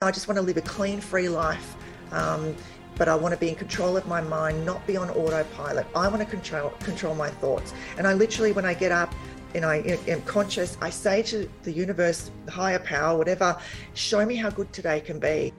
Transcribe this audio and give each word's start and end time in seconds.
I 0.00 0.12
just 0.12 0.28
want 0.28 0.36
to 0.36 0.42
live 0.42 0.56
a 0.56 0.60
clean, 0.60 1.00
free 1.00 1.28
life. 1.28 1.74
Um, 2.12 2.54
but 2.94 3.08
I 3.08 3.16
want 3.16 3.34
to 3.34 3.40
be 3.40 3.48
in 3.48 3.56
control 3.56 3.96
of 3.96 4.06
my 4.06 4.20
mind, 4.20 4.64
not 4.64 4.86
be 4.86 4.96
on 4.96 5.10
autopilot. 5.10 5.88
I 5.92 6.06
want 6.06 6.20
to 6.20 6.24
control 6.24 6.70
control 6.78 7.16
my 7.16 7.30
thoughts. 7.30 7.74
And 7.96 8.06
I 8.06 8.14
literally, 8.14 8.52
when 8.52 8.64
I 8.64 8.74
get 8.74 8.92
up 8.92 9.12
and 9.56 9.64
I 9.64 9.78
am 10.06 10.22
conscious, 10.22 10.78
I 10.80 10.90
say 10.90 11.22
to 11.22 11.50
the 11.64 11.72
universe, 11.72 12.30
the 12.46 12.52
higher 12.52 12.78
power, 12.78 13.18
whatever, 13.18 13.60
show 13.94 14.24
me 14.24 14.36
how 14.36 14.50
good 14.50 14.72
today 14.72 15.00
can 15.00 15.18
be. 15.18 15.52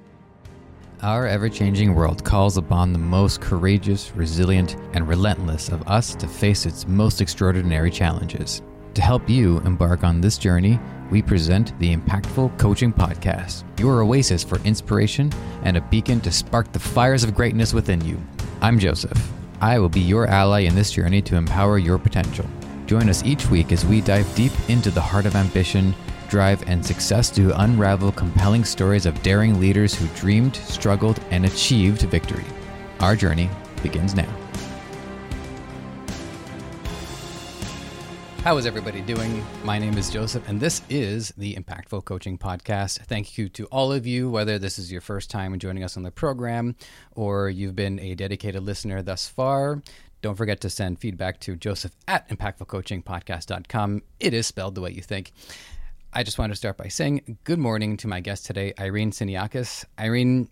Our 1.02 1.28
ever 1.28 1.50
changing 1.50 1.94
world 1.94 2.24
calls 2.24 2.56
upon 2.56 2.94
the 2.94 3.00
most 3.00 3.42
courageous, 3.42 4.16
resilient, 4.16 4.78
and 4.94 5.06
relentless 5.06 5.68
of 5.68 5.86
us 5.86 6.16
to 6.16 6.30
face 6.30 6.66
its 6.66 6.88
most 6.88 7.20
extraordinary 7.20 7.92
challenges. 7.92 8.62
To 8.96 9.02
help 9.02 9.30
you 9.30 9.60
embark 9.60 10.04
on 10.04 10.20
this 10.20 10.38
journey, 10.38 10.80
we 11.12 11.22
present 11.22 11.78
the 11.80 11.96
Impactful 11.96 12.58
Coaching 12.58 12.92
Podcast, 12.92 13.64
your 13.80 14.02
oasis 14.02 14.44
for 14.44 14.60
inspiration 14.62 15.32
and 15.64 15.78
a 15.78 15.82
beacon 15.82 16.20
to 16.22 16.32
spark 16.32 16.72
the 16.72 16.80
fires 16.80 17.24
of 17.24 17.36
greatness 17.36 17.74
within 17.74 18.04
you. 18.04 18.20
I'm 18.62 18.80
Joseph. 18.80 19.32
I 19.62 19.78
will 19.78 19.90
be 19.90 20.00
your 20.00 20.28
ally 20.28 20.62
in 20.62 20.76
this 20.76 20.92
journey 20.92 21.22
to 21.24 21.36
empower 21.36 21.78
your 21.78 22.00
potential. 22.00 22.46
Join 22.88 23.10
us 23.10 23.24
each 23.24 23.50
week 23.50 23.72
as 23.72 23.86
we 23.86 24.02
dive 24.02 24.34
deep 24.36 24.52
into 24.70 24.90
the 24.90 25.02
heart 25.02 25.28
of 25.28 25.36
ambition, 25.36 25.94
drive, 26.28 26.68
and 26.68 26.84
success 26.84 27.30
to 27.32 27.60
unravel 27.62 28.12
compelling 28.12 28.66
stories 28.66 29.06
of 29.06 29.22
daring 29.22 29.60
leaders 29.60 29.94
who 29.94 30.08
dreamed, 30.20 30.56
struggled, 30.56 31.20
and 31.30 31.46
achieved 31.46 32.02
victory. 32.04 32.46
Our 33.00 33.16
journey 33.16 33.50
begins 33.84 34.16
now. 34.16 34.39
How 38.44 38.56
is 38.58 38.66
everybody 38.66 39.02
doing? 39.02 39.46
My 39.66 39.78
name 39.78 39.98
is 39.98 40.10
Joseph, 40.10 40.48
and 40.48 40.62
this 40.62 40.82
is 40.90 41.34
the 41.38 41.56
Impactful 41.56 42.06
Coaching 42.06 42.38
Podcast. 42.38 43.00
Thank 43.00 43.38
you 43.38 43.50
to 43.50 43.66
all 43.66 43.92
of 43.92 44.08
you, 44.08 44.30
whether 44.30 44.58
this 44.58 44.80
is 44.80 44.90
your 44.90 45.02
first 45.02 45.30
time 45.30 45.60
joining 45.60 45.84
us 45.84 45.98
on 45.98 46.04
the 46.04 46.10
program 46.10 46.78
or 47.12 47.50
you've 47.50 47.76
been 47.76 48.00
a 48.00 48.16
dedicated 48.16 48.64
listener 48.64 49.02
thus 49.02 49.28
far. 49.28 49.84
Don't 50.22 50.36
forget 50.36 50.62
to 50.62 50.70
send 50.70 51.00
feedback 51.00 51.42
to 51.42 51.58
joseph 51.58 51.92
at 52.08 52.30
impactfulcoachingpodcast.com. 52.30 54.04
It 54.22 54.34
is 54.34 54.48
spelled 54.48 54.76
the 54.76 54.82
way 54.82 54.92
you 54.92 55.02
think. 55.02 55.34
I 56.14 56.24
just 56.24 56.40
want 56.40 56.54
to 56.54 56.56
start 56.56 56.78
by 56.78 56.88
saying 56.88 57.38
good 57.44 57.60
morning 57.60 57.98
to 57.98 58.08
my 58.08 58.22
guest 58.22 58.46
today, 58.46 58.74
Ireene 58.78 59.12
Siniakis. 59.12 59.84
Ireene, 59.98 60.48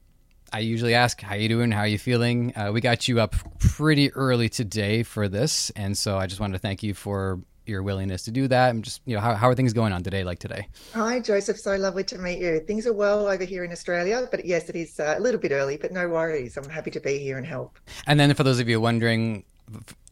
I 0.51 0.59
usually 0.59 0.93
ask, 0.93 1.21
how 1.21 1.35
you 1.35 1.47
doing? 1.47 1.71
How 1.71 1.81
are 1.81 1.87
you 1.87 1.97
feeling? 1.97 2.55
Uh, 2.55 2.71
we 2.73 2.81
got 2.81 3.07
you 3.07 3.21
up 3.21 3.33
pretty 3.59 4.11
early 4.11 4.49
today 4.49 5.03
for 5.03 5.29
this, 5.29 5.69
and 5.71 5.97
so 5.97 6.17
I 6.17 6.27
just 6.27 6.41
wanted 6.41 6.53
to 6.53 6.59
thank 6.59 6.83
you 6.83 6.93
for 6.93 7.39
your 7.67 7.83
willingness 7.83 8.23
to 8.23 8.31
do 8.31 8.47
that. 8.47 8.69
And 8.71 8.83
just, 8.83 9.01
you 9.05 9.15
know, 9.15 9.21
how, 9.21 9.35
how 9.35 9.49
are 9.49 9.55
things 9.55 9.73
going 9.73 9.93
on 9.93 10.03
today, 10.03 10.23
like 10.23 10.39
today? 10.39 10.67
Hi, 10.93 11.19
Joseph. 11.19 11.59
So 11.59 11.75
lovely 11.75 12.03
to 12.05 12.17
meet 12.17 12.39
you. 12.39 12.59
Things 12.61 12.87
are 12.87 12.93
well 12.93 13.27
over 13.27 13.43
here 13.43 13.63
in 13.63 13.71
Australia, 13.71 14.27
but 14.29 14.45
yes, 14.45 14.69
it 14.69 14.75
is 14.75 14.99
uh, 14.99 15.15
a 15.17 15.21
little 15.21 15.39
bit 15.39 15.51
early, 15.51 15.77
but 15.77 15.91
no 15.91 16.07
worries. 16.07 16.57
I'm 16.57 16.69
happy 16.69 16.91
to 16.91 16.99
be 16.99 17.17
here 17.19 17.37
and 17.37 17.45
help. 17.45 17.79
And 18.05 18.19
then 18.19 18.33
for 18.33 18.43
those 18.43 18.59
of 18.59 18.69
you 18.69 18.79
wondering, 18.81 19.43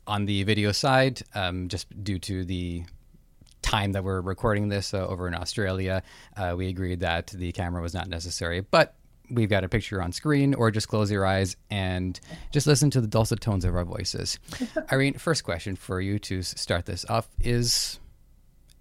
on 0.07 0.25
the 0.25 0.43
video 0.43 0.71
side, 0.71 1.21
um, 1.33 1.67
just 1.67 1.87
due 2.03 2.19
to 2.19 2.45
the 2.45 2.83
time 3.61 3.93
that 3.93 4.03
we're 4.03 4.21
recording 4.21 4.69
this 4.69 4.93
uh, 4.93 5.05
over 5.07 5.27
in 5.27 5.33
Australia, 5.33 6.03
uh, 6.37 6.53
we 6.55 6.67
agreed 6.67 6.99
that 6.99 7.27
the 7.27 7.51
camera 7.51 7.81
was 7.81 7.93
not 7.93 8.07
necessary. 8.07 8.61
But 8.61 8.95
we've 9.29 9.49
got 9.49 9.63
a 9.63 9.69
picture 9.69 10.01
on 10.01 10.11
screen, 10.11 10.53
or 10.53 10.71
just 10.71 10.87
close 10.87 11.11
your 11.11 11.25
eyes 11.25 11.55
and 11.69 12.19
just 12.51 12.67
listen 12.67 12.89
to 12.91 13.01
the 13.01 13.07
dulcet 13.07 13.41
tones 13.41 13.65
of 13.65 13.75
our 13.75 13.85
voices. 13.85 14.39
Ireene, 14.89 15.19
first 15.19 15.43
question 15.43 15.75
for 15.75 16.01
you 16.01 16.19
to 16.19 16.41
start 16.41 16.85
this 16.85 17.05
off 17.09 17.27
is, 17.41 17.99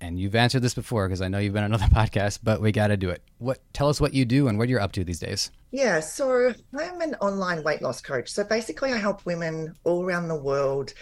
and 0.01 0.19
you've 0.19 0.35
answered 0.35 0.63
this 0.63 0.75
before 0.75 1.09
because 1.09 1.23
I 1.23 1.29
know 1.29 1.39
you've 1.39 1.55
been 1.55 1.65
on 1.65 1.73
other 1.73 1.85
podcasts, 1.95 2.39
but 2.43 2.61
we 2.61 2.73
got 2.73 2.89
to 2.89 2.97
do 2.97 3.11
it. 3.11 3.23
What 3.39 3.61
tell 3.73 3.89
us 3.89 4.01
what 4.01 4.15
you 4.15 4.25
do 4.25 4.49
and 4.49 4.59
what 4.59 4.69
you're 4.69 4.81
up 4.81 4.93
to 4.93 5.05
these 5.05 5.21
days? 5.21 5.51
Yeah, 5.71 6.01
so 6.01 6.55
I'm 6.79 7.01
an 7.01 7.15
online 7.17 7.65
weight 7.65 7.83
loss 7.83 8.01
coach. 8.01 8.31
So 8.31 8.45
basically, 8.45 8.93
I 8.93 8.99
help 8.99 9.27
women 9.27 9.75
all 9.85 10.05
around 10.05 10.29
the 10.29 10.41
world 10.41 10.95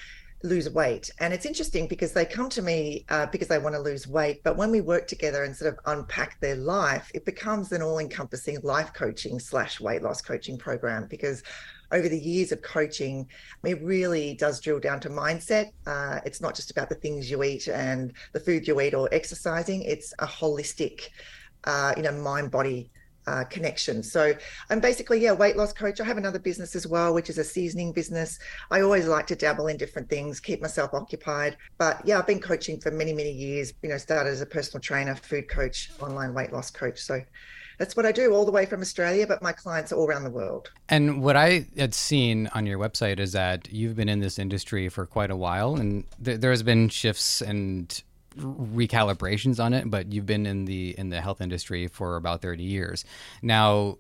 lose 0.43 0.69
weight. 0.71 1.11
And 1.21 1.33
it's 1.33 1.47
interesting 1.47 1.87
because 1.87 2.13
they 2.13 2.25
come 2.25 2.48
to 2.51 2.63
me 2.63 3.05
uh, 3.08 3.27
because 3.27 3.48
they 3.48 3.58
want 3.58 3.75
to 3.75 3.80
lose 3.80 4.07
weight. 4.07 4.42
But 4.42 4.57
when 4.57 4.70
we 4.70 4.80
work 4.80 5.07
together 5.07 5.45
and 5.45 5.55
sort 5.55 5.73
of 5.73 5.79
unpack 5.86 6.41
their 6.41 6.57
life, 6.57 7.11
it 7.14 7.25
becomes 7.25 7.73
an 7.73 7.83
all 7.83 7.98
encompassing 7.98 8.58
life 8.63 8.92
coaching 8.92 9.39
slash 9.39 9.80
weight 9.80 10.03
loss 10.03 10.20
coaching 10.20 10.58
program 10.58 11.07
because 11.08 11.42
over 11.92 12.08
the 12.08 12.19
years 12.19 12.53
of 12.53 12.63
coaching, 12.63 13.29
it 13.64 13.83
really 13.83 14.35
does 14.35 14.61
drill 14.61 14.80
down 14.80 14.98
to 15.01 15.11
mindset. 15.11 15.73
Uh, 15.86 16.20
it's 16.25 16.41
not 16.41 16.55
just 16.55 16.70
about 16.70 16.89
the 16.89 16.95
things 16.95 17.30
you 17.30 17.42
eat 17.42 17.69
and 17.69 18.14
the 18.33 18.41
food 18.41 18.67
you 18.67 18.80
eat 18.80 18.95
or 18.95 19.09
exercising, 19.13 19.83
it's 19.83 20.14
a 20.19 20.27
holistic, 20.27 21.09
uh, 21.64 21.92
you 21.97 22.03
know, 22.03 22.13
mind 22.13 22.51
body 22.51 22.91
uh, 23.27 23.45
connection. 23.45 24.03
So 24.03 24.35
I'm 24.71 24.81
basically, 24.81 25.21
yeah, 25.21 25.33
weight 25.33 25.57
loss 25.57 25.73
coach. 25.73 26.01
I 26.01 26.05
have 26.05 26.19
another 26.19 26.39
business 26.39 26.75
as 26.75 26.87
well, 26.87 27.15
which 27.15 27.31
is 27.31 27.39
a 27.39 27.45
seasoning 27.45 27.93
business. 27.93 28.39
I 28.71 28.81
always 28.81 29.07
like 29.07 29.27
to 29.29 29.37
dabble 29.37 29.69
in 29.69 29.77
different 29.77 30.09
things, 30.09 30.41
keep 30.41 30.61
myself 30.61 30.95
occupied. 30.95 31.57
But 31.79 32.01
yeah, 32.05 32.19
I've 32.19 32.27
been 32.27 32.41
coaching 32.41 32.81
for 32.81 32.91
many, 32.91 33.13
many 33.13 33.33
years, 33.33 33.73
you 33.83 33.89
know, 33.89 33.99
started 33.99 34.31
as 34.31 34.41
a 34.41 34.47
personal 34.47 34.81
trainer, 34.81 35.15
food 35.15 35.49
coach, 35.49 35.91
online 36.01 36.35
weight 36.35 36.53
loss 36.53 36.71
coach. 36.71 36.99
So 36.99 37.21
that's 37.79 37.97
what 37.97 38.07
I 38.07 38.13
do 38.13 38.33
all 38.33 38.45
the 38.45 38.53
way 38.53 38.67
from 38.67 38.81
Australia, 38.81 39.27
but 39.27 39.43
my 39.43 39.53
clients 39.53 39.93
are 39.93 39.97
all 39.97 40.07
around 40.07 40.25
the 40.25 40.31
world. 40.31 40.71
And 40.89 41.23
what 41.23 41.37
I 41.37 41.67
had 41.77 41.95
seen 41.95 42.49
on 42.55 42.67
your 42.67 42.79
website 42.79 43.19
is 43.19 43.33
that 43.33 43.73
you've 43.73 43.97
been 43.97 44.09
in 44.09 44.21
this 44.21 44.39
industry 44.39 44.89
for 44.89 45.07
quite 45.07 45.31
a 45.31 45.37
while 45.37 45.77
and 45.77 46.05
th- 46.23 46.41
there's 46.41 46.63
been 46.63 46.89
shifts 46.89 47.41
and 47.41 48.03
recalibrations 48.37 49.63
on 49.63 49.73
it, 49.73 49.91
but 49.91 50.13
you've 50.13 50.27
been 50.27 50.47
in 50.47 50.65
the 50.65 50.95
in 50.98 51.11
the 51.11 51.20
health 51.20 51.41
industry 51.41 51.89
for 51.89 52.17
about 52.17 52.43
30 52.43 52.63
years. 52.63 53.05
Now, 53.43 53.98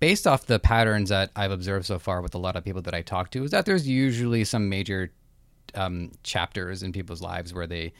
based 0.00 0.26
off 0.26 0.46
the 0.46 0.58
patterns 0.58 1.10
that 1.10 1.30
I've 1.36 1.52
observed 1.52 1.86
so 1.86 1.98
far 1.98 2.22
with 2.22 2.34
a 2.34 2.38
lot 2.38 2.56
of 2.56 2.64
people 2.64 2.82
that 2.82 2.94
I 2.94 3.02
talk 3.02 3.30
to, 3.30 3.44
is 3.44 3.52
that 3.52 3.66
there's 3.66 3.86
usually 3.86 4.44
some 4.44 4.68
major 4.68 5.12
um, 5.74 6.10
chapters 6.22 6.82
in 6.82 6.92
people's 6.92 7.22
lives 7.22 7.54
where 7.54 7.66
they 7.66 7.92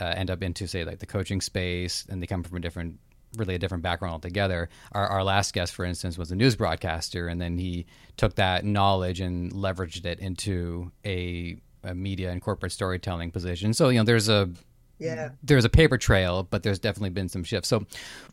uh, 0.00 0.04
end 0.04 0.30
up 0.30 0.42
into, 0.42 0.66
say, 0.66 0.84
like 0.84 0.98
the 0.98 1.06
coaching 1.06 1.40
space, 1.40 2.06
and 2.08 2.20
they 2.20 2.26
come 2.26 2.42
from 2.42 2.56
a 2.56 2.60
different, 2.60 2.98
really 3.36 3.54
a 3.54 3.58
different 3.58 3.82
background 3.82 4.12
altogether. 4.12 4.68
Our, 4.92 5.06
our 5.06 5.24
last 5.24 5.54
guest, 5.54 5.74
for 5.74 5.84
instance, 5.84 6.18
was 6.18 6.32
a 6.32 6.34
news 6.34 6.56
broadcaster, 6.56 7.28
and 7.28 7.40
then 7.40 7.58
he 7.58 7.86
took 8.16 8.34
that 8.34 8.64
knowledge 8.64 9.20
and 9.20 9.52
leveraged 9.52 10.04
it 10.04 10.18
into 10.18 10.90
a, 11.04 11.56
a 11.84 11.94
media 11.94 12.30
and 12.30 12.42
corporate 12.42 12.72
storytelling 12.72 13.30
position. 13.30 13.74
So, 13.74 13.90
you 13.90 13.98
know, 13.98 14.04
there's 14.04 14.28
a 14.28 14.50
yeah. 14.98 15.30
There's 15.42 15.64
a 15.64 15.68
paper 15.70 15.98
trail 15.98 16.42
but 16.42 16.62
there's 16.62 16.78
definitely 16.78 17.10
been 17.10 17.28
some 17.28 17.44
shifts. 17.44 17.68
So 17.68 17.86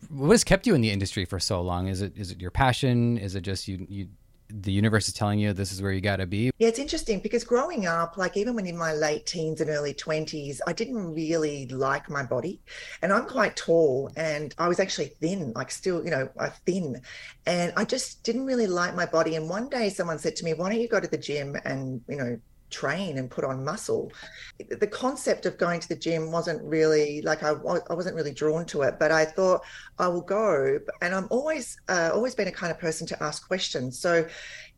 what 0.09 0.31
has 0.31 0.43
kept 0.43 0.67
you 0.67 0.75
in 0.75 0.81
the 0.81 0.91
industry 0.91 1.25
for 1.25 1.39
so 1.39 1.61
long? 1.61 1.87
Is 1.87 2.01
it 2.01 2.17
is 2.17 2.31
it 2.31 2.41
your 2.41 2.51
passion? 2.51 3.17
Is 3.17 3.35
it 3.35 3.41
just 3.41 3.67
you 3.67 3.85
you 3.89 4.07
the 4.53 4.71
universe 4.71 5.07
is 5.07 5.13
telling 5.13 5.39
you 5.39 5.53
this 5.53 5.71
is 5.71 5.81
where 5.81 5.93
you 5.93 6.01
got 6.01 6.17
to 6.17 6.25
be? 6.25 6.51
Yeah 6.57 6.67
it's 6.67 6.79
interesting 6.79 7.19
because 7.19 7.43
growing 7.43 7.85
up 7.85 8.17
like 8.17 8.35
even 8.37 8.53
when 8.55 8.67
in 8.67 8.77
my 8.77 8.93
late 8.93 9.25
teens 9.25 9.61
and 9.61 9.69
early 9.69 9.93
20s 9.93 10.59
i 10.67 10.73
didn't 10.73 11.13
really 11.13 11.67
like 11.67 12.09
my 12.09 12.23
body. 12.23 12.61
And 13.01 13.13
i'm 13.13 13.25
quite 13.25 13.55
tall 13.55 14.11
and 14.15 14.53
i 14.57 14.67
was 14.67 14.79
actually 14.79 15.07
thin 15.21 15.53
like 15.55 15.71
still 15.71 16.03
you 16.03 16.11
know 16.11 16.29
I 16.39 16.49
thin. 16.49 17.01
And 17.45 17.73
i 17.77 17.85
just 17.85 18.23
didn't 18.23 18.45
really 18.45 18.67
like 18.67 18.95
my 18.95 19.05
body. 19.05 19.35
And 19.35 19.49
one 19.49 19.69
day 19.69 19.89
someone 19.89 20.19
said 20.19 20.35
to 20.37 20.45
me 20.45 20.53
why 20.53 20.69
don't 20.69 20.81
you 20.81 20.87
go 20.87 20.99
to 20.99 21.07
the 21.07 21.17
gym 21.17 21.55
and 21.63 22.01
you 22.07 22.17
know 22.17 22.39
train 22.71 23.17
and 23.17 23.29
put 23.29 23.43
on 23.43 23.63
muscle. 23.63 24.11
The 24.69 24.87
concept 24.87 25.45
of 25.45 25.57
going 25.57 25.79
to 25.79 25.89
the 25.89 25.95
gym 25.95 26.31
wasn't 26.31 26.63
really 26.63 27.21
like 27.21 27.43
I, 27.43 27.51
I 27.51 27.93
wasn't 27.93 28.15
really 28.15 28.33
drawn 28.33 28.65
to 28.67 28.81
it, 28.83 28.95
but 28.99 29.11
I 29.11 29.25
thought 29.25 29.61
I 29.99 30.07
will 30.07 30.21
go. 30.21 30.79
And 31.01 31.13
I'm 31.13 31.27
always 31.29 31.77
uh, 31.89 32.11
always 32.13 32.33
been 32.33 32.47
a 32.47 32.51
kind 32.51 32.71
of 32.71 32.79
person 32.79 33.05
to 33.07 33.23
ask 33.23 33.47
questions. 33.47 33.99
So 33.99 34.25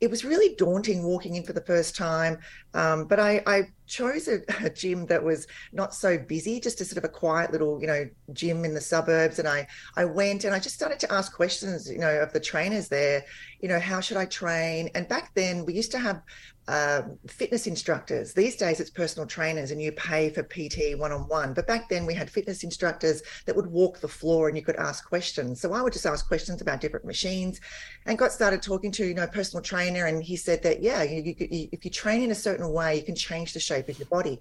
it 0.03 0.09
was 0.09 0.25
really 0.25 0.53
daunting 0.55 1.01
walking 1.01 1.35
in 1.35 1.43
for 1.43 1.53
the 1.53 1.61
first 1.61 1.95
time. 1.95 2.37
Um, 2.73 3.05
but 3.05 3.21
I, 3.21 3.41
I 3.47 3.67
chose 3.87 4.27
a, 4.27 4.41
a, 4.61 4.69
gym 4.69 5.05
that 5.05 5.23
was 5.23 5.47
not 5.71 5.95
so 5.95 6.17
busy, 6.17 6.59
just 6.59 6.81
a 6.81 6.85
sort 6.85 6.97
of 6.97 7.05
a 7.05 7.13
quiet 7.13 7.53
little, 7.53 7.79
you 7.79 7.87
know, 7.87 8.09
gym 8.33 8.65
in 8.65 8.73
the 8.73 8.81
suburbs. 8.81 9.39
And 9.39 9.47
I, 9.47 9.65
I 9.95 10.03
went 10.03 10.43
and 10.43 10.53
I 10.53 10.59
just 10.59 10.75
started 10.75 10.99
to 10.99 11.13
ask 11.13 11.33
questions, 11.33 11.89
you 11.89 11.99
know, 11.99 12.19
of 12.19 12.33
the 12.33 12.39
trainers 12.39 12.89
there, 12.89 13.23
you 13.61 13.69
know, 13.69 13.79
how 13.79 14.01
should 14.01 14.17
I 14.17 14.25
train? 14.25 14.89
And 14.93 15.07
back 15.07 15.33
then 15.35 15.65
we 15.65 15.73
used 15.73 15.91
to 15.91 15.99
have 15.99 16.21
um, 16.67 17.17
fitness 17.27 17.67
instructors. 17.67 18.33
These 18.33 18.55
days 18.55 18.79
it's 18.79 18.89
personal 18.89 19.27
trainers 19.27 19.71
and 19.71 19.81
you 19.81 19.91
pay 19.91 20.29
for 20.29 20.43
PT 20.43 20.97
one 20.97 21.11
on 21.11 21.27
one. 21.27 21.53
But 21.53 21.67
back 21.67 21.89
then 21.89 22.05
we 22.05 22.13
had 22.13 22.29
fitness 22.29 22.63
instructors 22.63 23.21
that 23.45 23.55
would 23.55 23.67
walk 23.67 23.99
the 23.99 24.07
floor 24.07 24.47
and 24.47 24.57
you 24.57 24.63
could 24.63 24.77
ask 24.77 25.07
questions. 25.07 25.59
So 25.59 25.73
I 25.73 25.81
would 25.81 25.93
just 25.93 26.05
ask 26.05 26.25
questions 26.27 26.61
about 26.61 26.79
different 26.79 27.05
machines 27.05 27.59
and 28.05 28.17
got 28.17 28.31
started 28.31 28.61
talking 28.61 28.91
to, 28.93 29.05
you 29.05 29.13
know, 29.13 29.27
personal 29.27 29.61
trainer. 29.93 30.07
And 30.07 30.23
he 30.23 30.35
said 30.35 30.63
that, 30.63 30.81
yeah, 30.81 31.03
you, 31.03 31.35
you, 31.37 31.69
if 31.71 31.85
you 31.85 31.91
train 31.91 32.21
in 32.21 32.31
a 32.31 32.35
certain 32.35 32.71
way, 32.71 32.97
you 32.97 33.03
can 33.03 33.15
change 33.15 33.53
the 33.53 33.59
shape 33.59 33.89
of 33.89 33.97
your 33.99 34.07
body. 34.07 34.39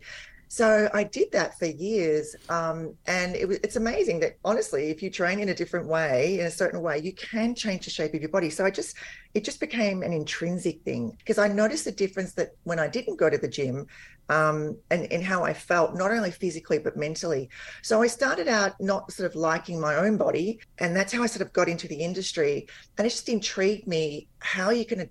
So 0.48 0.90
I 0.92 1.04
did 1.04 1.32
that 1.32 1.58
for 1.58 1.64
years, 1.64 2.36
um, 2.50 2.92
and 3.06 3.34
it 3.34 3.48
was, 3.48 3.56
it's 3.64 3.76
amazing 3.76 4.20
that 4.20 4.36
honestly, 4.44 4.90
if 4.90 5.02
you 5.02 5.08
train 5.08 5.38
in 5.40 5.48
a 5.48 5.54
different 5.54 5.86
way, 5.86 6.40
in 6.40 6.44
a 6.44 6.50
certain 6.50 6.82
way, 6.82 6.98
you 6.98 7.14
can 7.14 7.54
change 7.54 7.86
the 7.86 7.90
shape 7.90 8.12
of 8.12 8.20
your 8.20 8.28
body. 8.28 8.50
So 8.50 8.62
I 8.66 8.70
just, 8.70 8.94
it 9.32 9.44
just 9.44 9.60
became 9.60 10.02
an 10.02 10.12
intrinsic 10.12 10.82
thing 10.82 11.16
because 11.16 11.38
I 11.38 11.48
noticed 11.48 11.86
the 11.86 11.92
difference 11.92 12.34
that 12.34 12.50
when 12.64 12.78
I 12.78 12.86
didn't 12.86 13.16
go 13.16 13.30
to 13.30 13.38
the 13.38 13.48
gym, 13.48 13.86
um, 14.28 14.76
and 14.90 15.10
and 15.10 15.22
how 15.24 15.42
I 15.42 15.54
felt, 15.54 15.96
not 15.96 16.10
only 16.10 16.30
physically 16.30 16.78
but 16.78 16.98
mentally. 16.98 17.48
So 17.80 18.02
I 18.02 18.06
started 18.06 18.46
out 18.46 18.78
not 18.78 19.10
sort 19.10 19.30
of 19.30 19.34
liking 19.34 19.80
my 19.80 19.94
own 19.96 20.18
body, 20.18 20.60
and 20.78 20.94
that's 20.94 21.14
how 21.14 21.22
I 21.22 21.28
sort 21.28 21.46
of 21.46 21.52
got 21.54 21.66
into 21.66 21.88
the 21.88 21.96
industry. 21.96 22.66
And 22.98 23.06
it 23.06 23.10
just 23.10 23.30
intrigued 23.30 23.86
me 23.86 24.28
how 24.40 24.68
you 24.68 24.84
can 24.84 25.08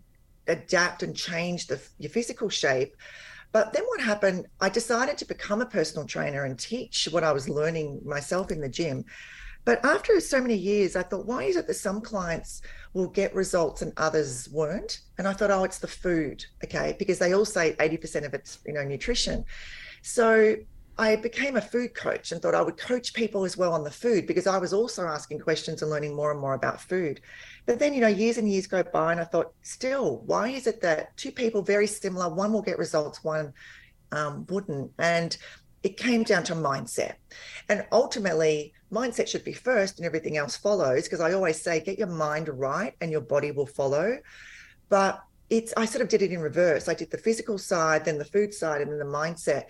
adapt 0.48 1.04
and 1.04 1.16
change 1.16 1.68
the, 1.68 1.82
your 2.00 2.10
physical 2.10 2.50
shape 2.50 2.96
but 3.52 3.74
then 3.74 3.84
what 3.84 4.00
happened, 4.00 4.48
I 4.62 4.70
decided 4.70 5.18
to 5.18 5.26
become 5.26 5.62
a 5.62 5.66
personal 5.66 6.08
trainer 6.08 6.46
and 6.46 6.58
teach 6.58 7.08
what 7.12 7.24
I 7.24 7.32
was 7.32 7.50
learning 7.50 8.02
myself 8.06 8.50
in 8.50 8.62
the 8.62 8.70
gym. 8.70 9.04
But 9.64 9.84
after 9.86 10.20
so 10.20 10.42
many 10.42 10.56
years, 10.56 10.96
I 10.96 11.04
thought, 11.04 11.28
why 11.28 11.44
is 11.44 11.56
it 11.56 11.68
that 11.68 11.76
some 11.76 12.02
clients 12.02 12.62
will 12.94 13.10
get 13.10 13.36
results 13.36 13.82
and 13.82 13.94
others 13.98 14.50
weren't? 14.50 15.02
And 15.18 15.28
I 15.28 15.34
thought, 15.34 15.52
oh, 15.52 15.64
it's 15.66 15.78
the 15.78 15.88
food, 15.88 16.44
okay, 16.64 16.96
because 16.98 17.20
they 17.20 17.34
all 17.34 17.46
say 17.46 17.74
80% 17.74 18.26
of 18.26 18.34
it's, 18.34 18.60
you 18.66 18.74
know, 18.74 18.84
nutrition. 18.84 19.46
So 20.02 20.56
I 20.98 21.16
became 21.16 21.58
a 21.58 21.62
food 21.62 21.94
coach 21.94 22.32
and 22.32 22.42
thought 22.42 22.56
I 22.56 22.62
would 22.62 22.78
coach 22.78 23.14
people 23.14 23.44
as 23.46 23.56
well 23.56 23.74
on 23.74 23.84
the 23.84 23.92
food 23.92 24.26
because 24.26 24.48
I 24.48 24.58
was 24.58 24.74
also 24.74 25.06
asking 25.06 25.40
questions 25.40 25.82
and 25.82 25.92
learning 25.92 26.16
more 26.16 26.32
and 26.32 26.40
more 26.40 26.54
about 26.54 26.82
food. 26.82 27.22
But 27.66 27.80
then, 27.80 27.94
you 27.94 28.02
know, 28.02 28.08
years 28.08 28.38
and 28.38 28.50
years 28.50 28.68
go 28.68 28.84
by, 28.84 29.12
and 29.12 29.22
I 29.22 29.24
thought, 29.24 29.54
still, 29.62 30.24
why 30.26 30.50
is 30.50 30.68
it 30.68 30.82
that 30.82 31.16
two 31.18 31.32
people 31.32 31.62
very 31.62 31.88
similar, 31.88 32.34
one 32.34 32.52
will 32.52 32.62
get 32.62 32.80
results, 32.80 33.24
one 33.24 33.54
um, 34.12 34.46
wouldn't? 34.50 34.92
And 34.98 35.38
it 35.84 35.98
came 35.98 36.24
down 36.24 36.44
to 36.46 36.54
mindset. 36.54 37.16
And 37.70 37.86
ultimately, 37.92 38.74
mindset 38.92 39.28
should 39.28 39.44
be 39.44 39.54
first 39.54 39.98
and 39.98 40.06
everything 40.06 40.38
else 40.38 40.58
follows. 40.58 41.04
Because 41.04 41.22
I 41.22 41.34
always 41.34 41.62
say, 41.62 41.80
get 41.80 41.98
your 41.98 42.08
mind 42.08 42.50
right 42.50 42.94
and 43.02 43.12
your 43.12 43.22
body 43.22 43.52
will 43.52 43.68
follow. 43.68 44.18
But 44.90 45.22
it's, 45.50 45.74
I 45.78 45.86
sort 45.86 46.02
of 46.02 46.10
did 46.10 46.22
it 46.22 46.32
in 46.32 46.40
reverse. 46.40 46.88
I 46.88 46.94
did 46.94 47.12
the 47.12 47.18
physical 47.18 47.58
side, 47.58 48.06
then 48.06 48.18
the 48.18 48.26
food 48.26 48.54
side, 48.54 48.82
and 48.82 48.92
then 48.92 49.00
the 49.00 49.06
mindset. 49.06 49.66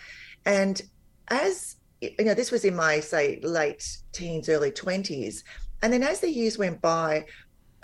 And 0.46 0.82
as 1.30 1.76
you 2.02 2.26
know, 2.26 2.34
this 2.34 2.52
was 2.52 2.66
in 2.66 2.76
my 2.76 3.00
say 3.00 3.40
late 3.42 3.98
teens, 4.12 4.50
early 4.50 4.72
20s. 4.72 5.44
And 5.82 5.94
then 5.94 6.04
as 6.04 6.20
the 6.20 6.30
years 6.30 6.58
went 6.58 6.82
by, 6.82 7.26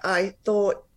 I 0.03 0.35
thought 0.45 0.87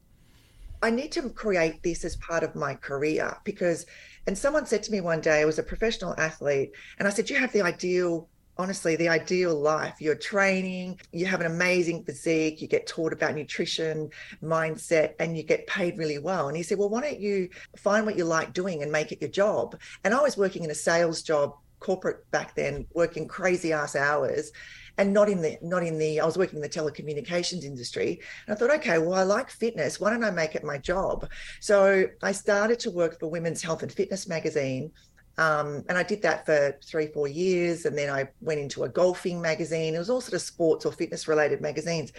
I 0.83 0.91
need 0.91 1.13
to 1.13 1.29
create 1.31 1.83
this 1.83 2.05
as 2.05 2.17
part 2.17 2.43
of 2.43 2.55
my 2.55 2.75
career 2.75 3.37
because, 3.45 3.85
and 4.27 4.37
someone 4.37 4.67
said 4.67 4.83
to 4.85 4.93
me 4.93 5.01
one 5.01 5.21
day, 5.21 5.41
I 5.41 5.45
was 5.45 5.59
a 5.59 5.63
professional 5.63 6.15
athlete, 6.19 6.73
and 6.99 7.07
I 7.07 7.11
said, 7.11 7.29
You 7.29 7.37
have 7.37 7.53
the 7.53 7.63
ideal, 7.63 8.29
honestly, 8.57 8.97
the 8.97 9.09
ideal 9.09 9.55
life. 9.55 9.97
You're 10.01 10.15
training, 10.15 10.99
you 11.13 11.27
have 11.27 11.41
an 11.41 11.47
amazing 11.47 12.05
physique, 12.05 12.63
you 12.63 12.69
get 12.69 12.87
taught 12.87 13.13
about 13.13 13.35
nutrition, 13.35 14.09
mindset, 14.43 15.15
and 15.19 15.37
you 15.37 15.43
get 15.43 15.67
paid 15.67 15.99
really 15.99 16.19
well. 16.19 16.49
And 16.49 16.57
he 16.57 16.63
said, 16.63 16.79
Well, 16.79 16.89
why 16.89 17.03
don't 17.03 17.21
you 17.21 17.51
find 17.77 18.07
what 18.07 18.17
you 18.17 18.25
like 18.25 18.55
doing 18.55 18.83
and 18.83 18.91
make 18.91 19.13
it 19.13 19.21
your 19.21 19.31
job? 19.31 19.79
And 20.05 20.15
I 20.15 20.23
was 20.23 20.39
working 20.39 20.65
in 20.65 20.71
a 20.71 20.75
sales 20.75 21.23
job 21.23 21.57
corporate 21.79 22.31
back 22.31 22.55
then, 22.55 22.87
working 22.95 23.29
crazy 23.29 23.73
ass 23.73 23.97
hours 23.97 24.51
and 24.99 25.13
not 25.13 25.29
in 25.29 25.41
the 25.41 25.59
not 25.63 25.83
in 25.83 25.99
the 25.99 26.21
I 26.21 26.27
was 26.27 26.39
working 26.39 26.57
in 26.57 26.63
the 26.63 26.69
telecommunications 26.69 27.65
industry. 27.65 28.21
And 28.47 28.55
I 28.55 28.59
thought, 28.59 28.71
okay, 28.77 28.99
well, 28.99 29.15
I 29.15 29.23
like 29.23 29.51
fitness. 29.51 30.01
Why 30.01 30.11
don't 30.11 30.25
I 30.25 30.31
make 30.31 30.55
it 30.55 30.65
my 30.65 30.79
job? 30.79 31.29
So 31.61 32.07
I 32.23 32.33
started 32.33 32.79
to 32.81 32.91
work 32.91 33.19
for 33.19 33.29
Women's 33.29 33.63
Health 33.63 33.83
and 33.83 33.93
Fitness 33.93 34.29
magazine. 34.29 34.93
Um, 35.39 35.85
and 35.89 35.97
I 35.97 36.03
did 36.03 36.21
that 36.23 36.45
for 36.45 36.79
three, 36.85 37.07
four 37.07 37.29
years. 37.29 37.87
And 37.87 37.97
then 37.97 38.11
I 38.11 38.29
went 38.41 38.61
into 38.61 38.85
a 38.85 38.89
golfing 38.89 39.41
magazine. 39.41 39.95
It 39.95 39.99
was 39.99 40.11
all 40.11 40.21
sort 40.21 40.35
of 40.35 40.43
sports 40.43 40.85
or 40.85 40.93
fitness 40.93 41.29
related 41.29 41.61
magazines. 41.61 42.13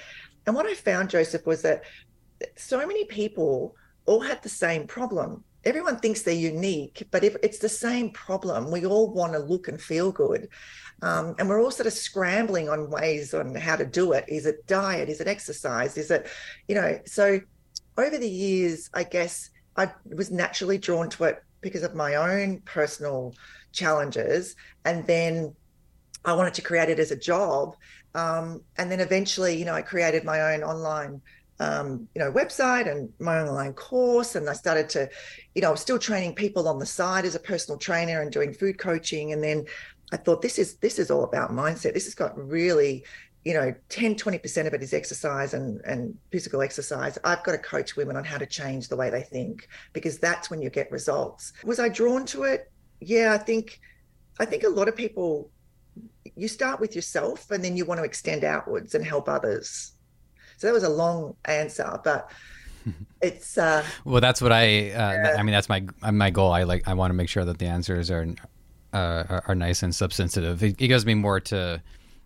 And 0.48 0.56
what 0.56 0.66
I 0.66 0.74
found, 0.74 1.10
Joseph, 1.10 1.46
was 1.46 1.62
that 1.62 1.84
so 2.56 2.80
many 2.80 3.06
people 3.06 3.76
all 4.06 4.22
had 4.22 4.42
the 4.42 4.50
same 4.50 4.88
problem 4.88 5.44
everyone 5.64 5.98
thinks 5.98 6.22
they're 6.22 6.34
unique, 6.34 7.04
but 7.12 7.24
if 7.24 7.36
it's 7.44 7.60
the 7.60 7.70
same 7.70 8.10
problem, 8.12 8.72
we 8.72 8.86
all 8.86 9.14
want 9.14 9.34
to 9.34 9.40
look 9.40 9.68
and 9.68 9.82
feel 9.82 10.12
good. 10.12 10.50
Um, 11.02 11.36
and 11.40 11.50
we're 11.50 11.62
all 11.62 11.72
sort 11.72 11.88
of 11.88 11.94
scrambling 11.94 12.70
on 12.70 12.90
ways 12.90 13.34
on 13.34 13.56
how 13.56 13.76
to 13.76 13.86
do 13.86 14.12
it. 14.14 14.26
Is 14.28 14.46
it 14.46 14.68
diet? 14.68 15.10
Is 15.10 15.20
it 15.20 15.28
exercise? 15.28 15.98
Is 15.98 16.12
it, 16.12 16.28
you 16.68 16.76
know, 16.76 17.00
so 17.06 17.40
over 17.98 18.18
the 18.18 18.30
years, 18.30 18.90
I 18.94 19.04
guess 19.04 19.50
I 19.76 19.92
was 20.06 20.32
naturally 20.32 20.78
drawn 20.78 21.10
to 21.12 21.24
it 21.26 21.44
because 21.62 21.84
of 21.84 21.96
my 21.96 22.16
own 22.16 22.62
personal 22.66 23.34
challenges. 23.72 24.56
And 24.86 25.06
then 25.08 25.56
I 26.24 26.34
wanted 26.34 26.54
to 26.56 26.62
create 26.62 26.90
it 26.90 27.00
as 27.00 27.12
a 27.12 27.16
job. 27.16 27.76
Um, 28.14 28.62
and 28.78 28.92
then 28.92 29.00
eventually, 29.00 29.58
you 29.58 29.66
know, 29.66 29.74
I 29.74 29.82
created 29.82 30.24
my 30.24 30.54
own 30.54 30.64
online 30.64 31.22
um, 31.62 32.08
you 32.16 32.20
know, 32.20 32.32
website 32.32 32.92
and 32.92 33.10
my 33.20 33.40
online 33.40 33.74
course. 33.74 34.36
And 34.36 34.50
I 34.50 34.54
started 34.54 34.90
to, 34.90 35.08
you 35.54 35.62
know, 35.62 35.68
I 35.68 35.72
was 35.72 35.80
still 35.80 36.00
training 36.00 36.34
people 36.34 36.68
on 36.68 36.80
the 36.80 36.88
side 36.88 37.24
as 37.24 37.36
a 37.36 37.40
personal 37.40 37.78
trainer 37.78 38.22
and 38.22 38.32
doing 38.32 38.52
food 38.52 38.80
coaching. 38.80 39.32
And 39.32 39.44
then 39.44 39.66
I 40.12 40.18
thought 40.18 40.42
this 40.42 40.60
is 40.60 40.76
this 40.76 41.00
is 41.00 41.12
all 41.12 41.24
about 41.24 41.52
mindset. 41.52 41.94
This 41.94 42.06
has 42.06 42.16
got 42.16 42.38
really, 42.38 43.06
you 43.46 43.54
know, 43.54 43.74
10, 43.90 44.16
20% 44.16 44.68
of 44.68 44.74
it 44.74 44.84
is 44.84 44.94
exercise 44.94 45.54
and, 45.54 45.82
and 45.86 46.18
physical 46.32 46.62
exercise. 46.62 47.18
I've 47.24 47.44
got 47.44 47.54
to 47.54 47.58
coach 47.58 47.96
women 47.96 48.16
on 48.16 48.24
how 48.24 48.38
to 48.38 48.46
change 48.46 48.88
the 48.88 48.96
way 48.96 49.10
they 49.10 49.24
think 49.24 49.68
because 49.94 50.20
that's 50.20 50.50
when 50.50 50.62
you 50.62 50.70
get 50.70 50.92
results. 50.92 51.54
Was 51.64 51.80
I 51.80 51.90
drawn 51.90 52.26
to 52.28 52.44
it? 52.44 52.72
Yeah, 53.00 53.34
I 53.34 53.38
think 53.38 53.80
I 54.40 54.46
think 54.46 54.64
a 54.64 54.70
lot 54.70 54.88
of 54.88 54.96
people 54.96 55.50
you 56.36 56.48
start 56.48 56.80
with 56.80 56.96
yourself 56.96 57.52
and 57.52 57.64
then 57.64 57.76
you 57.76 57.86
want 57.86 58.00
to 58.00 58.04
extend 58.04 58.44
outwards 58.44 58.96
and 58.96 59.06
help 59.06 59.28
others 59.28 59.94
so 60.62 60.68
that 60.68 60.74
was 60.74 60.84
a 60.84 60.90
long 60.90 61.36
answer, 61.46 62.00
but 62.04 62.30
it's 63.22 63.58
uh, 63.58 63.84
well, 64.06 64.22
that's 64.22 64.44
what 64.44 64.52
I. 64.52 64.92
Uh, 64.92 65.36
I 65.36 65.42
mean, 65.42 65.54
that's 65.54 65.68
my 65.68 65.84
my 66.12 66.30
goal. 66.30 66.52
I 66.52 66.64
like. 66.64 66.88
I 66.88 66.94
want 66.94 67.10
to 67.10 67.16
make 67.16 67.30
sure 67.30 67.44
that 67.44 67.58
the 67.58 67.66
answers 67.66 68.12
are 68.12 68.28
uh, 68.94 69.24
are, 69.30 69.44
are, 69.48 69.56
nice 69.56 69.84
and 69.84 69.96
substantive. 69.96 70.64
It, 70.64 70.82
it 70.82 70.88
gives 70.88 71.06
me 71.06 71.14
more 71.14 71.40
to, 71.40 71.82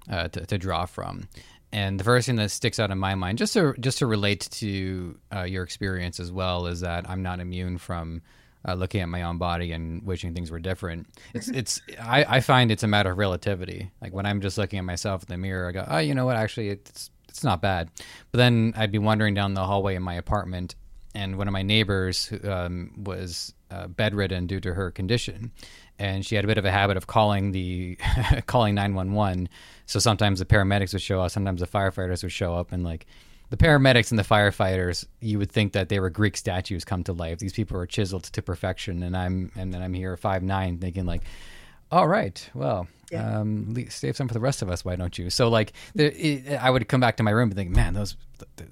uh, 0.10 0.28
to, 0.30 0.46
to 0.46 0.58
draw 0.58 0.86
from. 0.86 1.28
And 1.72 2.00
the 2.00 2.04
first 2.04 2.26
thing 2.26 2.38
that 2.38 2.52
sticks 2.52 2.80
out 2.80 2.92
in 2.92 2.98
my 2.98 3.16
mind, 3.16 3.38
just 3.38 3.54
to 3.54 3.74
just 3.80 3.98
to 3.98 4.06
relate 4.06 4.48
to 4.52 5.20
uh, 5.36 5.44
your 5.44 5.64
experience 5.64 6.20
as 6.20 6.32
well, 6.32 6.68
is 6.68 6.80
that 6.82 7.10
I'm 7.10 7.22
not 7.22 7.40
immune 7.40 7.78
from 7.80 8.22
uh, 8.68 8.74
looking 8.74 9.02
at 9.02 9.10
my 9.10 9.24
own 9.24 9.38
body 9.38 9.72
and 9.72 10.02
wishing 10.04 10.34
things 10.34 10.52
were 10.52 10.60
different. 10.60 11.08
It's 11.34 11.50
it's 11.50 11.82
I, 12.00 12.26
I 12.28 12.40
find 12.40 12.72
it's 12.72 12.84
a 12.84 12.88
matter 12.88 13.12
of 13.12 13.18
relativity. 13.18 13.92
Like 14.02 14.14
when 14.14 14.26
I'm 14.26 14.42
just 14.42 14.58
looking 14.58 14.80
at 14.80 14.86
myself 14.86 15.24
in 15.24 15.28
the 15.28 15.38
mirror, 15.38 15.68
I 15.68 15.72
go, 15.72 15.86
oh, 15.88 15.98
you 15.98 16.16
know 16.16 16.26
what? 16.26 16.38
Actually, 16.38 16.70
it's 16.70 17.10
it's 17.28 17.44
not 17.44 17.62
bad. 17.62 17.90
But 18.32 18.38
then 18.38 18.74
I'd 18.78 18.92
be 18.92 18.98
wandering 18.98 19.34
down 19.34 19.54
the 19.54 19.66
hallway 19.66 19.96
in 19.96 20.04
my 20.04 20.14
apartment, 20.14 20.76
and 21.14 21.38
one 21.38 21.48
of 21.48 21.52
my 21.52 21.64
neighbors 21.64 22.32
um, 22.46 22.92
was 23.04 23.54
uh, 23.70 23.88
bedridden 23.88 24.48
due 24.48 24.62
to 24.62 24.74
her 24.74 24.92
condition, 24.92 25.52
and 26.00 26.26
she 26.26 26.36
had 26.36 26.44
a 26.44 26.48
bit 26.48 26.58
of 26.58 26.66
a 26.66 26.72
habit 26.72 26.98
of 26.98 27.08
calling 27.08 27.52
the 27.52 27.98
calling 28.46 28.76
nine 28.76 28.94
one 28.96 29.14
one. 29.14 29.50
So 29.86 30.00
sometimes 30.00 30.40
the 30.40 30.46
paramedics 30.46 30.94
would 30.94 31.02
show 31.02 31.22
up, 31.22 31.32
sometimes 31.32 31.62
the 31.62 31.68
firefighters 31.68 32.24
would 32.24 32.32
show 32.32 32.56
up, 32.56 32.72
and 32.72 32.84
like 32.84 33.06
the 33.50 33.58
paramedics 33.58 34.10
and 34.10 34.20
the 34.20 34.24
firefighters, 34.24 35.06
you 35.20 35.38
would 35.38 35.52
think 35.52 35.74
that 35.74 35.90
they 35.90 36.00
were 36.00 36.10
Greek 36.10 36.36
statues 36.36 36.84
come 36.84 37.04
to 37.04 37.14
life. 37.14 37.40
These 37.40 37.54
people 37.54 37.78
are 37.78 37.86
chiseled 37.86 38.24
to 38.24 38.42
perfection, 38.42 39.04
and 39.04 39.16
I'm 39.16 39.52
and 39.56 39.74
then 39.74 39.82
I'm 39.82 39.94
here 39.94 40.16
five 40.18 40.44
nine, 40.44 40.78
thinking 40.78 41.06
like, 41.06 41.22
all 41.92 42.08
right, 42.08 42.50
well, 42.54 42.88
yeah. 43.12 43.40
Um, 43.40 43.76
save 43.90 44.18
some 44.18 44.28
for 44.28 44.34
the 44.34 44.40
rest 44.40 44.62
of 44.62 44.70
us. 44.70 44.84
Why 44.84 44.96
don't 44.96 45.18
you? 45.18 45.30
So 45.30 45.48
like, 45.48 45.74
it, 45.94 46.58
I 46.60 46.70
would 46.70 46.88
come 46.88 47.00
back 47.00 47.18
to 47.18 47.24
my 47.24 47.32
room 47.32 47.50
and 47.50 47.56
think, 47.56 47.70
man, 47.70 47.94
those, 47.94 48.16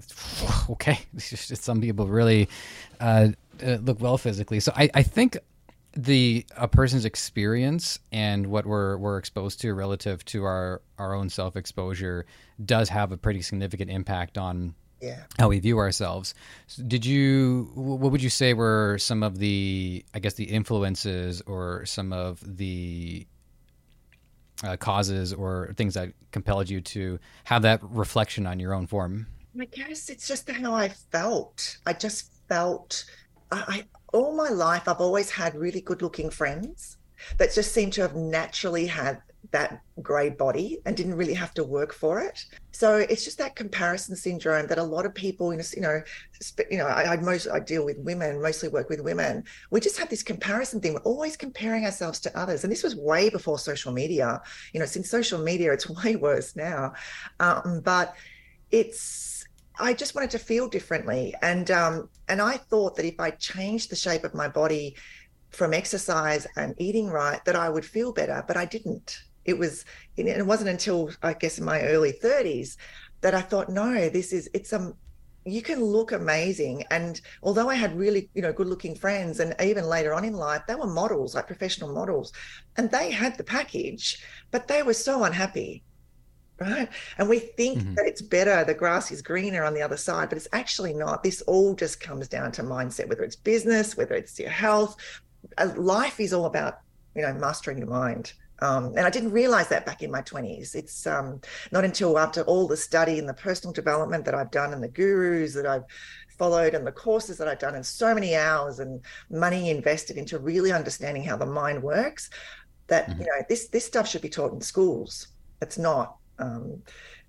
okay. 0.70 0.98
Some 1.18 1.80
people 1.80 2.06
really 2.08 2.48
uh, 3.00 3.28
uh, 3.64 3.76
look 3.82 4.00
well 4.00 4.18
physically. 4.18 4.60
So 4.60 4.72
I, 4.74 4.90
I 4.92 5.02
think 5.02 5.38
the 5.96 6.44
a 6.56 6.66
person's 6.66 7.04
experience 7.04 7.98
and 8.10 8.46
what 8.46 8.66
we're 8.66 8.96
we're 8.96 9.18
exposed 9.18 9.60
to 9.60 9.74
relative 9.74 10.24
to 10.26 10.44
our 10.44 10.82
our 10.98 11.14
own 11.14 11.28
self 11.28 11.56
exposure 11.56 12.26
does 12.64 12.88
have 12.88 13.12
a 13.12 13.16
pretty 13.16 13.42
significant 13.42 13.90
impact 13.90 14.38
on 14.38 14.74
yeah. 15.00 15.24
how 15.38 15.48
we 15.48 15.58
view 15.58 15.78
ourselves. 15.78 16.34
Did 16.86 17.04
you? 17.04 17.70
What 17.74 18.10
would 18.10 18.22
you 18.22 18.30
say 18.30 18.54
were 18.54 18.96
some 18.98 19.22
of 19.22 19.38
the, 19.38 20.04
I 20.14 20.18
guess, 20.18 20.34
the 20.34 20.44
influences 20.44 21.42
or 21.42 21.84
some 21.84 22.12
of 22.12 22.40
the 22.56 23.26
uh, 24.62 24.76
causes 24.76 25.32
or 25.32 25.74
things 25.76 25.94
that 25.94 26.12
compelled 26.32 26.68
you 26.68 26.80
to 26.80 27.18
have 27.44 27.62
that 27.62 27.80
reflection 27.82 28.46
on 28.46 28.58
your 28.58 28.74
own 28.74 28.86
form? 28.86 29.26
I 29.60 29.66
guess 29.66 30.08
it's 30.08 30.26
just 30.26 30.50
how 30.50 30.74
I 30.74 30.88
felt. 30.88 31.78
I 31.86 31.92
just 31.92 32.32
felt 32.48 33.04
I, 33.52 33.64
I 33.68 33.84
all 34.14 34.34
my 34.34 34.48
life 34.48 34.88
I've 34.88 35.00
always 35.00 35.30
had 35.30 35.54
really 35.54 35.80
good 35.80 36.00
looking 36.00 36.30
friends 36.30 36.96
that 37.38 37.52
just 37.52 37.72
seem 37.72 37.90
to 37.92 38.02
have 38.02 38.14
naturally 38.14 38.86
had 38.86 39.20
that 39.50 39.82
great 40.02 40.38
body 40.38 40.78
and 40.84 40.96
didn't 40.96 41.14
really 41.14 41.34
have 41.34 41.52
to 41.54 41.62
work 41.62 41.92
for 41.92 42.20
it. 42.20 42.44
So 42.72 42.96
it's 42.96 43.24
just 43.24 43.38
that 43.38 43.54
comparison 43.54 44.16
syndrome 44.16 44.66
that 44.68 44.78
a 44.78 44.82
lot 44.82 45.04
of 45.06 45.14
people, 45.14 45.52
you 45.52 45.60
know, 45.76 46.02
you 46.70 46.78
know, 46.78 46.86
I, 46.86 47.12
I 47.12 47.16
most 47.18 47.46
I 47.48 47.60
deal 47.60 47.84
with 47.84 47.98
women, 47.98 48.40
mostly 48.40 48.68
work 48.68 48.88
with 48.88 49.00
women. 49.00 49.44
We 49.70 49.80
just 49.80 49.98
have 49.98 50.08
this 50.08 50.22
comparison 50.22 50.80
thing. 50.80 50.94
We're 50.94 51.00
always 51.00 51.36
comparing 51.36 51.84
ourselves 51.84 52.20
to 52.20 52.36
others, 52.38 52.64
and 52.64 52.72
this 52.72 52.82
was 52.82 52.96
way 52.96 53.30
before 53.30 53.58
social 53.58 53.92
media. 53.92 54.40
You 54.72 54.80
know, 54.80 54.86
since 54.86 55.08
social 55.10 55.40
media, 55.40 55.72
it's 55.72 55.88
way 56.04 56.16
worse 56.16 56.56
now. 56.56 56.94
Um, 57.38 57.80
but 57.84 58.16
it's 58.70 59.33
I 59.78 59.92
just 59.92 60.14
wanted 60.14 60.30
to 60.30 60.38
feel 60.38 60.68
differently, 60.68 61.34
and 61.42 61.70
um, 61.70 62.08
and 62.28 62.40
I 62.40 62.56
thought 62.56 62.96
that 62.96 63.04
if 63.04 63.18
I 63.18 63.30
changed 63.30 63.90
the 63.90 63.96
shape 63.96 64.24
of 64.24 64.34
my 64.34 64.48
body 64.48 64.96
from 65.50 65.72
exercise 65.72 66.46
and 66.56 66.74
eating 66.78 67.08
right, 67.08 67.44
that 67.44 67.56
I 67.56 67.68
would 67.68 67.84
feel 67.84 68.12
better, 68.12 68.44
but 68.46 68.56
I 68.56 68.64
didn't. 68.64 69.18
It 69.44 69.58
was 69.58 69.84
it 70.16 70.46
wasn't 70.46 70.70
until 70.70 71.10
i 71.22 71.34
guess 71.34 71.58
in 71.58 71.64
my 71.64 71.82
early 71.82 72.12
30s 72.12 72.76
that 73.20 73.34
i 73.34 73.42
thought 73.42 73.68
no 73.68 74.08
this 74.08 74.32
is 74.32 74.48
it's 74.54 74.72
um 74.72 74.94
you 75.46 75.60
can 75.60 75.84
look 75.84 76.12
amazing. 76.12 76.84
And 76.90 77.20
although 77.42 77.68
i 77.68 77.74
had 77.74 77.96
really 77.96 78.30
you 78.34 78.40
know 78.40 78.52
good 78.52 78.68
looking 78.68 78.94
friends 78.94 79.40
and 79.40 79.54
even 79.60 79.84
later 79.84 80.14
on 80.14 80.24
in 80.24 80.32
life 80.32 80.62
they 80.66 80.74
were 80.74 80.86
models 80.86 81.34
like 81.34 81.46
professional 81.46 81.92
models 81.92 82.32
and 82.76 82.90
they 82.90 83.10
had 83.10 83.36
the 83.36 83.44
package 83.44 84.24
but 84.50 84.66
they 84.66 84.82
were 84.82 84.94
so 84.94 85.24
unhappy 85.24 85.82
right 86.60 86.88
and 87.18 87.28
we 87.28 87.38
think 87.38 87.78
mm-hmm. 87.78 87.94
that 87.94 88.06
it's 88.06 88.22
better 88.22 88.64
the 88.64 88.74
grass 88.74 89.10
is 89.10 89.22
greener 89.22 89.64
on 89.64 89.74
the 89.74 89.82
other 89.82 89.96
side 89.96 90.28
but 90.28 90.38
it's 90.38 90.48
actually 90.52 90.94
not 90.94 91.22
this 91.22 91.42
all 91.42 91.74
just 91.74 92.00
comes 92.00 92.28
down 92.28 92.52
to 92.52 92.62
mindset 92.62 93.08
whether 93.08 93.24
it's 93.24 93.36
business 93.36 93.96
whether 93.96 94.14
it's 94.14 94.38
your 94.38 94.50
health 94.50 94.96
uh, 95.58 95.72
life 95.76 96.20
is 96.20 96.32
all 96.32 96.46
about 96.46 96.78
you 97.16 97.22
know 97.22 97.34
mastering 97.34 97.78
your 97.78 97.88
mind 97.88 98.32
um, 98.60 98.94
and 98.96 99.00
I 99.00 99.10
didn't 99.10 99.32
realize 99.32 99.68
that 99.68 99.84
back 99.84 100.02
in 100.02 100.10
my 100.10 100.22
20s. 100.22 100.74
It's 100.74 101.06
um, 101.06 101.40
not 101.72 101.84
until 101.84 102.18
after 102.18 102.42
all 102.42 102.68
the 102.68 102.76
study 102.76 103.18
and 103.18 103.28
the 103.28 103.34
personal 103.34 103.72
development 103.72 104.24
that 104.24 104.34
I've 104.34 104.50
done 104.50 104.72
and 104.72 104.82
the 104.82 104.88
gurus 104.88 105.54
that 105.54 105.66
I've 105.66 105.84
followed 106.38 106.74
and 106.74 106.86
the 106.86 106.92
courses 106.92 107.36
that 107.38 107.48
I've 107.48 107.58
done 107.58 107.74
and 107.74 107.84
so 107.84 108.14
many 108.14 108.36
hours 108.36 108.78
and 108.78 109.00
money 109.30 109.70
invested 109.70 110.16
into 110.16 110.38
really 110.38 110.72
understanding 110.72 111.24
how 111.24 111.36
the 111.36 111.46
mind 111.46 111.82
works 111.82 112.30
that, 112.86 113.08
mm-hmm. 113.08 113.20
you 113.20 113.26
know, 113.26 113.42
this, 113.48 113.68
this 113.68 113.84
stuff 113.84 114.08
should 114.08 114.22
be 114.22 114.28
taught 114.28 114.52
in 114.52 114.60
schools. 114.60 115.28
It's 115.60 115.78
not. 115.78 116.16
Um, 116.38 116.82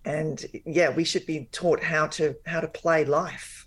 and 0.05 0.45
yeah, 0.65 0.89
we 0.89 1.03
should 1.03 1.25
be 1.25 1.47
taught 1.51 1.81
how 1.81 2.07
to, 2.07 2.35
how 2.45 2.61
to 2.61 2.67
play 2.67 3.05
life 3.05 3.65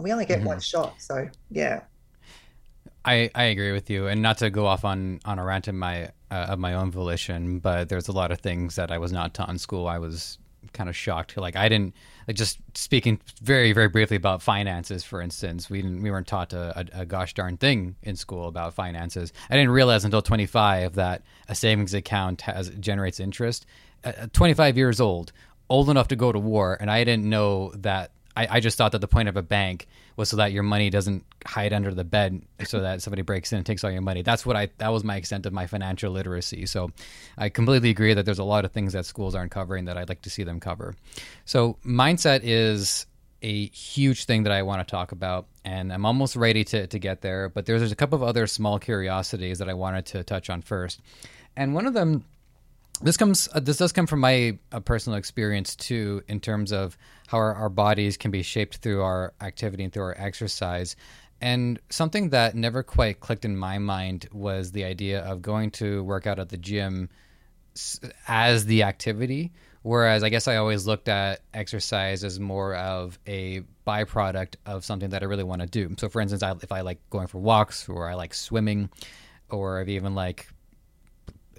and 0.00 0.04
we 0.04 0.12
only 0.12 0.24
get 0.24 0.38
mm-hmm. 0.38 0.48
one 0.48 0.60
shot. 0.60 0.94
So 0.98 1.28
yeah. 1.50 1.82
I, 3.04 3.30
I 3.34 3.44
agree 3.44 3.72
with 3.72 3.88
you, 3.88 4.08
and 4.08 4.20
not 4.20 4.38
to 4.38 4.50
go 4.50 4.66
off 4.66 4.84
on, 4.84 5.20
on 5.24 5.38
a 5.38 5.44
rant 5.44 5.68
in 5.68 5.78
my 5.78 6.10
uh, 6.30 6.46
of 6.50 6.58
my 6.58 6.74
own 6.74 6.90
volition, 6.90 7.58
but 7.58 7.88
there's 7.88 8.08
a 8.08 8.12
lot 8.12 8.30
of 8.30 8.40
things 8.40 8.76
that 8.76 8.90
I 8.90 8.98
was 8.98 9.10
not 9.10 9.34
taught 9.34 9.48
in 9.48 9.58
school. 9.58 9.88
I 9.88 9.98
was 9.98 10.38
kind 10.72 10.88
of 10.88 10.94
shocked. 10.94 11.36
Like 11.36 11.56
I 11.56 11.68
didn't 11.68 11.94
like 12.28 12.36
just 12.36 12.58
speaking 12.74 13.18
very 13.42 13.72
very 13.72 13.88
briefly 13.88 14.16
about 14.16 14.42
finances, 14.42 15.02
for 15.02 15.20
instance. 15.22 15.70
We 15.70 15.82
didn't 15.82 16.02
we 16.02 16.10
weren't 16.10 16.26
taught 16.26 16.52
a, 16.52 16.78
a, 16.78 17.00
a 17.00 17.06
gosh 17.06 17.34
darn 17.34 17.56
thing 17.56 17.96
in 18.02 18.16
school 18.16 18.48
about 18.48 18.74
finances. 18.74 19.32
I 19.48 19.56
didn't 19.56 19.70
realize 19.70 20.04
until 20.04 20.22
25 20.22 20.94
that 20.94 21.22
a 21.48 21.54
savings 21.54 21.94
account 21.94 22.42
has 22.42 22.68
generates 22.80 23.18
interest. 23.18 23.66
At 24.02 24.32
25 24.32 24.76
years 24.76 25.00
old, 25.00 25.32
old 25.68 25.90
enough 25.90 26.08
to 26.08 26.16
go 26.16 26.32
to 26.32 26.38
war, 26.38 26.76
and 26.80 26.90
I 26.90 27.04
didn't 27.04 27.28
know 27.28 27.72
that 27.76 28.12
I, 28.36 28.56
I, 28.56 28.60
just 28.60 28.78
thought 28.78 28.92
that 28.92 29.00
the 29.00 29.08
point 29.08 29.28
of 29.28 29.36
a 29.36 29.42
bank 29.42 29.86
was 30.16 30.28
so 30.28 30.36
that 30.36 30.52
your 30.52 30.62
money 30.62 30.88
doesn't 30.88 31.24
hide 31.44 31.72
under 31.72 31.92
the 31.92 32.04
bed 32.04 32.42
so 32.64 32.80
that 32.80 33.02
somebody 33.02 33.22
breaks 33.22 33.52
in 33.52 33.58
and 33.58 33.66
takes 33.66 33.82
all 33.82 33.90
your 33.90 34.02
money. 34.02 34.22
That's 34.22 34.46
what 34.46 34.56
I 34.56 34.68
that 34.78 34.92
was 34.92 35.04
my 35.04 35.16
extent 35.16 35.46
of 35.46 35.52
my 35.52 35.66
financial 35.66 36.12
literacy. 36.12 36.66
So 36.66 36.90
I 37.36 37.48
completely 37.48 37.90
agree 37.90 38.14
that 38.14 38.24
there's 38.24 38.38
a 38.38 38.44
lot 38.44 38.64
of 38.64 38.72
things 38.72 38.92
that 38.92 39.04
schools 39.04 39.34
aren't 39.34 39.50
covering 39.50 39.86
that 39.86 39.96
I'd 39.96 40.08
like 40.08 40.22
to 40.22 40.30
see 40.30 40.42
them 40.42 40.60
cover. 40.60 40.94
So 41.44 41.76
mindset 41.84 42.40
is 42.42 43.06
a 43.42 43.66
huge 43.68 44.26
thing 44.26 44.44
that 44.44 44.52
I 44.52 44.62
want 44.62 44.86
to 44.86 44.90
talk 44.90 45.12
about 45.12 45.46
and 45.64 45.92
I'm 45.92 46.06
almost 46.06 46.36
ready 46.36 46.62
to 46.64 46.86
to 46.86 46.98
get 46.98 47.22
there, 47.22 47.48
but 47.48 47.66
there's, 47.66 47.80
there's 47.80 47.92
a 47.92 47.96
couple 47.96 48.16
of 48.16 48.22
other 48.22 48.46
small 48.46 48.78
curiosities 48.78 49.58
that 49.58 49.68
I 49.68 49.74
wanted 49.74 50.06
to 50.06 50.22
touch 50.24 50.50
on 50.50 50.62
first. 50.62 51.00
And 51.56 51.74
one 51.74 51.86
of 51.86 51.94
them 51.94 52.24
this 53.02 53.16
comes 53.16 53.48
uh, 53.54 53.60
this 53.60 53.78
does 53.78 53.92
come 53.92 54.06
from 54.06 54.20
my 54.20 54.58
uh, 54.72 54.80
personal 54.80 55.18
experience 55.18 55.74
too 55.74 56.22
in 56.28 56.40
terms 56.40 56.72
of 56.72 56.96
how 57.28 57.38
our, 57.38 57.54
our, 57.54 57.68
bodies 57.68 58.16
can 58.16 58.30
be 58.30 58.42
shaped 58.42 58.76
through 58.78 59.02
our 59.02 59.32
activity 59.40 59.84
and 59.84 59.92
through 59.92 60.02
our 60.02 60.16
exercise. 60.18 60.96
And 61.40 61.80
something 61.88 62.30
that 62.30 62.54
never 62.54 62.82
quite 62.82 63.20
clicked 63.20 63.46
in 63.46 63.56
my 63.56 63.78
mind 63.78 64.28
was 64.32 64.72
the 64.72 64.84
idea 64.84 65.20
of 65.20 65.40
going 65.40 65.70
to 65.72 66.04
work 66.04 66.26
out 66.26 66.38
at 66.38 66.50
the 66.50 66.58
gym 66.58 67.08
as 68.28 68.66
the 68.66 68.82
activity. 68.82 69.52
Whereas 69.82 70.22
i 70.22 70.28
guess 70.28 70.46
i 70.46 70.56
always 70.56 70.86
looked 70.86 71.08
at 71.08 71.40
exercise 71.54 72.22
as 72.22 72.38
more 72.38 72.74
of 72.74 73.18
a 73.26 73.62
byproduct 73.86 74.56
of 74.66 74.84
something 74.84 75.08
that 75.10 75.22
i 75.22 75.26
really 75.26 75.44
want 75.44 75.62
to 75.62 75.66
do. 75.66 75.94
So 75.98 76.10
for 76.10 76.20
instance 76.20 76.42
I, 76.42 76.52
if 76.62 76.70
i 76.70 76.82
like 76.82 76.98
going 77.08 77.28
for 77.28 77.38
walks 77.38 77.88
or 77.88 78.10
i 78.10 78.14
like 78.14 78.34
swimming 78.34 78.90
or 79.48 79.80
if 79.80 79.88
even 79.88 80.14
like 80.14 80.48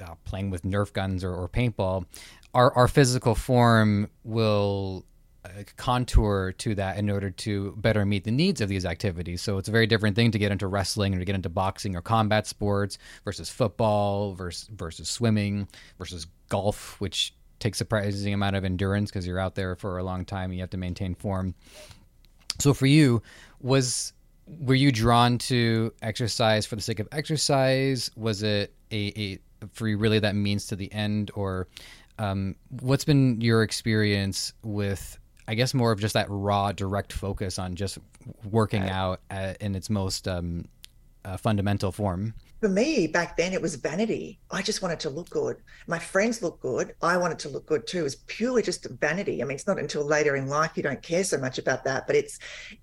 uh, 0.01 0.15
playing 0.25 0.49
with 0.49 0.63
Nerf 0.63 0.93
guns 0.93 1.23
or, 1.23 1.33
or 1.33 1.47
paintball, 1.47 2.05
our, 2.53 2.73
our 2.73 2.87
physical 2.87 3.35
form 3.35 4.09
will 4.23 5.05
uh, 5.43 5.63
contour 5.77 6.51
to 6.51 6.75
that 6.75 6.97
in 6.97 7.09
order 7.09 7.31
to 7.31 7.73
better 7.77 8.05
meet 8.05 8.23
the 8.23 8.31
needs 8.31 8.61
of 8.61 8.69
these 8.69 8.85
activities. 8.85 9.41
So 9.41 9.57
it's 9.57 9.69
a 9.69 9.71
very 9.71 9.87
different 9.87 10.15
thing 10.15 10.31
to 10.31 10.39
get 10.39 10.51
into 10.51 10.67
wrestling 10.67 11.15
or 11.15 11.19
to 11.19 11.25
get 11.25 11.35
into 11.35 11.49
boxing 11.49 11.95
or 11.95 12.01
combat 12.01 12.45
sports 12.45 12.97
versus 13.25 13.49
football 13.49 14.33
versus 14.33 14.69
versus 14.75 15.09
swimming 15.09 15.67
versus 15.97 16.27
golf, 16.49 16.99
which 16.99 17.33
takes 17.59 17.77
a 17.77 17.79
surprising 17.79 18.33
amount 18.33 18.55
of 18.55 18.65
endurance 18.65 19.09
because 19.09 19.25
you're 19.25 19.39
out 19.39 19.55
there 19.55 19.75
for 19.75 19.97
a 19.97 20.03
long 20.03 20.25
time 20.25 20.45
and 20.45 20.55
you 20.55 20.61
have 20.61 20.69
to 20.71 20.77
maintain 20.77 21.15
form. 21.15 21.55
So 22.59 22.73
for 22.73 22.85
you, 22.85 23.21
was 23.61 24.13
were 24.59 24.75
you 24.75 24.91
drawn 24.91 25.37
to 25.37 25.93
exercise 26.01 26.65
for 26.65 26.75
the 26.75 26.81
sake 26.81 26.99
of 26.99 27.07
exercise? 27.11 28.11
Was 28.15 28.43
it 28.43 28.73
a, 28.91 29.19
a 29.19 29.39
for 29.71 29.87
you 29.87 29.97
really 29.97 30.19
that 30.19 30.35
means 30.35 30.67
to 30.67 30.75
the 30.75 30.91
end 30.91 31.31
or 31.35 31.67
um, 32.19 32.55
what's 32.81 33.05
been 33.05 33.39
your 33.41 33.63
experience 33.63 34.53
with 34.63 35.19
i 35.47 35.55
guess 35.55 35.73
more 35.73 35.91
of 35.91 35.99
just 35.99 36.13
that 36.13 36.27
raw 36.29 36.71
direct 36.71 37.13
focus 37.13 37.59
on 37.59 37.75
just 37.75 37.97
working 38.49 38.83
out 38.83 39.21
at, 39.29 39.61
in 39.61 39.75
its 39.75 39.89
most 39.89 40.27
um, 40.27 40.65
uh, 41.25 41.37
fundamental 41.37 41.91
form? 41.91 42.33
For 42.61 42.69
me 42.69 43.07
back 43.07 43.37
then 43.37 43.53
it 43.53 43.61
was 43.61 43.75
vanity. 43.75 44.39
I 44.51 44.61
just 44.61 44.83
wanted 44.83 44.99
to 45.01 45.09
look 45.09 45.29
good. 45.31 45.57
My 45.87 45.97
friends 45.97 46.43
look 46.43 46.61
good. 46.61 46.93
I 47.01 47.17
wanted 47.17 47.39
to 47.39 47.49
look 47.49 47.65
good 47.65 47.87
too. 47.87 48.01
It 48.01 48.03
was 48.03 48.15
purely 48.15 48.61
just 48.61 48.85
vanity. 48.99 49.41
I 49.41 49.45
mean 49.45 49.55
it's 49.55 49.65
not 49.65 49.79
until 49.79 50.05
later 50.05 50.35
in 50.35 50.47
life 50.47 50.71
you 50.75 50.83
don't 50.83 51.01
care 51.01 51.23
so 51.23 51.39
much 51.39 51.57
about 51.57 51.83
that 51.85 52.05
but 52.05 52.15
it's 52.15 52.37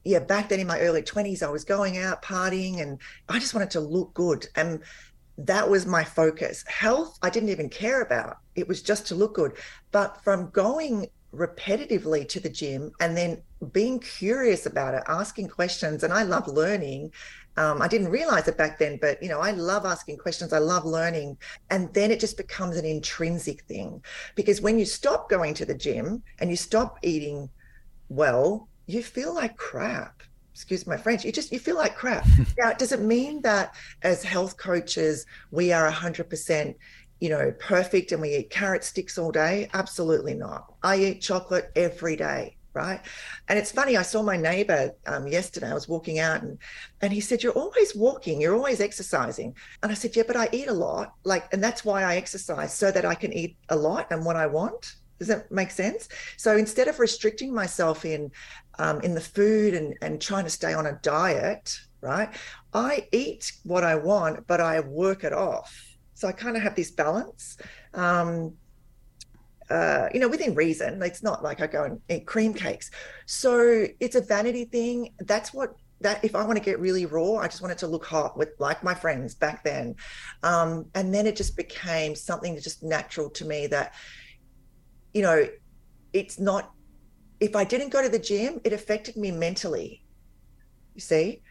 yeah 0.04 0.18
back 0.18 0.48
then 0.48 0.58
in 0.58 0.66
my 0.66 0.80
early 0.80 1.02
20s 1.02 1.42
i 1.42 1.48
was 1.48 1.64
going 1.64 1.98
out 1.98 2.22
partying 2.22 2.80
and 2.80 2.98
i 3.28 3.38
just 3.38 3.54
wanted 3.54 3.70
to 3.70 3.80
look 3.80 4.14
good. 4.14 4.46
And 4.56 4.80
that 5.38 5.70
was 5.70 5.86
my 5.86 6.02
focus. 6.02 6.64
Health, 6.66 7.18
I 7.22 7.30
didn't 7.30 7.50
even 7.50 7.68
care 7.68 8.02
about. 8.02 8.38
It 8.56 8.66
was 8.66 8.82
just 8.82 9.06
to 9.06 9.14
look 9.14 9.34
good. 9.34 9.56
But 9.92 10.22
from 10.24 10.50
going 10.50 11.08
repetitively 11.32 12.28
to 12.28 12.40
the 12.40 12.48
gym 12.48 12.90
and 13.00 13.16
then 13.16 13.40
being 13.72 14.00
curious 14.00 14.66
about 14.66 14.94
it, 14.94 15.04
asking 15.06 15.48
questions, 15.48 16.02
and 16.02 16.12
I 16.12 16.24
love 16.24 16.48
learning. 16.48 17.12
Um, 17.56 17.82
I 17.82 17.88
didn't 17.88 18.10
realize 18.10 18.48
it 18.48 18.56
back 18.56 18.78
then, 18.78 18.98
but 19.00 19.22
you 19.22 19.28
know, 19.28 19.40
I 19.40 19.52
love 19.52 19.84
asking 19.84 20.18
questions. 20.18 20.52
I 20.52 20.58
love 20.58 20.84
learning, 20.84 21.36
and 21.70 21.92
then 21.94 22.10
it 22.10 22.20
just 22.20 22.36
becomes 22.36 22.76
an 22.76 22.84
intrinsic 22.84 23.62
thing 23.62 24.02
because 24.34 24.60
when 24.60 24.78
you 24.78 24.84
stop 24.84 25.28
going 25.28 25.54
to 25.54 25.64
the 25.64 25.74
gym 25.74 26.22
and 26.40 26.50
you 26.50 26.56
stop 26.56 26.98
eating 27.02 27.48
well, 28.08 28.68
you 28.86 29.02
feel 29.02 29.34
like 29.34 29.56
crap 29.56 30.22
excuse 30.58 30.88
my 30.88 30.96
French, 30.96 31.24
you 31.24 31.30
just 31.30 31.52
you 31.52 31.60
feel 31.60 31.76
like 31.76 31.94
crap. 31.94 32.26
now, 32.58 32.72
does 32.72 32.90
it 32.90 33.00
mean 33.00 33.40
that 33.42 33.76
as 34.02 34.24
health 34.24 34.56
coaches 34.56 35.24
we 35.52 35.70
are 35.70 35.88
hundred 35.88 36.28
percent, 36.28 36.76
you 37.20 37.28
know, 37.28 37.52
perfect 37.60 38.10
and 38.10 38.20
we 38.20 38.34
eat 38.34 38.50
carrot 38.50 38.82
sticks 38.82 39.18
all 39.18 39.30
day? 39.30 39.70
Absolutely 39.72 40.34
not. 40.34 40.74
I 40.82 40.96
eat 40.96 41.20
chocolate 41.20 41.70
every 41.76 42.16
day. 42.16 42.56
Right. 42.74 43.00
And 43.48 43.58
it's 43.58 43.72
funny, 43.72 43.96
I 43.96 44.02
saw 44.02 44.22
my 44.22 44.36
neighbor 44.36 44.92
um, 45.06 45.26
yesterday. 45.26 45.70
I 45.70 45.74
was 45.74 45.88
walking 45.88 46.18
out 46.18 46.42
and 46.42 46.58
and 47.00 47.12
he 47.12 47.20
said, 47.20 47.42
You're 47.44 47.52
always 47.52 47.94
walking, 47.94 48.40
you're 48.40 48.56
always 48.56 48.80
exercising. 48.80 49.54
And 49.84 49.92
I 49.92 49.94
said, 49.94 50.16
Yeah, 50.16 50.24
but 50.26 50.36
I 50.36 50.48
eat 50.50 50.66
a 50.66 50.72
lot. 50.72 51.14
Like, 51.22 51.52
and 51.52 51.62
that's 51.62 51.84
why 51.84 52.02
I 52.02 52.16
exercise 52.16 52.74
so 52.74 52.90
that 52.90 53.04
I 53.04 53.14
can 53.14 53.32
eat 53.32 53.56
a 53.68 53.76
lot 53.76 54.08
and 54.10 54.24
what 54.24 54.36
I 54.36 54.46
want. 54.46 54.96
Does 55.18 55.28
that 55.28 55.50
make 55.50 55.70
sense? 55.70 56.08
So 56.36 56.56
instead 56.56 56.88
of 56.88 57.00
restricting 57.00 57.52
myself 57.52 58.04
in 58.04 58.30
um, 58.78 59.00
in 59.00 59.14
the 59.14 59.20
food 59.20 59.74
and 59.74 59.96
and 60.02 60.20
trying 60.20 60.44
to 60.44 60.50
stay 60.50 60.74
on 60.74 60.86
a 60.86 60.98
diet, 61.02 61.78
right? 62.00 62.30
I 62.72 63.08
eat 63.12 63.52
what 63.64 63.84
I 63.84 63.94
want, 63.96 64.46
but 64.46 64.60
I 64.60 64.80
work 64.80 65.24
it 65.24 65.32
off. 65.32 65.74
So 66.14 66.28
I 66.28 66.32
kind 66.32 66.56
of 66.56 66.62
have 66.62 66.74
this 66.74 66.90
balance. 66.90 67.58
Um, 67.94 68.54
uh, 69.70 70.08
you 70.14 70.20
know, 70.20 70.28
within 70.28 70.54
reason. 70.54 71.02
It's 71.02 71.22
not 71.22 71.42
like 71.42 71.60
I 71.60 71.66
go 71.66 71.84
and 71.84 72.00
eat 72.08 72.26
cream 72.26 72.54
cakes. 72.54 72.90
So 73.26 73.86
it's 74.00 74.16
a 74.16 74.22
vanity 74.22 74.64
thing. 74.64 75.12
That's 75.20 75.52
what 75.52 75.74
that 76.00 76.24
if 76.24 76.34
I 76.34 76.44
want 76.44 76.56
to 76.56 76.64
get 76.64 76.78
really 76.78 77.06
raw, 77.06 77.36
I 77.36 77.48
just 77.48 77.60
wanted 77.60 77.78
to 77.78 77.86
look 77.86 78.04
hot 78.04 78.36
with 78.36 78.50
like 78.58 78.82
my 78.84 78.94
friends 78.94 79.34
back 79.34 79.64
then. 79.64 79.96
Um, 80.42 80.86
and 80.94 81.12
then 81.12 81.26
it 81.26 81.36
just 81.36 81.56
became 81.56 82.14
something 82.14 82.58
just 82.60 82.82
natural 82.82 83.28
to 83.30 83.44
me 83.44 83.66
that, 83.68 83.94
you 85.12 85.22
know, 85.22 85.48
it's 86.12 86.38
not, 86.38 86.72
if 87.40 87.54
I 87.54 87.64
didn't 87.64 87.90
go 87.90 88.02
to 88.02 88.08
the 88.08 88.18
gym, 88.18 88.60
it 88.64 88.72
affected 88.72 89.16
me 89.16 89.30
mentally. 89.30 90.02
You 90.94 91.00
see? 91.00 91.42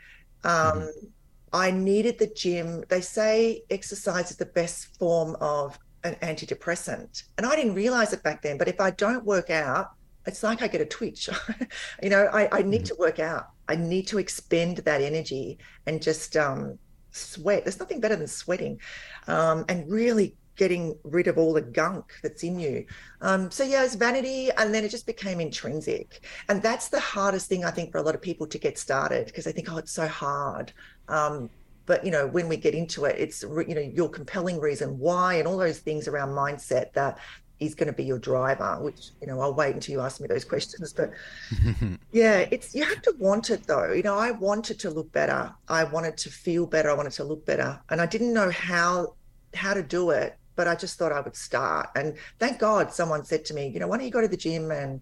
Um, 0.44 0.51
mm-hmm. 0.51 1.08
I 1.53 1.72
needed 1.72 2.20
the 2.20 2.27
gym. 2.27 2.84
They 2.89 3.01
say 3.01 3.63
exercise 3.70 4.32
is 4.32 4.38
the 4.38 4.46
best 4.46 4.98
form 4.98 5.36
of 5.39 5.79
an 6.03 6.15
antidepressant. 6.15 7.24
And 7.38 7.46
I 7.46 7.56
didn't 7.56 7.74
realize 7.74 8.13
it 8.13 8.24
back 8.24 8.41
then. 8.41 8.58
But 8.58 8.67
if 8.67 8.79
I 8.79 8.91
don't 8.91 9.25
work 9.25 9.50
out, 9.50 9.91
it's 10.25 10.44
like 10.44 10.62
I 10.62 10.67
get 10.67 10.82
a 10.82 10.86
twitch. 10.86 11.29
you 12.03 12.10
know, 12.10 12.29
I, 12.34 12.50
I 12.51 12.62
need 12.62 12.82
mm-hmm. 12.82 12.96
to 12.96 12.96
work 13.00 13.20
out. 13.20 13.48
I 13.70 13.75
need 13.75 14.08
to 14.08 14.17
expend 14.17 14.77
that 14.77 15.01
energy 15.01 15.58
and 15.86 16.01
just 16.01 16.36
um, 16.36 16.77
sweat. 17.12 17.63
There's 17.63 17.79
nothing 17.79 18.00
better 18.00 18.15
than 18.15 18.27
sweating 18.27 18.79
um, 19.27 19.65
and 19.70 19.89
really 19.89 20.36
getting 20.57 20.97
rid 21.03 21.27
of 21.27 21.37
all 21.37 21.53
the 21.53 21.61
gunk 21.61 22.13
that's 22.21 22.43
in 22.43 22.59
you. 22.59 22.85
Um, 23.21 23.49
so 23.49 23.63
yeah, 23.63 23.83
it's 23.83 23.95
vanity, 23.95 24.49
and 24.57 24.73
then 24.73 24.83
it 24.83 24.89
just 24.89 25.05
became 25.05 25.39
intrinsic, 25.39 26.25
and 26.49 26.61
that's 26.61 26.89
the 26.89 26.99
hardest 26.99 27.47
thing 27.47 27.63
I 27.63 27.71
think 27.71 27.91
for 27.91 27.99
a 27.99 28.01
lot 28.01 28.15
of 28.15 28.21
people 28.21 28.47
to 28.47 28.57
get 28.57 28.77
started 28.77 29.27
because 29.27 29.45
they 29.45 29.51
think, 29.51 29.71
oh, 29.71 29.77
it's 29.77 29.91
so 29.91 30.07
hard. 30.07 30.73
Um, 31.07 31.49
but 31.85 32.03
you 32.03 32.11
know, 32.11 32.27
when 32.27 32.49
we 32.49 32.57
get 32.57 32.75
into 32.75 33.05
it, 33.05 33.15
it's 33.17 33.43
you 33.43 33.75
know 33.75 33.81
your 33.81 34.09
compelling 34.09 34.59
reason 34.59 34.99
why, 34.99 35.35
and 35.35 35.47
all 35.47 35.57
those 35.57 35.79
things 35.79 36.07
around 36.07 36.29
mindset 36.29 36.91
that 36.93 37.19
is 37.59 37.73
going 37.73 37.87
to 37.87 37.93
be 37.93 38.03
your 38.03 38.19
driver 38.19 38.77
which 38.81 39.09
you 39.19 39.27
know 39.27 39.39
i'll 39.39 39.53
wait 39.53 39.73
until 39.73 39.93
you 39.93 40.01
ask 40.01 40.21
me 40.21 40.27
those 40.27 40.45
questions 40.45 40.93
but 40.93 41.11
yeah 42.11 42.45
it's 42.51 42.75
you 42.75 42.85
have 42.85 43.01
to 43.01 43.13
want 43.17 43.49
it 43.49 43.65
though. 43.65 43.91
You 43.93 44.03
know 44.03 44.15
i 44.15 44.31
wanted 44.31 44.79
to 44.81 44.89
look 44.89 45.11
better. 45.11 45.51
I 45.67 45.83
wanted 45.85 46.17
to 46.17 46.29
feel 46.29 46.67
better. 46.67 46.91
I 46.91 46.93
wanted 46.93 47.13
to 47.13 47.23
look 47.23 47.45
better. 47.45 47.79
And 47.89 47.99
i 47.99 48.05
didn't 48.05 48.33
know 48.33 48.51
how 48.51 49.15
how 49.53 49.73
to 49.73 49.83
do 49.83 50.11
it 50.11 50.37
but 50.57 50.67
I 50.67 50.75
just 50.75 50.97
thought 50.97 51.13
I 51.13 51.21
would 51.21 51.35
start. 51.35 51.89
And 51.95 52.15
thank 52.39 52.59
God 52.59 52.91
someone 52.91 53.23
said 53.23 53.45
to 53.45 53.53
me, 53.53 53.69
you 53.69 53.79
know, 53.79 53.87
why 53.87 53.97
don't 53.97 54.05
you 54.05 54.11
go 54.11 54.21
to 54.21 54.27
the 54.27 54.35
gym 54.35 54.71
and, 54.71 54.99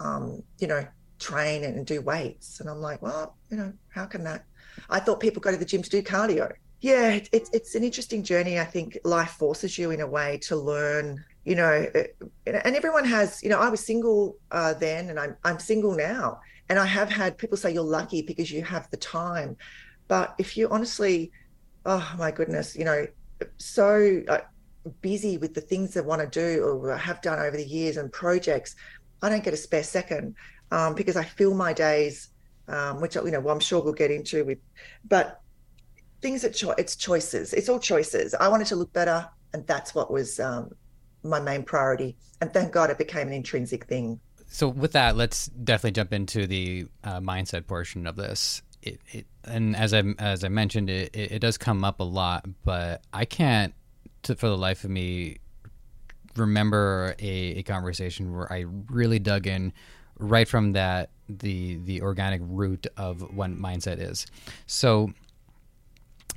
um, 0.00 0.42
you 0.58 0.66
know, 0.66 0.86
train 1.18 1.64
and 1.64 1.86
do 1.86 2.02
weights? 2.02 2.60
And 2.60 2.68
I'm 2.68 2.80
like, 2.80 3.00
well, 3.00 3.36
you 3.50 3.56
know, 3.56 3.72
how 3.88 4.04
can 4.04 4.24
that? 4.24 4.44
I 4.90 5.00
thought 5.00 5.20
people 5.20 5.40
go 5.40 5.52
to 5.52 5.56
the 5.56 5.64
gym 5.64 5.80
to 5.80 5.88
do 5.88 6.02
cardio. 6.02 6.52
Yeah, 6.80 7.12
it's 7.12 7.28
it, 7.32 7.48
it's 7.54 7.74
an 7.76 7.84
interesting 7.84 8.22
journey. 8.22 8.58
I 8.58 8.64
think 8.64 8.98
life 9.04 9.30
forces 9.30 9.78
you 9.78 9.92
in 9.92 10.02
a 10.02 10.06
way 10.06 10.38
to 10.42 10.56
learn. 10.56 11.24
You 11.44 11.54
know, 11.54 11.86
uh, 11.94 12.02
and 12.46 12.76
everyone 12.76 13.06
has. 13.06 13.42
You 13.42 13.48
know, 13.48 13.58
I 13.58 13.70
was 13.70 13.80
single 13.80 14.36
uh, 14.50 14.74
then, 14.74 15.08
and 15.08 15.18
I'm 15.18 15.36
I'm 15.44 15.58
single 15.58 15.94
now, 15.94 16.40
and 16.68 16.78
I 16.78 16.84
have 16.84 17.10
had 17.10 17.38
people 17.38 17.56
say 17.56 17.72
you're 17.72 17.82
lucky 17.82 18.20
because 18.20 18.50
you 18.50 18.62
have 18.64 18.90
the 18.90 18.98
time, 18.98 19.56
but 20.08 20.34
if 20.36 20.58
you 20.58 20.68
honestly, 20.68 21.32
oh 21.86 22.14
my 22.18 22.30
goodness, 22.30 22.76
you 22.76 22.84
know, 22.84 23.06
so 23.56 24.22
uh, 24.28 24.38
busy 25.00 25.38
with 25.38 25.54
the 25.54 25.60
things 25.60 25.94
that 25.94 26.04
want 26.04 26.20
to 26.20 26.26
do 26.26 26.62
or 26.62 26.96
have 26.96 27.20
done 27.22 27.38
over 27.38 27.56
the 27.56 27.64
years 27.64 27.96
and 27.96 28.12
projects, 28.12 28.76
I 29.22 29.28
don't 29.28 29.44
get 29.44 29.54
a 29.54 29.56
spare 29.56 29.82
second 29.82 30.34
um, 30.70 30.94
because 30.94 31.16
I 31.16 31.24
fill 31.24 31.54
my 31.54 31.72
days, 31.72 32.28
um, 32.68 33.00
which 33.00 33.14
you 33.14 33.30
know 33.30 33.40
well, 33.40 33.54
I'm 33.54 33.60
sure 33.60 33.82
we'll 33.82 33.92
get 33.92 34.10
into 34.10 34.44
with, 34.44 34.58
but 35.06 35.40
things 36.20 36.42
that 36.42 36.54
cho- 36.54 36.74
it's 36.78 36.96
choices. 36.96 37.52
It's 37.52 37.68
all 37.68 37.78
choices. 37.78 38.34
I 38.34 38.48
wanted 38.48 38.66
to 38.68 38.76
look 38.76 38.92
better, 38.92 39.28
and 39.52 39.66
that's 39.66 39.94
what 39.94 40.10
was 40.10 40.40
um, 40.40 40.70
my 41.22 41.40
main 41.40 41.62
priority. 41.62 42.16
And 42.40 42.52
thank 42.52 42.72
God 42.72 42.90
it 42.90 42.98
became 42.98 43.28
an 43.28 43.34
intrinsic 43.34 43.86
thing. 43.86 44.20
So 44.46 44.68
with 44.68 44.92
that, 44.92 45.16
let's 45.16 45.46
definitely 45.46 45.92
jump 45.92 46.12
into 46.12 46.46
the 46.46 46.86
uh, 47.02 47.20
mindset 47.20 47.66
portion 47.66 48.06
of 48.06 48.16
this. 48.16 48.62
It, 48.82 49.00
it, 49.12 49.26
and 49.44 49.74
as 49.74 49.94
I 49.94 50.02
as 50.18 50.44
I 50.44 50.48
mentioned, 50.48 50.90
it, 50.90 51.14
it, 51.14 51.32
it 51.32 51.38
does 51.38 51.56
come 51.56 51.84
up 51.84 52.00
a 52.00 52.04
lot, 52.04 52.46
but 52.64 53.02
I 53.12 53.24
can't 53.24 53.74
to, 54.24 54.34
for 54.36 54.48
the 54.48 54.56
life 54.56 54.84
of 54.84 54.90
me, 54.90 55.38
remember 56.36 57.14
a, 57.18 57.28
a 57.28 57.62
conversation 57.62 58.34
where 58.34 58.52
I 58.52 58.64
really 58.90 59.18
dug 59.18 59.46
in 59.46 59.72
right 60.18 60.48
from 60.48 60.72
that 60.72 61.10
the 61.28 61.76
the 61.76 62.02
organic 62.02 62.40
root 62.44 62.86
of 62.96 63.20
what 63.34 63.50
mindset 63.50 63.98
is. 63.98 64.26
So, 64.66 65.12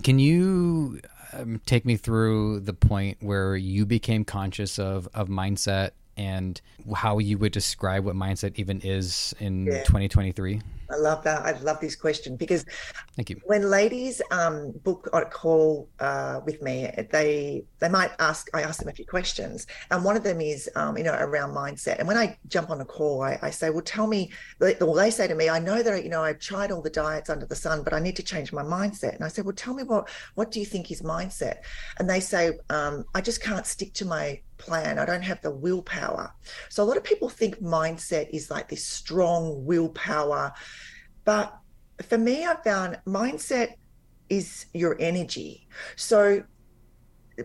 can 0.03 0.19
you 0.19 0.99
um, 1.33 1.61
take 1.65 1.85
me 1.85 1.97
through 1.97 2.61
the 2.61 2.73
point 2.73 3.17
where 3.21 3.55
you 3.55 3.85
became 3.85 4.23
conscious 4.23 4.79
of 4.79 5.07
of 5.13 5.27
mindset 5.27 5.91
and 6.17 6.59
how 6.95 7.19
you 7.19 7.37
would 7.37 7.51
describe 7.51 8.05
what 8.05 8.15
mindset 8.15 8.57
even 8.57 8.81
is 8.81 9.33
in 9.39 9.65
yeah. 9.65 9.83
2023? 9.83 10.61
I 10.89 10.95
love 10.95 11.23
that. 11.23 11.45
I 11.45 11.51
love 11.59 11.79
this 11.81 11.95
question 11.95 12.37
because 12.37 12.65
thank 13.15 13.29
you. 13.29 13.41
When 13.45 13.69
ladies 13.69 14.21
um, 14.31 14.71
book 14.83 15.09
a 15.11 15.25
call 15.25 15.89
uh, 15.99 16.39
with 16.45 16.61
me, 16.61 16.89
they 17.11 17.65
they 17.79 17.89
might 17.89 18.11
ask. 18.19 18.47
I 18.53 18.61
ask 18.61 18.79
them 18.79 18.87
a 18.87 18.93
few 18.93 19.05
questions, 19.05 19.67
and 19.91 20.03
one 20.05 20.15
of 20.15 20.23
them 20.23 20.39
is 20.39 20.69
um, 20.75 20.97
you 20.97 21.03
know 21.03 21.13
around 21.13 21.53
mindset. 21.53 21.99
And 21.99 22.07
when 22.07 22.17
I 22.17 22.37
jump 22.47 22.69
on 22.69 22.79
a 22.79 22.85
call, 22.85 23.21
I, 23.21 23.37
I 23.41 23.49
say, 23.49 23.69
"Well, 23.69 23.81
tell 23.81 24.07
me." 24.07 24.31
Well, 24.59 24.93
they 24.93 25.11
say 25.11 25.27
to 25.27 25.35
me, 25.35 25.49
"I 25.49 25.59
know 25.59 25.83
that 25.83 26.03
you 26.03 26.09
know 26.09 26.23
I've 26.23 26.39
tried 26.39 26.71
all 26.71 26.81
the 26.81 26.89
diets 26.89 27.29
under 27.29 27.45
the 27.45 27.55
sun, 27.55 27.83
but 27.83 27.93
I 27.93 27.99
need 27.99 28.15
to 28.15 28.23
change 28.23 28.53
my 28.53 28.63
mindset." 28.63 29.15
And 29.15 29.25
I 29.25 29.27
say, 29.27 29.41
"Well, 29.41 29.55
tell 29.55 29.73
me 29.73 29.83
what 29.83 30.09
what 30.35 30.51
do 30.51 30.59
you 30.59 30.65
think 30.65 30.89
is 30.89 31.01
mindset?" 31.01 31.57
And 31.99 32.09
they 32.09 32.21
say, 32.21 32.57
um, 32.69 33.03
"I 33.13 33.19
just 33.19 33.41
can't 33.43 33.65
stick 33.65 33.93
to 33.95 34.05
my 34.05 34.39
plan. 34.57 34.99
I 34.99 35.05
don't 35.05 35.21
have 35.23 35.41
the 35.41 35.51
willpower. 35.51 36.33
So 36.69 36.83
a 36.83 36.85
lot 36.85 36.97
of 36.97 37.03
people 37.03 37.29
think 37.29 37.61
mindset 37.61 38.29
is 38.31 38.49
like 38.49 38.69
this 38.69 38.85
strong 38.85 39.65
willpower. 39.65 40.53
But 41.25 41.55
for 42.03 42.17
me, 42.17 42.45
I 42.45 42.55
found 42.63 42.99
mindset 43.05 43.73
is 44.29 44.65
your 44.73 44.97
energy. 44.99 45.67
So 45.95 46.43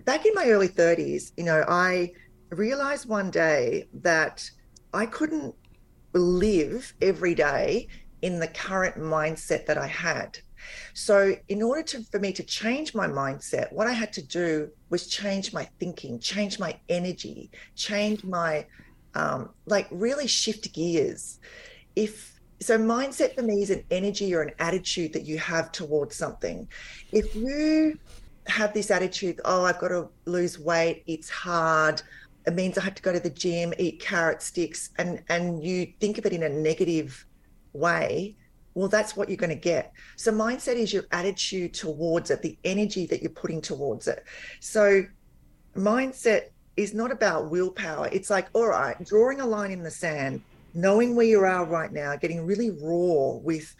back 0.04 0.26
in 0.26 0.34
my 0.34 0.46
early 0.46 0.68
30s, 0.68 1.32
you 1.36 1.44
know, 1.44 1.64
I 1.68 2.12
realized 2.50 3.08
one 3.08 3.30
day 3.30 3.88
that 3.94 4.48
I 4.92 5.06
couldn't 5.06 5.54
live 6.12 6.92
every 7.00 7.34
day 7.34 7.88
in 8.20 8.38
the 8.38 8.48
current 8.48 8.96
mindset 8.96 9.66
that 9.66 9.78
I 9.78 9.86
had. 9.86 10.38
So, 10.94 11.36
in 11.48 11.62
order 11.62 11.82
to, 11.82 12.02
for 12.04 12.18
me 12.18 12.32
to 12.32 12.42
change 12.42 12.94
my 12.94 13.06
mindset, 13.06 13.72
what 13.72 13.86
I 13.86 13.92
had 13.92 14.12
to 14.14 14.22
do 14.22 14.70
was 14.90 15.06
change 15.06 15.52
my 15.52 15.68
thinking, 15.78 16.18
change 16.18 16.58
my 16.58 16.78
energy, 16.88 17.50
change 17.74 18.24
my, 18.24 18.66
um, 19.14 19.50
like, 19.66 19.88
really 19.90 20.26
shift 20.26 20.72
gears. 20.72 21.40
If 21.96 22.40
so, 22.60 22.78
mindset 22.78 23.34
for 23.34 23.42
me 23.42 23.60
is 23.62 23.70
an 23.70 23.82
energy 23.90 24.34
or 24.34 24.42
an 24.42 24.52
attitude 24.60 25.12
that 25.14 25.22
you 25.22 25.36
have 25.38 25.72
towards 25.72 26.14
something. 26.14 26.68
If 27.10 27.34
you 27.34 27.98
have 28.46 28.72
this 28.72 28.90
attitude, 28.90 29.40
oh, 29.44 29.64
I've 29.64 29.80
got 29.80 29.88
to 29.88 30.08
lose 30.26 30.60
weight, 30.60 31.02
it's 31.08 31.28
hard, 31.28 32.02
it 32.46 32.54
means 32.54 32.78
I 32.78 32.82
have 32.82 32.94
to 32.94 33.02
go 33.02 33.12
to 33.12 33.20
the 33.20 33.30
gym, 33.30 33.72
eat 33.78 34.00
carrot 34.00 34.42
sticks, 34.42 34.90
and 34.98 35.22
and 35.28 35.62
you 35.62 35.92
think 36.00 36.18
of 36.18 36.26
it 36.26 36.32
in 36.32 36.42
a 36.42 36.48
negative 36.48 37.24
way, 37.72 38.36
well, 38.74 38.88
that's 38.88 39.16
what 39.16 39.28
you're 39.28 39.36
going 39.36 39.50
to 39.50 39.56
get. 39.56 39.92
So, 40.16 40.32
mindset 40.32 40.76
is 40.76 40.92
your 40.92 41.04
attitude 41.12 41.74
towards 41.74 42.30
it, 42.30 42.42
the 42.42 42.58
energy 42.64 43.06
that 43.06 43.22
you're 43.22 43.30
putting 43.30 43.60
towards 43.60 44.08
it. 44.08 44.24
So, 44.60 45.04
mindset 45.76 46.50
is 46.76 46.94
not 46.94 47.10
about 47.10 47.50
willpower. 47.50 48.08
It's 48.12 48.30
like, 48.30 48.48
all 48.54 48.68
right, 48.68 48.96
drawing 49.04 49.40
a 49.40 49.46
line 49.46 49.70
in 49.70 49.82
the 49.82 49.90
sand, 49.90 50.42
knowing 50.74 51.14
where 51.14 51.26
you 51.26 51.40
are 51.40 51.64
right 51.66 51.92
now, 51.92 52.16
getting 52.16 52.46
really 52.46 52.70
raw 52.70 53.36
with, 53.36 53.74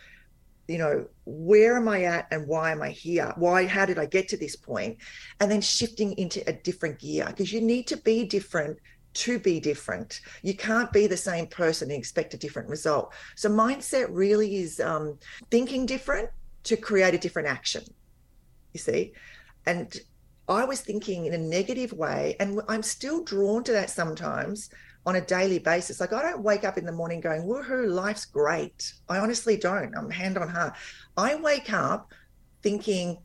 you 0.69 0.79
know, 0.79 1.07
where 1.25 1.77
am 1.77 1.89
I 1.89 2.05
at 2.05 2.29
and 2.31 2.47
why 2.47 2.71
am 2.71 2.83
I 2.83 2.91
here? 2.91 3.33
Why, 3.37 3.67
how 3.67 3.87
did 3.87 3.99
I 3.99 4.07
get 4.07 4.29
to 4.29 4.37
this 4.37 4.57
point? 4.57 4.99
And 5.41 5.51
then 5.51 5.63
shifting 5.63 6.13
into 6.19 6.47
a 6.47 6.53
different 6.53 6.99
gear 6.99 7.27
because 7.27 7.53
you 7.53 7.63
need 7.63 7.87
to 7.89 7.97
be 7.97 8.27
different 8.27 8.79
to 9.15 9.39
be 9.39 9.61
different. 9.61 10.21
You 10.43 10.55
can't 10.55 10.93
be 10.93 11.07
the 11.07 11.17
same 11.17 11.47
person 11.47 11.91
and 11.91 11.99
expect 11.99 12.35
a 12.35 12.39
different 12.39 12.69
result. 12.69 13.13
So, 13.37 13.49
mindset 13.49 14.07
really 14.11 14.57
is 14.57 14.81
um, 14.81 15.19
thinking 15.51 15.87
different 15.87 16.31
to 16.65 16.77
create 16.77 17.15
a 17.15 17.19
different 17.19 17.49
action, 17.49 17.85
you 18.73 18.81
see. 18.81 19.13
And 19.67 19.95
I 20.49 20.65
was 20.65 20.81
thinking 20.81 21.27
in 21.27 21.35
a 21.35 21.39
negative 21.39 21.93
way, 21.93 22.37
and 22.41 22.61
I'm 22.69 22.83
still 22.83 23.23
drawn 23.25 23.65
to 23.65 23.73
that 23.73 23.91
sometimes 23.91 24.71
on 25.05 25.17
a 25.17 25.21
daily 25.21 25.59
basis. 25.59 26.01
Like, 26.01 26.13
I 26.13 26.23
don't 26.23 26.43
wake 26.43 26.65
up 26.65 26.79
in 26.79 26.85
the 26.85 26.93
morning 26.93 27.21
going, 27.21 27.43
woohoo, 27.43 27.89
life's 27.89 28.25
great. 28.25 28.93
I 29.09 29.19
honestly 29.19 29.57
don't. 29.57 29.97
I'm 29.97 30.11
hand 30.11 30.39
on 30.39 30.49
heart. 30.49 30.75
I 31.17 31.35
wake 31.37 31.73
up 31.73 32.13
thinking, 32.63 33.19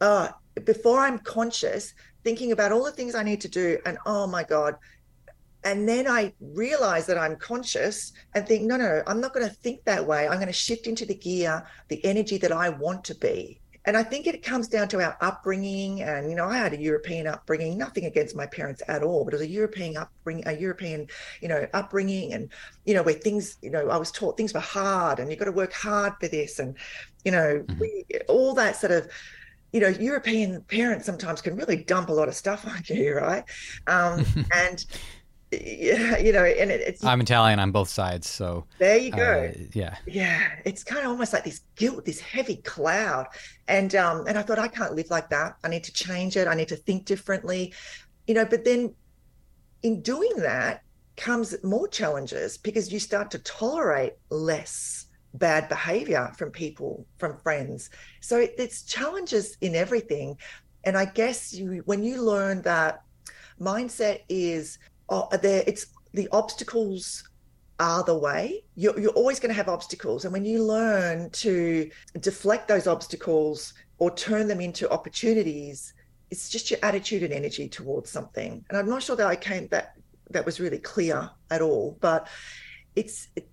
uh, 0.00 0.28
before 0.64 1.00
I'm 1.00 1.18
conscious, 1.20 1.94
thinking 2.24 2.52
about 2.52 2.72
all 2.72 2.84
the 2.84 2.92
things 2.92 3.14
I 3.14 3.22
need 3.22 3.40
to 3.42 3.48
do, 3.48 3.78
and 3.86 3.98
oh 4.06 4.26
my 4.26 4.42
God, 4.42 4.76
and 5.68 5.86
then 5.86 6.08
I 6.08 6.32
realize 6.40 7.04
that 7.06 7.18
I'm 7.18 7.36
conscious 7.36 8.14
and 8.34 8.48
think, 8.48 8.62
no, 8.62 8.78
no, 8.78 9.02
I'm 9.06 9.20
not 9.20 9.34
going 9.34 9.46
to 9.46 9.54
think 9.54 9.84
that 9.84 10.06
way. 10.06 10.26
I'm 10.26 10.36
going 10.36 10.46
to 10.46 10.52
shift 10.52 10.86
into 10.86 11.04
the 11.04 11.14
gear, 11.14 11.62
the 11.88 12.02
energy 12.06 12.38
that 12.38 12.52
I 12.52 12.70
want 12.70 13.04
to 13.04 13.14
be. 13.14 13.60
and 13.84 13.94
I 13.94 14.02
think 14.02 14.26
it 14.26 14.42
comes 14.42 14.66
down 14.66 14.88
to 14.88 15.02
our 15.02 15.18
upbringing. 15.20 16.00
And 16.00 16.30
you 16.30 16.36
know, 16.36 16.46
I 16.46 16.56
had 16.56 16.72
a 16.72 16.80
European 16.80 17.26
upbringing. 17.26 17.76
Nothing 17.76 18.06
against 18.06 18.34
my 18.34 18.46
parents 18.46 18.82
at 18.88 19.02
all, 19.02 19.26
but 19.26 19.34
it 19.34 19.36
was 19.36 19.46
a 19.46 19.50
European 19.50 19.98
upbringing, 19.98 20.44
a 20.46 20.52
European, 20.52 21.06
you 21.42 21.48
know, 21.48 21.66
upbringing, 21.74 22.32
and 22.32 22.48
you 22.86 22.94
know, 22.94 23.02
where 23.02 23.14
things, 23.14 23.58
you 23.60 23.70
know, 23.70 23.90
I 23.90 23.98
was 23.98 24.10
taught 24.10 24.38
things 24.38 24.54
were 24.54 24.60
hard, 24.60 25.18
and 25.18 25.28
you've 25.28 25.38
got 25.38 25.46
to 25.46 25.52
work 25.52 25.74
hard 25.74 26.14
for 26.18 26.28
this, 26.28 26.58
and 26.58 26.76
you 27.26 27.32
know, 27.32 27.62
mm-hmm. 27.66 27.78
we, 27.78 28.04
all 28.26 28.54
that 28.54 28.76
sort 28.76 28.92
of 28.92 29.08
you 29.72 29.80
know, 29.80 29.88
European 29.88 30.62
parents 30.62 31.04
sometimes 31.04 31.42
can 31.42 31.54
really 31.54 31.76
dump 31.76 32.08
a 32.08 32.12
lot 32.12 32.28
of 32.28 32.34
stuff 32.34 32.66
on 32.66 32.82
you, 32.86 33.14
right? 33.14 33.44
Um, 33.86 34.24
and 34.54 34.84
you 35.50 36.32
know, 36.32 36.44
and 36.44 36.70
it, 36.70 36.80
it's. 36.80 37.04
I'm 37.04 37.20
Italian 37.20 37.58
on 37.58 37.70
both 37.72 37.88
sides, 37.88 38.28
so 38.28 38.64
there 38.78 38.98
you 38.98 39.10
go. 39.10 39.50
Uh, 39.50 39.58
yeah, 39.72 39.96
yeah, 40.06 40.48
it's 40.64 40.84
kind 40.84 41.04
of 41.04 41.10
almost 41.10 41.32
like 41.32 41.44
this 41.44 41.62
guilt, 41.76 42.04
this 42.04 42.20
heavy 42.20 42.56
cloud, 42.56 43.26
and 43.66 43.94
um, 43.94 44.26
and 44.26 44.36
I 44.36 44.42
thought 44.42 44.58
I 44.58 44.68
can't 44.68 44.94
live 44.94 45.10
like 45.10 45.30
that. 45.30 45.56
I 45.64 45.68
need 45.68 45.84
to 45.84 45.92
change 45.92 46.36
it. 46.36 46.48
I 46.48 46.54
need 46.54 46.68
to 46.68 46.76
think 46.76 47.06
differently, 47.06 47.72
you 48.26 48.34
know. 48.34 48.44
But 48.44 48.64
then, 48.64 48.94
in 49.82 50.02
doing 50.02 50.32
that, 50.36 50.82
comes 51.16 51.54
more 51.64 51.88
challenges 51.88 52.58
because 52.58 52.92
you 52.92 53.00
start 53.00 53.30
to 53.30 53.38
tolerate 53.38 54.14
less 54.28 55.06
bad 55.34 55.68
behavior 55.68 56.30
from 56.36 56.50
people, 56.50 57.06
from 57.18 57.38
friends. 57.38 57.90
So 58.20 58.38
it, 58.38 58.54
it's 58.58 58.82
challenges 58.82 59.56
in 59.62 59.74
everything, 59.74 60.36
and 60.84 60.96
I 60.96 61.06
guess 61.06 61.54
you 61.54 61.82
when 61.86 62.04
you 62.04 62.22
learn 62.22 62.60
that 62.62 63.02
mindset 63.60 64.20
is 64.28 64.78
oh, 65.08 65.28
there 65.36 65.62
it's 65.66 65.86
the 66.12 66.28
obstacles 66.32 67.28
are 67.80 68.02
the 68.02 68.16
way. 68.16 68.64
You're, 68.74 68.98
you're 68.98 69.12
always 69.12 69.38
going 69.38 69.50
to 69.50 69.54
have 69.54 69.68
obstacles. 69.68 70.24
And 70.24 70.32
when 70.32 70.44
you 70.44 70.64
learn 70.64 71.30
to 71.30 71.90
deflect 72.20 72.66
those 72.66 72.86
obstacles 72.86 73.74
or 73.98 74.14
turn 74.14 74.48
them 74.48 74.60
into 74.60 74.90
opportunities, 74.90 75.94
it's 76.30 76.48
just 76.48 76.70
your 76.70 76.80
attitude 76.82 77.22
and 77.22 77.32
energy 77.32 77.68
towards 77.68 78.10
something. 78.10 78.64
And 78.68 78.78
I'm 78.78 78.88
not 78.88 79.02
sure 79.02 79.16
that 79.16 79.26
I 79.26 79.36
came 79.36 79.68
that 79.68 79.94
that 80.30 80.44
was 80.44 80.60
really 80.60 80.78
clear 80.78 81.30
at 81.50 81.62
all, 81.62 81.96
but 82.00 82.28
it's 82.96 83.28
it, 83.36 83.48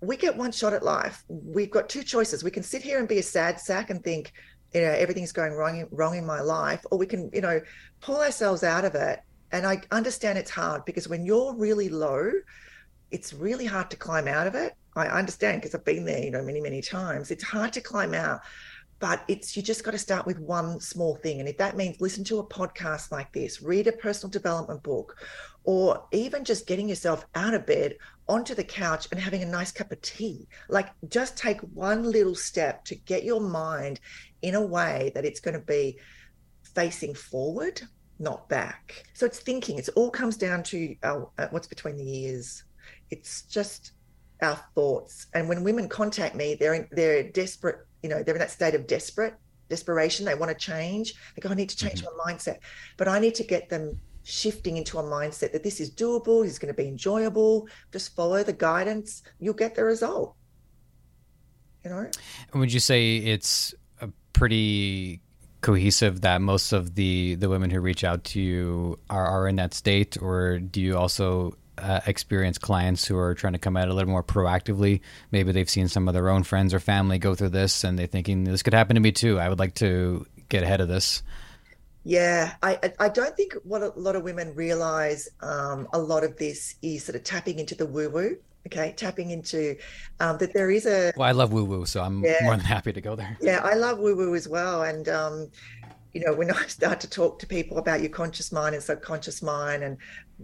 we 0.00 0.16
get 0.16 0.36
one 0.36 0.52
shot 0.52 0.72
at 0.72 0.84
life. 0.84 1.24
We've 1.28 1.70
got 1.70 1.88
two 1.88 2.02
choices. 2.02 2.44
We 2.44 2.50
can 2.50 2.62
sit 2.62 2.82
here 2.82 2.98
and 2.98 3.08
be 3.08 3.18
a 3.18 3.22
sad 3.22 3.58
sack 3.58 3.90
and 3.90 4.02
think, 4.02 4.32
you 4.72 4.80
know, 4.80 4.92
everything's 4.92 5.32
going 5.32 5.52
wrong 5.52 5.86
wrong 5.90 6.16
in 6.16 6.24
my 6.24 6.40
life, 6.40 6.84
or 6.90 6.98
we 6.98 7.06
can, 7.06 7.30
you 7.32 7.40
know, 7.40 7.60
pull 8.00 8.16
ourselves 8.16 8.62
out 8.62 8.84
of 8.84 8.94
it 8.94 9.20
and 9.52 9.66
I 9.66 9.80
understand 9.90 10.38
it's 10.38 10.50
hard 10.50 10.84
because 10.84 11.08
when 11.08 11.24
you're 11.24 11.54
really 11.54 11.88
low, 11.88 12.30
it's 13.10 13.32
really 13.32 13.66
hard 13.66 13.90
to 13.90 13.96
climb 13.96 14.28
out 14.28 14.46
of 14.46 14.54
it. 14.54 14.74
I 14.96 15.06
understand 15.06 15.60
because 15.60 15.74
I've 15.74 15.84
been 15.84 16.04
there, 16.04 16.22
you 16.22 16.30
know, 16.30 16.42
many, 16.42 16.60
many 16.60 16.82
times. 16.82 17.30
It's 17.30 17.44
hard 17.44 17.72
to 17.74 17.80
climb 17.80 18.14
out, 18.14 18.40
but 18.98 19.22
it's 19.28 19.56
you 19.56 19.62
just 19.62 19.84
got 19.84 19.92
to 19.92 19.98
start 19.98 20.26
with 20.26 20.38
one 20.38 20.80
small 20.80 21.16
thing. 21.16 21.40
And 21.40 21.48
if 21.48 21.56
that 21.58 21.76
means 21.76 22.00
listen 22.00 22.24
to 22.24 22.40
a 22.40 22.46
podcast 22.46 23.12
like 23.12 23.32
this, 23.32 23.62
read 23.62 23.86
a 23.86 23.92
personal 23.92 24.30
development 24.30 24.82
book, 24.82 25.16
or 25.64 26.04
even 26.12 26.44
just 26.44 26.66
getting 26.66 26.88
yourself 26.88 27.24
out 27.34 27.54
of 27.54 27.64
bed 27.64 27.96
onto 28.28 28.54
the 28.54 28.64
couch 28.64 29.06
and 29.10 29.20
having 29.20 29.42
a 29.42 29.46
nice 29.46 29.72
cup 29.72 29.92
of 29.92 30.02
tea. 30.02 30.48
Like 30.68 30.88
just 31.08 31.36
take 31.36 31.60
one 31.60 32.10
little 32.10 32.34
step 32.34 32.84
to 32.86 32.96
get 32.96 33.24
your 33.24 33.40
mind 33.40 34.00
in 34.42 34.54
a 34.54 34.66
way 34.66 35.12
that 35.14 35.24
it's 35.24 35.40
going 35.40 35.58
to 35.58 35.64
be 35.64 35.98
facing 36.74 37.14
forward 37.14 37.80
not 38.18 38.48
back. 38.48 39.04
So 39.14 39.26
it's 39.26 39.38
thinking. 39.38 39.78
It 39.78 39.88
all 39.96 40.10
comes 40.10 40.36
down 40.36 40.62
to 40.64 40.96
our, 41.02 41.30
uh, 41.38 41.48
what's 41.50 41.66
between 41.66 41.96
the 41.96 42.24
ears. 42.24 42.64
It's 43.10 43.42
just 43.42 43.92
our 44.42 44.58
thoughts. 44.74 45.26
And 45.34 45.48
when 45.48 45.64
women 45.64 45.88
contact 45.88 46.34
me, 46.34 46.56
they're 46.58 46.74
in, 46.74 46.88
they're 46.92 47.24
desperate. 47.30 47.86
You 48.02 48.08
know, 48.08 48.22
they're 48.22 48.34
in 48.34 48.40
that 48.40 48.50
state 48.50 48.74
of 48.74 48.86
desperate 48.86 49.34
desperation. 49.68 50.24
They 50.24 50.34
want 50.34 50.50
to 50.50 50.56
change. 50.56 51.14
They 51.34 51.40
go, 51.40 51.50
I 51.50 51.54
need 51.54 51.68
to 51.68 51.76
change 51.76 52.02
mm-hmm. 52.02 52.16
my 52.16 52.32
mindset, 52.32 52.58
but 52.96 53.08
I 53.08 53.18
need 53.18 53.34
to 53.36 53.44
get 53.44 53.68
them 53.68 53.98
shifting 54.24 54.76
into 54.76 54.98
a 54.98 55.02
mindset 55.02 55.52
that 55.52 55.62
this 55.62 55.80
is 55.80 55.90
doable. 55.90 56.42
This 56.42 56.52
is 56.52 56.58
going 56.58 56.72
to 56.72 56.76
be 56.76 56.88
enjoyable. 56.88 57.68
Just 57.92 58.14
follow 58.14 58.42
the 58.42 58.52
guidance. 58.52 59.22
You'll 59.40 59.54
get 59.54 59.74
the 59.74 59.84
result. 59.84 60.34
You 61.84 61.90
know. 61.90 62.10
Would 62.54 62.72
you 62.72 62.80
say 62.80 63.16
it's 63.16 63.74
a 64.00 64.08
pretty 64.32 65.22
cohesive 65.60 66.20
that 66.22 66.40
most 66.40 66.72
of 66.72 66.94
the 66.94 67.34
the 67.34 67.48
women 67.48 67.70
who 67.70 67.80
reach 67.80 68.04
out 68.04 68.24
to 68.24 68.40
you 68.40 68.98
are, 69.10 69.26
are 69.26 69.48
in 69.48 69.56
that 69.56 69.74
state? 69.74 70.16
Or 70.20 70.58
do 70.58 70.80
you 70.80 70.96
also 70.96 71.56
uh, 71.78 72.00
experience 72.06 72.58
clients 72.58 73.06
who 73.06 73.16
are 73.16 73.34
trying 73.34 73.52
to 73.54 73.58
come 73.58 73.76
at 73.76 73.88
it 73.88 73.90
a 73.90 73.94
little 73.94 74.10
more 74.10 74.22
proactively? 74.22 75.00
Maybe 75.30 75.52
they've 75.52 75.70
seen 75.70 75.88
some 75.88 76.08
of 76.08 76.14
their 76.14 76.28
own 76.28 76.42
friends 76.42 76.74
or 76.74 76.80
family 76.80 77.18
go 77.18 77.34
through 77.34 77.50
this 77.50 77.84
and 77.84 77.98
they're 77.98 78.06
thinking 78.06 78.44
this 78.44 78.62
could 78.62 78.74
happen 78.74 78.94
to 78.94 79.00
me 79.00 79.12
too. 79.12 79.38
I 79.38 79.48
would 79.48 79.58
like 79.58 79.74
to 79.76 80.26
get 80.48 80.62
ahead 80.62 80.80
of 80.80 80.88
this. 80.88 81.22
Yeah, 82.04 82.54
I 82.62 82.92
I 82.98 83.08
don't 83.08 83.36
think 83.36 83.54
what 83.64 83.82
a 83.82 83.92
lot 83.96 84.16
of 84.16 84.22
women 84.22 84.54
realize. 84.54 85.28
Um, 85.40 85.88
a 85.92 85.98
lot 85.98 86.24
of 86.24 86.36
this 86.38 86.76
is 86.80 87.04
sort 87.04 87.16
of 87.16 87.24
tapping 87.24 87.58
into 87.58 87.74
the 87.74 87.86
woo 87.86 88.08
woo 88.08 88.38
okay 88.68 88.92
tapping 88.96 89.30
into 89.30 89.76
um, 90.20 90.36
that 90.38 90.52
there 90.52 90.70
is 90.70 90.86
a 90.86 91.12
well 91.16 91.28
i 91.28 91.32
love 91.32 91.52
woo 91.52 91.64
woo 91.64 91.84
so 91.86 92.02
i'm 92.02 92.22
yeah, 92.22 92.36
more 92.42 92.56
than 92.56 92.64
happy 92.64 92.92
to 92.92 93.00
go 93.00 93.16
there. 93.16 93.36
Yeah 93.40 93.60
i 93.64 93.74
love 93.74 93.98
woo 93.98 94.16
woo 94.16 94.34
as 94.34 94.46
well 94.48 94.82
and 94.82 95.08
um, 95.08 95.50
you 96.12 96.24
know 96.24 96.34
when 96.34 96.50
i 96.62 96.66
start 96.66 97.00
to 97.00 97.10
talk 97.10 97.38
to 97.40 97.46
people 97.46 97.78
about 97.78 98.00
your 98.00 98.10
conscious 98.10 98.52
mind 98.52 98.74
and 98.74 98.84
subconscious 98.84 99.42
mind 99.42 99.82
and 99.82 99.96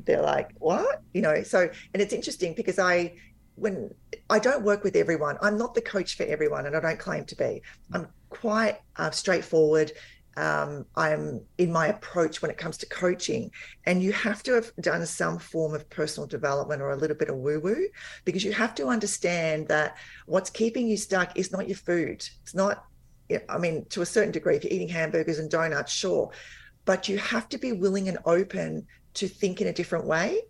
they're 0.07 0.23
like 0.23 0.51
what? 0.59 1.03
You 1.13 1.23
know 1.23 1.43
so 1.43 1.69
and 1.93 2.03
it's 2.03 2.13
interesting 2.13 2.55
because 2.55 2.79
i 2.79 3.15
when 3.57 3.95
i 4.31 4.39
don't 4.39 4.65
work 4.65 4.83
with 4.83 4.97
everyone. 4.97 5.37
I'm 5.41 5.57
not 5.57 5.75
the 5.75 5.83
coach 5.83 6.17
for 6.17 6.25
everyone 6.25 6.67
and 6.67 6.77
i 6.77 6.81
don't 6.81 6.99
claim 6.99 7.25
to 7.27 7.37
be. 7.37 7.63
I'm 7.93 8.09
quite 8.31 8.79
uh, 8.97 9.11
straightforward 9.11 9.93
um, 10.37 10.87
I'm 10.97 11.41
in 11.59 11.73
my 11.73 11.89
approach 11.89 12.43
when 12.43 12.51
it 12.51 12.59
comes 12.59 12.77
to 12.79 12.87
coaching. 12.87 13.51
And 13.87 14.03
you 14.03 14.13
have 14.13 14.43
to 14.45 14.53
have 14.53 14.73
done 14.81 15.07
some 15.07 15.39
form 15.39 15.75
of 15.75 15.89
personal 15.91 16.27
development 16.27 16.83
or 16.83 16.91
a 16.91 16.97
little 16.97 17.17
bit 17.17 17.29
of 17.29 17.37
woo 17.37 17.61
woo 17.61 17.89
because 18.25 18.45
you 18.45 18.53
have 18.53 18.75
to 18.77 18.89
understand 18.89 19.69
that 19.69 19.97
what's 20.27 20.51
keeping 20.51 20.89
you 20.89 20.97
stuck 20.97 21.39
is 21.39 21.53
not 21.53 21.69
your 21.69 21.77
food. 21.77 22.27
It's 22.43 22.55
not, 22.55 22.85
I 23.49 23.59
mean, 23.59 23.85
to 23.91 24.03
a 24.03 24.07
certain 24.07 24.33
degree, 24.33 24.57
if 24.57 24.65
you're 24.65 24.73
eating 24.73 24.89
hamburgers 24.89 25.39
and 25.39 25.51
donuts, 25.51 25.93
sure. 25.93 26.31
But 26.85 27.09
you 27.09 27.19
have 27.19 27.49
to 27.51 27.59
be 27.59 27.73
willing 27.73 28.09
and 28.09 28.19
open 28.25 28.87
to 29.15 29.29
think 29.29 29.61
in 29.61 29.69
a 29.69 29.73
different 29.73 30.07
way 30.07 30.41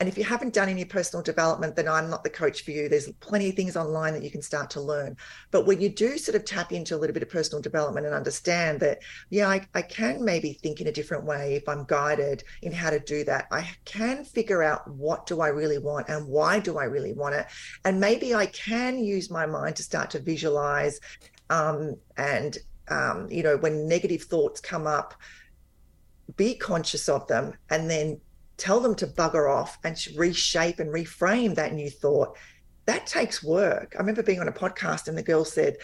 and 0.00 0.08
if 0.08 0.18
you 0.18 0.24
haven't 0.24 0.54
done 0.54 0.68
any 0.68 0.84
personal 0.84 1.22
development, 1.22 1.76
then 1.76 1.88
I'm 1.88 2.10
not 2.10 2.24
the 2.24 2.30
coach 2.30 2.64
for 2.64 2.72
you. 2.72 2.88
There's 2.88 3.10
plenty 3.20 3.50
of 3.50 3.54
things 3.54 3.76
online 3.76 4.12
that 4.14 4.22
you 4.22 4.30
can 4.30 4.42
start 4.42 4.70
to 4.70 4.80
learn. 4.80 5.16
But 5.50 5.66
when 5.66 5.80
you 5.80 5.88
do 5.88 6.18
sort 6.18 6.34
of 6.34 6.44
tap 6.44 6.72
into 6.72 6.96
a 6.96 6.98
little 6.98 7.14
bit 7.14 7.22
of 7.22 7.28
personal 7.28 7.62
development 7.62 8.06
and 8.06 8.14
understand 8.14 8.80
that, 8.80 8.98
yeah, 9.30 9.48
I, 9.48 9.66
I 9.74 9.82
can 9.82 10.24
maybe 10.24 10.54
think 10.54 10.80
in 10.80 10.88
a 10.88 10.92
different 10.92 11.24
way 11.24 11.54
if 11.54 11.68
I'm 11.68 11.84
guided 11.84 12.42
in 12.62 12.72
how 12.72 12.90
to 12.90 12.98
do 12.98 13.24
that. 13.24 13.46
I 13.52 13.68
can 13.84 14.24
figure 14.24 14.62
out 14.62 14.88
what 14.90 15.26
do 15.26 15.40
I 15.40 15.48
really 15.48 15.78
want 15.78 16.08
and 16.08 16.26
why 16.26 16.58
do 16.58 16.78
I 16.78 16.84
really 16.84 17.12
want 17.12 17.36
it. 17.36 17.46
And 17.84 18.00
maybe 18.00 18.34
I 18.34 18.46
can 18.46 18.98
use 18.98 19.30
my 19.30 19.46
mind 19.46 19.76
to 19.76 19.82
start 19.82 20.10
to 20.10 20.18
visualize 20.18 21.00
um, 21.50 21.96
and 22.16 22.58
um, 22.88 23.28
you 23.30 23.42
know, 23.42 23.56
when 23.56 23.88
negative 23.88 24.22
thoughts 24.22 24.60
come 24.60 24.86
up, 24.86 25.14
be 26.36 26.54
conscious 26.54 27.08
of 27.08 27.26
them 27.28 27.54
and 27.70 27.88
then 27.88 28.20
tell 28.56 28.80
them 28.80 28.94
to 28.96 29.06
bugger 29.06 29.52
off 29.52 29.78
and 29.84 29.96
reshape 30.16 30.78
and 30.78 30.90
reframe 30.90 31.54
that 31.54 31.72
new 31.72 31.90
thought 31.90 32.36
that 32.86 33.06
takes 33.06 33.42
work. 33.42 33.94
I 33.96 34.00
remember 34.00 34.22
being 34.22 34.40
on 34.40 34.48
a 34.48 34.52
podcast 34.52 35.08
and 35.08 35.16
the 35.16 35.22
girl 35.22 35.44
said 35.44 35.76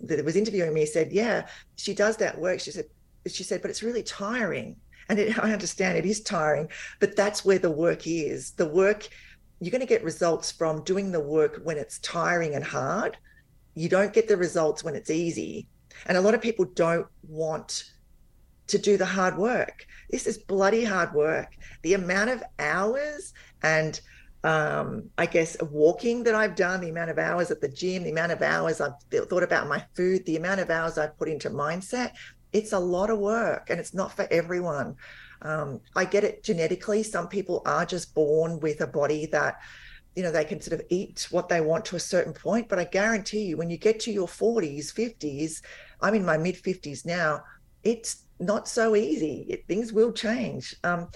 that 0.00 0.24
was 0.24 0.36
interviewing 0.36 0.74
me 0.74 0.86
said, 0.86 1.12
"Yeah, 1.12 1.46
she 1.76 1.94
does 1.94 2.16
that 2.16 2.38
work." 2.38 2.60
She 2.60 2.70
said, 2.70 2.86
"She 3.26 3.44
said, 3.44 3.62
but 3.62 3.70
it's 3.70 3.82
really 3.82 4.02
tiring." 4.02 4.76
And 5.08 5.18
it, 5.18 5.38
I 5.42 5.52
understand 5.52 5.96
it 5.96 6.06
is 6.06 6.20
tiring, 6.20 6.68
but 7.00 7.16
that's 7.16 7.44
where 7.44 7.58
the 7.58 7.70
work 7.70 8.06
is. 8.06 8.52
The 8.52 8.68
work 8.68 9.08
you're 9.60 9.72
going 9.72 9.80
to 9.80 9.86
get 9.86 10.04
results 10.04 10.52
from 10.52 10.84
doing 10.84 11.10
the 11.10 11.20
work 11.20 11.60
when 11.64 11.78
it's 11.78 11.98
tiring 11.98 12.54
and 12.54 12.62
hard. 12.62 13.16
You 13.74 13.88
don't 13.88 14.12
get 14.12 14.28
the 14.28 14.36
results 14.36 14.84
when 14.84 14.94
it's 14.94 15.10
easy. 15.10 15.66
And 16.06 16.16
a 16.16 16.20
lot 16.20 16.34
of 16.34 16.40
people 16.40 16.64
don't 16.64 17.06
want 17.26 17.92
to 18.68 18.78
do 18.78 18.96
the 18.96 19.06
hard 19.06 19.36
work. 19.36 19.86
This 20.10 20.26
is 20.26 20.38
bloody 20.38 20.84
hard 20.84 21.12
work. 21.14 21.56
The 21.82 21.94
amount 21.94 22.30
of 22.30 22.42
hours 22.58 23.34
and 23.62 24.00
um, 24.44 25.10
I 25.18 25.26
guess 25.26 25.56
walking 25.60 26.22
that 26.24 26.34
I've 26.34 26.54
done, 26.54 26.80
the 26.80 26.90
amount 26.90 27.10
of 27.10 27.18
hours 27.18 27.50
at 27.50 27.60
the 27.60 27.68
gym, 27.68 28.04
the 28.04 28.10
amount 28.10 28.32
of 28.32 28.40
hours 28.40 28.80
I've 28.80 28.94
thought 29.10 29.42
about 29.42 29.68
my 29.68 29.84
food, 29.94 30.24
the 30.26 30.36
amount 30.36 30.60
of 30.60 30.70
hours 30.70 30.96
I've 30.96 31.18
put 31.18 31.28
into 31.28 31.50
mindset, 31.50 32.12
it's 32.52 32.72
a 32.72 32.78
lot 32.78 33.10
of 33.10 33.18
work 33.18 33.68
and 33.68 33.80
it's 33.80 33.94
not 33.94 34.12
for 34.12 34.26
everyone. 34.30 34.96
Um, 35.42 35.80
I 35.96 36.04
get 36.04 36.24
it 36.24 36.44
genetically. 36.44 37.02
Some 37.02 37.28
people 37.28 37.62
are 37.66 37.84
just 37.84 38.14
born 38.14 38.60
with 38.60 38.80
a 38.80 38.86
body 38.86 39.26
that, 39.26 39.58
you 40.16 40.22
know, 40.22 40.32
they 40.32 40.44
can 40.44 40.60
sort 40.60 40.80
of 40.80 40.86
eat 40.88 41.28
what 41.30 41.48
they 41.48 41.60
want 41.60 41.84
to 41.86 41.96
a 41.96 42.00
certain 42.00 42.32
point. 42.32 42.68
But 42.68 42.78
I 42.78 42.84
guarantee 42.84 43.44
you, 43.46 43.56
when 43.56 43.70
you 43.70 43.76
get 43.76 44.00
to 44.00 44.12
your 44.12 44.28
40s, 44.28 44.92
50s, 44.92 45.62
I'm 46.00 46.14
in 46.14 46.24
my 46.24 46.36
mid 46.36 46.56
50s 46.56 47.04
now, 47.04 47.42
it's 47.82 48.24
not 48.40 48.68
so 48.68 48.96
easy. 48.96 49.46
It, 49.48 49.66
things 49.66 49.92
will 49.92 50.12
change. 50.12 50.74
Um, 50.84 51.08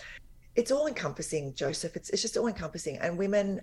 it's 0.54 0.70
all 0.70 0.86
encompassing, 0.86 1.54
Joseph. 1.54 1.96
It's 1.96 2.10
it's 2.10 2.22
just 2.22 2.36
all 2.36 2.46
encompassing, 2.46 2.98
and 2.98 3.16
women, 3.16 3.60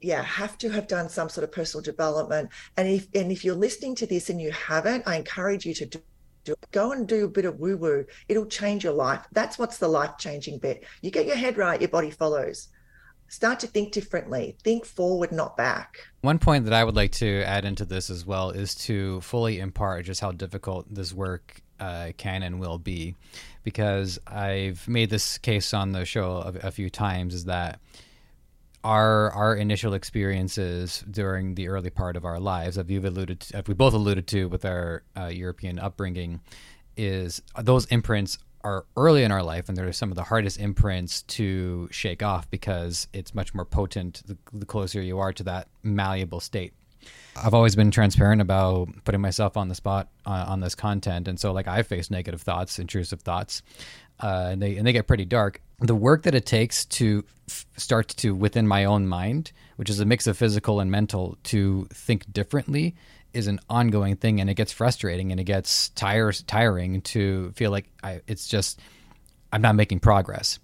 yeah, 0.00 0.22
have 0.22 0.58
to 0.58 0.68
have 0.70 0.88
done 0.88 1.08
some 1.08 1.28
sort 1.28 1.44
of 1.44 1.52
personal 1.52 1.82
development. 1.82 2.50
And 2.76 2.88
if 2.88 3.08
and 3.14 3.30
if 3.30 3.44
you're 3.44 3.54
listening 3.54 3.94
to 3.96 4.06
this 4.06 4.30
and 4.30 4.40
you 4.40 4.50
haven't, 4.50 5.06
I 5.06 5.16
encourage 5.16 5.66
you 5.66 5.74
to 5.74 5.86
do, 5.86 5.98
do. 6.44 6.54
Go 6.72 6.92
and 6.92 7.06
do 7.06 7.24
a 7.24 7.28
bit 7.28 7.44
of 7.44 7.60
woo 7.60 7.76
woo. 7.76 8.04
It'll 8.28 8.46
change 8.46 8.84
your 8.84 8.92
life. 8.92 9.24
That's 9.32 9.58
what's 9.58 9.78
the 9.78 9.88
life 9.88 10.12
changing 10.18 10.58
bit. 10.58 10.84
You 11.02 11.10
get 11.10 11.26
your 11.26 11.36
head 11.36 11.56
right, 11.58 11.80
your 11.80 11.90
body 11.90 12.10
follows. 12.10 12.68
Start 13.28 13.58
to 13.60 13.66
think 13.66 13.92
differently. 13.92 14.56
Think 14.62 14.84
forward, 14.84 15.32
not 15.32 15.56
back. 15.56 15.98
One 16.20 16.38
point 16.38 16.64
that 16.64 16.72
I 16.72 16.84
would 16.84 16.94
like 16.94 17.10
to 17.12 17.42
add 17.42 17.64
into 17.64 17.84
this 17.84 18.08
as 18.08 18.24
well 18.24 18.50
is 18.50 18.74
to 18.86 19.20
fully 19.20 19.58
impart 19.58 20.04
just 20.04 20.20
how 20.20 20.30
difficult 20.30 20.86
this 20.94 21.12
work 21.12 21.60
uh, 21.80 22.12
can 22.16 22.42
and 22.42 22.60
will 22.60 22.78
be, 22.78 23.14
because 23.64 24.18
I've 24.26 24.86
made 24.88 25.10
this 25.10 25.38
case 25.38 25.74
on 25.74 25.92
the 25.92 26.04
show 26.04 26.36
a, 26.62 26.68
a 26.68 26.70
few 26.70 26.90
times. 26.90 27.34
Is 27.34 27.44
that 27.44 27.80
our 28.84 29.30
our 29.32 29.56
initial 29.56 29.94
experiences 29.94 31.04
during 31.10 31.54
the 31.54 31.68
early 31.68 31.90
part 31.90 32.16
of 32.16 32.24
our 32.24 32.38
lives, 32.38 32.78
as 32.78 32.88
you've 32.88 33.04
alluded, 33.04 33.40
to, 33.40 33.64
we 33.66 33.74
both 33.74 33.94
alluded 33.94 34.26
to 34.28 34.48
with 34.48 34.64
our 34.64 35.02
uh, 35.16 35.26
European 35.26 35.78
upbringing, 35.78 36.40
is 36.96 37.42
those 37.60 37.86
imprints 37.86 38.38
are 38.62 38.84
early 38.96 39.22
in 39.22 39.30
our 39.30 39.44
life, 39.44 39.68
and 39.68 39.76
they're 39.76 39.92
some 39.92 40.10
of 40.10 40.16
the 40.16 40.24
hardest 40.24 40.58
imprints 40.58 41.22
to 41.22 41.88
shake 41.92 42.22
off 42.22 42.50
because 42.50 43.06
it's 43.12 43.34
much 43.34 43.54
more 43.54 43.64
potent 43.64 44.22
the, 44.26 44.36
the 44.52 44.66
closer 44.66 45.00
you 45.00 45.18
are 45.18 45.32
to 45.32 45.44
that 45.44 45.68
malleable 45.84 46.40
state. 46.40 46.72
I've 47.44 47.54
always 47.54 47.76
been 47.76 47.90
transparent 47.90 48.40
about 48.40 48.88
putting 49.04 49.20
myself 49.20 49.56
on 49.56 49.68
the 49.68 49.74
spot 49.74 50.08
uh, 50.24 50.46
on 50.48 50.60
this 50.60 50.74
content, 50.74 51.28
and 51.28 51.38
so 51.38 51.52
like 51.52 51.68
I 51.68 51.82
face 51.82 52.10
negative 52.10 52.42
thoughts, 52.42 52.78
intrusive 52.78 53.20
thoughts, 53.20 53.62
uh, 54.20 54.48
and 54.52 54.62
they 54.62 54.76
and 54.76 54.86
they 54.86 54.92
get 54.92 55.06
pretty 55.06 55.24
dark. 55.24 55.60
The 55.80 55.94
work 55.94 56.22
that 56.22 56.34
it 56.34 56.46
takes 56.46 56.84
to 56.86 57.24
f- 57.48 57.66
start 57.76 58.08
to 58.08 58.34
within 58.34 58.66
my 58.66 58.84
own 58.84 59.06
mind, 59.06 59.52
which 59.76 59.90
is 59.90 60.00
a 60.00 60.04
mix 60.04 60.26
of 60.26 60.36
physical 60.36 60.80
and 60.80 60.90
mental, 60.90 61.36
to 61.44 61.86
think 61.92 62.32
differently 62.32 62.94
is 63.32 63.46
an 63.46 63.60
ongoing 63.68 64.16
thing, 64.16 64.40
and 64.40 64.48
it 64.48 64.54
gets 64.54 64.72
frustrating 64.72 65.30
and 65.30 65.40
it 65.40 65.44
gets 65.44 65.90
tires 65.90 66.42
tiring 66.42 67.02
to 67.02 67.52
feel 67.52 67.70
like 67.70 67.86
I, 68.02 68.22
it's 68.26 68.48
just 68.48 68.80
I'm 69.52 69.62
not 69.62 69.74
making 69.74 70.00
progress. 70.00 70.58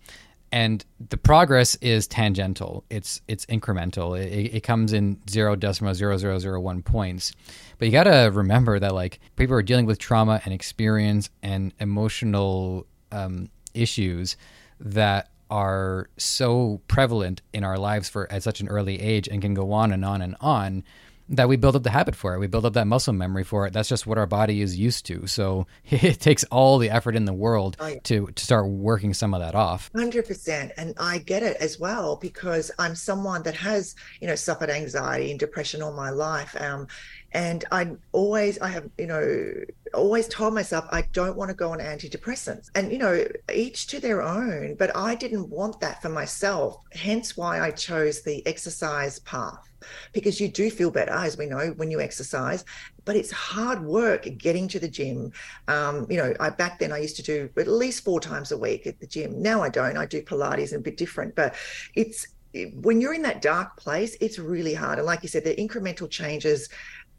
And 0.53 0.85
the 1.09 1.17
progress 1.17 1.77
is 1.77 2.07
tangential. 2.07 2.85
It's 2.91 3.23
it's 3.27 3.47
incremental. 3.47 4.21
It, 4.21 4.55
it 4.55 4.63
comes 4.63 4.93
in 4.93 5.19
zero 5.29 5.57
decimal 5.57 5.95
zero 5.95 6.19
zero 6.19 6.39
zero 6.39 6.61
one 6.61 6.83
points. 6.83 7.33
But 7.79 7.87
you 7.87 7.93
got 7.93 8.05
to 8.05 8.31
remember 8.33 8.79
that 8.79 8.95
like 8.95 9.19
people 9.37 9.57
are 9.57 9.63
dealing 9.63 9.87
with 9.87 9.99
trauma 9.99 10.43
and 10.45 10.53
experience 10.53 11.31
and 11.43 11.73
emotional 11.81 12.87
um, 13.11 13.49
issues 13.73 14.37
that 14.79 15.31
are 15.51 16.09
so 16.17 16.81
prevalent 16.89 17.43
in 17.53 17.65
our 17.65 17.79
lives 17.79 18.09
for 18.09 18.31
at 18.33 18.43
such 18.43 18.61
an 18.61 18.69
early 18.69 19.01
age 19.01 19.29
and 19.29 19.43
can 19.43 19.55
go 19.55 19.73
on 19.73 19.93
and 19.93 20.05
on 20.05 20.23
and 20.23 20.37
on 20.41 20.85
that 21.33 21.49
we 21.49 21.57
build 21.57 21.75
up 21.75 21.83
the 21.83 21.91
habit 21.91 22.15
for 22.15 22.35
it. 22.35 22.39
We 22.39 22.47
build 22.47 22.67
up 22.67 22.75
that 22.75 22.87
muscle 22.87 23.15
memory 23.15 23.43
for 23.43 23.67
it. 23.67 23.73
That's 23.73 23.89
just 23.89 24.07
what 24.07 24.19
our 24.19 24.27
body 24.27 24.61
is 24.61 24.79
used 24.79 25.07
to. 25.07 25.27
So 25.27 25.67
it 25.91 26.21
takes 26.21 26.45
all 26.45 26.79
the 26.79 26.91
effort 26.91 27.17
in 27.17 27.25
the 27.25 27.33
world 27.33 27.77
oh, 27.81 27.87
yeah. 27.87 27.99
to 28.05 28.27
to 28.29 28.45
start 28.45 28.69
working 28.69 29.15
some 29.15 29.35
of 29.35 29.41
that 29.41 29.55
off. 29.55 29.91
Hundred 29.95 30.27
percent, 30.27 30.73
and 30.77 30.95
I 31.01 31.19
get 31.19 31.43
it 31.43 31.57
as 31.57 31.81
well 31.81 32.17
because 32.17 32.71
I'm 32.79 32.95
someone 32.95 33.43
that 33.45 33.57
has 33.57 33.95
you 34.21 34.29
know 34.29 34.35
suffered 34.35 34.71
anxiety 34.71 35.31
and 35.31 35.41
depression 35.41 35.83
all 35.83 35.93
my 35.93 36.11
life. 36.11 36.55
Um, 36.61 36.87
and 37.35 37.65
I 37.73 37.93
always, 38.13 38.59
I 38.59 38.69
have, 38.69 38.91
you 38.99 39.07
know, 39.07 39.55
always 39.95 40.29
told 40.29 40.53
myself 40.53 40.85
I 40.91 41.03
don't 41.15 41.35
want 41.35 41.49
to 41.49 41.55
go 41.55 41.73
on 41.73 41.79
antidepressants. 41.79 42.71
And, 42.75 42.93
you 42.93 42.99
know, 42.99 43.25
each 43.51 43.87
to 43.87 44.01
their 44.01 44.21
own, 44.21 44.75
but 44.75 44.95
I 44.95 45.15
didn't 45.15 45.49
want 45.49 45.81
that 45.81 46.03
for 46.03 46.11
myself. 46.11 46.77
Hence 46.93 47.35
why 47.35 47.61
I 47.61 47.71
chose 47.71 48.21
the 48.21 48.47
exercise 48.47 49.19
path 49.21 49.72
because 50.13 50.41
you 50.41 50.49
do 50.49 50.71
feel 50.71 50.91
better, 50.91 51.13
as 51.13 51.37
we 51.37 51.47
know, 51.47 51.75
when 51.77 51.91
you 51.91 52.01
exercise. 52.01 52.65
But 53.05 53.17
it's 53.17 53.31
hard 53.31 53.85
work 53.85 54.27
getting 54.39 54.69
to 54.69 54.79
the 54.79 54.89
gym. 54.89 55.33
Um, 55.69 56.07
you 56.09 56.17
know, 56.17 56.35
I 56.41 56.51
back 56.51 56.79
then 56.79 56.93
I 56.93 56.99
used 56.99 57.17
to 57.17 57.23
do 57.23 57.51
at 57.57 57.69
least 57.69 58.05
four 58.05 58.21
times 58.21 58.53
a 58.53 58.59
week 58.59 58.87
at 58.87 59.01
the 59.01 59.07
gym. 59.07 59.41
Now 59.43 59.63
I 59.63 59.69
don't. 59.69 59.97
I 59.97 60.07
do 60.07 60.23
Pilates 60.23 60.73
and 60.73 60.81
a 60.81 60.83
bit 60.83 60.97
different, 60.97 61.35
but 61.35 61.55
it's 61.95 62.27
when 62.75 63.01
you're 63.01 63.15
in 63.15 63.23
that 63.23 63.41
dark 63.41 63.79
place, 63.79 64.15
it's 64.21 64.39
really 64.39 64.75
hard. 64.75 64.99
And 64.99 65.07
like 65.07 65.23
you 65.23 65.29
said, 65.29 65.43
the 65.43 65.55
incremental 65.57 66.09
changes 66.09 66.69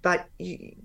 but 0.03 0.27
you 0.37 0.75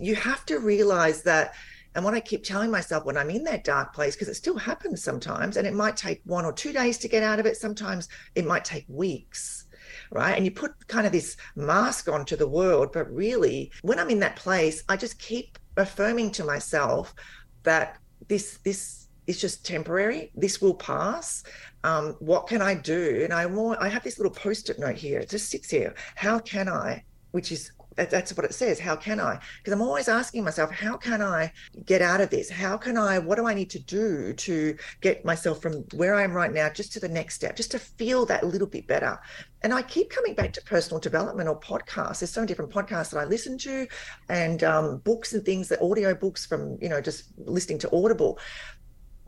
you 0.00 0.14
have 0.14 0.46
to 0.46 0.60
realize 0.60 1.22
that 1.24 1.54
and 1.94 2.04
what 2.04 2.14
I 2.14 2.20
keep 2.20 2.44
telling 2.44 2.70
myself 2.70 3.04
when 3.04 3.16
I'm 3.16 3.30
in 3.30 3.42
that 3.44 3.64
dark 3.64 3.92
place, 3.92 4.14
because 4.14 4.28
it 4.28 4.34
still 4.34 4.56
happens 4.56 5.02
sometimes, 5.02 5.56
and 5.56 5.66
it 5.66 5.74
might 5.74 5.96
take 5.96 6.20
one 6.24 6.44
or 6.44 6.52
two 6.52 6.72
days 6.72 6.96
to 6.98 7.08
get 7.08 7.24
out 7.24 7.40
of 7.40 7.46
it. 7.46 7.56
Sometimes 7.56 8.08
it 8.36 8.46
might 8.46 8.64
take 8.64 8.84
weeks, 8.88 9.66
right? 10.10 10.36
And 10.36 10.44
you 10.44 10.50
put 10.50 10.72
kind 10.88 11.06
of 11.06 11.12
this 11.12 11.36
mask 11.56 12.08
onto 12.08 12.36
the 12.36 12.48
world. 12.48 12.90
But 12.92 13.12
really, 13.12 13.70
when 13.82 13.98
I'm 13.98 14.10
in 14.10 14.20
that 14.20 14.36
place, 14.36 14.84
I 14.88 14.96
just 14.96 15.18
keep 15.18 15.58
affirming 15.76 16.30
to 16.32 16.44
myself 16.44 17.14
that 17.62 17.98
this, 18.28 18.58
this, 18.64 19.08
is 19.28 19.38
just 19.38 19.64
temporary. 19.64 20.32
This 20.34 20.60
will 20.60 20.74
pass. 20.74 21.44
Um, 21.84 22.16
what 22.18 22.46
can 22.48 22.62
I 22.62 22.74
do? 22.74 23.20
And 23.22 23.32
I 23.32 23.44
want, 23.44 23.78
I 23.80 23.88
have 23.88 24.02
this 24.02 24.18
little 24.18 24.32
post-it 24.32 24.78
note 24.78 24.96
here. 24.96 25.20
It 25.20 25.28
just 25.28 25.50
sits 25.50 25.70
here. 25.70 25.94
How 26.16 26.38
can 26.38 26.66
I? 26.66 27.04
Which 27.32 27.52
is 27.52 27.70
that's 28.06 28.36
what 28.36 28.44
it 28.44 28.54
says. 28.54 28.78
How 28.78 28.96
can 28.96 29.20
I? 29.20 29.38
Because 29.58 29.72
I'm 29.72 29.82
always 29.82 30.08
asking 30.08 30.44
myself, 30.44 30.70
how 30.70 30.96
can 30.96 31.22
I 31.22 31.52
get 31.84 32.02
out 32.02 32.20
of 32.20 32.30
this? 32.30 32.50
How 32.50 32.76
can 32.76 32.96
I, 32.96 33.18
what 33.18 33.36
do 33.36 33.46
I 33.46 33.54
need 33.54 33.70
to 33.70 33.78
do 33.78 34.32
to 34.32 34.76
get 35.00 35.24
myself 35.24 35.60
from 35.60 35.84
where 35.94 36.14
I 36.14 36.22
am 36.22 36.32
right 36.32 36.52
now 36.52 36.68
just 36.68 36.92
to 36.92 37.00
the 37.00 37.08
next 37.08 37.34
step, 37.34 37.56
just 37.56 37.70
to 37.72 37.78
feel 37.78 38.26
that 38.26 38.46
little 38.46 38.66
bit 38.66 38.86
better? 38.86 39.18
And 39.62 39.74
I 39.74 39.82
keep 39.82 40.10
coming 40.10 40.34
back 40.34 40.52
to 40.52 40.62
personal 40.62 41.00
development 41.00 41.48
or 41.48 41.58
podcasts. 41.58 42.20
There's 42.20 42.30
so 42.30 42.40
many 42.40 42.48
different 42.48 42.70
podcasts 42.70 43.10
that 43.10 43.18
I 43.18 43.24
listen 43.24 43.58
to 43.58 43.86
and 44.28 44.62
um, 44.62 44.98
books 44.98 45.32
and 45.32 45.44
things, 45.44 45.68
that 45.68 45.82
audio 45.82 46.14
books 46.14 46.46
from, 46.46 46.78
you 46.80 46.88
know, 46.88 47.00
just 47.00 47.24
listening 47.38 47.78
to 47.80 47.90
Audible 47.94 48.38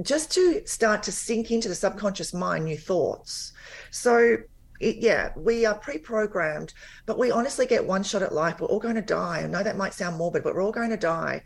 just 0.03 0.33
to 0.33 0.67
start 0.67 1.03
to 1.03 1.13
sink 1.13 1.51
into 1.51 1.69
the 1.69 1.75
subconscious 1.75 2.33
mind 2.33 2.65
new 2.65 2.79
thoughts. 2.79 3.53
So 3.91 4.39
it, 4.81 4.97
yeah, 4.97 5.33
we 5.37 5.67
are 5.67 5.75
pre-programmed, 5.75 6.73
but 7.07 7.19
we 7.19 7.31
honestly 7.31 7.67
get 7.67 7.87
one 7.87 8.03
shot 8.03 8.23
at 8.23 8.33
life. 8.33 8.61
We're 8.61 8.69
all 8.69 8.81
going 8.81 8.95
to 8.95 9.03
die. 9.03 9.43
I 9.43 9.47
know 9.47 9.63
that 9.63 9.77
might 9.77 9.95
sound 9.95 10.17
morbid, 10.17 10.43
but 10.43 10.55
we're 10.55 10.65
all 10.65 10.73
going 10.73 10.91
to 10.91 10.97
die. 10.97 11.43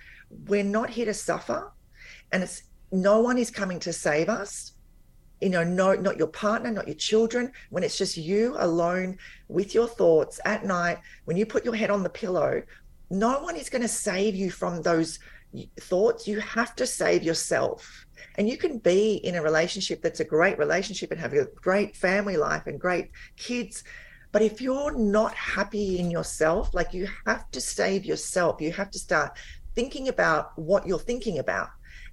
We're 0.47 0.64
not 0.64 0.88
here 0.88 1.07
to 1.07 1.14
suffer, 1.14 1.73
and 2.33 2.42
it's 2.42 2.62
no 2.92 3.20
one 3.20 3.37
is 3.37 3.51
coming 3.51 3.81
to 3.81 3.92
save 3.92 4.29
us. 4.29 4.73
You 5.40 5.51
know, 5.51 5.64
no, 5.64 5.94
not 5.94 6.16
your 6.16 6.29
partner, 6.29 6.70
not 6.70 6.87
your 6.87 6.97
children. 6.97 7.53
When 7.70 7.83
it's 7.83 7.99
just 7.99 8.16
you 8.16 8.55
alone 8.59 9.18
with 9.49 9.75
your 9.75 9.88
thoughts 9.88 10.40
at 10.44 10.64
night, 10.64 10.99
when 11.25 11.37
you 11.37 11.44
put 11.44 11.64
your 11.64 11.75
head 11.75 11.90
on 11.90 12.05
the 12.05 12.09
pillow, 12.09 12.62
no 13.11 13.40
one 13.40 13.57
is 13.57 13.68
going 13.68 13.83
to 13.83 13.88
save 13.88 14.35
you 14.37 14.51
from 14.51 14.81
those 14.81 15.18
thoughts. 15.81 16.27
You 16.27 16.40
have 16.40 16.75
to 16.77 16.87
save 16.87 17.23
yourself. 17.23 18.07
And 18.37 18.49
you 18.49 18.57
can 18.57 18.79
be 18.79 19.14
in 19.17 19.37
a 19.37 19.43
relationship 19.43 20.03
that's 20.03 20.21
a 20.21 20.25
great 20.25 20.59
relationship 20.59 21.11
and 21.11 21.21
have 21.21 21.33
a 21.33 21.47
great 21.57 21.97
family 21.97 22.37
life 22.37 22.67
and 22.67 22.81
great 22.81 23.11
kids. 23.37 23.85
But 24.33 24.43
if 24.43 24.61
you're 24.61 24.97
not 24.97 25.35
happy 25.35 25.99
in 25.99 26.11
yourself, 26.11 26.75
like 26.75 26.93
you 26.93 27.09
have 27.27 27.51
to 27.53 27.61
save 27.61 28.05
yourself, 28.05 28.61
you 28.61 28.73
have 28.73 28.90
to 28.90 28.99
start 28.99 29.38
thinking 29.75 30.09
about 30.09 30.59
what 30.59 30.87
you're 30.87 30.99
thinking 30.99 31.38
about 31.38 31.69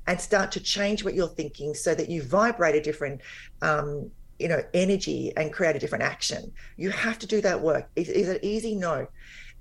and 0.07 0.19
start 0.19 0.51
to 0.51 0.59
change 0.59 1.03
what 1.03 1.13
you're 1.13 1.27
thinking 1.27 1.73
so 1.73 1.95
that 1.95 2.09
you 2.09 2.23
vibrate 2.23 2.75
a 2.75 2.81
different 2.81 3.21
um, 3.61 4.09
you 4.39 4.47
know 4.47 4.61
energy 4.73 5.31
and 5.37 5.53
create 5.53 5.75
a 5.75 5.79
different 5.79 6.03
action. 6.03 6.51
You 6.77 6.89
have 6.89 7.19
to 7.19 7.27
do 7.27 7.41
that 7.41 7.61
work. 7.61 7.89
Is, 7.95 8.09
is 8.09 8.27
it 8.27 8.43
easy? 8.43 8.75
No 8.75 9.07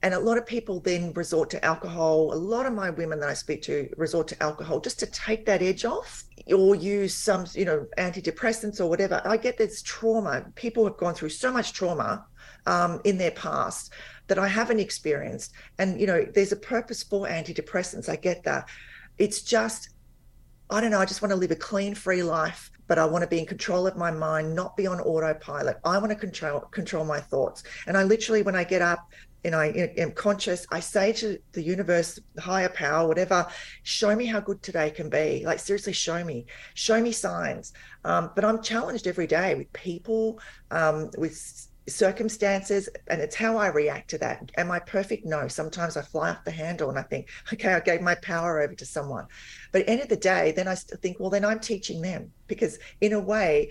and 0.02 0.14
a 0.14 0.18
lot 0.18 0.38
of 0.38 0.46
people 0.46 0.80
then 0.80 1.12
resort 1.12 1.50
to 1.50 1.64
alcohol. 1.64 2.32
A 2.32 2.34
lot 2.34 2.64
of 2.64 2.72
my 2.72 2.88
women 2.88 3.20
that 3.20 3.28
I 3.28 3.34
speak 3.34 3.60
to 3.62 3.88
resort 3.98 4.28
to 4.28 4.42
alcohol 4.42 4.80
just 4.80 4.98
to 5.00 5.06
take 5.06 5.44
that 5.46 5.60
edge 5.60 5.84
off 5.84 6.24
or 6.50 6.74
use 6.74 7.14
some, 7.14 7.44
you 7.52 7.66
know, 7.66 7.86
antidepressants 7.98 8.80
or 8.80 8.86
whatever. 8.86 9.20
I 9.26 9.36
get 9.36 9.58
this 9.58 9.82
trauma. 9.82 10.46
People 10.54 10.84
have 10.84 10.96
gone 10.96 11.14
through 11.14 11.28
so 11.28 11.52
much 11.52 11.74
trauma 11.74 12.24
um, 12.66 13.00
in 13.04 13.18
their 13.18 13.32
past 13.32 13.92
that 14.28 14.38
I 14.38 14.48
haven't 14.48 14.80
experienced. 14.80 15.52
And, 15.78 16.00
you 16.00 16.06
know, 16.06 16.24
there's 16.34 16.52
a 16.52 16.56
purpose 16.56 17.02
for 17.02 17.26
antidepressants. 17.26 18.08
I 18.08 18.16
get 18.16 18.42
that. 18.44 18.70
It's 19.18 19.42
just, 19.42 19.90
I 20.70 20.80
don't 20.80 20.92
know, 20.92 21.00
I 21.00 21.04
just 21.04 21.20
want 21.20 21.30
to 21.32 21.36
live 21.36 21.50
a 21.50 21.56
clean, 21.56 21.94
free 21.94 22.22
life 22.22 22.70
but 22.90 22.98
I 22.98 23.04
want 23.06 23.22
to 23.22 23.28
be 23.28 23.38
in 23.38 23.46
control 23.46 23.86
of 23.86 23.96
my 23.96 24.10
mind, 24.10 24.52
not 24.52 24.76
be 24.76 24.88
on 24.88 24.98
autopilot. 24.98 25.76
I 25.84 25.96
want 25.98 26.10
to 26.10 26.16
control 26.16 26.58
control 26.72 27.04
my 27.04 27.20
thoughts. 27.20 27.62
And 27.86 27.96
I 27.96 28.02
literally, 28.02 28.42
when 28.42 28.56
I 28.56 28.64
get 28.64 28.82
up, 28.82 29.08
and 29.44 29.55
I 29.55 29.66
am 29.96 30.12
conscious, 30.12 30.66
I 30.70 30.81
say 30.81 31.12
to 31.14 31.38
the 31.53 31.62
universe, 31.62 32.18
higher 32.38 32.68
power, 32.68 33.09
whatever, 33.09 33.46
show 33.83 34.14
me 34.14 34.26
how 34.26 34.40
good 34.40 34.62
today 34.62 34.90
can 34.90 35.09
be. 35.09 35.42
Like, 35.44 35.59
seriously, 35.59 35.92
show 35.92 36.22
me, 36.24 36.46
show 36.74 37.00
me 37.00 37.12
signs. 37.12 37.72
Um, 38.05 38.31
but 38.35 38.44
I'm 38.44 38.62
challenged 38.62 39.07
every 39.07 39.26
day 39.26 39.55
with 39.55 39.72
people, 39.72 40.40
um, 40.70 41.11
with 41.16 41.68
circumstances, 41.88 42.88
and 43.09 43.20
it's 43.20 43.35
how 43.35 43.57
I 43.57 43.68
react 43.68 44.11
to 44.11 44.18
that. 44.18 44.50
Am 44.57 44.70
I 44.70 44.79
perfect? 44.79 45.26
No. 45.26 45.48
Sometimes 45.48 45.96
I 45.96 46.03
fly 46.03 46.31
off 46.31 46.44
the 46.44 46.50
handle 46.50 46.90
and 46.90 46.98
I 46.98 47.03
think, 47.03 47.29
okay, 47.53 47.72
I 47.72 47.81
gave 47.81 48.00
my 48.00 48.14
power 48.16 48.61
over 48.61 48.74
to 48.74 48.87
someone. 48.87 49.26
But 49.72 49.83
at 49.83 49.87
the 49.87 49.92
end 49.92 50.03
of 50.03 50.09
the 50.09 50.16
day, 50.16 50.53
then 50.53 50.68
I 50.68 50.74
think, 50.74 51.18
well, 51.18 51.31
then 51.31 51.44
I'm 51.44 51.61
teaching 51.61 52.00
them 52.00 52.33
because, 52.46 52.79
in 53.00 53.12
a 53.12 53.20
way, 53.20 53.70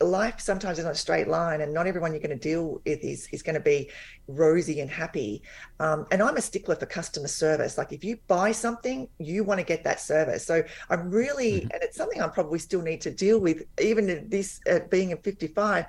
life 0.00 0.40
sometimes 0.40 0.78
is 0.78 0.84
not 0.84 0.92
a 0.92 0.96
straight 0.96 1.28
line 1.28 1.60
and 1.60 1.74
not 1.74 1.86
everyone 1.86 2.12
you're 2.12 2.20
going 2.20 2.30
to 2.30 2.36
deal 2.36 2.80
with 2.84 3.02
is, 3.02 3.28
is 3.32 3.42
going 3.42 3.54
to 3.54 3.60
be 3.60 3.90
rosy 4.28 4.80
and 4.80 4.90
happy. 4.90 5.42
Um, 5.80 6.06
and 6.10 6.22
i'm 6.22 6.36
a 6.36 6.40
stickler 6.40 6.76
for 6.76 6.86
customer 6.86 7.28
service. 7.28 7.78
Like 7.78 7.92
if 7.92 8.04
you 8.04 8.18
buy 8.28 8.52
something 8.52 9.08
you 9.18 9.42
want 9.44 9.58
to 9.58 9.64
get 9.64 9.84
that 9.84 10.00
service. 10.00 10.44
So 10.46 10.62
i'm 10.90 11.10
really 11.10 11.52
mm-hmm. 11.52 11.70
and 11.72 11.82
it's 11.82 11.96
something 11.96 12.22
i 12.22 12.28
probably 12.28 12.58
still 12.58 12.82
need 12.82 13.00
to 13.02 13.10
deal 13.10 13.40
with 13.40 13.64
even 13.80 14.28
this 14.28 14.60
uh, 14.70 14.80
being 14.90 15.12
at 15.12 15.24
55 15.24 15.86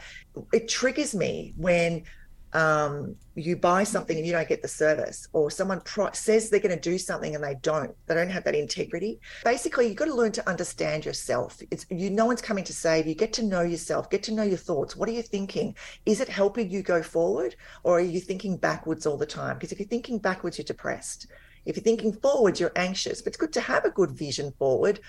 it 0.54 0.68
triggers 0.68 1.14
me 1.14 1.54
when 1.58 2.04
um, 2.54 3.16
you 3.36 3.56
buy 3.56 3.84
something 3.84 4.18
and 4.18 4.26
you 4.26 4.32
don't 4.32 4.48
get 4.48 4.62
the 4.62 4.68
service, 4.68 5.28
or 5.34 5.52
someone 5.52 5.82
pro- 5.82 6.12
says 6.12 6.50
they're 6.50 6.60
going 6.60 6.76
to 6.76 6.90
do 6.90 6.98
something 6.98 7.36
and 7.36 7.44
they 7.44 7.56
don't. 7.62 7.96
They 8.08 8.16
don't 8.16 8.30
have 8.30 8.44
that 8.46 8.56
integrity. 8.56 9.20
Basically, 9.44 9.88
you've 9.88 9.98
got 9.98 10.06
to 10.06 10.16
learn 10.16 10.32
to 10.34 10.50
understand 10.50 11.06
yourself. 11.06 11.62
It's 11.72 11.86
you. 11.90 12.10
No 12.10 12.26
one's 12.26 12.42
coming 12.42 12.64
to 12.66 12.74
save 12.74 13.08
you. 13.08 13.16
Get 13.16 13.34
to 13.34 13.44
know 13.44 13.62
yourself. 13.62 14.10
Get 14.10 14.24
to 14.24 14.34
know 14.34 14.44
your 14.44 14.58
thoughts. 14.58 14.96
What 14.96 15.10
are 15.10 15.14
you 15.14 15.22
thinking? 15.22 15.76
Is 16.06 16.22
it 16.22 16.30
helping 16.30 16.70
you 16.70 16.82
go 16.82 17.04
forward, 17.04 17.56
or 17.84 17.98
are 17.98 18.02
you 18.02 18.20
thinking 18.20 18.58
backwards 18.58 19.06
all 19.06 19.18
the 19.18 19.26
time? 19.26 19.58
Because 19.58 19.72
if 19.72 19.80
you're 19.80 19.88
thinking 19.88 20.20
backwards, 20.20 20.58
you're 20.58 20.66
depressed. 20.66 21.28
If 21.66 21.76
you're 21.76 21.84
thinking 21.84 22.14
forward, 22.14 22.60
you're 22.60 22.72
anxious. 22.76 23.22
But 23.22 23.30
it's 23.30 23.38
good 23.38 23.54
to 23.54 23.62
have 23.62 23.86
a 23.86 23.92
good 23.92 24.12
vision 24.12 24.54
forward 24.58 25.00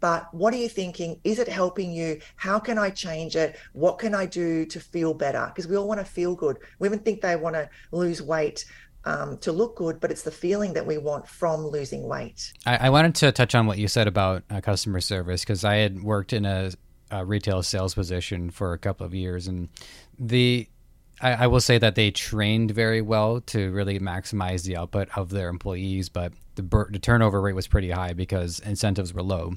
but 0.00 0.32
what 0.32 0.54
are 0.54 0.58
you 0.58 0.68
thinking? 0.68 1.20
Is 1.24 1.38
it 1.38 1.48
helping 1.48 1.92
you? 1.92 2.20
How 2.36 2.58
can 2.58 2.78
I 2.78 2.90
change 2.90 3.36
it? 3.36 3.56
What 3.72 3.98
can 3.98 4.14
I 4.14 4.26
do 4.26 4.64
to 4.66 4.80
feel 4.80 5.14
better? 5.14 5.46
Because 5.46 5.66
we 5.66 5.76
all 5.76 5.88
want 5.88 6.00
to 6.00 6.06
feel 6.06 6.34
good. 6.34 6.58
Women 6.78 7.00
think 7.00 7.20
they 7.20 7.36
want 7.36 7.56
to 7.56 7.68
lose 7.92 8.22
weight 8.22 8.64
um, 9.04 9.38
to 9.38 9.52
look 9.52 9.76
good, 9.76 10.00
but 10.00 10.10
it's 10.10 10.22
the 10.22 10.30
feeling 10.30 10.74
that 10.74 10.86
we 10.86 10.98
want 10.98 11.26
from 11.26 11.66
losing 11.66 12.06
weight. 12.06 12.52
I, 12.66 12.76
I 12.76 12.90
wanted 12.90 13.14
to 13.16 13.32
touch 13.32 13.54
on 13.54 13.66
what 13.66 13.78
you 13.78 13.88
said 13.88 14.06
about 14.06 14.42
uh, 14.50 14.60
customer 14.60 15.00
service 15.00 15.42
because 15.42 15.64
I 15.64 15.76
had 15.76 16.02
worked 16.02 16.32
in 16.32 16.44
a, 16.44 16.72
a, 17.10 17.24
retail 17.24 17.62
sales 17.62 17.94
position 17.94 18.50
for 18.50 18.72
a 18.72 18.78
couple 18.78 19.06
of 19.06 19.14
years, 19.14 19.48
and 19.48 19.68
the 20.18 20.68
I, 21.20 21.32
I 21.32 21.46
will 21.46 21.60
say 21.60 21.78
that 21.78 21.94
they 21.94 22.10
trained 22.10 22.70
very 22.70 23.00
well 23.00 23.40
to 23.40 23.70
really 23.72 23.98
maximize 23.98 24.64
the 24.64 24.76
output 24.76 25.08
of 25.16 25.30
their 25.30 25.48
employees, 25.48 26.08
but 26.08 26.32
the, 26.58 26.86
the 26.90 26.98
turnover 26.98 27.40
rate 27.40 27.54
was 27.54 27.66
pretty 27.66 27.90
high 27.90 28.12
because 28.12 28.60
incentives 28.60 29.14
were 29.14 29.22
low. 29.22 29.54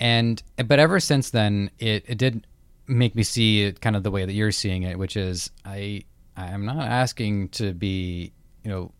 And 0.00 0.42
but 0.66 0.78
ever 0.78 0.98
since 0.98 1.30
then, 1.30 1.70
it, 1.78 2.04
it 2.08 2.18
did 2.18 2.46
make 2.86 3.14
me 3.14 3.22
see 3.22 3.62
it 3.62 3.80
kind 3.80 3.96
of 3.96 4.02
the 4.02 4.10
way 4.10 4.24
that 4.24 4.32
you're 4.32 4.52
seeing 4.52 4.82
it, 4.82 4.98
which 4.98 5.16
is 5.16 5.50
I 5.64 6.02
I'm 6.36 6.64
not 6.64 6.78
asking 6.78 7.50
to 7.50 7.72
be 7.72 8.32
you 8.64 8.70
know 8.70 8.92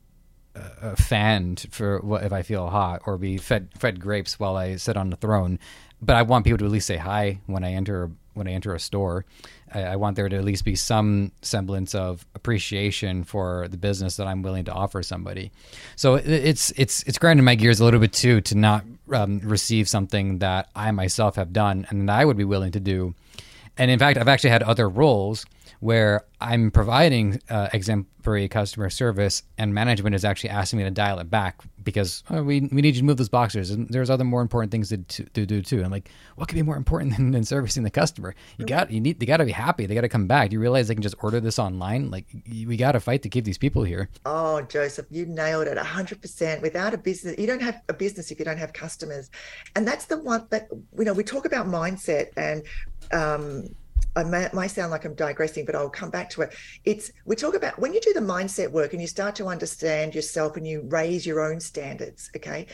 a 0.55 0.95
fan 0.95 1.57
for 1.57 1.99
what 1.99 2.23
if 2.23 2.33
I 2.33 2.43
feel 2.43 2.69
hot 2.69 3.03
or 3.07 3.19
be 3.19 3.39
fed 3.39 3.71
fed 3.77 4.01
grapes 4.01 4.39
while 4.39 4.57
I 4.57 4.77
sit 4.77 4.97
on 4.97 5.11
the 5.11 5.17
throne, 5.17 5.59
but 6.01 6.17
I 6.17 6.23
want 6.23 6.45
people 6.45 6.59
to 6.59 6.67
at 6.67 6.71
least 6.71 6.87
say 6.87 6.97
hi 6.97 7.41
when 7.47 7.65
I 7.65 7.73
enter 7.73 8.11
when 8.35 8.47
I 8.47 8.53
enter 8.53 8.75
a 8.75 8.81
store. 8.81 9.25
I, 9.73 9.83
I, 9.83 9.97
want 9.97 10.17
there 10.17 10.29
to 10.29 10.37
at 10.37 10.45
least 10.45 10.65
be 10.65 10.75
some 10.75 11.33
semblance 11.43 11.95
of 11.95 12.27
appreciation 12.35 13.25
for 13.25 13.69
the 13.69 13.77
business 13.77 14.17
that 14.17 14.27
I'm 14.27 14.43
willing 14.43 14.65
to 14.67 14.73
offer 14.73 15.03
somebody. 15.03 15.51
So 15.97 16.17
it, 16.17 16.27
it's 16.29 16.71
it's 16.77 17.03
it's 17.05 17.19
grinding 17.19 17.45
my 17.45 17.55
gears 17.55 17.81
a 17.81 17.85
little 17.85 18.01
bit 18.01 18.13
too 18.13 18.41
to 18.43 18.55
not 18.55 18.85
um, 19.13 19.41
receive 19.41 19.89
something 19.89 20.39
that 20.39 20.69
I 20.75 20.91
myself 20.91 21.37
have 21.37 21.53
done 21.53 21.87
and 21.91 22.11
I 22.11 22.25
would 22.25 22.37
be 22.37 22.45
willing 22.45 22.73
to 22.73 22.81
do. 22.81 23.15
And 23.77 23.91
in 23.91 23.99
fact, 23.99 24.19
I've 24.19 24.29
actually 24.29 24.51
had 24.51 24.63
other 24.63 24.89
roles 24.89 25.47
where 25.85 26.25
I'm 26.41 26.71
providing 26.71 27.43
uh, 27.51 27.69
exemplary 27.75 28.49
customer 28.49 28.89
service, 28.89 29.43
and 29.59 29.75
management 29.75 30.15
is 30.15 30.25
actually 30.25 30.49
asking 30.49 30.79
me 30.79 30.85
to 30.85 30.91
dial 30.91 31.19
it 31.19 31.29
back 31.29 31.61
because 31.83 32.25
oh, 32.31 32.43
we 32.43 32.61
we 32.73 32.81
need 32.81 32.95
you 32.95 33.03
to 33.03 33.05
move 33.05 33.19
those 33.19 33.29
boxers, 33.29 33.71
and 33.71 33.87
there's 33.91 34.09
other 34.09 34.25
more 34.25 34.41
important 34.41 34.73
things 34.73 34.89
to, 34.89 34.97
to, 34.97 35.25
to 35.25 35.45
do 35.45 35.61
too. 35.61 35.85
I'm 35.85 35.91
like, 35.91 36.09
what 36.37 36.49
could 36.49 36.55
be 36.55 36.63
more 36.63 36.79
important 36.79 37.15
than, 37.17 37.33
than 37.33 37.45
servicing 37.45 37.83
the 37.83 37.91
customer? 37.91 38.35
You 38.57 38.65
got 38.65 38.91
you 38.91 38.99
need 38.99 39.21
they 39.21 39.27
got 39.27 39.37
to 39.37 39.45
be 39.45 39.53
happy. 39.53 39.85
They 39.85 39.95
got 39.95 40.01
to 40.01 40.09
come 40.09 40.27
back. 40.27 40.49
Do 40.49 40.55
you 40.55 40.61
realize 40.61 40.89
they 40.89 40.95
can 40.95 41.03
just 41.03 41.17
order 41.23 41.39
this 41.39 41.59
online? 41.59 42.11
Like 42.11 42.25
we 42.51 42.79
got 42.79 42.93
to 42.93 43.01
fight 43.01 43.21
to 43.25 43.29
keep 43.29 43.45
these 43.45 43.59
people 43.59 43.85
here. 43.85 44.09
Oh, 44.25 44.63
Joseph, 44.63 45.05
you 45.11 45.27
nailed 45.27 45.67
it 45.67 45.77
100. 45.77 46.23
percent 46.23 46.63
Without 46.63 46.95
a 46.95 46.99
business, 46.99 47.39
you 47.39 47.47
don't 47.47 47.61
have 47.61 47.83
a 47.91 47.93
business 47.93 48.31
if 48.31 48.39
you 48.39 48.47
don't 48.47 48.57
have 48.57 48.73
customers, 48.73 49.31
and 49.77 49.87
that's 49.87 50.07
the 50.07 50.17
one 50.17 50.47
that 50.49 50.67
you 50.99 51.05
know 51.05 51.13
we 51.13 51.25
talk 51.25 51.45
about 51.45 51.67
mindset 51.67 52.29
and. 52.39 52.63
Um, 53.13 53.69
I 54.17 54.25
may, 54.25 54.49
might 54.53 54.69
sound 54.69 54.91
like 54.91 55.05
I'm 55.05 55.15
digressing, 55.15 55.65
but 55.65 55.75
I'll 55.75 55.91
come 55.91 56.11
back 56.11 56.31
to 56.31 56.43
it. 56.43 56.55
It's 56.85 57.11
we 57.25 57.37
talk 57.37 57.55
about 57.55 57.79
when 57.79 57.93
you 57.93 58.01
do 58.01 58.13
the 58.13 58.21
mindset 58.21 58.71
work 58.71 58.93
and 58.93 59.03
you 59.03 59.09
start 59.09 59.35
to 59.37 59.47
understand 59.47 60.15
yourself 60.15 60.57
and 60.57 60.67
you 60.67 60.83
raise 60.89 61.27
your 61.27 61.41
own 61.41 61.61
standards. 61.61 62.31
Okay, 62.37 62.67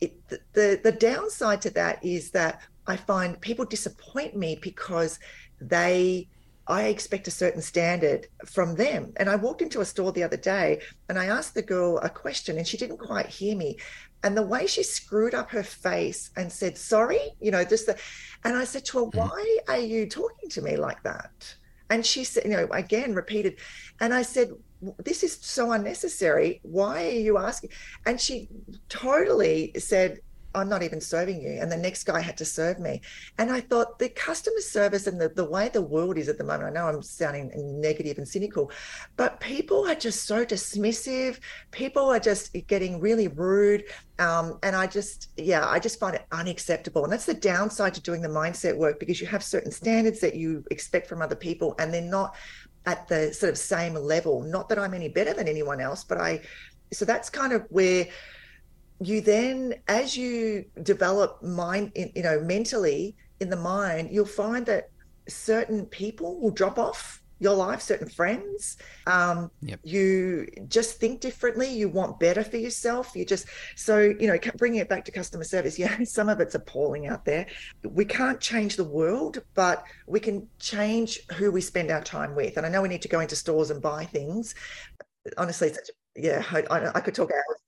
it, 0.00 0.12
the 0.28 0.80
the 0.82 0.92
downside 0.92 1.60
to 1.62 1.70
that 1.70 2.04
is 2.04 2.30
that 2.30 2.62
I 2.86 2.96
find 2.96 3.40
people 3.40 3.64
disappoint 3.64 4.36
me 4.36 4.58
because 4.60 5.18
they 5.60 6.28
I 6.68 6.84
expect 6.84 7.26
a 7.26 7.30
certain 7.30 7.62
standard 7.62 8.26
from 8.44 8.74
them. 8.74 9.12
And 9.16 9.30
I 9.30 9.36
walked 9.36 9.62
into 9.62 9.80
a 9.80 9.86
store 9.86 10.12
the 10.12 10.22
other 10.22 10.36
day 10.36 10.80
and 11.08 11.18
I 11.18 11.26
asked 11.26 11.54
the 11.54 11.62
girl 11.62 11.98
a 11.98 12.10
question 12.10 12.58
and 12.58 12.66
she 12.66 12.76
didn't 12.76 12.98
quite 12.98 13.26
hear 13.26 13.56
me 13.56 13.78
and 14.22 14.36
the 14.36 14.42
way 14.42 14.66
she 14.66 14.82
screwed 14.82 15.34
up 15.34 15.50
her 15.50 15.62
face 15.62 16.30
and 16.36 16.50
said 16.50 16.76
sorry 16.76 17.20
you 17.40 17.50
know 17.50 17.64
just 17.64 17.86
the 17.86 17.96
and 18.44 18.56
i 18.56 18.64
said 18.64 18.84
to 18.84 18.98
her 18.98 19.04
mm-hmm. 19.04 19.18
why 19.18 19.58
are 19.68 19.78
you 19.78 20.08
talking 20.08 20.48
to 20.48 20.62
me 20.62 20.76
like 20.76 21.02
that? 21.02 21.54
And 21.90 22.04
she 22.04 22.24
said 22.24 22.44
you 22.44 22.50
know 22.50 22.68
again 22.72 23.14
repeated 23.14 23.56
and 24.00 24.12
i 24.12 24.22
said 24.22 24.50
this 25.04 25.22
is 25.22 25.36
so 25.40 25.72
unnecessary. 25.72 26.60
Why 26.62 27.06
are 27.06 27.10
you 27.10 27.38
asking? 27.38 27.70
And 28.06 28.20
she 28.20 28.48
totally 28.88 29.72
said 29.78 30.20
I'm 30.54 30.68
not 30.68 30.82
even 30.82 31.00
serving 31.00 31.40
you. 31.40 31.58
And 31.60 31.70
the 31.70 31.76
next 31.76 32.04
guy 32.04 32.20
had 32.20 32.36
to 32.38 32.44
serve 32.44 32.78
me. 32.78 33.02
And 33.38 33.50
I 33.50 33.60
thought 33.60 33.98
the 33.98 34.08
customer 34.08 34.60
service 34.60 35.06
and 35.06 35.20
the, 35.20 35.28
the 35.28 35.44
way 35.44 35.68
the 35.68 35.82
world 35.82 36.16
is 36.16 36.28
at 36.28 36.38
the 36.38 36.44
moment, 36.44 36.64
I 36.64 36.70
know 36.70 36.88
I'm 36.88 37.02
sounding 37.02 37.50
negative 37.80 38.18
and 38.18 38.26
cynical, 38.26 38.70
but 39.16 39.40
people 39.40 39.86
are 39.86 39.94
just 39.94 40.24
so 40.24 40.44
dismissive. 40.44 41.38
People 41.70 42.08
are 42.08 42.18
just 42.20 42.56
getting 42.66 43.00
really 43.00 43.28
rude. 43.28 43.84
Um, 44.18 44.58
and 44.62 44.74
I 44.74 44.86
just, 44.86 45.30
yeah, 45.36 45.68
I 45.68 45.78
just 45.78 46.00
find 46.00 46.14
it 46.14 46.26
unacceptable. 46.32 47.04
And 47.04 47.12
that's 47.12 47.26
the 47.26 47.34
downside 47.34 47.94
to 47.94 48.00
doing 48.00 48.22
the 48.22 48.28
mindset 48.28 48.76
work 48.76 48.98
because 48.98 49.20
you 49.20 49.26
have 49.26 49.42
certain 49.42 49.70
standards 49.70 50.20
that 50.20 50.34
you 50.34 50.64
expect 50.70 51.06
from 51.06 51.22
other 51.22 51.36
people 51.36 51.74
and 51.78 51.92
they're 51.92 52.02
not 52.02 52.34
at 52.86 53.06
the 53.06 53.32
sort 53.34 53.50
of 53.50 53.58
same 53.58 53.94
level. 53.94 54.42
Not 54.42 54.68
that 54.70 54.78
I'm 54.78 54.94
any 54.94 55.08
better 55.08 55.34
than 55.34 55.46
anyone 55.46 55.80
else, 55.80 56.04
but 56.04 56.18
I, 56.18 56.40
so 56.92 57.04
that's 57.04 57.28
kind 57.28 57.52
of 57.52 57.66
where, 57.68 58.06
you 59.00 59.20
then 59.20 59.74
as 59.86 60.16
you 60.16 60.64
develop 60.82 61.42
mind 61.42 61.92
you 61.94 62.22
know 62.22 62.40
mentally 62.40 63.14
in 63.40 63.48
the 63.48 63.56
mind 63.56 64.08
you'll 64.10 64.24
find 64.24 64.66
that 64.66 64.90
certain 65.28 65.86
people 65.86 66.40
will 66.40 66.50
drop 66.50 66.78
off 66.78 67.22
your 67.40 67.54
life 67.54 67.80
certain 67.80 68.08
friends. 68.08 68.76
Um, 69.06 69.50
yep. 69.62 69.80
you 69.84 70.46
just 70.68 70.98
think 70.98 71.20
differently. 71.20 71.68
You 71.68 71.88
want 71.88 72.18
better 72.18 72.42
for 72.42 72.56
yourself. 72.56 73.14
You 73.14 73.24
just 73.24 73.46
so 73.76 73.98
you 74.00 74.26
know 74.26 74.38
bringing 74.56 74.80
it 74.80 74.88
back 74.88 75.04
to 75.04 75.12
customer 75.12 75.44
service 75.44 75.78
yeah 75.84 76.02
some 76.04 76.28
of 76.28 76.40
it's 76.40 76.54
appalling 76.54 77.06
out 77.06 77.24
there. 77.24 77.46
We 77.84 78.04
can't 78.04 78.40
change 78.40 78.76
the 78.76 78.84
world 78.84 79.42
but 79.54 79.84
we 80.06 80.20
can 80.20 80.48
change 80.58 81.20
who 81.34 81.50
we 81.50 81.60
spend 81.60 81.90
our 81.90 82.02
time 82.02 82.34
with. 82.34 82.56
And 82.56 82.66
i 82.66 82.68
know 82.68 82.82
we 82.82 82.88
need 82.88 83.02
to 83.02 83.08
go 83.08 83.20
into 83.20 83.36
stores 83.36 83.70
and 83.70 83.80
buy 83.80 84.04
things. 84.04 84.54
Honestly 85.36 85.72
such 85.72 85.90
yeah 86.16 86.42
I, 86.50 86.90
I 86.94 87.00
could 87.00 87.14
talk 87.14 87.30
hours 87.30 87.60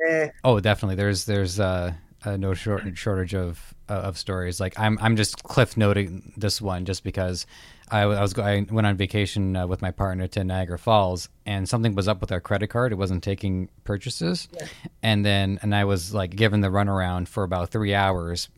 yeah. 0.00 0.30
Oh, 0.44 0.60
definitely. 0.60 0.96
There's 0.96 1.24
there's 1.24 1.60
uh, 1.60 1.92
uh, 2.24 2.36
no 2.36 2.54
short, 2.54 2.82
shortage 2.96 3.34
of 3.34 3.74
uh, 3.88 3.94
of 3.94 4.18
stories. 4.18 4.60
Like 4.60 4.78
I'm 4.78 4.98
I'm 5.00 5.16
just 5.16 5.42
cliff 5.44 5.76
noting 5.76 6.32
this 6.36 6.60
one 6.60 6.84
just 6.84 7.04
because 7.04 7.46
I, 7.90 8.00
I 8.00 8.20
was 8.20 8.36
I 8.38 8.66
went 8.70 8.86
on 8.86 8.96
vacation 8.96 9.56
uh, 9.56 9.66
with 9.66 9.80
my 9.80 9.90
partner 9.90 10.26
to 10.28 10.44
Niagara 10.44 10.78
Falls 10.78 11.28
and 11.44 11.68
something 11.68 11.94
was 11.94 12.08
up 12.08 12.20
with 12.20 12.32
our 12.32 12.40
credit 12.40 12.68
card. 12.68 12.92
It 12.92 12.96
wasn't 12.96 13.22
taking 13.22 13.68
purchases, 13.84 14.48
yeah. 14.52 14.66
and 15.02 15.24
then 15.24 15.58
and 15.62 15.74
I 15.74 15.84
was 15.84 16.12
like 16.12 16.34
given 16.34 16.60
the 16.60 16.68
runaround 16.68 17.28
for 17.28 17.44
about 17.44 17.70
three 17.70 17.94
hours. 17.94 18.48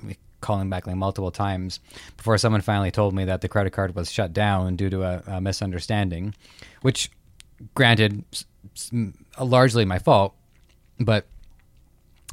Calling 0.40 0.70
back 0.70 0.86
like 0.86 0.94
multiple 0.94 1.32
times 1.32 1.80
before 2.16 2.38
someone 2.38 2.60
finally 2.60 2.92
told 2.92 3.12
me 3.12 3.24
that 3.24 3.40
the 3.40 3.48
credit 3.48 3.72
card 3.72 3.96
was 3.96 4.08
shut 4.08 4.32
down 4.32 4.76
due 4.76 4.88
to 4.88 5.02
a, 5.02 5.22
a 5.26 5.40
misunderstanding, 5.40 6.32
which, 6.82 7.10
granted, 7.74 8.22
largely 9.40 9.84
my 9.84 9.98
fault 9.98 10.36
but 10.98 11.26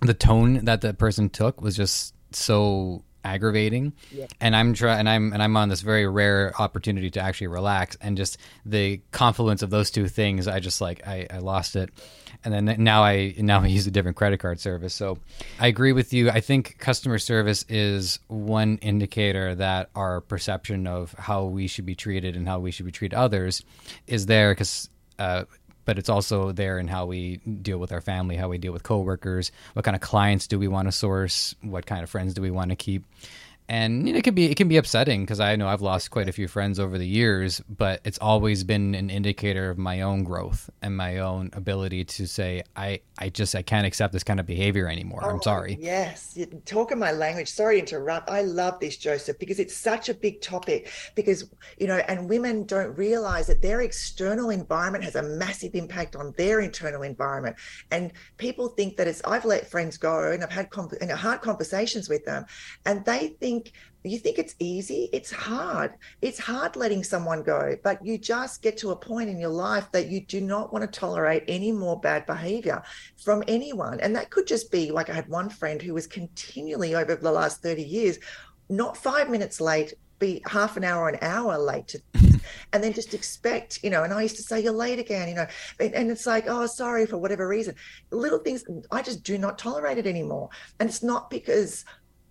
the 0.01 0.13
tone 0.13 0.65
that 0.65 0.81
the 0.81 0.93
person 0.93 1.29
took 1.29 1.61
was 1.61 1.75
just 1.75 2.13
so 2.31 3.03
aggravating. 3.25 3.91
Yeah. 4.11 4.27
and 4.39 4.55
i'm 4.55 4.75
trying 4.75 4.99
and 4.99 5.09
i'm 5.09 5.33
and 5.33 5.41
i'm 5.41 5.57
on 5.57 5.67
this 5.67 5.81
very 5.81 6.07
rare 6.07 6.53
opportunity 6.59 7.09
to 7.09 7.19
actually 7.19 7.47
relax 7.47 7.97
and 7.99 8.15
just 8.15 8.37
the 8.65 9.01
confluence 9.11 9.63
of 9.63 9.71
those 9.71 9.89
two 9.89 10.07
things 10.07 10.47
i 10.47 10.59
just 10.59 10.79
like 10.79 11.05
i, 11.07 11.25
I 11.29 11.39
lost 11.39 11.75
it. 11.75 11.89
And 12.43 12.53
then 12.53 12.83
now 12.83 13.01
i 13.03 13.33
now 13.39 13.61
i 13.61 13.65
use 13.77 13.87
a 13.87 13.91
different 13.91 14.15
credit 14.15 14.39
card 14.39 14.59
service. 14.59 14.93
So 14.93 15.17
i 15.59 15.65
agree 15.65 15.91
with 15.91 16.13
you. 16.13 16.29
I 16.29 16.39
think 16.39 16.77
customer 16.77 17.17
service 17.17 17.65
is 17.67 18.19
one 18.27 18.77
indicator 18.77 19.55
that 19.55 19.89
our 19.95 20.21
perception 20.21 20.85
of 20.85 21.13
how 21.17 21.45
we 21.45 21.65
should 21.65 21.87
be 21.87 21.95
treated 21.95 22.35
and 22.35 22.47
how 22.47 22.59
we 22.59 22.69
should 22.69 22.85
be 22.85 22.91
treated 22.91 23.15
others 23.15 23.63
is 24.05 24.27
there 24.27 24.51
because 24.51 24.87
uh, 25.17 25.45
but 25.85 25.97
it's 25.97 26.09
also 26.09 26.51
there 26.51 26.77
in 26.79 26.87
how 26.87 27.05
we 27.05 27.37
deal 27.37 27.77
with 27.77 27.91
our 27.91 28.01
family, 28.01 28.35
how 28.35 28.49
we 28.49 28.57
deal 28.57 28.73
with 28.73 28.83
coworkers, 28.83 29.51
what 29.73 29.85
kind 29.85 29.95
of 29.95 30.01
clients 30.01 30.47
do 30.47 30.59
we 30.59 30.67
want 30.67 30.87
to 30.87 30.91
source, 30.91 31.55
what 31.61 31.85
kind 31.85 32.03
of 32.03 32.09
friends 32.09 32.33
do 32.33 32.41
we 32.41 32.51
want 32.51 32.69
to 32.71 32.75
keep. 32.75 33.05
And 33.67 34.07
you 34.07 34.13
know, 34.13 34.19
it 34.19 34.23
can 34.23 34.35
be 34.35 34.45
it 34.45 34.55
can 34.55 34.67
be 34.67 34.77
upsetting 34.77 35.21
because 35.21 35.39
I 35.39 35.55
know 35.55 35.67
I've 35.67 35.81
lost 35.81 36.11
quite 36.11 36.29
a 36.29 36.31
few 36.31 36.47
friends 36.47 36.79
over 36.79 36.97
the 36.97 37.07
years, 37.07 37.61
but 37.67 37.99
it's 38.03 38.19
always 38.19 38.63
been 38.63 38.93
an 38.93 39.09
indicator 39.09 39.71
of 39.71 39.77
my 39.77 40.01
own 40.01 40.23
growth 40.23 40.69
and 40.83 40.95
my 40.95 41.17
own 41.17 41.49
ability 41.53 42.05
to 42.05 42.27
say 42.27 42.61
I 42.75 42.99
I 43.17 43.29
just 43.29 43.55
I 43.55 43.63
can't 43.63 43.87
accept 43.87 44.13
this 44.13 44.23
kind 44.23 44.39
of 44.39 44.45
behavior 44.45 44.87
anymore. 44.87 45.21
Oh, 45.23 45.29
I'm 45.29 45.41
sorry. 45.41 45.77
Yes, 45.79 46.33
you 46.35 46.45
talk 46.65 46.91
in 46.91 46.99
my 46.99 47.11
language. 47.11 47.49
Sorry 47.49 47.77
to 47.77 47.79
interrupt. 47.79 48.29
I 48.29 48.41
love 48.41 48.79
this, 48.79 48.97
Joseph, 48.97 49.39
because 49.39 49.59
it's 49.59 49.75
such 49.75 50.09
a 50.09 50.13
big 50.13 50.41
topic. 50.41 50.91
Because 51.15 51.49
you 51.79 51.87
know, 51.87 51.97
and 52.07 52.29
women 52.29 52.65
don't 52.65 52.95
realize 52.97 53.47
that 53.47 53.63
their 53.63 53.81
external 53.81 54.51
environment 54.51 55.03
has 55.03 55.15
a 55.15 55.23
massive 55.23 55.73
impact 55.73 56.15
on 56.15 56.33
their 56.37 56.59
internal 56.59 57.01
environment, 57.01 57.55
and 57.89 58.11
people 58.37 58.67
think 58.69 58.97
that 58.97 59.07
it's. 59.07 59.23
I've 59.25 59.45
let 59.45 59.67
friends 59.67 59.97
go, 59.97 60.31
and 60.31 60.43
I've 60.43 60.51
had 60.51 60.69
and 61.01 61.11
hard 61.11 61.41
conversations 61.41 62.09
with 62.09 62.25
them, 62.25 62.45
and 62.85 63.03
they 63.05 63.29
think 63.39 63.54
think 63.63 63.73
you 64.03 64.19
think 64.19 64.37
it's 64.37 64.55
easy? 64.59 65.09
It's 65.11 65.31
hard. 65.31 65.95
It's 66.21 66.37
hard 66.37 66.75
letting 66.75 67.03
someone 67.03 67.41
go 67.41 67.75
but 67.83 68.05
you 68.05 68.17
just 68.17 68.61
get 68.61 68.77
to 68.77 68.91
a 68.91 68.95
point 68.95 69.29
in 69.29 69.39
your 69.39 69.49
life 69.49 69.91
that 69.91 70.07
you 70.07 70.21
do 70.21 70.41
not 70.41 70.71
want 70.71 70.83
to 70.83 70.99
tolerate 70.99 71.43
any 71.47 71.71
more 71.71 71.99
bad 71.99 72.25
behavior 72.25 72.83
from 73.23 73.43
anyone. 73.47 73.99
And 73.99 74.15
that 74.15 74.29
could 74.29 74.47
just 74.47 74.71
be 74.71 74.91
like 74.91 75.09
i 75.09 75.13
had 75.13 75.27
one 75.27 75.49
friend 75.49 75.81
who 75.81 75.93
was 75.93 76.07
continually 76.07 76.95
over 76.95 77.15
the 77.15 77.31
last 77.31 77.61
30 77.61 77.83
years 77.83 78.19
not 78.69 78.97
five 78.97 79.29
minutes 79.29 79.61
late 79.61 79.93
be 80.17 80.41
half 80.47 80.77
an 80.77 80.83
hour 80.83 81.09
an 81.09 81.19
hour 81.21 81.57
late 81.57 81.87
to, 81.89 82.01
and 82.73 82.83
then 82.83 82.93
just 82.93 83.13
expect 83.13 83.83
you 83.83 83.89
know 83.89 84.03
and 84.03 84.13
i 84.13 84.21
used 84.21 84.37
to 84.37 84.41
say 84.41 84.59
you're 84.59 84.73
late 84.73 84.97
again 84.97 85.27
you 85.27 85.35
know 85.35 85.45
and, 85.79 85.93
and, 85.93 86.09
it's 86.09 86.25
like 86.25 86.45
oh 86.47 86.65
sorry 86.65 87.05
for 87.05 87.17
whatever 87.17 87.47
reason. 87.47 87.75
Little 88.11 88.39
things 88.39 88.63
i 88.91 89.01
just 89.01 89.23
do 89.23 89.37
not 89.37 89.57
tolerate 89.57 89.97
it 89.97 90.07
anymore. 90.07 90.49
And 90.79 90.89
it's 90.89 91.03
not 91.03 91.29
because 91.29 91.85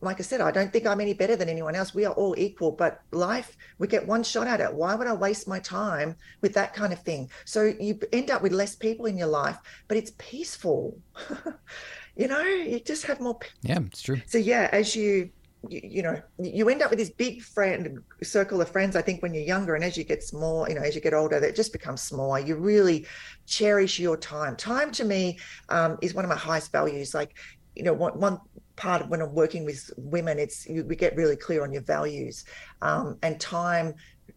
like 0.05 0.21
I 0.21 0.23
said, 0.23 0.41
I 0.41 0.51
don't 0.51 0.73
think 0.73 0.87
I'm 0.87 1.01
any 1.01 1.15
better 1.15 1.37
than 1.37 1.49
anyone 1.49 1.75
else. 1.75 1.95
We 1.95 2.05
are 2.05 2.15
all 2.15 2.35
equal, 2.39 2.73
but 2.73 3.01
life, 3.13 3.57
we 3.79 3.87
get 3.87 4.07
one 4.07 4.23
shot 4.23 4.47
at 4.47 4.61
it. 4.61 4.73
Why 4.73 4.95
would 4.95 5.07
I 5.07 5.13
waste 5.13 5.49
my 5.49 5.59
time 5.59 6.17
with 6.41 6.55
that 6.55 6.75
kind 6.75 6.93
of 6.93 7.01
thing? 7.01 7.31
So 7.45 7.73
you 7.81 7.99
end 8.13 8.31
up 8.31 8.43
with 8.43 8.53
less 8.53 8.75
people 8.75 9.07
in 9.07 9.17
your 9.17 9.29
life, 9.29 9.59
but 9.89 9.97
it's 9.97 10.13
peaceful. 10.19 10.99
you 12.17 12.29
know, 12.29 12.43
you 12.43 12.81
just 12.81 13.07
have 13.07 13.21
more. 13.21 13.39
Yeah, 13.63 13.81
it's 13.87 14.03
true. 14.03 14.21
So 14.27 14.39
yeah, 14.39 14.69
as 14.73 14.95
you, 14.95 15.31
you, 15.69 15.81
you 15.83 16.03
know, 16.03 16.21
you 16.39 16.69
end 16.69 16.83
up 16.83 16.91
with 16.91 16.99
this 16.99 17.11
big 17.11 17.43
friend 17.43 17.99
circle 18.23 18.61
of 18.61 18.69
friends. 18.69 18.97
I 18.97 19.03
think 19.03 19.23
when 19.23 19.33
you're 19.33 19.45
younger, 19.45 19.75
and 19.75 19.85
as 19.85 19.97
you 19.97 20.05
get 20.05 20.23
small, 20.23 20.69
you 20.69 20.75
know, 20.75 20.83
as 20.83 20.95
you 20.95 21.01
get 21.01 21.15
older, 21.15 21.41
that 21.41 21.57
just 21.57 21.73
becomes 21.73 22.03
smaller. 22.03 22.39
You 22.39 22.57
really 22.57 23.07
cherish 23.47 23.99
your 23.99 24.17
time. 24.17 24.57
Time 24.57 24.91
to 24.93 25.05
me 25.05 25.39
um, 25.71 25.99
is 26.03 26.15
one 26.15 26.25
of 26.25 26.29
my 26.29 26.37
highest 26.37 26.71
values. 26.73 27.15
Like 27.15 27.35
you 27.75 27.83
know, 27.83 27.93
one, 27.93 28.19
one 28.19 28.39
part 28.77 29.03
of 29.03 29.09
when 29.09 29.22
I'm 29.22 29.35
working 29.35 29.64
with 29.64 29.91
women, 29.97 30.39
it's 30.39 30.66
you, 30.66 30.85
we 30.85 30.97
get 30.97 31.16
really 31.16 31.37
clear 31.37 31.62
on 31.62 31.72
your 31.72 31.83
values 31.83 32.45
um, 32.83 33.18
and 33.22 33.41
time. 33.41 33.95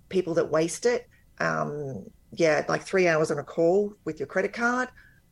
People 0.09 0.33
that 0.35 0.49
waste 0.49 0.85
it, 0.85 1.09
um, 1.39 2.05
yeah, 2.31 2.63
like 2.69 2.83
three 2.83 3.07
hours 3.07 3.29
on 3.31 3.39
a 3.39 3.43
call 3.43 3.93
with 4.05 4.19
your 4.19 4.27
credit 4.27 4.53
card, 4.53 4.89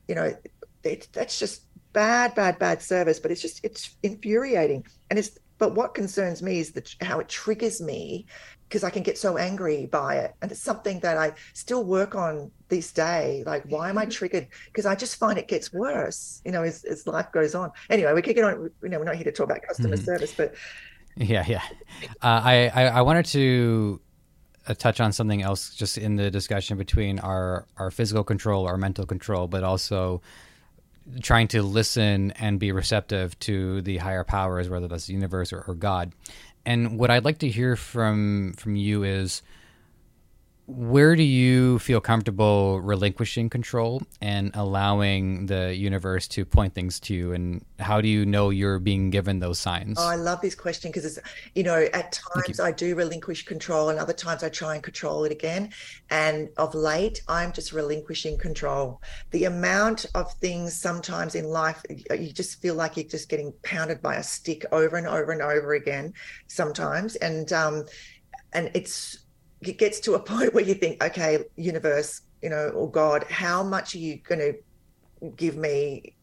you 0.08 0.16
know, 0.16 0.34
it, 0.84 1.08
that's 1.14 1.40
just 1.40 1.64
bad, 1.94 2.36
bad, 2.36 2.60
bad 2.60 2.82
service. 2.82 3.20
But 3.20 3.32
it's 3.32 3.42
just 3.42 3.64
it's 3.64 3.96
infuriating, 4.04 4.86
and 5.10 5.20
it's. 5.20 5.38
But 5.58 5.74
what 5.74 5.94
concerns 5.94 6.44
me 6.44 6.60
is 6.60 6.74
that 6.74 6.94
how 7.00 7.22
it 7.22 7.30
triggers 7.30 7.82
me 7.82 8.26
because 8.68 8.84
I 8.84 8.90
can 8.90 9.04
get 9.04 9.18
so 9.18 9.38
angry 9.38 9.86
by 9.86 10.18
it. 10.18 10.36
And 10.42 10.52
it's 10.52 10.62
something 10.62 11.00
that 11.00 11.18
I 11.18 11.34
still 11.54 11.86
work 11.86 12.16
on 12.16 12.52
this 12.70 12.92
day. 12.92 13.44
Like, 13.46 13.64
why 13.68 13.90
am 13.90 13.98
I 13.98 14.04
mm-hmm. 14.04 14.12
triggered? 14.12 14.48
Because 14.66 14.86
I 14.86 14.96
just 14.96 15.18
find 15.18 15.38
it 15.38 15.48
gets 15.48 15.72
worse, 15.74 16.42
you 16.46 16.52
know, 16.52 16.64
as, 16.64 16.84
as 16.84 17.06
life 17.08 17.32
goes 17.32 17.56
on. 17.56 17.72
Anyway, 17.90 18.14
we 18.14 18.22
could 18.22 18.36
get 18.36 18.44
on, 18.44 18.70
you 18.82 18.90
know, 18.90 19.00
we're 19.00 19.06
not 19.06 19.16
here 19.16 19.24
to 19.26 19.32
talk 19.32 19.46
about 19.46 19.62
customer 19.62 19.96
mm-hmm. 19.96 20.06
service, 20.06 20.34
but. 20.36 20.56
Yeah, 21.18 21.46
yeah. 21.48 21.62
Uh, 22.22 22.42
I, 22.44 22.72
I, 22.74 22.84
I 22.86 23.02
wanted 23.02 23.26
to 23.28 24.02
uh, 24.68 24.74
touch 24.74 25.00
on 25.00 25.12
something 25.12 25.42
else 25.42 25.74
just 25.76 25.98
in 25.98 26.16
the 26.16 26.30
discussion 26.30 26.78
between 26.78 27.20
our, 27.20 27.66
our 27.78 27.92
physical 27.92 28.24
control, 28.24 28.68
our 28.68 28.78
mental 28.78 29.06
control, 29.06 29.48
but 29.48 29.64
also 29.64 30.22
trying 31.22 31.48
to 31.48 31.62
listen 31.62 32.32
and 32.32 32.60
be 32.60 32.72
receptive 32.72 33.38
to 33.40 33.82
the 33.84 33.98
higher 33.98 34.24
powers, 34.24 34.70
whether 34.70 34.88
that's 34.88 35.06
the 35.06 35.14
universe 35.14 35.54
or, 35.54 35.62
or 35.68 35.76
God. 35.76 36.12
And 36.66 36.98
what 36.98 37.12
I'd 37.12 37.24
like 37.24 37.38
to 37.40 37.48
hear 37.48 37.76
from 37.76 38.54
from 38.58 38.76
you 38.76 39.04
is 39.04 39.44
where 40.68 41.16
do 41.16 41.22
you 41.22 41.78
feel 41.80 42.02
comfortable 42.02 42.82
relinquishing 42.82 43.50
control 43.50 44.02
and 44.20 44.50
allowing 44.56 45.46
the 45.46 45.76
universe 45.76 46.28
to 46.30 46.44
point 46.44 46.74
things 46.74 47.00
to 47.02 47.14
you? 47.14 47.34
And 47.34 47.64
how 47.78 48.02
do 48.02 48.08
you 48.08 48.26
know 48.26 48.50
you're 48.50 48.80
being 48.80 49.12
given 49.12 49.40
those 49.40 49.60
signs? 49.60 49.98
Oh, 50.00 50.08
i 50.08 50.16
love 50.16 50.42
this 50.42 50.56
question 50.56 50.90
because 50.90 51.06
it's 51.06 51.20
you 51.54 51.64
know 51.64 51.88
at 51.94 52.12
times 52.34 52.60
i 52.60 52.72
do 52.72 52.96
relinquish 52.96 53.46
control 53.46 53.90
and 53.90 54.00
other 54.00 54.14
times 54.14 54.44
i 54.44 54.50
try 54.50 54.74
and 54.74 54.84
control 54.84 55.24
it 55.24 55.32
again. 55.32 55.72
And 56.10 56.50
of 56.58 56.74
late 56.74 57.22
i'm 57.28 57.54
just 57.54 57.72
relinquishing 57.72 58.38
control. 58.38 59.02
The 59.32 59.46
amount 59.46 60.08
of 60.16 60.34
things 60.34 60.74
sometimes 60.74 61.36
in 61.36 61.46
life 61.46 61.84
you 61.90 62.32
just 62.34 62.60
feel 62.62 62.74
like 62.74 62.98
you're 62.98 63.06
just 63.06 63.30
getting 63.30 63.54
pounded 63.64 64.02
by 64.02 64.16
a 64.16 64.24
stick 64.24 64.66
over 64.72 64.98
and 64.98 65.08
over 65.08 65.32
and 65.32 65.42
over 65.42 65.76
again 65.76 66.14
sometimes. 66.48 67.16
And 67.18 67.54
um 67.54 67.86
and 68.54 68.72
it's 68.74 69.25
it 69.62 69.78
gets 69.78 70.00
to 70.02 70.14
a 70.14 70.20
point 70.20 70.54
where 70.54 70.64
you 70.64 70.74
think, 70.74 71.04
okay, 71.04 71.40
universe, 71.56 72.22
you 72.42 72.50
know, 72.50 72.70
or 72.70 72.90
God, 72.90 73.24
how 73.30 73.64
much 73.64 73.96
are 73.96 74.00
you 74.00 74.18
going 74.18 74.40
to 74.40 75.32
give 75.36 75.58
me? 75.58 76.16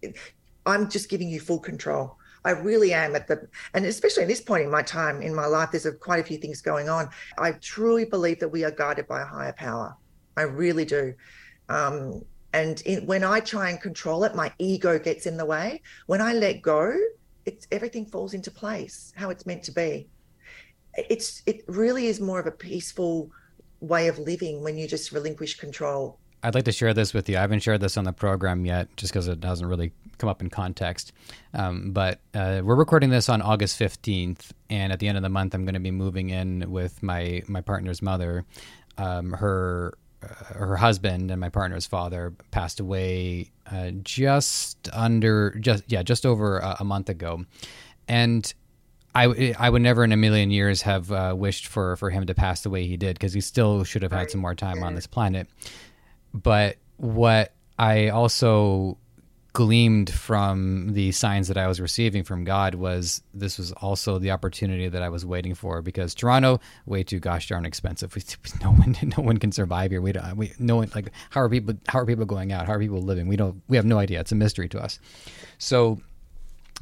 I'm 0.67 0.89
just 0.89 1.09
giving 1.09 1.29
you 1.29 1.41
full 1.41 1.59
control. 1.59 2.17
I 2.45 2.51
really 2.51 2.93
am 2.93 3.15
at 3.15 3.29
the, 3.29 3.49
and 3.75 3.87
especially 3.87 4.25
at 4.25 4.29
this 4.29 4.41
point 4.41 4.65
in 4.65 4.71
my 4.71 4.83
time 4.83 5.23
in 5.23 5.35
my 5.35 5.47
life, 5.47 5.71
there's 5.71 5.87
a, 5.87 5.93
quite 5.93 6.21
a 6.21 6.25
few 6.25 6.39
things 6.39 6.61
going 6.61 6.89
on. 6.89 7.09
I 7.39 7.53
truly 7.53 8.05
believe 8.05 8.41
that 8.41 8.49
we 8.49 8.65
are 8.65 8.71
guided 8.71 9.07
by 9.07 9.23
a 9.23 9.25
higher 9.25 9.53
power. 9.53 9.97
I 10.37 10.43
really 10.43 10.85
do. 10.85 11.15
Um, 11.69 12.25
and 12.53 12.81
in, 12.83 13.07
when 13.07 13.25
I 13.25 13.41
try 13.41 13.71
and 13.71 13.81
control 13.81 14.25
it, 14.25 14.35
my 14.35 14.53
ego 14.59 14.99
gets 14.99 15.27
in 15.27 15.37
the 15.37 15.47
way. 15.47 15.83
When 16.07 16.21
I 16.21 16.33
let 16.33 16.63
go, 16.63 16.95
it's 17.47 17.67
everything 17.71 18.07
falls 18.07 18.35
into 18.35 18.51
place 18.51 19.13
how 19.17 19.31
it's 19.31 19.47
meant 19.47 19.63
to 19.65 19.73
be 19.73 20.09
it's 20.95 21.43
it 21.47 21.65
really 21.67 22.07
is 22.07 22.21
more 22.21 22.41
of 22.41 22.47
a 22.47 22.51
peaceful 22.51 23.31
way 23.81 24.09
of 24.09 24.19
living 24.19 24.63
when 24.63 24.79
you 24.79 24.87
just 24.87 25.13
relinquish 25.13 25.59
control. 25.59 26.19
I'd 26.45 26.55
like 26.57 26.65
to 26.65 26.73
share 26.73 26.93
this 26.93 27.15
with 27.15 27.29
you. 27.29 27.37
I 27.37 27.41
haven't 27.41 27.61
shared 27.61 27.81
this 27.81 27.97
on 27.97 28.05
the 28.05 28.13
program 28.13 28.67
yet, 28.67 28.89
just 28.97 29.13
because 29.13 29.29
it 29.29 29.45
hasn't 29.45 29.69
really 29.69 29.93
come 30.19 30.29
up 30.29 30.43
in 30.43 30.51
context. 30.51 31.13
Um, 31.55 31.93
but 31.93 32.21
uh, 32.35 32.63
we're 32.65 32.75
recording 32.75 33.11
this 33.11 33.29
on 33.29 33.41
August 33.41 33.77
fifteenth, 33.77 34.53
and 34.69 34.93
at 34.93 34.99
the 34.99 35.07
end 35.07 35.17
of 35.17 35.23
the 35.23 35.29
month, 35.29 35.55
I'm 35.55 35.65
going 35.65 35.75
to 35.75 35.81
be 35.81 35.93
moving 35.93 36.31
in 36.31 36.69
with 36.69 37.03
my 37.03 37.43
my 37.47 37.61
partner's 37.61 38.03
mother. 38.03 38.45
Um, 38.99 39.33
her 39.33 39.95
uh, 40.23 40.55
her 40.55 40.77
husband 40.77 41.31
and 41.31 41.41
my 41.41 41.49
partner's 41.49 41.87
father 41.87 42.35
passed 42.51 42.81
away 42.81 43.53
uh, 43.71 43.93
just 44.03 44.89
under 44.93 45.57
just 45.61 45.85
yeah 45.87 46.03
just 46.03 46.27
over 46.27 46.59
a, 46.59 46.79
a 46.81 46.85
month 46.85 47.09
ago, 47.09 47.45
and 48.09 48.53
I, 49.15 49.55
I 49.59 49.69
would 49.69 49.83
never 49.83 50.05
in 50.05 50.13
a 50.13 50.17
million 50.17 50.51
years 50.51 50.83
have 50.83 51.13
uh, 51.13 51.35
wished 51.37 51.67
for, 51.67 51.97
for 51.97 52.11
him 52.11 52.27
to 52.27 52.35
pass 52.35 52.63
the 52.63 52.71
way 52.71 52.87
he 52.87 52.97
did 52.97 53.15
because 53.15 53.33
he 53.33 53.41
still 53.41 53.85
should 53.85 54.03
have 54.03 54.13
had 54.13 54.31
some 54.31 54.41
more 54.41 54.55
time 54.55 54.83
on 54.83 54.95
this 54.95 55.07
planet. 55.07 55.49
But 56.33 56.79
what 56.97 57.53
I 57.79 58.09
also 58.09 58.97
gleamed 59.53 60.09
from 60.11 60.95
the 60.95 61.13
signs 61.13 61.49
that 61.49 61.59
I 61.59 61.67
was 61.67 61.79
receiving 61.79 62.25
from 62.25 62.45
God 62.45 62.75
was 62.75 63.23
this 63.35 63.59
was 63.59 63.73
also 63.73 64.19
the 64.19 64.31
opportunity 64.31 64.89
that 64.89 65.03
I 65.03 65.11
was 65.11 65.27
waiting 65.27 65.55
for 65.55 65.83
because 65.83 66.15
Toronto 66.15 66.61
way 66.87 67.03
too 67.03 67.19
gosh 67.19 67.49
darn 67.49 67.67
expensive. 67.67 68.15
We, 68.17 68.23
no 68.63 68.73
one 68.73 68.97
no 69.17 69.23
one 69.23 69.39
can 69.39 69.53
survive 69.53 69.91
here. 69.91 70.01
We 70.01 70.13
don't 70.13 70.37
we 70.37 70.53
no 70.59 70.77
one 70.77 70.91
like 70.95 71.11
how 71.31 71.43
are 71.43 71.51
people 71.51 71.75
how 71.87 71.99
are 71.99 72.07
people 72.07 72.25
going 72.25 72.53
out? 72.53 72.67
How 72.67 72.75
are 72.75 72.79
people 72.79 73.03
living? 73.03 73.29
We 73.29 73.37
don't 73.37 73.63
we 73.69 73.77
have 73.77 73.87
no 73.87 73.99
idea. 73.99 74.21
It's 74.21 74.33
a 74.33 74.37
mystery 74.37 74.69
to 74.71 74.83
us. 74.83 74.99
So 75.59 76.01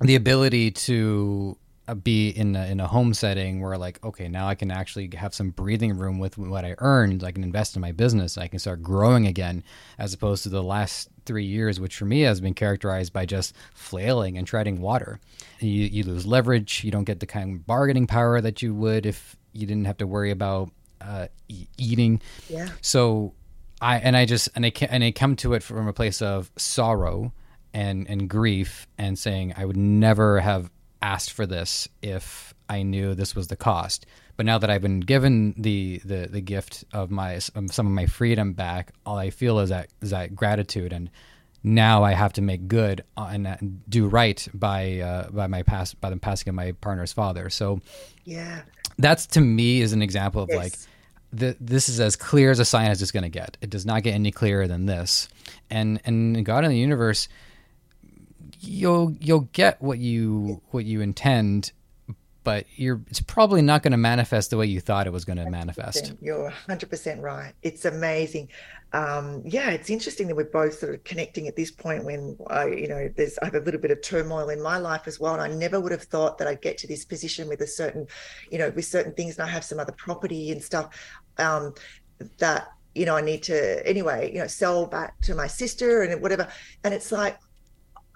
the 0.00 0.14
ability 0.14 0.70
to 0.70 1.56
be 1.94 2.30
in 2.30 2.56
a, 2.56 2.66
in 2.66 2.80
a 2.80 2.86
home 2.86 3.14
setting 3.14 3.60
where 3.60 3.76
like 3.78 4.02
okay 4.04 4.28
now 4.28 4.48
i 4.48 4.54
can 4.54 4.70
actually 4.70 5.10
have 5.14 5.34
some 5.34 5.50
breathing 5.50 5.96
room 5.96 6.18
with 6.18 6.36
what 6.38 6.64
i 6.64 6.74
earned 6.78 7.24
i 7.24 7.30
can 7.32 7.42
invest 7.42 7.76
in 7.76 7.82
my 7.82 7.92
business 7.92 8.36
i 8.38 8.46
can 8.46 8.58
start 8.58 8.82
growing 8.82 9.26
again 9.26 9.62
as 9.98 10.14
opposed 10.14 10.42
to 10.42 10.48
the 10.48 10.62
last 10.62 11.08
three 11.24 11.44
years 11.44 11.78
which 11.78 11.96
for 11.96 12.04
me 12.04 12.22
has 12.22 12.40
been 12.40 12.54
characterized 12.54 13.12
by 13.12 13.24
just 13.24 13.54
flailing 13.72 14.36
and 14.36 14.46
treading 14.46 14.80
water. 14.80 15.20
You, 15.60 15.68
you 15.68 16.04
lose 16.04 16.26
leverage 16.26 16.82
you 16.84 16.90
don't 16.90 17.04
get 17.04 17.20
the 17.20 17.26
kind 17.26 17.54
of 17.54 17.66
bargaining 17.66 18.06
power 18.06 18.40
that 18.40 18.62
you 18.62 18.74
would 18.74 19.06
if 19.06 19.36
you 19.52 19.66
didn't 19.66 19.84
have 19.84 19.98
to 19.98 20.06
worry 20.06 20.30
about 20.30 20.70
uh, 21.00 21.28
e- 21.48 21.66
eating. 21.78 22.20
Yeah. 22.48 22.68
So 22.82 23.34
i 23.80 23.98
and 23.98 24.16
i 24.16 24.26
just 24.26 24.48
and 24.54 24.66
i 24.66 24.72
and 24.88 25.02
i 25.02 25.10
come 25.10 25.36
to 25.36 25.54
it 25.54 25.62
from 25.62 25.88
a 25.88 25.92
place 25.92 26.20
of 26.20 26.50
sorrow 26.56 27.32
and 27.72 28.08
and 28.08 28.28
grief 28.28 28.86
and 28.98 29.18
saying 29.18 29.54
i 29.56 29.64
would 29.64 29.76
never 29.76 30.40
have 30.40 30.70
asked 31.02 31.32
for 31.32 31.46
this 31.46 31.88
if 32.02 32.54
I 32.68 32.82
knew 32.82 33.14
this 33.14 33.34
was 33.34 33.48
the 33.48 33.56
cost. 33.56 34.06
But 34.36 34.46
now 34.46 34.58
that 34.58 34.70
I've 34.70 34.82
been 34.82 35.00
given 35.00 35.54
the 35.58 36.00
the, 36.04 36.28
the 36.30 36.40
gift 36.40 36.84
of 36.92 37.10
my 37.10 37.38
some 37.38 37.66
of 37.68 37.84
my 37.92 38.06
freedom 38.06 38.52
back, 38.52 38.92
all 39.04 39.18
I 39.18 39.30
feel 39.30 39.58
is 39.58 39.68
that 39.70 39.88
is 40.00 40.10
that 40.10 40.34
gratitude 40.34 40.92
and 40.92 41.10
now 41.62 42.04
I 42.04 42.12
have 42.12 42.32
to 42.34 42.42
make 42.42 42.68
good 42.68 43.04
and 43.18 43.82
do 43.88 44.08
right 44.08 44.46
by 44.54 45.00
uh, 45.00 45.30
by 45.30 45.46
my 45.46 45.62
pass 45.62 45.92
by 45.92 46.08
the 46.10 46.16
passing 46.16 46.48
of 46.48 46.54
my 46.54 46.72
partner's 46.72 47.12
father. 47.12 47.50
So 47.50 47.80
yeah, 48.24 48.62
that's 48.98 49.26
to 49.28 49.40
me 49.40 49.82
is 49.82 49.92
an 49.92 50.00
example 50.00 50.42
of 50.42 50.48
Yes. 50.50 50.58
like 50.58 50.74
the, 51.32 51.56
this 51.60 51.88
is 51.88 52.00
as 52.00 52.16
clear 52.16 52.50
as 52.50 52.58
a 52.58 52.64
sign 52.64 52.90
as 52.90 53.02
it's 53.02 53.12
going 53.12 53.22
to 53.22 53.28
get. 53.28 53.56
It 53.60 53.70
does 53.70 53.86
not 53.86 54.02
get 54.02 54.14
any 54.14 54.32
clearer 54.32 54.66
than 54.66 54.86
this. 54.86 55.28
And 55.68 56.00
and 56.04 56.44
God 56.44 56.64
in 56.64 56.70
the 56.70 56.78
universe, 56.78 57.28
you'll 58.60 59.12
you'll 59.20 59.48
get 59.52 59.80
what 59.80 59.98
you 59.98 60.60
what 60.70 60.84
you 60.84 61.00
intend, 61.00 61.72
but 62.44 62.66
you're 62.76 63.00
it's 63.08 63.20
probably 63.20 63.62
not 63.62 63.82
going 63.82 63.92
to 63.92 63.98
manifest 63.98 64.50
the 64.50 64.56
way 64.56 64.66
you 64.66 64.80
thought 64.80 65.06
it 65.06 65.12
was 65.12 65.24
going 65.24 65.38
to 65.38 65.50
manifest. 65.50 66.14
You're 66.20 66.52
100% 66.68 67.22
right. 67.22 67.52
It's 67.62 67.84
amazing. 67.84 68.48
Um, 68.92 69.42
yeah, 69.44 69.70
it's 69.70 69.88
interesting 69.88 70.26
that 70.28 70.36
we're 70.36 70.44
both 70.44 70.78
sort 70.78 70.94
of 70.94 71.04
connecting 71.04 71.46
at 71.46 71.54
this 71.54 71.70
point 71.70 72.04
when 72.04 72.36
I, 72.48 72.66
you 72.66 72.88
know, 72.88 73.08
there's 73.16 73.38
I 73.38 73.46
have 73.46 73.54
a 73.54 73.60
little 73.60 73.80
bit 73.80 73.92
of 73.92 74.02
turmoil 74.02 74.48
in 74.48 74.60
my 74.60 74.78
life 74.78 75.02
as 75.06 75.20
well, 75.20 75.34
and 75.34 75.42
I 75.42 75.48
never 75.48 75.80
would 75.80 75.92
have 75.92 76.02
thought 76.02 76.38
that 76.38 76.48
I'd 76.48 76.60
get 76.60 76.76
to 76.78 76.86
this 76.86 77.04
position 77.04 77.48
with 77.48 77.60
a 77.60 77.66
certain, 77.66 78.06
you 78.50 78.58
know, 78.58 78.70
with 78.70 78.84
certain 78.84 79.14
things, 79.14 79.38
and 79.38 79.48
I 79.48 79.52
have 79.52 79.64
some 79.64 79.78
other 79.78 79.92
property 79.92 80.50
and 80.50 80.62
stuff 80.62 80.88
um, 81.38 81.74
that 82.38 82.68
you 82.94 83.06
know 83.06 83.16
I 83.16 83.20
need 83.20 83.44
to 83.44 83.86
anyway, 83.86 84.32
you 84.32 84.40
know, 84.40 84.48
sell 84.48 84.86
back 84.86 85.20
to 85.22 85.34
my 85.36 85.46
sister 85.46 86.02
and 86.02 86.20
whatever, 86.20 86.48
and 86.82 86.92
it's 86.92 87.12
like 87.12 87.38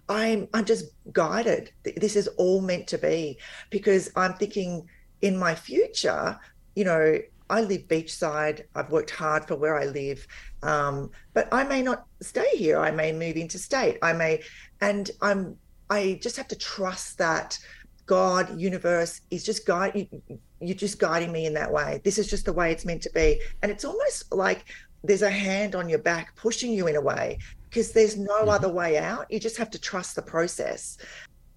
I'm 0.09 0.49
I'm 0.53 0.65
just 0.65 0.87
guided. 1.13 1.73
This 1.97 2.17
is 2.17 2.29
all 2.37 2.61
meant 2.61 2.87
to 2.89 2.99
be 2.99 3.39
because 3.71 4.11
I'm 4.17 4.35
thinking 4.35 4.89
in 5.23 5.37
my 5.37 5.55
future, 5.55 6.39
you 6.75 6.85
know, 6.85 7.19
I 7.51 7.61
live 7.63 7.89
beachside. 7.89 8.65
I've 8.75 8.91
worked 8.91 9.11
hard 9.11 9.47
for 9.47 9.57
where 9.57 9.79
I 9.79 9.87
live, 9.87 10.27
um, 10.63 11.11
but 11.33 11.49
I 11.53 11.65
may 11.65 11.83
not 11.83 12.05
stay 12.21 12.51
here. 12.55 12.79
I 12.79 12.91
may 12.91 13.13
move 13.13 13.37
into 13.37 13.59
state. 13.59 13.99
I 14.03 14.13
may, 14.13 14.43
and 14.81 15.11
I'm. 15.21 15.57
I 15.91 16.19
just 16.23 16.37
have 16.39 16.49
to 16.49 16.57
trust 16.57 17.19
that 17.19 17.59
God, 18.07 18.59
universe, 18.59 19.21
is 19.31 19.45
just 19.45 19.67
guide. 19.67 20.09
You're 20.61 20.77
just 20.77 20.99
guiding 20.99 21.33
me 21.33 21.47
in 21.47 21.55
that 21.55 21.71
way. 21.71 22.01
This 22.05 22.19
is 22.19 22.29
just 22.29 22.47
the 22.47 22.53
way 22.53 22.73
it's 22.73 22.87
meant 22.87 23.03
to 23.03 23.11
be, 23.11 23.41
and 23.63 23.71
it's 23.71 23.85
almost 23.85 24.33
like 24.33 24.65
there's 25.03 25.23
a 25.23 25.31
hand 25.31 25.75
on 25.75 25.89
your 25.89 25.99
back 25.99 26.35
pushing 26.35 26.73
you 26.73 26.87
in 26.87 26.97
a 26.97 27.01
way 27.01 27.39
because 27.75 27.91
there's 27.91 28.17
no 28.17 28.45
Mhm. 28.45 28.55
other 28.55 28.69
way 28.69 28.97
out. 28.99 29.29
You 29.33 29.41
just 29.41 29.57
have 29.57 29.71
to 29.71 29.81
trust 29.81 30.15
the 30.15 30.23
process. 30.23 30.97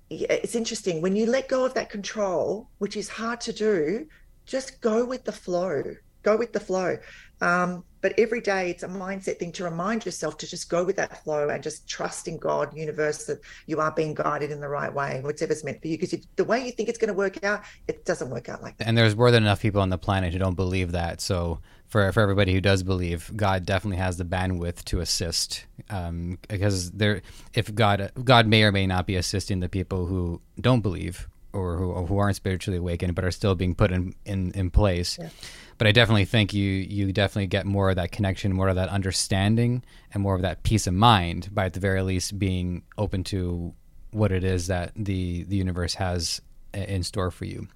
It's 0.10 0.56
interesting 0.56 1.00
when 1.00 1.16
you 1.16 1.28
let 1.28 1.48
go 1.48 1.64
of 1.64 1.76
that 1.76 1.92
control, 1.92 2.70
which 2.80 2.98
is 2.98 3.08
hard 3.08 3.40
to 3.42 3.54
do, 3.54 4.08
just 4.48 4.82
go 4.82 5.06
with 5.06 5.26
the 5.26 5.32
flow. 5.32 5.84
Go 6.24 6.36
with 6.36 6.54
the 6.54 6.60
flow. 6.60 6.98
Um, 7.40 7.84
but 8.02 8.14
every 8.18 8.42
day 8.42 8.70
it's 8.70 8.84
a 8.84 8.88
mindset 8.88 9.40
thing 9.40 9.52
to 9.54 9.64
remind 9.64 10.06
yourself 10.06 10.38
to 10.38 10.48
just 10.48 10.70
go 10.70 10.84
with 10.84 10.96
that 10.98 11.24
flow 11.24 11.50
and 11.50 11.64
just 11.64 11.88
trust 11.88 12.28
in 12.28 12.38
God, 12.38 12.76
universe, 12.76 13.26
that 13.26 13.40
you 13.66 13.80
are 13.80 13.92
being 13.92 14.14
guided 14.14 14.52
in 14.52 14.60
the 14.60 14.70
right 14.70 14.94
way, 14.94 15.20
whatever's 15.24 15.64
meant 15.64 15.82
for 15.82 15.88
you. 15.88 15.98
Because 15.98 16.18
the 16.36 16.44
way 16.44 16.66
you 16.66 16.72
think 16.72 16.90
it's 16.90 16.98
going 16.98 17.10
to 17.10 17.14
work 17.14 17.44
out, 17.44 17.64
it 17.88 18.06
doesn't 18.06 18.30
work 18.30 18.50
out 18.50 18.62
like 18.62 18.78
that. 18.78 18.88
And 18.88 18.98
there's 18.98 19.16
more 19.16 19.32
than 19.32 19.44
enough 19.44 19.62
people 19.62 19.82
on 19.82 19.90
the 19.90 19.98
planet 19.98 20.34
who 20.34 20.40
don't 20.40 20.56
believe 20.56 20.92
that. 20.92 21.22
So 21.22 21.60
for 21.88 22.12
for 22.12 22.22
everybody 22.22 22.54
who 22.54 22.62
does 22.62 22.84
believe, 22.84 23.32
God 23.36 23.66
definitely 23.66 23.98
has 23.98 24.18
the 24.18 24.26
bandwidth 24.26 24.84
to 24.86 25.00
assist. 25.00 25.66
Um, 25.90 26.38
because 26.48 26.92
there, 26.92 27.22
if 27.54 27.74
God 27.74 28.12
God 28.24 28.48
may 28.48 28.64
or 28.64 28.72
may 28.72 28.86
not 28.86 29.08
be 29.08 29.16
assisting 29.16 29.60
the 29.60 29.70
people 29.70 30.06
who 30.06 30.42
don't 30.60 30.82
believe 30.82 31.28
or 31.54 31.78
who, 31.78 31.94
who 32.06 32.18
aren't 32.18 32.36
spiritually 32.36 32.78
awakened 32.78 33.16
but 33.16 33.24
are 33.24 33.32
still 33.32 33.56
being 33.56 33.74
put 33.74 33.92
in 33.92 34.14
in, 34.26 34.52
in 34.52 34.70
place. 34.70 35.18
Yeah. 35.20 35.30
But 35.78 35.88
I 35.88 35.92
definitely 35.92 36.26
think 36.26 36.54
you 36.54 36.72
you 36.72 37.14
definitely 37.14 37.48
get 37.48 37.66
more 37.66 37.90
of 37.90 37.96
that 37.98 38.12
connection, 38.12 38.54
more 38.54 38.70
of 38.70 38.76
that 38.76 38.90
understanding, 38.90 39.84
and 40.14 40.24
more 40.24 40.36
of 40.36 40.42
that 40.42 40.64
peace 40.64 40.88
of 40.88 40.94
mind 40.94 41.54
by 41.54 41.66
at 41.66 41.74
the 41.74 41.80
very 41.80 42.02
least 42.02 42.40
being 42.40 42.84
open 42.98 43.24
to 43.26 43.74
what 44.12 44.32
it 44.32 44.44
is 44.44 44.68
that 44.68 44.92
the 44.96 45.44
the 45.44 45.56
universe 45.56 45.94
has 45.96 46.42
in 46.74 47.04
store 47.04 47.32
for 47.32 47.46
you. 47.46 47.68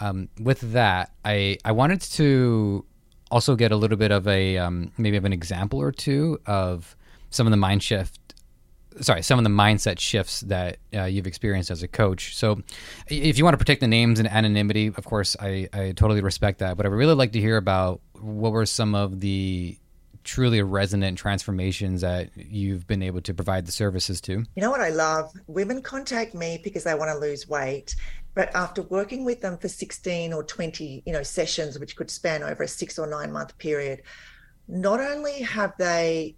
Um, 0.00 0.28
with 0.38 0.60
that, 0.72 1.12
I 1.24 1.58
I 1.64 1.72
wanted 1.72 2.00
to 2.02 2.84
also 3.30 3.56
get 3.56 3.72
a 3.72 3.76
little 3.76 3.96
bit 3.96 4.10
of 4.10 4.26
a 4.28 4.58
um, 4.58 4.92
maybe 4.98 5.16
of 5.16 5.24
an 5.24 5.32
example 5.32 5.80
or 5.80 5.92
two 5.92 6.38
of 6.46 6.96
some 7.30 7.46
of 7.46 7.52
the 7.52 7.56
mind 7.56 7.82
shift 7.82 8.19
sorry 9.00 9.22
some 9.22 9.38
of 9.38 9.44
the 9.44 9.50
mindset 9.50 9.98
shifts 9.98 10.40
that 10.42 10.78
uh, 10.94 11.04
you've 11.04 11.26
experienced 11.26 11.70
as 11.70 11.82
a 11.82 11.88
coach 11.88 12.36
so 12.36 12.60
if 13.08 13.38
you 13.38 13.44
want 13.44 13.54
to 13.54 13.58
protect 13.58 13.80
the 13.80 13.88
names 13.88 14.18
and 14.18 14.28
anonymity 14.28 14.88
of 14.88 15.04
course 15.04 15.36
I, 15.40 15.68
I 15.72 15.92
totally 15.92 16.20
respect 16.20 16.58
that 16.58 16.76
but 16.76 16.86
i 16.86 16.88
would 16.88 16.96
really 16.96 17.14
like 17.14 17.32
to 17.32 17.40
hear 17.40 17.56
about 17.56 18.00
what 18.20 18.52
were 18.52 18.66
some 18.66 18.94
of 18.94 19.20
the 19.20 19.78
truly 20.24 20.62
resonant 20.62 21.18
transformations 21.18 22.02
that 22.02 22.30
you've 22.36 22.86
been 22.86 23.02
able 23.02 23.20
to 23.22 23.32
provide 23.32 23.66
the 23.66 23.72
services 23.72 24.20
to 24.20 24.32
You 24.32 24.62
know 24.62 24.70
what 24.70 24.80
I 24.80 24.90
love? 24.90 25.32
Women 25.46 25.82
contact 25.82 26.34
me 26.34 26.60
because 26.62 26.84
they 26.84 26.94
want 26.94 27.10
to 27.10 27.18
lose 27.18 27.48
weight. 27.48 27.96
But 28.34 28.54
after 28.54 28.82
working 28.82 29.24
with 29.24 29.40
them 29.40 29.58
for 29.58 29.68
16 29.68 30.32
or 30.32 30.44
20, 30.44 31.02
you 31.04 31.12
know, 31.12 31.22
sessions, 31.22 31.78
which 31.78 31.96
could 31.96 32.10
span 32.10 32.42
over 32.42 32.62
a 32.62 32.68
six 32.68 32.98
or 32.98 33.06
nine 33.06 33.32
month 33.32 33.56
period, 33.58 34.02
not 34.68 35.00
only 35.00 35.42
have 35.42 35.72
they 35.78 36.36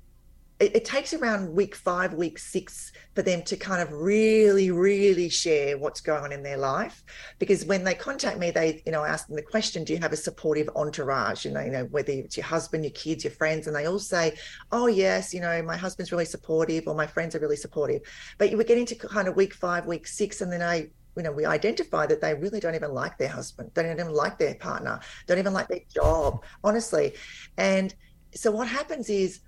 it, 0.63 0.77
it 0.77 0.85
takes 0.85 1.13
around 1.13 1.53
week 1.53 1.75
five, 1.75 2.15
week 2.15 2.39
six 2.39 2.93
for 3.17 3.23
them 3.23 3.43
to 3.43 3.57
kind 3.57 3.83
of 3.83 3.93
really, 3.93 4.71
really 4.71 5.29
share 5.29 5.77
what's 5.77 6.01
going 6.01 6.23
on 6.23 6.31
in 6.31 6.45
their 6.45 6.57
life. 6.57 7.03
Because 7.41 7.65
when 7.65 7.83
they 7.83 7.95
contact 7.95 8.39
me, 8.39 8.53
they, 8.53 8.81
you 8.87 8.93
know, 8.93 9.03
I 9.03 9.09
ask 9.09 9.27
them 9.27 9.35
the 9.35 9.43
question, 9.43 9.83
do 9.83 9.93
you 9.93 9.99
have 9.99 10.13
a 10.13 10.17
supportive 10.17 10.71
entourage? 10.77 11.45
You 11.45 11.51
know, 11.51 11.63
you 11.63 11.73
know, 11.73 11.85
whether 11.87 12.13
it's 12.13 12.37
your 12.37 12.47
husband, 12.47 12.85
your 12.85 12.93
kids, 12.93 13.25
your 13.25 13.33
friends, 13.33 13.67
and 13.67 13.75
they 13.75 13.87
all 13.87 13.99
say, 13.99 14.37
Oh, 14.71 14.87
yes, 14.87 15.35
you 15.35 15.41
know, 15.41 15.63
my 15.63 15.77
husband's 15.77 16.13
really 16.13 16.25
supportive, 16.25 16.87
or 16.87 16.95
my 16.95 17.09
friends 17.09 17.35
are 17.35 17.41
really 17.41 17.57
supportive. 17.57 18.03
But 18.39 18.51
you 18.53 18.57
were 18.57 18.65
getting 18.65 18.87
to 18.87 18.95
kind 18.95 19.27
of 19.27 19.35
week 19.35 19.55
five, 19.55 19.87
week 19.87 20.07
six, 20.07 20.43
and 20.43 20.53
then 20.53 20.63
I 20.63 20.91
you 21.17 21.23
know, 21.23 21.33
we 21.33 21.45
identify 21.45 22.07
that 22.07 22.23
they 22.23 22.33
really 22.33 22.59
don't 22.59 22.75
even 22.75 22.93
like 22.93 23.19
their 23.19 23.29
husband, 23.29 23.75
don't 23.75 23.91
even 23.91 24.15
like 24.15 24.39
their 24.39 24.55
partner, 24.55 24.99
don't 25.27 25.39
even 25.39 25.53
like 25.53 25.69
their 25.69 25.81
job, 25.95 26.43
honestly. 26.65 27.13
And 27.59 27.95
so 28.35 28.51
what 28.51 28.67
happens 28.67 29.11
is 29.11 29.41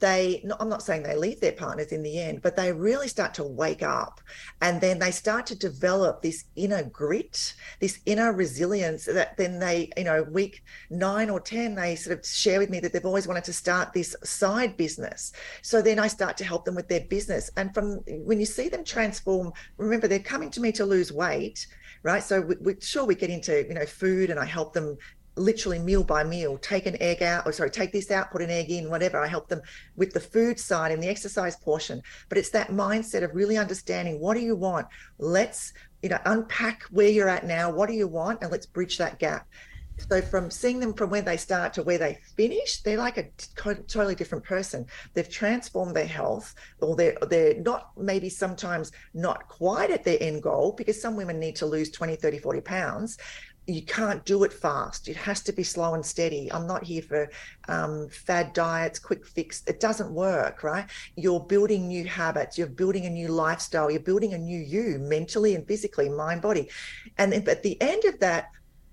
they 0.00 0.40
no, 0.44 0.56
i'm 0.60 0.68
not 0.68 0.82
saying 0.82 1.02
they 1.02 1.16
leave 1.16 1.40
their 1.40 1.52
partners 1.52 1.92
in 1.92 2.02
the 2.02 2.20
end 2.20 2.42
but 2.42 2.56
they 2.56 2.72
really 2.72 3.08
start 3.08 3.34
to 3.34 3.44
wake 3.44 3.82
up. 3.82 4.20
And 4.60 4.80
then 4.80 4.98
they 4.98 5.10
start 5.10 5.46
to 5.46 5.54
develop 5.56 6.22
this 6.22 6.44
inner 6.56 6.82
grit 6.84 7.54
this 7.80 8.00
inner 8.06 8.32
resilience 8.32 9.04
that 9.06 9.36
then 9.36 9.58
they 9.58 9.90
you 9.96 10.04
know 10.04 10.22
week 10.24 10.62
9 10.90 11.30
or 11.30 11.40
10 11.40 11.74
they 11.74 11.96
sort 11.96 12.18
of 12.18 12.26
share 12.26 12.58
with 12.58 12.70
me 12.70 12.80
that 12.80 12.92
they've 12.92 13.04
always 13.04 13.26
wanted 13.26 13.44
to 13.44 13.52
start 13.52 13.92
this 13.92 14.14
side 14.24 14.76
business. 14.76 15.32
So 15.62 15.82
then 15.82 15.98
i 15.98 16.06
start 16.06 16.36
to 16.38 16.44
help 16.44 16.64
them 16.64 16.74
with 16.74 16.88
their 16.88 17.04
business. 17.08 17.50
And 17.56 17.72
from 17.74 17.96
when 18.24 18.40
you 18.40 18.46
see 18.46 18.68
them 18.68 18.84
transform 18.84 19.52
remember 19.76 20.08
they're 20.08 20.18
coming 20.18 20.50
to 20.50 20.60
me 20.60 20.72
to 20.72 20.84
lose 20.84 21.12
weight 21.12 21.66
right? 22.02 22.22
So 22.22 22.42
we, 22.42 22.54
we 22.60 22.74
sure 22.80 23.04
we 23.04 23.14
get 23.14 23.30
into 23.30 23.66
you 23.66 23.74
know 23.74 23.86
food 23.86 24.30
and 24.30 24.38
i 24.38 24.44
help 24.44 24.72
them 24.74 24.96
literally 25.36 25.78
meal 25.78 26.04
by 26.04 26.22
meal 26.22 26.56
take 26.58 26.86
an 26.86 27.00
egg 27.00 27.22
out 27.22 27.46
or 27.46 27.52
sorry 27.52 27.70
take 27.70 27.92
this 27.92 28.10
out 28.10 28.30
put 28.30 28.42
an 28.42 28.50
egg 28.50 28.70
in 28.70 28.90
whatever. 28.90 29.18
I 29.18 29.26
help 29.26 29.48
them 29.48 29.62
with 29.96 30.12
the 30.12 30.20
food 30.20 30.58
side 30.58 30.92
and 30.92 31.02
the 31.02 31.08
exercise 31.08 31.56
portion. 31.56 32.02
But 32.28 32.38
it's 32.38 32.50
that 32.50 32.70
mindset 32.70 33.24
of 33.24 33.34
really 33.34 33.56
understanding 33.56 34.20
what 34.20 34.34
do 34.34 34.40
you 34.40 34.56
want? 34.56 34.86
Let's 35.18 35.72
you 36.02 36.08
know 36.08 36.18
unpack 36.24 36.84
where 36.90 37.08
you're 37.08 37.28
at 37.28 37.46
now. 37.46 37.70
What 37.70 37.88
do 37.88 37.94
you 37.94 38.08
want? 38.08 38.42
And 38.42 38.50
let's 38.50 38.66
bridge 38.66 38.98
that 38.98 39.18
gap. 39.18 39.46
So 40.10 40.20
from 40.20 40.50
seeing 40.50 40.80
them 40.80 40.92
from 40.92 41.10
where 41.10 41.22
they 41.22 41.36
start 41.36 41.72
to 41.74 41.82
where 41.84 41.98
they 41.98 42.18
finish 42.36 42.82
they're 42.82 42.98
like 42.98 43.16
a 43.16 43.28
totally 43.54 44.14
different 44.14 44.44
person. 44.44 44.86
They've 45.14 45.28
transformed 45.28 45.94
their 45.94 46.06
health 46.06 46.54
or 46.80 46.96
they're 46.96 47.16
they're 47.28 47.60
not 47.60 47.90
maybe 47.96 48.28
sometimes 48.28 48.90
not 49.14 49.48
quite 49.48 49.90
at 49.90 50.04
their 50.04 50.18
end 50.20 50.42
goal 50.42 50.72
because 50.72 51.00
some 51.00 51.16
women 51.16 51.38
need 51.38 51.56
to 51.56 51.66
lose 51.66 51.90
20 51.90 52.16
30 52.16 52.38
40 52.38 52.60
pounds 52.60 53.18
you 53.66 53.82
can't 53.82 54.24
do 54.24 54.44
it 54.44 54.52
fast. 54.52 55.08
It 55.08 55.16
has 55.16 55.42
to 55.42 55.52
be 55.52 55.62
slow 55.62 55.94
and 55.94 56.04
steady. 56.04 56.52
I'm 56.52 56.66
not 56.66 56.84
here 56.84 57.02
for 57.02 57.30
um, 57.68 58.08
fad 58.08 58.52
diets, 58.52 58.98
quick 58.98 59.26
fix. 59.26 59.62
It 59.66 59.80
doesn't 59.80 60.10
work, 60.10 60.62
right? 60.62 60.86
You're 61.16 61.40
building 61.40 61.88
new 61.88 62.04
habits. 62.04 62.58
You're 62.58 62.66
building 62.66 63.06
a 63.06 63.10
new 63.10 63.28
lifestyle. 63.28 63.90
You're 63.90 64.00
building 64.00 64.34
a 64.34 64.38
new 64.38 64.58
you, 64.58 64.98
mentally 64.98 65.54
and 65.54 65.66
physically, 65.66 66.08
mind, 66.08 66.42
body. 66.42 66.68
And 67.16 67.32
then, 67.32 67.48
at 67.48 67.62
the 67.62 67.80
end 67.80 68.04
of 68.04 68.20
that 68.20 68.50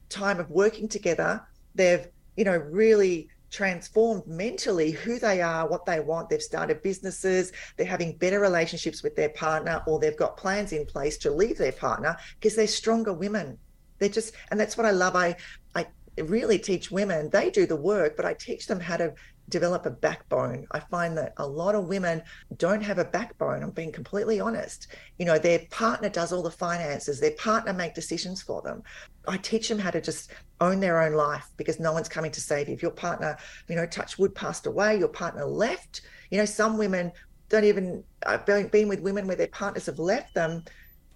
time 0.09 0.39
of 0.39 0.49
working 0.49 0.87
together, 0.87 1.45
they've 1.75 2.07
you 2.37 2.45
know 2.45 2.57
really 2.57 3.29
transformed 3.49 4.25
mentally 4.25 4.91
who 4.91 5.19
they 5.19 5.41
are, 5.41 5.67
what 5.67 5.85
they 5.85 5.99
want. 5.99 6.29
They've 6.29 6.41
started 6.41 6.81
businesses, 6.81 7.51
they're 7.75 7.85
having 7.85 8.15
better 8.17 8.39
relationships 8.39 9.03
with 9.03 9.17
their 9.17 9.29
partner, 9.29 9.83
or 9.85 9.99
they've 9.99 10.15
got 10.15 10.37
plans 10.37 10.71
in 10.71 10.85
place 10.85 11.17
to 11.19 11.31
leave 11.31 11.57
their 11.57 11.73
partner 11.73 12.15
because 12.39 12.55
they're 12.55 12.67
stronger 12.67 13.13
women. 13.13 13.57
They're 14.01 14.09
just, 14.09 14.33
and 14.49 14.59
that's 14.59 14.75
what 14.77 14.87
I 14.87 14.91
love. 14.91 15.15
I, 15.15 15.35
I 15.75 15.85
really 16.17 16.57
teach 16.57 16.89
women, 16.89 17.29
they 17.29 17.51
do 17.51 17.67
the 17.67 17.75
work, 17.75 18.17
but 18.17 18.25
I 18.25 18.33
teach 18.33 18.65
them 18.65 18.79
how 18.79 18.97
to 18.97 19.13
develop 19.47 19.85
a 19.85 19.91
backbone. 19.91 20.65
I 20.71 20.79
find 20.79 21.15
that 21.17 21.33
a 21.37 21.45
lot 21.45 21.75
of 21.75 21.85
women 21.85 22.23
don't 22.57 22.81
have 22.81 22.97
a 22.97 23.05
backbone. 23.05 23.61
I'm 23.61 23.69
being 23.69 23.91
completely 23.91 24.39
honest. 24.39 24.87
You 25.19 25.25
know, 25.25 25.37
their 25.37 25.59
partner 25.69 26.09
does 26.09 26.33
all 26.33 26.41
the 26.41 26.49
finances, 26.49 27.19
their 27.19 27.35
partner 27.37 27.73
make 27.73 27.93
decisions 27.93 28.41
for 28.41 28.63
them. 28.63 28.81
I 29.27 29.37
teach 29.37 29.69
them 29.69 29.77
how 29.77 29.91
to 29.91 30.01
just 30.01 30.31
own 30.61 30.79
their 30.79 30.99
own 30.99 31.13
life 31.13 31.47
because 31.57 31.79
no 31.79 31.93
one's 31.93 32.09
coming 32.09 32.31
to 32.31 32.41
save 32.41 32.69
you. 32.69 32.73
If 32.73 32.81
your 32.81 32.91
partner, 32.91 33.37
you 33.67 33.75
know, 33.75 33.85
touch 33.85 34.17
wood 34.17 34.33
passed 34.33 34.65
away, 34.65 34.97
your 34.97 35.09
partner 35.09 35.45
left, 35.45 36.01
you 36.31 36.39
know, 36.39 36.45
some 36.45 36.79
women 36.79 37.11
don't 37.49 37.65
even 37.65 38.03
I've 38.25 38.45
been 38.45 38.87
with 38.87 39.01
women 39.01 39.27
where 39.27 39.35
their 39.35 39.47
partners 39.47 39.85
have 39.85 39.99
left 39.99 40.33
them 40.33 40.63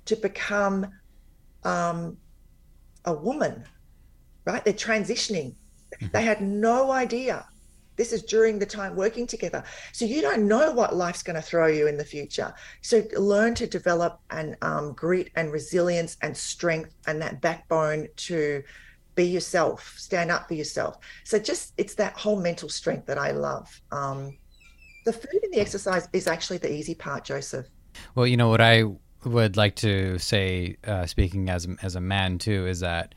to 0.06 0.16
become 0.18 0.88
um, 1.64 2.18
a 3.06 3.14
woman, 3.14 3.64
right? 4.46 4.64
They're 4.64 4.74
transitioning. 4.74 5.56
Mm-hmm. 5.96 6.08
They 6.12 6.24
had 6.24 6.42
no 6.42 6.92
idea. 6.92 7.46
This 7.96 8.12
is 8.12 8.24
during 8.24 8.60
the 8.60 8.66
time 8.66 8.96
working 8.96 9.26
together. 9.26 9.64
So 9.94 10.06
you 10.06 10.22
don't 10.22 10.48
know 10.48 10.72
what 10.72 10.96
life's 10.96 11.24
going 11.24 11.38
to 11.38 11.42
throw 11.42 11.68
you 11.68 11.88
in 11.88 11.98
the 11.98 12.04
future. 12.04 12.54
So 12.82 13.04
learn 13.18 13.56
to 13.56 13.68
develop 13.68 14.20
and 14.32 14.58
um, 14.62 14.94
grit 14.94 15.30
and 15.36 15.52
resilience 15.52 16.18
and 16.22 16.36
strength 16.36 16.94
and 17.08 17.22
that 17.22 17.40
backbone 17.42 18.08
to 18.18 18.64
be 19.16 19.24
yourself, 19.24 19.96
stand 19.98 20.30
up 20.30 20.48
for 20.50 20.56
yourself. 20.56 20.98
So 21.24 21.40
just 21.40 21.74
it's 21.78 21.96
that 21.96 22.14
whole 22.14 22.40
mental 22.40 22.68
strength 22.68 23.06
that 23.08 23.18
I 23.18 23.32
love. 23.32 23.82
Um, 23.92 24.38
the 25.06 25.14
food 25.14 25.40
and 25.44 25.54
the 25.54 25.62
exercise 25.62 26.10
is 26.12 26.28
actually 26.28 26.58
the 26.58 26.74
easy 26.74 26.96
part, 26.96 27.24
Joseph. 27.24 27.68
Well, 28.14 28.28
you 28.28 28.36
know 28.36 28.50
what 28.50 28.60
I 28.60 28.84
would 29.26 29.58
like 29.58 29.76
to 29.78 30.20
say, 30.20 30.78
uh, 30.86 31.06
speaking 31.06 31.50
as 31.50 31.68
as 31.82 31.96
a 31.96 32.02
man 32.02 32.38
too, 32.38 32.68
is 32.68 32.80
that 32.82 33.16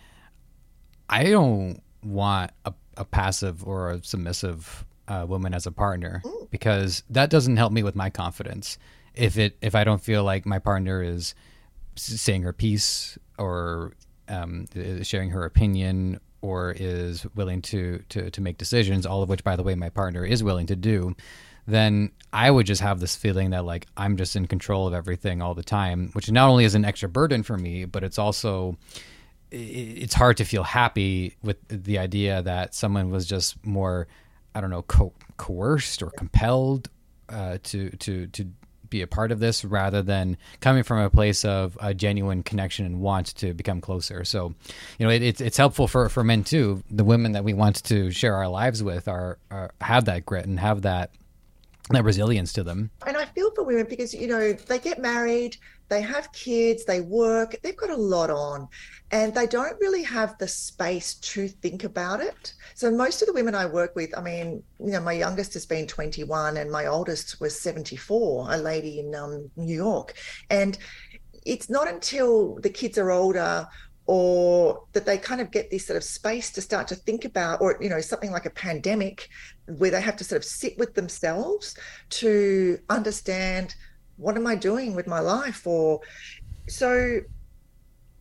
I 1.09 1.25
don't 1.25 1.83
want 2.03 2.51
a, 2.65 2.73
a 2.97 3.05
passive 3.05 3.67
or 3.67 3.91
a 3.91 4.03
submissive 4.03 4.85
uh, 5.09 5.25
woman 5.29 5.55
as 5.55 5.67
a 5.67 5.73
partner 5.73 6.23
mm. 6.25 6.51
because 6.51 7.03
that 7.11 7.31
doesn't 7.31 7.57
help 7.57 7.73
me 7.73 7.83
with 7.83 7.97
my 7.97 8.11
confidence. 8.11 8.79
If 9.15 9.39
it 9.39 9.57
if 9.61 9.75
I 9.75 9.85
don't 9.85 10.03
feel 10.03 10.25
like 10.25 10.47
my 10.47 10.59
partner 10.59 11.03
is 11.03 11.35
saying 11.97 12.43
her 12.43 12.53
piece 12.53 13.19
or 13.39 13.93
um, 14.29 14.67
sharing 15.03 15.31
her 15.31 15.45
opinion 15.45 16.21
or 16.41 16.75
is 16.79 17.27
willing 17.35 17.63
to, 17.63 18.03
to 18.11 18.31
to 18.31 18.41
make 18.41 18.59
decisions, 18.59 19.07
all 19.07 19.23
of 19.23 19.29
which, 19.29 19.43
by 19.43 19.57
the 19.57 19.63
way, 19.63 19.75
my 19.75 19.89
partner 19.89 20.25
is 20.25 20.45
willing 20.45 20.67
to 20.67 20.77
do, 20.77 21.17
then 21.69 22.11
I 22.33 22.51
would 22.51 22.67
just 22.67 22.81
have 22.81 22.99
this 22.99 23.15
feeling 23.15 23.51
that 23.51 23.65
like 23.65 23.87
I'm 23.97 24.17
just 24.17 24.37
in 24.37 24.47
control 24.47 24.87
of 24.89 24.95
everything 24.95 25.43
all 25.43 25.55
the 25.55 25.63
time, 25.63 26.11
which 26.15 26.31
not 26.31 26.49
only 26.49 26.65
is 26.65 26.75
an 26.75 26.85
extra 26.85 27.09
burden 27.09 27.43
for 27.43 27.59
me, 27.59 27.85
but 27.85 28.03
it's 28.03 28.19
also 28.19 28.79
it's 29.51 30.15
hard 30.15 30.39
to 30.39 30.45
feel 30.45 30.63
happy 30.63 31.37
with 31.43 31.57
the 31.69 31.99
idea 31.99 32.43
that 32.43 32.75
someone 32.75 33.11
was 33.11 33.27
just 33.27 33.65
more, 33.65 34.07
I 34.55 34.61
don't 34.61 34.71
know, 34.71 34.83
co- 34.83 35.13
coerced 35.37 36.03
or 36.03 36.11
compelled 36.11 36.89
uh, 37.29 37.59
to 37.65 37.91
to 37.91 38.27
to 38.29 38.47
be 38.89 39.03
a 39.03 39.07
part 39.07 39.31
of 39.31 39.39
this 39.39 39.63
rather 39.63 40.01
than 40.01 40.39
coming 40.61 40.83
from 40.83 40.99
a 40.99 41.11
place 41.11 41.45
of 41.45 41.77
a 41.83 41.93
genuine 41.93 42.43
connection 42.43 42.87
and 42.87 43.01
want 43.01 43.35
to 43.37 43.53
become 43.53 43.83
closer. 43.83 44.25
So, 44.25 44.55
you 44.99 45.07
know, 45.07 45.13
it, 45.13 45.23
it's 45.23 45.41
it's 45.43 45.59
helpful 45.59 45.87
for 45.87 46.09
for 46.09 46.25
men 46.25 46.45
too. 46.45 46.83
The 46.91 47.05
women 47.05 47.33
that 47.33 47.45
we 47.45 47.53
want 47.53 47.85
to 47.85 48.11
share 48.11 48.37
our 48.37 48.49
lives 48.49 48.83
with 48.83 49.07
are, 49.07 49.39
are 49.51 49.71
have 49.83 50.07
that 50.07 50.25
grit 50.25 50.47
and 50.47 50.59
have 50.59 50.83
that 50.83 51.11
that 51.91 52.05
resilience 52.05 52.53
to 52.55 52.63
them. 52.63 52.91
And 53.07 53.17
I 53.17 53.25
feel 53.25 53.51
for 53.55 53.65
women 53.65 53.87
because 53.89 54.13
you 54.15 54.27
know 54.27 54.53
they 54.53 54.79
get 54.79 55.01
married, 55.01 55.57
they 55.89 56.03
have 56.03 56.33
kids, 56.33 56.85
they 56.85 57.01
work, 57.01 57.57
they've 57.63 57.77
got 57.77 57.91
a 57.91 57.97
lot 57.97 58.31
on, 58.31 58.69
and 59.11 59.35
they 59.35 59.47
don't 59.47 59.79
really 59.81 60.03
have 60.03 60.37
the 60.39 60.49
space 60.49 61.15
to 61.15 61.49
think 61.49 61.85
about 61.85 62.21
it. 62.21 62.55
So 62.75 62.91
most 62.91 63.23
of 63.23 63.27
the 63.27 63.35
women 63.35 63.55
I 63.55 63.67
work 63.67 63.97
with, 63.97 64.17
I 64.17 64.21
mean, 64.21 64.63
you 64.79 64.93
know, 64.93 65.01
my 65.01 65.13
youngest 65.13 65.55
has 65.55 65.67
been 65.67 65.87
21 65.87 66.59
and 66.59 66.71
my 66.71 66.87
oldest 66.87 67.41
was 67.41 67.59
74, 67.59 68.53
a 68.53 68.57
lady 68.57 69.01
in 69.01 69.15
um, 69.15 69.51
New 69.57 69.75
York, 69.77 70.15
and 70.51 70.79
it's 71.45 71.71
not 71.71 71.89
until 71.89 72.57
the 72.57 72.69
kids 72.69 72.99
are 72.99 73.11
older 73.11 73.67
or 74.09 74.85
that 74.95 75.05
they 75.05 75.19
kind 75.19 75.39
of 75.39 75.51
get 75.51 75.71
this 75.71 75.87
sort 75.87 75.97
of 75.99 76.03
space 76.03 76.51
to 76.51 76.63
start 76.63 76.89
to 76.89 76.95
think 76.95 77.27
about 77.27 77.61
or 77.61 77.77
you 77.79 77.91
know 77.91 78.01
something 78.01 78.33
like 78.33 78.47
a 78.47 78.51
pandemic 78.51 79.29
where 79.77 79.91
they 79.91 80.01
have 80.01 80.17
to 80.17 80.25
sort 80.25 80.39
of 80.39 80.45
sit 80.45 80.77
with 80.79 80.95
themselves 80.95 81.77
to 82.09 82.79
understand 82.89 83.75
what 84.17 84.35
am 84.35 84.47
i 84.47 84.57
doing 84.57 84.95
with 84.95 85.07
my 85.07 85.21
life 85.21 85.67
or 85.67 86.01
so 86.69 87.21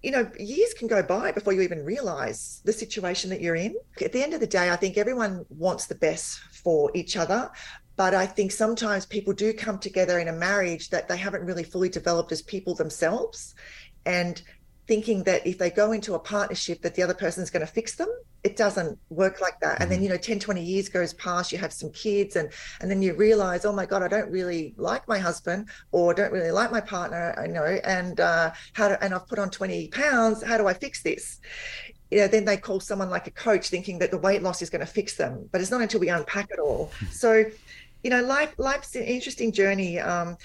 you 0.03 0.11
know 0.11 0.29
years 0.37 0.73
can 0.73 0.89
go 0.89 1.01
by 1.01 1.31
before 1.31 1.53
you 1.53 1.61
even 1.61 1.83
realize 1.85 2.61
the 2.65 2.73
situation 2.73 3.29
that 3.29 3.39
you're 3.39 3.55
in 3.55 3.73
at 4.03 4.11
the 4.11 4.21
end 4.21 4.33
of 4.33 4.41
the 4.41 4.47
day 4.47 4.69
i 4.69 4.75
think 4.75 4.97
everyone 4.97 5.45
wants 5.49 5.87
the 5.87 5.95
best 5.95 6.39
for 6.51 6.91
each 6.93 7.15
other 7.15 7.49
but 7.95 8.13
I 8.13 8.27
think 8.27 8.51
sometimes 8.51 9.07
people 9.07 9.33
do 9.33 9.51
come 9.53 9.79
together 9.79 10.19
in 10.19 10.27
a 10.27 10.31
marriage 10.31 10.91
that 10.91 11.07
they 11.07 11.17
haven't 11.17 11.43
really 11.43 11.63
fully 11.63 11.89
developed 11.89 12.31
as 12.31 12.43
people 12.43 12.75
themselves. 12.75 13.55
And 14.05 14.39
thinking 14.87 15.23
that 15.23 15.45
if 15.45 15.57
they 15.57 15.69
go 15.69 15.91
into 15.91 16.15
a 16.15 16.19
partnership 16.19 16.81
that 16.81 16.95
the 16.95 17.03
other 17.03 17.13
person's 17.13 17.49
going 17.49 17.65
to 17.65 17.71
fix 17.71 17.95
them 17.95 18.09
it 18.43 18.55
doesn't 18.55 18.97
work 19.09 19.41
like 19.41 19.59
that 19.59 19.81
and 19.81 19.91
then 19.91 19.97
mm-hmm. 19.97 20.05
you 20.05 20.09
know 20.09 20.17
10 20.17 20.39
20 20.39 20.63
years 20.63 20.89
goes 20.89 21.13
past 21.15 21.51
you 21.51 21.57
have 21.57 21.73
some 21.73 21.91
kids 21.91 22.35
and 22.35 22.49
and 22.79 22.89
then 22.89 23.01
you 23.01 23.13
realize 23.13 23.65
oh 23.65 23.73
my 23.73 23.85
god 23.85 24.01
i 24.01 24.07
don't 24.07 24.31
really 24.31 24.73
like 24.77 25.07
my 25.07 25.17
husband 25.17 25.67
or 25.91 26.13
don't 26.13 26.31
really 26.31 26.51
like 26.51 26.71
my 26.71 26.79
partner 26.79 27.35
i 27.37 27.47
know 27.47 27.65
and 27.83 28.19
uh 28.19 28.51
how 28.73 28.87
do 28.87 28.95
and 29.01 29.13
i've 29.13 29.27
put 29.27 29.39
on 29.39 29.49
20 29.49 29.89
pounds 29.89 30.43
how 30.43 30.57
do 30.57 30.67
i 30.67 30.73
fix 30.73 31.03
this 31.03 31.39
you 32.11 32.19
know 32.19 32.27
then 32.27 32.45
they 32.45 32.55
call 32.55 32.79
someone 32.79 33.09
like 33.09 33.27
a 33.27 33.31
coach 33.31 33.67
thinking 33.69 33.99
that 33.99 34.11
the 34.11 34.17
weight 34.17 34.41
loss 34.41 34.61
is 34.61 34.69
going 34.69 34.85
to 34.85 34.91
fix 34.91 35.17
them 35.17 35.49
but 35.51 35.59
it's 35.59 35.71
not 35.71 35.81
until 35.81 35.99
we 35.99 36.09
unpack 36.09 36.47
it 36.51 36.59
all 36.59 36.91
hmm. 36.99 37.05
so 37.07 37.43
you 38.03 38.09
know 38.09 38.21
life 38.21 38.53
life's 38.57 38.95
an 38.95 39.03
interesting 39.03 39.51
journey 39.51 39.99
um 39.99 40.37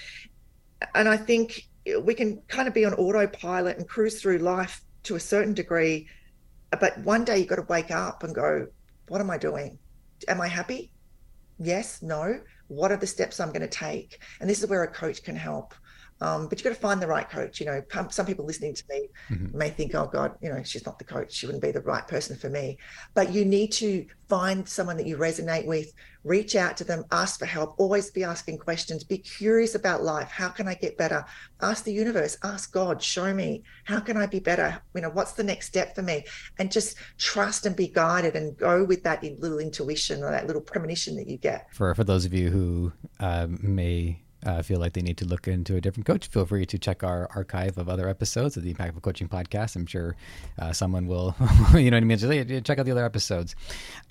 and 0.95 1.07
i 1.07 1.15
think 1.15 1.67
we 2.01 2.13
can 2.13 2.41
kind 2.47 2.67
of 2.67 2.73
be 2.73 2.85
on 2.85 2.93
autopilot 2.93 3.77
and 3.77 3.87
cruise 3.87 4.21
through 4.21 4.39
life 4.39 4.81
to 5.03 5.15
a 5.15 5.19
certain 5.19 5.53
degree. 5.53 6.07
But 6.79 6.97
one 6.99 7.23
day 7.25 7.39
you've 7.39 7.47
got 7.47 7.57
to 7.57 7.63
wake 7.63 7.91
up 7.91 8.23
and 8.23 8.33
go, 8.33 8.67
what 9.07 9.21
am 9.21 9.29
I 9.29 9.37
doing? 9.37 9.77
Am 10.27 10.41
I 10.41 10.47
happy? 10.47 10.91
Yes, 11.59 12.01
no. 12.01 12.39
What 12.67 12.91
are 12.91 12.97
the 12.97 13.07
steps 13.07 13.39
I'm 13.39 13.49
going 13.49 13.61
to 13.61 13.67
take? 13.67 14.19
And 14.39 14.49
this 14.49 14.63
is 14.63 14.69
where 14.69 14.83
a 14.83 14.91
coach 14.91 15.23
can 15.23 15.35
help. 15.35 15.73
Um, 16.21 16.47
but 16.47 16.57
you've 16.57 16.63
got 16.63 16.69
to 16.73 16.79
find 16.79 17.01
the 17.01 17.07
right 17.07 17.29
coach. 17.29 17.59
You 17.59 17.65
know, 17.65 17.83
some 18.09 18.25
people 18.25 18.45
listening 18.45 18.73
to 18.75 18.83
me 18.89 19.07
mm-hmm. 19.29 19.57
may 19.57 19.69
think, 19.69 19.93
oh 19.95 20.09
God, 20.11 20.35
you 20.41 20.49
know, 20.49 20.63
she's 20.63 20.85
not 20.85 20.97
the 20.97 21.05
coach. 21.05 21.33
She 21.33 21.45
wouldn't 21.45 21.63
be 21.63 21.71
the 21.71 21.81
right 21.81 22.07
person 22.07 22.37
for 22.37 22.49
me. 22.49 22.77
But 23.13 23.31
you 23.31 23.45
need 23.45 23.71
to 23.73 24.05
find 24.29 24.67
someone 24.67 24.97
that 24.97 25.05
you 25.05 25.17
resonate 25.17 25.65
with, 25.65 25.93
reach 26.23 26.55
out 26.55 26.77
to 26.77 26.83
them, 26.83 27.03
ask 27.11 27.37
for 27.39 27.45
help, 27.45 27.75
always 27.77 28.09
be 28.09 28.23
asking 28.23 28.57
questions, 28.57 29.03
be 29.03 29.17
curious 29.17 29.75
about 29.75 30.01
life. 30.01 30.29
How 30.29 30.49
can 30.49 30.67
I 30.67 30.75
get 30.75 30.97
better? 30.97 31.25
Ask 31.61 31.83
the 31.83 31.93
universe, 31.93 32.37
ask 32.43 32.71
God, 32.71 33.01
show 33.01 33.33
me, 33.33 33.63
how 33.83 33.99
can 33.99 34.17
I 34.17 34.25
be 34.25 34.39
better? 34.39 34.81
You 34.95 35.01
know, 35.01 35.09
what's 35.09 35.33
the 35.33 35.43
next 35.43 35.67
step 35.67 35.93
for 35.93 36.01
me? 36.01 36.23
And 36.57 36.71
just 36.71 36.97
trust 37.17 37.65
and 37.65 37.75
be 37.75 37.87
guided 37.87 38.35
and 38.35 38.57
go 38.57 38.83
with 38.83 39.03
that 39.03 39.23
little 39.39 39.59
intuition 39.59 40.23
or 40.23 40.31
that 40.31 40.47
little 40.47 40.61
premonition 40.61 41.15
that 41.17 41.27
you 41.27 41.37
get. 41.37 41.67
For, 41.73 41.93
for 41.93 42.03
those 42.03 42.25
of 42.25 42.33
you 42.33 42.49
who 42.49 42.93
uh, 43.19 43.47
may 43.49 44.22
uh, 44.45 44.61
feel 44.61 44.79
like 44.79 44.93
they 44.93 45.01
need 45.01 45.17
to 45.17 45.25
look 45.25 45.47
into 45.47 45.75
a 45.75 45.81
different 45.81 46.05
coach, 46.05 46.27
feel 46.27 46.45
free 46.45 46.65
to 46.65 46.77
check 46.77 47.03
our 47.03 47.29
archive 47.35 47.77
of 47.77 47.89
other 47.89 48.07
episodes 48.07 48.57
of 48.57 48.63
the 48.63 48.73
Impactful 48.73 49.01
Coaching 49.01 49.27
Podcast. 49.27 49.75
I'm 49.75 49.85
sure 49.85 50.15
uh, 50.59 50.73
someone 50.73 51.07
will, 51.07 51.35
you 51.73 51.91
know 51.91 51.97
what 51.97 52.03
I 52.03 52.05
mean? 52.05 52.17
Just, 52.17 52.31
hey, 52.31 52.61
check 52.61 52.79
out 52.79 52.85
the 52.85 52.91
other 52.91 53.05
episodes. 53.05 53.55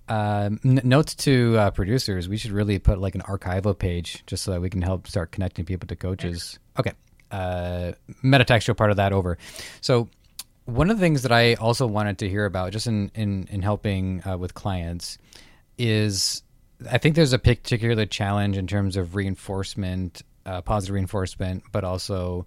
Um, 0.09 0.61
n- 0.65 0.81
notes 0.85 1.15
to 1.17 1.57
uh, 1.59 1.71
producers: 1.71 2.29
We 2.29 2.37
should 2.37 2.53
really 2.53 2.79
put 2.79 2.99
like 2.99 3.15
an 3.15 3.23
archival 3.23 3.79
page 3.79 4.25
just 4.27 4.43
so 4.43 4.53
that 4.53 4.61
we 4.61 4.69
can 4.69 4.83
help 4.83 5.07
start 5.07 5.33
connecting 5.33 5.65
people 5.65 5.87
to 5.87 5.97
coaches. 5.97 6.59
Okay, 6.79 6.93
uh, 7.31 7.93
metatextual 8.23 8.77
part 8.77 8.91
of 8.91 8.97
that 8.97 9.13
over. 9.13 9.39
So 9.81 10.09
one 10.65 10.91
of 10.91 10.97
the 10.99 11.01
things 11.01 11.23
that 11.23 11.33
I 11.33 11.55
also 11.55 11.87
wanted 11.87 12.19
to 12.19 12.29
hear 12.29 12.45
about, 12.45 12.73
just 12.73 12.87
in 12.87 13.11
in, 13.15 13.49
in 13.51 13.63
helping 13.63 14.27
uh, 14.27 14.37
with 14.37 14.55
clients, 14.55 15.19
is 15.79 16.43
I 16.91 16.99
think 16.99 17.15
there's 17.17 17.33
a 17.33 17.39
particular 17.39 18.07
challenge 18.07 18.57
in 18.57 18.67
terms 18.67 18.97
of 18.97 19.15
reinforcement, 19.15 20.23
uh, 20.47 20.63
positive 20.63 20.95
reinforcement, 20.95 21.65
but 21.73 21.85
also 21.85 22.47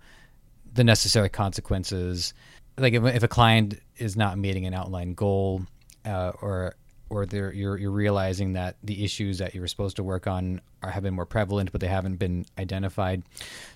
the 0.74 0.84
necessary 0.84 1.30
consequences. 1.30 2.34
Like 2.78 2.94
if, 2.94 3.04
if 3.04 3.24
a 3.24 3.28
client 3.28 3.80
is 3.98 4.16
not 4.18 4.38
meeting 4.38 4.66
an 4.66 4.74
outline 4.74 5.14
goal, 5.14 5.62
uh, 6.06 6.32
or 6.42 6.76
or 7.10 7.26
you're 7.26 7.78
you're 7.78 7.92
realizing 7.92 8.54
that 8.54 8.78
the 8.84 9.04
issues 9.04 9.38
that 9.38 9.54
you 9.54 9.62
were 9.62 9.68
supposed 9.68 9.96
to 9.98 10.04
work 10.04 10.28
on 10.28 10.62
are 10.82 10.90
have 10.90 11.04
been 11.04 11.14
more 11.14 11.26
prevalent, 11.26 11.72
but 11.72 11.82
they 11.82 11.88
haven't 11.88 12.18
been 12.18 12.46
identified. 12.58 13.24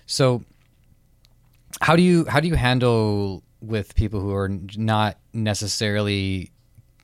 So, 0.06 0.42
how 1.80 1.96
do 1.96 2.02
you 2.02 2.24
how 2.26 2.40
do 2.40 2.48
you 2.48 2.54
handle 2.54 3.42
with 3.60 3.94
people 3.94 4.20
who 4.20 4.34
are 4.34 4.48
not 4.76 5.18
necessarily 5.32 6.50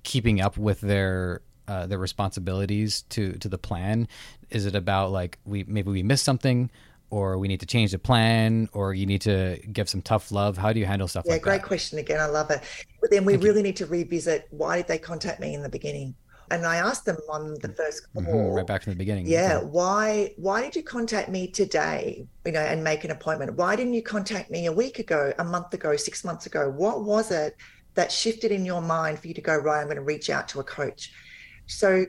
keeping 0.03 0.41
up 0.41 0.57
with 0.57 0.81
their 0.81 1.43
uh, 1.69 1.87
their 1.87 1.99
responsibilities 1.99 3.03
to 3.11 3.33
to 3.35 3.49
the 3.49 3.59
plan? 3.59 4.09
Is 4.51 4.67
it 4.67 4.75
about 4.75 5.11
like 5.11 5.39
we 5.45 5.65
maybe 5.65 5.91
we 5.91 6.03
missed 6.03 6.25
something, 6.25 6.71
or 7.11 7.39
we 7.39 7.49
need 7.49 7.61
to 7.61 7.67
change 7.67 7.93
the 7.93 7.99
plan, 7.99 8.69
or 8.73 8.95
you 8.95 9.07
need 9.07 9.23
to 9.23 9.59
give 9.73 9.89
some 9.89 10.03
tough 10.03 10.33
love? 10.33 10.57
How 10.57 10.73
do 10.73 10.81
you 10.81 10.87
handle 10.87 11.09
stuff? 11.09 11.25
Yeah, 11.27 11.35
like 11.35 11.43
great 11.43 11.63
that? 11.63 11.69
question 11.69 11.99
again. 11.99 12.21
I 12.21 12.27
love 12.27 12.51
it. 12.51 12.61
But 13.01 13.11
then 13.11 13.25
we 13.25 13.35
Thank 13.35 13.45
really 13.45 13.59
you. 13.59 13.65
need 13.65 13.77
to 13.77 13.87
revisit 13.87 14.47
why 14.51 14.77
did 14.77 14.89
they 14.89 14.99
contact 14.99 15.41
me 15.41 15.55
in 15.55 15.63
the 15.63 15.69
beginning? 15.69 16.15
And 16.51 16.65
I 16.65 16.77
asked 16.77 17.05
them 17.05 17.17
on 17.29 17.57
the 17.61 17.69
first 17.71 18.07
call, 18.13 18.23
mm-hmm, 18.23 18.55
right 18.55 18.67
back 18.67 18.85
from 18.85 18.93
the 18.93 18.97
beginning. 18.97 19.27
Yeah, 19.27 19.59
okay. 19.59 19.67
why 19.67 20.35
why 20.37 20.63
did 20.63 20.77
you 20.77 20.83
contact 20.83 21.29
me 21.29 21.49
today? 21.49 22.27
You 22.45 22.53
know, 22.53 22.61
and 22.61 22.85
make 22.85 23.03
an 23.05 23.11
appointment. 23.11 23.55
Why 23.55 23.75
didn't 23.75 23.95
you 23.95 24.03
contact 24.03 24.51
me 24.51 24.67
a 24.67 24.73
week 24.73 24.99
ago, 25.01 25.33
a 25.39 25.45
month 25.45 25.75
ago, 25.75 25.97
six 25.97 26.25
months 26.25 26.47
ago? 26.47 26.71
What 26.71 27.05
was 27.05 27.33
it 27.33 27.57
that 27.95 28.13
shifted 28.13 28.53
in 28.53 28.65
your 28.65 28.81
mind 28.81 29.19
for 29.19 29.27
you 29.27 29.35
to 29.35 29.41
go 29.41 29.57
right? 29.57 29.81
I'm 29.81 29.87
going 29.87 29.97
to 29.97 30.03
reach 30.03 30.31
out 30.31 30.47
to 30.49 30.61
a 30.61 30.65
coach. 30.65 31.13
So 31.67 32.07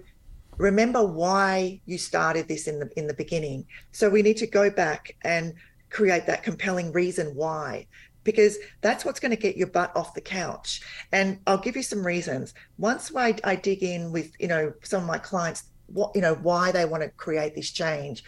remember 0.58 1.06
why 1.06 1.82
you 1.86 1.98
started 1.98 2.48
this 2.48 2.68
in 2.68 2.80
the 2.80 2.90
in 2.98 3.08
the 3.08 3.14
beginning. 3.14 3.66
So 3.92 4.10
we 4.10 4.22
need 4.22 4.38
to 4.38 4.48
go 4.48 4.70
back 4.70 5.16
and 5.24 5.54
create 5.90 6.26
that 6.26 6.44
compelling 6.44 6.92
reason 6.92 7.36
why 7.36 7.88
because 8.24 8.58
that's 8.82 9.06
what's 9.06 9.22
going 9.22 9.32
to 9.32 9.38
get 9.38 9.56
your 9.56 9.68
butt 9.68 9.96
off 9.96 10.14
the 10.14 10.22
couch. 10.22 10.82
And 11.14 11.40
i'll 11.48 11.58
give 11.58 11.76
you 11.76 11.84
some 11.84 12.06
reasons. 12.06 12.54
Once 12.78 13.12
I, 13.16 13.36
I 13.44 13.56
dig 13.56 13.84
in 13.84 14.12
with 14.12 14.32
you 14.40 14.48
know 14.48 14.74
some 14.84 15.02
of 15.02 15.08
my 15.08 15.18
clients 15.18 15.64
what 15.88 16.12
you 16.16 16.22
know 16.22 16.36
why 16.36 16.72
they 16.72 16.86
want 16.86 17.04
to 17.04 17.10
create 17.10 17.56
this 17.56 17.72
change 17.72 18.24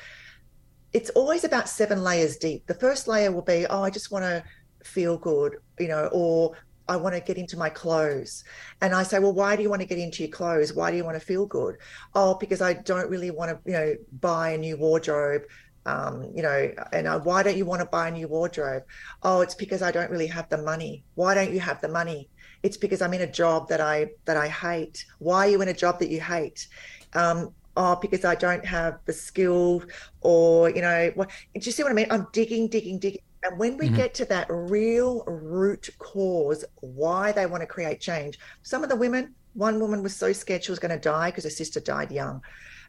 it's 0.93 1.09
always 1.11 1.43
about 1.43 1.69
seven 1.69 2.03
layers 2.03 2.37
deep. 2.37 2.65
The 2.65 2.73
first 2.73 3.07
layer 3.07 3.31
will 3.31 3.43
be 3.43 3.65
oh 3.69 3.83
i 3.83 3.89
just 3.89 4.11
want 4.11 4.25
to 4.25 4.43
feel 4.83 5.17
good 5.17 5.57
you 5.79 5.87
know 5.87 6.09
or 6.11 6.55
I 6.89 6.95
want 6.97 7.13
to 7.15 7.21
get 7.21 7.37
into 7.37 7.55
my 7.55 7.69
clothes. 7.69 8.43
And 8.81 8.93
I 8.93 9.03
say, 9.03 9.19
well, 9.19 9.31
why 9.31 9.55
do 9.55 9.61
you 9.61 9.69
want 9.69 9.81
to 9.81 9.87
get 9.87 9.99
into 9.99 10.23
your 10.23 10.31
clothes? 10.31 10.73
Why 10.73 10.89
do 10.89 10.97
you 10.97 11.05
want 11.05 11.15
to 11.19 11.25
feel 11.25 11.45
good? 11.45 11.77
Oh, 12.15 12.35
because 12.35 12.61
I 12.61 12.73
don't 12.73 13.09
really 13.09 13.29
want 13.29 13.51
to, 13.51 13.71
you 13.71 13.77
know, 13.77 13.95
buy 14.19 14.51
a 14.51 14.57
new 14.57 14.75
wardrobe. 14.75 15.43
Um, 15.85 16.31
you 16.35 16.41
know, 16.41 16.71
and 16.91 17.07
I, 17.07 17.17
why 17.17 17.43
don't 17.43 17.55
you 17.55 17.65
want 17.65 17.81
to 17.81 17.85
buy 17.85 18.09
a 18.09 18.11
new 18.11 18.27
wardrobe? 18.27 18.83
Oh, 19.23 19.41
it's 19.41 19.55
because 19.55 19.81
I 19.81 19.91
don't 19.91 20.09
really 20.09 20.27
have 20.27 20.49
the 20.49 20.57
money. 20.57 21.03
Why 21.13 21.35
don't 21.35 21.53
you 21.53 21.59
have 21.59 21.79
the 21.79 21.87
money? 21.87 22.27
It's 22.63 22.75
because 22.75 23.01
I'm 23.01 23.13
in 23.13 23.21
a 23.21 23.31
job 23.31 23.69
that 23.69 23.79
I 23.79 24.09
that 24.25 24.35
I 24.35 24.47
hate. 24.49 25.05
Why 25.19 25.47
are 25.47 25.49
you 25.49 25.61
in 25.61 25.69
a 25.69 25.73
job 25.73 25.99
that 25.99 26.09
you 26.09 26.19
hate? 26.19 26.67
Um, 27.13 27.53
oh, 27.77 27.95
because 27.95 28.25
I 28.25 28.35
don't 28.35 28.65
have 28.65 28.99
the 29.05 29.13
skill, 29.13 29.83
or 30.21 30.69
you 30.69 30.81
know, 30.81 31.11
what? 31.15 31.29
Do 31.53 31.61
you 31.61 31.71
see 31.71 31.83
what 31.83 31.91
I 31.91 31.95
mean? 31.95 32.07
I'm 32.09 32.27
digging, 32.33 32.67
digging, 32.67 32.99
digging 32.99 33.21
and 33.43 33.57
when 33.57 33.77
we 33.77 33.85
mm-hmm. 33.85 33.95
get 33.95 34.13
to 34.15 34.25
that 34.25 34.47
real 34.49 35.23
root 35.25 35.89
cause, 35.97 36.65
why 36.81 37.31
they 37.31 37.45
want 37.45 37.61
to 37.61 37.67
create 37.67 37.99
change, 37.99 38.37
some 38.63 38.83
of 38.83 38.89
the 38.89 38.95
women, 38.95 39.33
one 39.53 39.79
woman 39.79 40.03
was 40.03 40.15
so 40.15 40.33
scared 40.33 40.63
she 40.63 40.71
was 40.71 40.79
going 40.79 40.91
to 40.91 40.99
die 40.99 41.29
because 41.29 41.45
her 41.45 41.49
sister 41.49 41.79
died 41.79 42.11
young. 42.11 42.41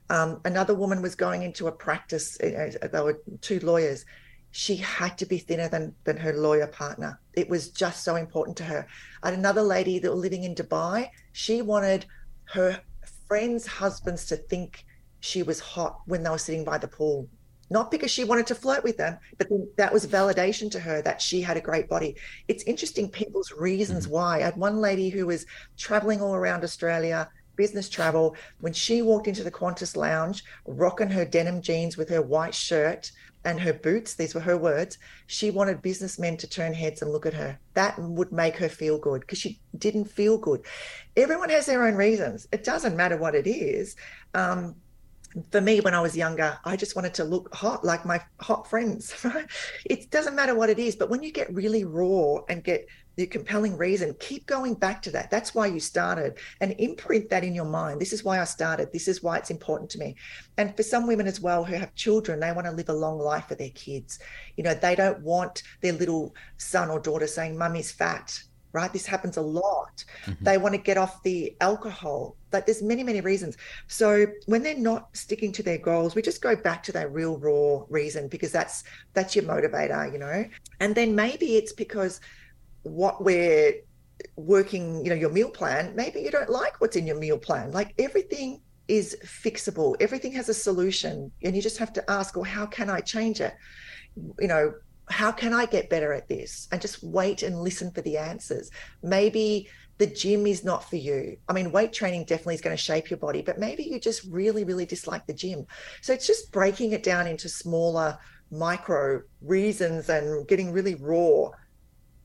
Um, 0.09 0.41
another 0.45 0.75
woman 0.75 1.03
was 1.03 1.15
going 1.15 1.43
into 1.43 1.69
a 1.69 1.73
practice, 1.73 2.37
uh, 2.43 2.73
uh, 2.83 2.89
there 2.89 3.05
were 3.05 3.21
two 3.41 3.61
lawyers. 3.61 4.05
She 4.51 4.75
had 4.77 5.17
to 5.19 5.27
be 5.27 5.39
thinner 5.39 5.69
than, 5.69 5.95
than 6.03 6.17
her 6.17 6.33
lawyer 6.33 6.67
partner. 6.67 7.21
It 7.35 7.49
was 7.49 7.71
just 7.71 8.03
so 8.03 8.17
important 8.17 8.57
to 8.57 8.65
her. 8.65 8.89
And 9.23 9.37
another 9.37 9.63
lady 9.63 10.01
that 10.01 10.11
was 10.11 10.21
living 10.21 10.43
in 10.43 10.57
Dubai, 10.57 11.11
she 11.33 11.63
wanted 11.63 12.07
her 12.47 12.81
friends' 13.29 13.67
husbands 13.67 14.27
to 14.27 14.37
think 14.37 14.85
she 15.21 15.45
was 15.45 15.61
hot 15.61 16.01
when 16.07 16.25
they 16.25 16.31
were 16.31 16.39
sitting 16.39 16.65
by 16.65 16.79
the 16.79 16.89
pool 16.89 17.29
not 17.71 17.91
because 17.91 18.11
she 18.11 18.25
wanted 18.25 18.47
to 18.49 18.55
flirt 18.55 18.83
with 18.83 18.97
them, 18.97 19.17
but 19.39 19.49
that 19.77 19.93
was 19.93 20.07
validation 20.07 20.71
to 20.73 20.81
her 20.81 21.01
that 21.03 21.23
she 21.23 21.41
had 21.41 21.57
a 21.57 21.61
great 21.61 21.89
body. 21.89 22.17
It's 22.49 22.65
interesting 22.65 23.09
people's 23.09 23.53
reasons 23.53 24.05
mm-hmm. 24.05 24.15
why. 24.15 24.37
I 24.39 24.43
had 24.43 24.57
one 24.57 24.81
lady 24.81 25.09
who 25.09 25.27
was 25.27 25.47
traveling 25.79 26.21
all 26.21 26.35
around 26.35 26.65
Australia, 26.65 27.29
business 27.57 27.89
travel. 27.89 28.35
When 28.61 28.73
she 28.73 29.03
walked 29.03 29.29
into 29.29 29.45
the 29.45 29.51
Qantas 29.51 29.97
lounge, 29.97 30.43
rocking 30.67 31.11
her 31.11 31.25
denim 31.25 31.63
jeans 31.63 31.97
with 31.97 32.09
her 32.09 32.23
white 32.23 32.55
shirt 32.55 33.13
and 33.45 33.61
her 33.61 33.73
boots, 33.73 34.15
these 34.15 34.35
were 34.35 34.41
her 34.41 34.59
words, 34.59 34.99
she 35.27 35.51
wanted 35.51 35.81
businessmen 35.81 36.37
to 36.39 36.49
turn 36.49 36.75
heads 36.75 37.03
and 37.03 37.13
look 37.13 37.25
at 37.25 37.35
her. 37.35 37.59
That 37.75 37.99
would 37.99 38.33
make 38.33 38.57
her 38.57 38.69
feel 38.69 38.99
good 38.99 39.21
because 39.21 39.39
she 39.39 39.61
didn't 39.79 40.07
feel 40.07 40.37
good. 40.39 40.63
Everyone 41.17 41.51
has 41.51 41.67
their 41.67 41.87
own 41.87 41.95
reasons. 41.95 42.49
It 42.51 42.65
doesn't 42.65 42.97
matter 42.97 43.17
what 43.17 43.35
it 43.35 43.47
is. 43.47 43.95
Um, 44.35 44.75
for 45.51 45.61
me 45.61 45.81
when 45.81 45.95
i 45.95 46.01
was 46.01 46.17
younger 46.17 46.59
i 46.65 46.77
just 46.77 46.97
wanted 46.97 47.15
to 47.15 47.25
look 47.25 47.55
hot 47.55 47.85
like 47.85 48.05
my 48.05 48.21
hot 48.41 48.69
friends 48.69 49.15
right? 49.25 49.47
It 49.85 50.11
doesn't 50.11 50.35
matter 50.35 50.55
what 50.55 50.71
it 50.71 50.79
is 50.79 50.97
but 50.97 51.11
when 51.11 51.23
you 51.23 51.33
get 51.33 51.53
really 51.55 51.85
raw 51.85 52.39
and 52.49 52.65
get 52.65 52.87
the 53.17 53.27
compelling 53.27 53.77
reason 53.77 54.15
keep 54.19 54.47
going 54.47 54.75
back 54.75 55.03
to 55.03 55.11
that. 55.11 55.31
That's 55.31 55.55
why 55.55 55.67
you 55.67 55.81
started 55.81 56.39
and 56.61 56.75
imprint 56.79 57.29
that 57.29 57.45
in 57.45 57.55
your 57.55 57.67
mind. 57.67 58.01
This 58.01 58.13
is 58.13 58.25
why 58.25 58.41
i 58.41 58.45
started. 58.45 58.93
This 58.93 59.09
is 59.09 59.23
why 59.23 59.37
it's 59.37 59.51
important 59.51 59.91
to 59.91 59.99
me. 59.99 60.17
And 60.57 60.75
for 60.77 60.83
some 60.83 61.07
women 61.07 61.27
as 61.27 61.41
well 61.41 61.65
who 61.65 61.75
have 61.75 61.95
children 61.95 62.41
they 62.41 62.53
want 62.53 62.67
to 62.67 62.73
live 62.73 62.89
a 62.89 62.95
long 62.95 63.19
life 63.19 63.49
for 63.49 63.57
their 63.57 63.71
kids. 63.71 64.21
You 64.57 64.65
know 64.65 64.75
they 64.75 64.95
don't 64.95 65.21
want 65.21 65.63
their 65.83 65.93
little 65.93 66.35
son 66.57 66.89
or 66.91 66.99
daughter 66.99 67.27
saying 67.27 67.59
mummy's 67.59 67.93
fat 67.93 68.41
right? 68.73 68.93
This 68.93 69.07
happens 69.07 69.37
a 69.37 69.43
lot. 69.43 70.05
Mm-hmm. 70.27 70.45
they 70.45 70.59
want 70.59 70.75
to 70.75 70.81
get 70.81 70.97
off 70.97 71.23
the 71.23 71.57
alcohol. 71.61 72.37
Like 72.53 72.67
there's 72.67 72.83
many 72.83 73.03
many 73.03 73.21
reasons. 73.21 73.57
So 73.89 74.27
when 74.47 74.63
they're 74.63 74.77
not 74.77 75.09
sticking 75.17 75.53
to 75.53 75.63
their 75.63 75.79
goals 75.79 76.15
we 76.15 76.23
just 76.23 76.43
go 76.43 76.57
back 76.57 76.83
to 76.85 76.93
that 76.93 77.13
real 77.13 77.39
raw 77.39 77.85
reason 77.89 78.29
because 78.29 78.53
that's 78.53 78.85
that's 79.15 79.35
your 79.35 79.45
motivator 79.45 80.13
you 80.13 80.19
know? 80.19 80.45
And 80.81 80.95
then 80.95 81.15
maybe 81.15 81.57
it's 81.57 81.73
because 81.73 82.21
what 82.83 83.23
we're 83.23 83.75
working 84.37 85.03
you 85.05 85.11
know 85.11 85.17
your 85.17 85.31
meal 85.31 85.49
plan 85.49 85.95
maybe 85.97 86.21
you 86.21 86.31
don't 86.31 86.51
like 86.51 86.79
what's 86.81 86.97
in 86.97 87.07
your 87.07 87.19
meal 87.19 87.39
plan. 87.39 87.73
Like 87.73 87.95
everything 87.99 88.61
is 88.89 89.17
fixable. 89.25 89.97
Everything 90.01 90.33
has 90.33 90.49
a 90.49 90.55
solution 90.55 91.31
and 91.43 91.55
you 91.55 91.63
just 91.63 91.79
have 91.79 91.93
to 91.93 92.11
ask 92.11 92.37
well 92.37 92.45
how 92.45 92.67
can 92.67 92.91
i 92.91 93.01
change 93.01 93.41
it? 93.41 93.55
You 94.39 94.49
know 94.49 94.75
how 95.11 95.33
can 95.33 95.53
I 95.53 95.67
get 95.67 95.91
better 95.91 96.13
at 96.13 96.29
this? 96.29 96.69
And 96.73 96.81
just 96.81 97.03
wait 97.03 97.43
and 97.43 97.61
listen 97.61 97.91
for 97.91 98.01
the 98.01 98.17
answers. 98.17 98.71
Maybe 99.03 99.69
the 99.99 100.07
gym 100.07 100.47
is 100.47 100.65
not 100.65 100.89
for 100.89 100.97
you. 100.97 101.37
I 101.49 101.53
mean, 101.53 101.73
weight 101.73 101.93
training 101.93 102.25
definitely 102.25 102.55
is 102.55 102.61
going 102.61 102.77
to 102.77 102.83
shape 102.83 103.11
your 103.11 103.19
body, 103.19 103.43
but 103.43 103.59
maybe 103.59 103.83
you 103.83 104.01
just 104.01 104.25
really, 104.31 104.65
really 104.65 104.87
dislike 104.87 105.27
the 105.27 105.35
gym. 105.35 105.67
So 106.01 106.13
it's 106.13 106.27
just 106.27 106.53
breaking 106.53 106.93
it 106.93 107.03
down 107.03 107.27
into 107.27 107.49
smaller 107.49 108.19
micro 108.51 109.23
reasons 109.43 110.09
and 110.09 110.47
getting 110.49 110.73
really 110.73 110.95
raw 110.95 111.51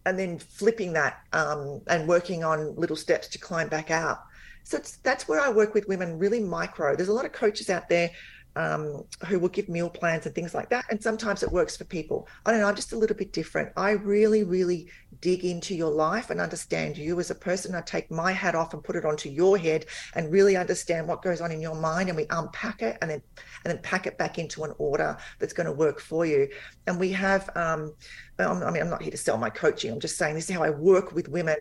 and 0.06 0.18
then 0.18 0.40
flipping 0.40 0.94
that 0.94 1.20
um, 1.34 1.82
and 1.88 2.08
working 2.08 2.44
on 2.44 2.76
little 2.76 2.96
steps 2.96 3.28
to 3.30 3.40
climb 3.40 3.68
back 3.68 3.92
out. 3.92 4.20
So 4.64 4.80
that's 5.04 5.28
where 5.28 5.42
I 5.42 5.50
work 5.50 5.74
with 5.74 5.88
women 5.88 6.18
really 6.18 6.40
micro. 6.40 6.96
There's 6.96 7.10
a 7.10 7.14
lot 7.14 7.26
of 7.26 7.32
coaches 7.32 7.70
out 7.70 7.90
there 7.90 8.10
um, 8.56 9.04
who 9.28 9.40
will 9.40 9.50
give 9.50 9.70
meal 9.70 9.90
plans 9.90 10.26
and 10.26 10.34
things 10.34 10.54
like 10.54 10.70
that. 10.70 10.86
And 10.90 11.02
sometimes 11.02 11.44
it 11.44 11.52
works 11.52 11.76
for 11.76 11.84
people. 11.84 12.28
I 12.46 12.52
don't 12.52 12.62
know, 12.62 12.68
I'm 12.68 12.76
just 12.76 12.94
a 12.94 12.98
little 12.98 13.16
bit 13.16 13.34
different. 13.34 13.72
I 13.76 13.92
really, 13.92 14.44
really 14.44 14.90
dig 15.22 15.46
into 15.46 15.76
your 15.76 15.92
life 15.92 16.30
and 16.30 16.40
understand 16.40 16.98
you 16.98 17.20
as 17.20 17.32
a 17.32 17.36
person. 17.36 17.76
I 17.76 17.82
take 17.82 18.12
my 18.12 18.32
hat 18.32 18.56
off 18.56 18.74
and 18.74 18.84
put 18.84 18.96
it 18.96 19.06
onto 19.06 19.30
your 19.30 19.58
head 19.58 19.86
and 20.14 20.32
really 20.32 20.56
understand 20.56 21.08
what 21.08 21.22
goes 21.22 21.42
on 21.42 21.52
in 21.52 21.62
your 21.62 21.76
mind. 21.76 22.10
And 22.10 22.18
we 22.18 22.28
unpack 22.30 22.82
it 22.82 22.98
and 23.02 23.12
then 23.12 23.22
and 23.64 23.74
then 23.74 23.82
pack 23.82 24.08
it 24.08 24.18
back 24.18 24.38
into 24.38 24.64
an 24.64 24.74
order 24.78 25.18
that's 25.40 25.54
going 25.54 25.66
to 25.66 25.74
work 25.74 26.00
for 26.00 26.26
you. 26.26 26.48
And 26.88 27.00
we 27.00 27.12
have 27.12 27.50
um, 27.56 27.94
I 28.40 28.72
mean, 28.72 28.82
I'm 28.82 28.90
not 28.90 29.02
here 29.02 29.12
to 29.12 29.18
sell 29.18 29.38
my 29.38 29.50
coaching. 29.50 29.92
I'm 29.92 30.00
just 30.00 30.18
saying 30.18 30.36
this 30.36 30.50
is 30.50 30.56
how 30.56 30.64
I 30.64 30.70
work 30.70 31.14
with 31.14 31.30
women 31.30 31.58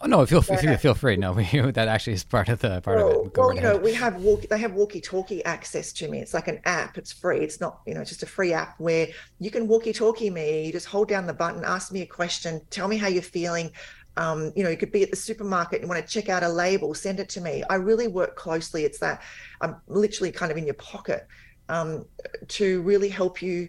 Oh, 0.00 0.06
no, 0.06 0.24
feel 0.26 0.42
free, 0.42 0.76
feel 0.76 0.94
free. 0.94 1.16
No, 1.16 1.32
we, 1.32 1.44
that 1.72 1.88
actually 1.88 2.14
is 2.14 2.24
part 2.24 2.48
of 2.48 2.60
the 2.60 2.80
part 2.80 2.96
well, 2.96 3.20
of 3.20 3.26
it. 3.26 3.32
Go 3.32 3.46
well, 3.46 3.54
you 3.54 3.60
know, 3.60 3.76
we 3.76 3.92
have 3.94 4.16
walk, 4.16 4.42
they 4.48 4.58
have 4.58 4.72
walkie-talkie 4.72 5.44
access 5.44 5.92
to 5.94 6.08
me. 6.08 6.20
It's 6.20 6.34
like 6.34 6.48
an 6.48 6.60
app. 6.64 6.96
It's 6.98 7.12
free. 7.12 7.40
It's 7.40 7.60
not, 7.60 7.80
you 7.86 7.94
know, 7.94 8.04
just 8.04 8.22
a 8.22 8.26
free 8.26 8.52
app 8.52 8.78
where 8.78 9.08
you 9.40 9.50
can 9.50 9.68
walkie-talkie 9.68 10.30
me. 10.30 10.66
You 10.66 10.72
just 10.72 10.86
hold 10.86 11.08
down 11.08 11.26
the 11.26 11.34
button, 11.34 11.64
ask 11.64 11.92
me 11.92 12.02
a 12.02 12.06
question, 12.06 12.60
tell 12.70 12.88
me 12.88 12.96
how 12.96 13.08
you're 13.08 13.22
feeling. 13.22 13.70
Um, 14.16 14.52
you 14.54 14.62
know, 14.62 14.70
you 14.70 14.76
could 14.76 14.92
be 14.92 15.02
at 15.02 15.10
the 15.10 15.16
supermarket 15.16 15.80
and 15.80 15.88
want 15.88 16.04
to 16.04 16.12
check 16.12 16.28
out 16.28 16.42
a 16.42 16.48
label, 16.48 16.94
send 16.94 17.18
it 17.18 17.28
to 17.30 17.40
me. 17.40 17.64
I 17.68 17.74
really 17.74 18.06
work 18.06 18.36
closely. 18.36 18.84
It's 18.84 18.98
that 19.00 19.22
I'm 19.60 19.76
literally 19.88 20.30
kind 20.30 20.52
of 20.52 20.58
in 20.58 20.66
your 20.66 20.74
pocket 20.74 21.26
um, 21.68 22.04
to 22.48 22.82
really 22.82 23.08
help 23.08 23.42
you 23.42 23.68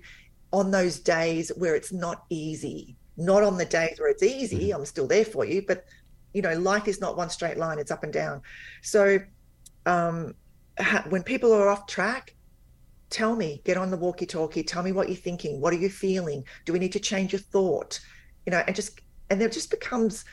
on 0.51 0.71
those 0.71 0.99
days 0.99 1.51
where 1.57 1.75
it's 1.75 1.91
not 1.91 2.25
easy. 2.29 2.95
Not 3.17 3.43
on 3.43 3.57
the 3.57 3.65
days 3.65 3.99
where 3.99 4.09
it's 4.09 4.23
easy. 4.23 4.69
Mm-hmm. 4.69 4.79
I'm 4.79 4.85
still 4.85 5.07
there 5.07 5.25
for 5.25 5.45
you, 5.45 5.63
but 5.65 5.85
you 6.35 6.41
know 6.41 6.53
life 6.59 6.87
is 6.87 6.99
not 6.99 7.15
one 7.15 7.29
straight 7.29 7.57
line 7.57 7.79
it's 7.79 7.91
up 7.91 8.03
and 8.03 8.11
down. 8.13 8.41
So 8.83 9.19
um, 9.85 10.35
when 11.09 11.23
people 11.23 11.53
are 11.53 11.69
off 11.69 11.87
track 11.87 12.35
tell 13.09 13.35
me 13.35 13.61
get 13.63 13.77
on 13.77 13.91
the 13.91 13.97
walkie 13.97 14.25
talkie 14.25 14.63
tell 14.63 14.83
me 14.83 14.91
what 14.91 15.07
you're 15.07 15.15
thinking 15.15 15.61
what 15.61 15.73
are 15.73 15.77
you 15.77 15.89
feeling? 15.89 16.43
Do 16.65 16.73
we 16.73 16.79
need 16.79 16.91
to 16.91 16.99
change 16.99 17.31
your 17.31 17.39
thought? 17.39 17.99
You 18.45 18.51
know 18.51 18.63
and 18.67 18.75
just 18.75 18.99
and 19.29 19.39
there 19.39 19.49
just 19.49 19.71
becomes 19.71 20.25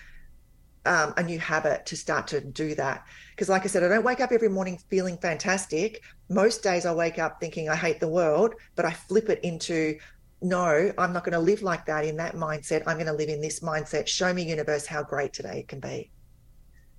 um, 0.84 1.14
a 1.16 1.22
new 1.22 1.38
habit 1.38 1.86
to 1.86 1.96
start 1.96 2.26
to 2.26 2.40
do 2.40 2.74
that. 2.74 3.07
Because 3.30 3.48
like 3.48 3.62
i 3.62 3.66
said 3.68 3.84
i 3.84 3.88
don't 3.88 4.05
wake 4.05 4.20
up 4.20 4.32
every 4.32 4.48
morning 4.48 4.78
feeling 4.90 5.16
fantastic. 5.18 6.03
Most 6.28 6.64
days 6.64 6.84
i 6.84 6.92
wake 6.92 7.20
up 7.20 7.38
thinking 7.38 7.68
i 7.68 7.76
hate 7.76 8.00
the 8.00 8.09
world 8.09 8.55
but 8.74 8.84
i 8.84 8.90
flip 8.90 9.28
it 9.28 9.38
into 9.44 9.96
no, 10.43 10.93
I'm 10.99 11.12
not 11.12 11.24
going 11.24 11.32
to 11.32 11.38
live 11.38 11.62
like 11.62 11.86
that 11.86 12.05
in 12.05 12.16
that 12.16 12.34
mindset. 12.34 12.82
I'm 12.86 12.97
going 12.97 13.07
to 13.07 13.12
live 13.12 13.28
in 13.28 13.40
this 13.40 13.61
mindset. 13.61 14.09
Show 14.09 14.32
me, 14.32 14.43
universe, 14.43 14.86
how 14.86 15.03
great 15.03 15.32
today 15.32 15.61
it 15.61 15.68
can 15.68 15.80
be. 15.80 16.11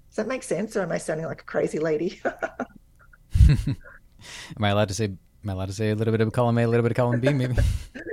Does 0.09 0.17
that 0.17 0.27
make 0.27 0.43
sense, 0.43 0.75
or 0.75 0.81
am 0.81 0.91
I 0.91 0.97
sounding 0.97 1.25
like 1.25 1.41
a 1.41 1.45
crazy 1.45 1.79
lady? 1.79 2.21
am 3.49 3.75
I 4.61 4.69
allowed 4.69 4.89
to 4.89 4.93
say? 4.93 5.05
Am 5.05 5.49
I 5.49 5.53
allowed 5.53 5.67
to 5.67 5.73
say 5.73 5.89
a 5.89 5.95
little 5.95 6.11
bit 6.11 6.21
of 6.21 6.31
column 6.31 6.57
A, 6.57 6.63
a 6.63 6.67
little 6.67 6.83
bit 6.83 6.91
of 6.91 6.95
column 6.95 7.19
B, 7.19 7.33
maybe? 7.33 7.55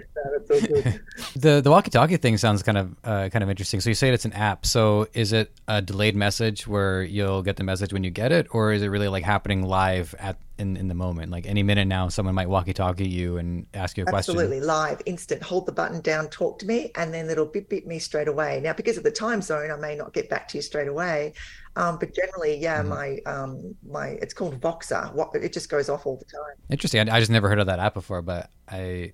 good. 0.50 1.00
the 1.36 1.60
the 1.60 1.70
walkie-talkie 1.70 2.16
thing 2.16 2.36
sounds 2.36 2.62
kind 2.62 2.78
of 2.78 2.96
uh, 3.04 3.28
kind 3.28 3.42
of 3.42 3.50
interesting. 3.50 3.80
So 3.80 3.90
you 3.90 3.94
say 3.94 4.10
it's 4.10 4.24
an 4.24 4.32
app. 4.32 4.66
So 4.66 5.06
is 5.12 5.32
it 5.32 5.52
a 5.68 5.80
delayed 5.80 6.16
message 6.16 6.66
where 6.66 7.02
you'll 7.02 7.42
get 7.42 7.56
the 7.56 7.64
message 7.64 7.92
when 7.92 8.04
you 8.04 8.10
get 8.10 8.32
it, 8.32 8.46
or 8.50 8.72
is 8.72 8.82
it 8.82 8.88
really 8.88 9.08
like 9.08 9.24
happening 9.24 9.62
live 9.62 10.14
at 10.18 10.38
in, 10.58 10.76
in 10.76 10.88
the 10.88 10.94
moment? 10.94 11.30
Like 11.30 11.46
any 11.46 11.62
minute 11.62 11.86
now, 11.86 12.08
someone 12.08 12.34
might 12.34 12.48
walkie-talkie 12.48 13.08
you 13.08 13.38
and 13.38 13.66
ask 13.74 13.96
you 13.96 14.04
a 14.04 14.08
Absolutely, 14.08 14.12
question. 14.12 14.34
Absolutely 14.34 14.60
live, 14.60 15.02
instant. 15.06 15.42
Hold 15.42 15.66
the 15.66 15.72
button 15.72 16.00
down, 16.00 16.28
talk 16.28 16.58
to 16.60 16.66
me, 16.66 16.90
and 16.96 17.14
then 17.14 17.30
it'll 17.30 17.46
beep 17.46 17.68
beep 17.68 17.86
me 17.86 17.98
straight 17.98 18.28
away. 18.28 18.60
Now, 18.62 18.72
because 18.72 18.96
of 18.96 19.04
the 19.04 19.10
time 19.10 19.42
zone, 19.42 19.70
I 19.70 19.76
may 19.76 19.96
not 19.96 20.12
get 20.12 20.28
back 20.28 20.48
to 20.48 20.58
you 20.58 20.62
straight 20.62 20.88
away. 20.88 21.34
Um, 21.76 21.98
but 21.98 22.14
generally, 22.14 22.56
yeah, 22.56 22.80
mm-hmm. 22.80 22.88
my 22.88 23.18
um, 23.26 23.76
my 23.88 24.08
it's 24.08 24.34
called 24.34 24.60
Voxer. 24.60 25.34
It 25.36 25.52
just 25.52 25.68
goes 25.68 25.88
off 25.88 26.04
all 26.04 26.16
the 26.16 26.24
time. 26.24 26.56
Interesting. 26.70 27.08
I, 27.08 27.16
I 27.16 27.20
just 27.20 27.30
never 27.30 27.48
heard 27.48 27.60
of 27.60 27.66
that 27.66 27.78
app 27.78 27.94
before, 27.94 28.22
but 28.22 28.50
I 28.68 29.12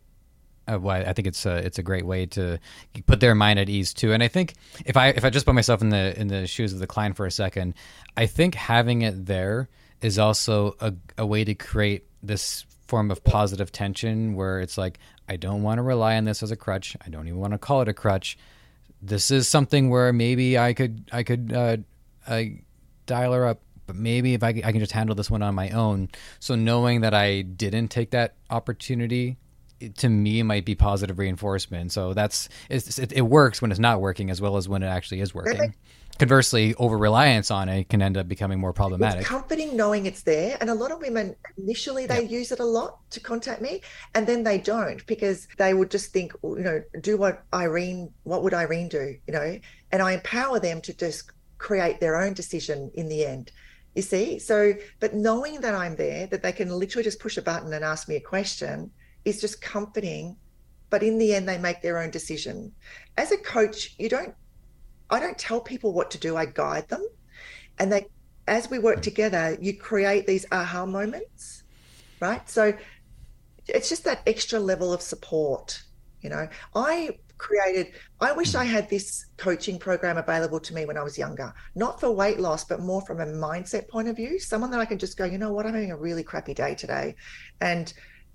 I 0.68 1.12
think 1.12 1.28
it's 1.28 1.46
a 1.46 1.56
it's 1.56 1.78
a 1.78 1.82
great 1.82 2.06
way 2.06 2.26
to 2.26 2.58
put 3.06 3.20
their 3.20 3.34
mind 3.34 3.58
at 3.58 3.68
ease 3.68 3.94
too. 3.94 4.12
And 4.12 4.22
I 4.22 4.28
think 4.28 4.54
if 4.84 4.96
I 4.96 5.08
if 5.08 5.24
I 5.24 5.30
just 5.30 5.46
put 5.46 5.54
myself 5.54 5.80
in 5.80 5.90
the 5.90 6.18
in 6.18 6.28
the 6.28 6.46
shoes 6.46 6.72
of 6.72 6.78
the 6.78 6.86
client 6.86 7.16
for 7.16 7.26
a 7.26 7.30
second, 7.30 7.74
I 8.16 8.26
think 8.26 8.54
having 8.54 9.02
it 9.02 9.26
there 9.26 9.68
is 10.00 10.18
also 10.18 10.76
a, 10.80 10.92
a 11.18 11.26
way 11.26 11.44
to 11.44 11.54
create 11.54 12.04
this 12.22 12.64
form 12.88 13.10
of 13.10 13.22
positive 13.24 13.72
tension 13.72 14.34
where 14.34 14.60
it's 14.60 14.76
like 14.76 14.98
I 15.28 15.36
don't 15.36 15.62
want 15.62 15.78
to 15.78 15.82
rely 15.82 16.16
on 16.16 16.24
this 16.24 16.42
as 16.42 16.50
a 16.50 16.56
crutch. 16.56 16.96
I 17.04 17.10
don't 17.10 17.26
even 17.26 17.40
want 17.40 17.52
to 17.52 17.58
call 17.58 17.82
it 17.82 17.88
a 17.88 17.94
crutch. 17.94 18.38
This 19.02 19.30
is 19.30 19.48
something 19.48 19.90
where 19.90 20.12
maybe 20.12 20.58
I 20.58 20.72
could 20.72 21.08
I 21.12 21.22
could 21.22 21.52
uh, 21.52 21.76
I 22.26 22.60
dial 23.06 23.32
her 23.32 23.46
up 23.46 23.60
but 23.86 23.94
maybe 23.94 24.34
if 24.34 24.42
I, 24.42 24.48
I 24.48 24.72
can 24.72 24.80
just 24.80 24.90
handle 24.90 25.14
this 25.14 25.30
one 25.30 25.42
on 25.42 25.54
my 25.54 25.70
own. 25.70 26.08
So 26.40 26.56
knowing 26.56 27.02
that 27.02 27.14
I 27.14 27.42
didn't 27.42 27.88
take 27.88 28.10
that 28.10 28.34
opportunity 28.50 29.36
to 29.96 30.08
me 30.08 30.42
might 30.42 30.64
be 30.64 30.74
positive 30.74 31.18
reinforcement. 31.18 31.92
So 31.92 32.14
that's 32.14 32.48
it, 32.68 33.12
it, 33.12 33.22
works 33.22 33.60
when 33.60 33.70
it's 33.70 33.80
not 33.80 34.00
working 34.00 34.30
as 34.30 34.40
well 34.40 34.56
as 34.56 34.68
when 34.68 34.82
it 34.82 34.86
actually 34.86 35.20
is 35.20 35.34
working. 35.34 35.74
Conversely, 36.18 36.74
over 36.76 36.96
reliance 36.96 37.50
on 37.50 37.68
it 37.68 37.90
can 37.90 38.00
end 38.00 38.16
up 38.16 38.26
becoming 38.26 38.58
more 38.58 38.72
problematic. 38.72 39.20
It's 39.20 39.28
comforting 39.28 39.76
knowing 39.76 40.06
it's 40.06 40.22
there, 40.22 40.56
and 40.62 40.70
a 40.70 40.74
lot 40.74 40.90
of 40.90 41.00
women 41.00 41.36
initially 41.58 42.06
they 42.06 42.24
use 42.24 42.52
it 42.52 42.60
a 42.60 42.64
lot 42.64 42.98
to 43.10 43.20
contact 43.20 43.60
me, 43.60 43.82
and 44.14 44.26
then 44.26 44.42
they 44.42 44.56
don't 44.56 45.06
because 45.06 45.46
they 45.58 45.74
would 45.74 45.90
just 45.90 46.12
think, 46.12 46.32
you 46.42 46.60
know, 46.60 46.82
do 47.02 47.18
what 47.18 47.44
Ireene, 47.50 48.10
what 48.22 48.42
would 48.42 48.54
Ireene 48.54 48.88
do, 48.88 49.14
you 49.26 49.34
know, 49.34 49.58
and 49.92 50.00
I 50.00 50.12
empower 50.12 50.58
them 50.58 50.80
to 50.82 50.96
just 50.96 51.32
create 51.58 52.00
their 52.00 52.16
own 52.16 52.32
decision 52.32 52.90
in 52.94 53.10
the 53.10 53.26
end. 53.26 53.52
You 53.94 54.02
see, 54.02 54.38
so 54.38 54.72
but 55.00 55.14
knowing 55.14 55.60
that 55.60 55.74
I'm 55.74 55.96
there, 55.96 56.26
that 56.28 56.42
they 56.42 56.52
can 56.52 56.70
literally 56.70 57.04
just 57.04 57.20
push 57.20 57.36
a 57.36 57.42
button 57.42 57.74
and 57.74 57.84
ask 57.84 58.08
me 58.08 58.16
a 58.16 58.20
question 58.20 58.90
is 59.26 59.40
just 59.40 59.60
comforting 59.60 60.36
but 60.88 61.02
in 61.02 61.18
the 61.18 61.34
end 61.34 61.48
they 61.48 61.58
make 61.58 61.82
their 61.82 61.98
own 61.98 62.10
decision. 62.10 62.72
As 63.16 63.32
a 63.32 63.36
coach 63.36 63.94
you 63.98 64.08
don't 64.08 64.34
i 65.10 65.20
don't 65.20 65.38
tell 65.38 65.60
people 65.60 65.92
what 65.92 66.10
to 66.12 66.18
do 66.18 66.36
i 66.36 66.46
guide 66.46 66.88
them. 66.88 67.06
And 67.78 67.92
they 67.92 68.06
as 68.48 68.70
we 68.70 68.78
work 68.78 69.02
together 69.02 69.58
you 69.60 69.76
create 69.76 70.26
these 70.26 70.46
aha 70.52 70.86
moments 70.86 71.64
right? 72.20 72.48
So 72.48 72.72
it's 73.68 73.88
just 73.88 74.04
that 74.04 74.22
extra 74.26 74.58
level 74.58 74.92
of 74.92 75.02
support 75.02 75.82
you 76.22 76.30
know. 76.30 76.48
I 76.74 77.18
created 77.38 77.92
i 78.18 78.32
wish 78.32 78.54
i 78.54 78.64
had 78.64 78.88
this 78.88 79.26
coaching 79.36 79.78
program 79.78 80.16
available 80.16 80.58
to 80.58 80.72
me 80.72 80.86
when 80.86 80.96
i 80.96 81.02
was 81.02 81.18
younger. 81.18 81.52
Not 81.74 82.00
for 82.00 82.10
weight 82.10 82.38
loss 82.40 82.64
but 82.64 82.80
more 82.80 83.02
from 83.02 83.20
a 83.20 83.26
mindset 83.26 83.88
point 83.88 84.08
of 84.08 84.16
view. 84.16 84.38
Someone 84.38 84.70
that 84.70 84.80
i 84.80 84.84
can 84.84 84.98
just 84.98 85.18
go 85.18 85.24
you 85.24 85.38
know 85.38 85.52
what? 85.52 85.66
I'm 85.66 85.74
having 85.74 85.90
a 85.90 85.96
really 85.96 86.22
crappy 86.22 86.54
day 86.54 86.74
today. 86.74 87.16
And 87.60 87.92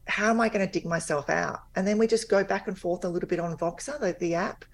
how 0.07 0.29
am 0.29 0.41
I 0.41 0.49
going 0.49 0.65
to 0.65 0.71
dig 0.71 0.85
myself 0.85 1.29
out? 1.29 1.61
And 1.75 1.87
then 1.87 1.97
we 1.97 2.07
just 2.07 2.29
go 2.29 2.43
back 2.43 2.67
and 2.67 2.77
forth 2.77 3.05
a 3.05 3.09
little 3.09 3.29
bit 3.29 3.39
on 3.39 3.55
Voxer, 3.57 3.99
the, 3.99 4.15
the 4.19 4.35
app, 4.35 4.65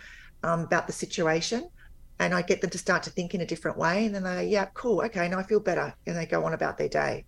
um, 0.43 0.61
about 0.61 0.87
the 0.87 0.93
situation. 0.93 1.69
And 2.19 2.33
I 2.33 2.41
get 2.41 2.61
them 2.61 2.71
to 2.71 2.77
start 2.77 3.03
to 3.03 3.09
think 3.11 3.35
in 3.35 3.41
a 3.41 3.45
different 3.45 3.77
way. 3.77 4.05
And 4.05 4.15
then 4.15 4.23
they, 4.23 4.47
yeah, 4.47 4.65
cool. 4.73 5.03
Okay. 5.05 5.27
Now 5.27 5.39
I 5.39 5.43
feel 5.43 5.59
better. 5.59 5.93
And 6.07 6.15
they 6.15 6.25
go 6.25 6.45
on 6.45 6.53
about 6.53 6.77
their 6.77 6.89
day. 6.89 7.25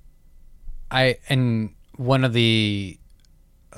I, 0.89 1.17
and 1.29 1.75
one 1.97 2.23
of 2.23 2.33
the 2.33 2.97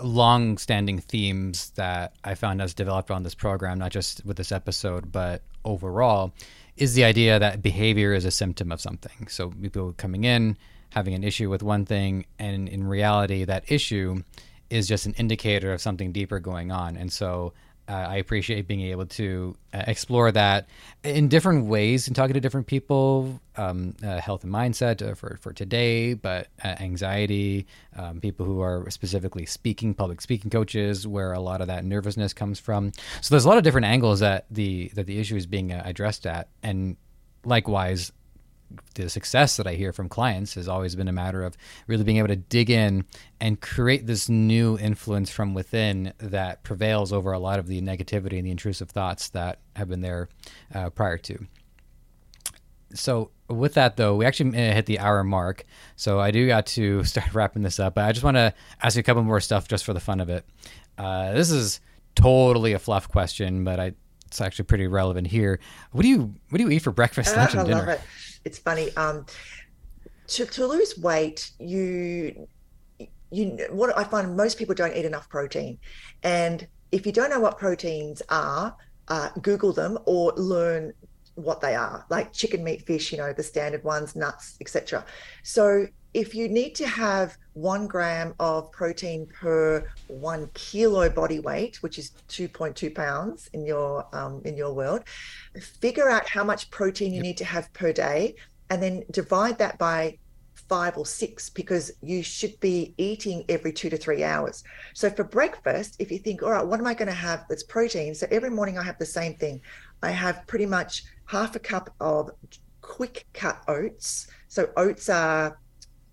long 0.01 0.57
standing 0.57 0.99
themes 0.99 1.71
that 1.71 2.13
I 2.23 2.35
found 2.35 2.61
as 2.61 2.73
developed 2.73 3.11
on 3.11 3.23
this 3.23 3.35
program, 3.35 3.79
not 3.79 3.91
just 3.91 4.25
with 4.25 4.37
this 4.37 4.51
episode, 4.51 5.11
but 5.11 5.41
overall, 5.65 6.33
is 6.77 6.93
the 6.93 7.03
idea 7.03 7.37
that 7.39 7.61
behavior 7.61 8.13
is 8.13 8.23
a 8.23 8.31
symptom 8.31 8.71
of 8.71 8.79
something. 8.79 9.27
So 9.27 9.49
people 9.49 9.93
coming 9.97 10.23
in, 10.23 10.57
having 10.91 11.13
an 11.13 11.23
issue 11.23 11.49
with 11.49 11.63
one 11.63 11.85
thing, 11.85 12.25
and 12.39 12.69
in 12.69 12.85
reality, 12.85 13.45
that 13.45 13.71
issue 13.71 14.21
is 14.69 14.87
just 14.87 15.05
an 15.05 15.13
indicator 15.13 15.73
of 15.73 15.81
something 15.81 16.11
deeper 16.11 16.39
going 16.39 16.71
on. 16.71 16.95
And 16.95 17.11
so 17.11 17.53
uh, 17.89 17.93
I 17.93 18.17
appreciate 18.17 18.67
being 18.67 18.81
able 18.81 19.05
to 19.05 19.55
uh, 19.73 19.83
explore 19.87 20.31
that 20.31 20.69
in 21.03 21.27
different 21.27 21.65
ways 21.65 22.07
and 22.07 22.15
talking 22.15 22.35
to 22.35 22.39
different 22.39 22.67
people, 22.67 23.41
um, 23.57 23.95
uh, 24.01 24.21
health 24.21 24.45
and 24.45 24.53
mindset 24.53 25.05
uh, 25.05 25.13
for, 25.13 25.37
for 25.41 25.51
today, 25.51 26.13
but 26.13 26.47
uh, 26.63 26.67
anxiety, 26.79 27.67
um, 27.97 28.21
people 28.21 28.45
who 28.45 28.61
are 28.61 28.89
specifically 28.89 29.45
speaking, 29.45 29.93
public 29.93 30.21
speaking 30.21 30.49
coaches, 30.49 31.05
where 31.05 31.33
a 31.33 31.39
lot 31.39 31.59
of 31.59 31.67
that 31.67 31.83
nervousness 31.83 32.33
comes 32.33 32.59
from. 32.59 32.93
So 33.19 33.33
there's 33.33 33.45
a 33.45 33.49
lot 33.49 33.57
of 33.57 33.63
different 33.63 33.87
angles 33.87 34.21
that 34.21 34.45
the 34.49 34.91
that 34.95 35.05
the 35.05 35.19
issue 35.19 35.35
is 35.35 35.45
being 35.45 35.73
uh, 35.73 35.81
addressed 35.83 36.25
at, 36.25 36.47
and 36.63 36.95
likewise, 37.43 38.13
the 38.95 39.09
success 39.09 39.57
that 39.57 39.67
I 39.67 39.73
hear 39.73 39.93
from 39.93 40.09
clients 40.09 40.55
has 40.55 40.67
always 40.67 40.95
been 40.95 41.07
a 41.07 41.13
matter 41.13 41.43
of 41.43 41.57
really 41.87 42.03
being 42.03 42.17
able 42.17 42.27
to 42.29 42.35
dig 42.35 42.69
in 42.69 43.05
and 43.39 43.59
create 43.59 44.07
this 44.07 44.29
new 44.29 44.77
influence 44.77 45.31
from 45.31 45.53
within 45.53 46.13
that 46.19 46.63
prevails 46.63 47.13
over 47.13 47.31
a 47.31 47.39
lot 47.39 47.59
of 47.59 47.67
the 47.67 47.81
negativity 47.81 48.37
and 48.37 48.45
the 48.45 48.51
intrusive 48.51 48.89
thoughts 48.89 49.29
that 49.29 49.59
have 49.75 49.89
been 49.89 50.01
there 50.01 50.29
uh, 50.73 50.89
prior 50.89 51.17
to. 51.17 51.47
So, 52.93 53.31
with 53.47 53.73
that 53.75 53.97
though, 53.97 54.15
we 54.15 54.25
actually 54.25 54.49
uh, 54.49 54.73
hit 54.73 54.85
the 54.85 54.99
hour 54.99 55.23
mark. 55.23 55.65
So, 55.95 56.19
I 56.19 56.31
do 56.31 56.47
got 56.47 56.65
to 56.67 57.03
start 57.05 57.33
wrapping 57.33 57.63
this 57.63 57.79
up. 57.79 57.95
But 57.95 58.05
I 58.05 58.11
just 58.11 58.23
want 58.23 58.37
to 58.37 58.53
ask 58.81 58.95
you 58.95 58.99
a 58.99 59.03
couple 59.03 59.23
more 59.23 59.39
stuff 59.39 59.67
just 59.67 59.85
for 59.85 59.93
the 59.93 59.99
fun 59.99 60.19
of 60.19 60.29
it. 60.29 60.45
Uh, 60.97 61.33
this 61.33 61.51
is 61.51 61.79
totally 62.15 62.73
a 62.73 62.79
fluff 62.79 63.07
question, 63.09 63.63
but 63.63 63.79
I, 63.79 63.93
it's 64.25 64.41
actually 64.41 64.65
pretty 64.65 64.87
relevant 64.87 65.27
here. 65.27 65.59
What 65.91 66.03
do 66.03 66.07
you 66.07 66.33
what 66.49 66.57
do 66.57 66.63
you 66.63 66.69
eat 66.69 66.79
for 66.79 66.91
breakfast, 66.91 67.35
lunch, 67.37 67.53
and 67.53 67.67
dinner? 67.67 67.99
It's 68.45 68.57
funny. 68.57 68.95
Um, 68.95 69.25
to, 70.27 70.45
to 70.45 70.67
lose 70.67 70.97
weight, 70.97 71.51
you 71.59 72.47
you 73.31 73.67
what 73.71 73.97
I 73.97 74.03
find 74.03 74.35
most 74.35 74.57
people 74.57 74.75
don't 74.75 74.95
eat 74.95 75.05
enough 75.05 75.29
protein, 75.29 75.77
and 76.23 76.67
if 76.91 77.05
you 77.05 77.11
don't 77.11 77.29
know 77.29 77.39
what 77.39 77.57
proteins 77.57 78.21
are, 78.29 78.75
uh, 79.07 79.29
Google 79.41 79.73
them 79.73 79.97
or 80.05 80.33
learn 80.33 80.93
what 81.35 81.61
they 81.61 81.75
are, 81.75 82.05
like 82.09 82.33
chicken, 82.33 82.63
meat, 82.63 82.85
fish. 82.85 83.11
You 83.11 83.17
know 83.17 83.33
the 83.33 83.43
standard 83.43 83.83
ones, 83.83 84.15
nuts, 84.15 84.57
etc. 84.61 85.05
So 85.43 85.87
if 86.13 86.35
you 86.35 86.49
need 86.49 86.75
to 86.75 86.87
have 86.87 87.37
one 87.53 87.87
gram 87.87 88.33
of 88.39 88.71
protein 88.71 89.27
per 89.27 89.87
one 90.07 90.49
kilo 90.53 91.09
body 91.09 91.39
weight, 91.39 91.81
which 91.81 91.97
is 91.97 92.11
2.2 92.27 92.93
pounds 92.93 93.49
in 93.53 93.65
your 93.65 94.05
um, 94.13 94.41
in 94.45 94.57
your 94.57 94.73
world, 94.73 95.03
figure 95.59 96.09
out 96.09 96.27
how 96.27 96.43
much 96.43 96.69
protein 96.69 97.13
you 97.13 97.21
need 97.21 97.37
to 97.37 97.45
have 97.45 97.71
per 97.73 97.93
day, 97.93 98.35
and 98.69 98.81
then 98.81 99.03
divide 99.11 99.57
that 99.59 99.77
by 99.77 100.17
five 100.71 100.97
or 100.97 101.05
six 101.05 101.49
because 101.49 101.91
you 102.01 102.23
should 102.23 102.57
be 102.61 102.93
eating 102.97 103.43
every 103.49 103.73
two 103.73 103.89
to 103.89 103.97
three 103.97 104.23
hours. 104.23 104.63
So 104.93 105.09
for 105.09 105.25
breakfast, 105.25 105.97
if 105.99 106.09
you 106.09 106.17
think, 106.17 106.43
all 106.43 106.51
right, 106.51 106.65
what 106.65 106.79
am 106.79 106.87
I 106.87 106.93
going 106.93 107.09
to 107.09 107.13
have 107.13 107.45
that's 107.49 107.63
protein? 107.63 108.15
So 108.15 108.25
every 108.31 108.49
morning 108.49 108.77
I 108.77 108.83
have 108.83 108.97
the 108.97 109.05
same 109.05 109.35
thing. 109.35 109.59
I 110.01 110.11
have 110.11 110.47
pretty 110.47 110.65
much 110.65 111.03
half 111.31 111.55
a 111.55 111.59
cup 111.59 111.89
of 112.01 112.29
quick 112.81 113.25
cut 113.33 113.63
oats. 113.69 114.27
So 114.49 114.69
oats 114.75 115.07
are 115.07 115.57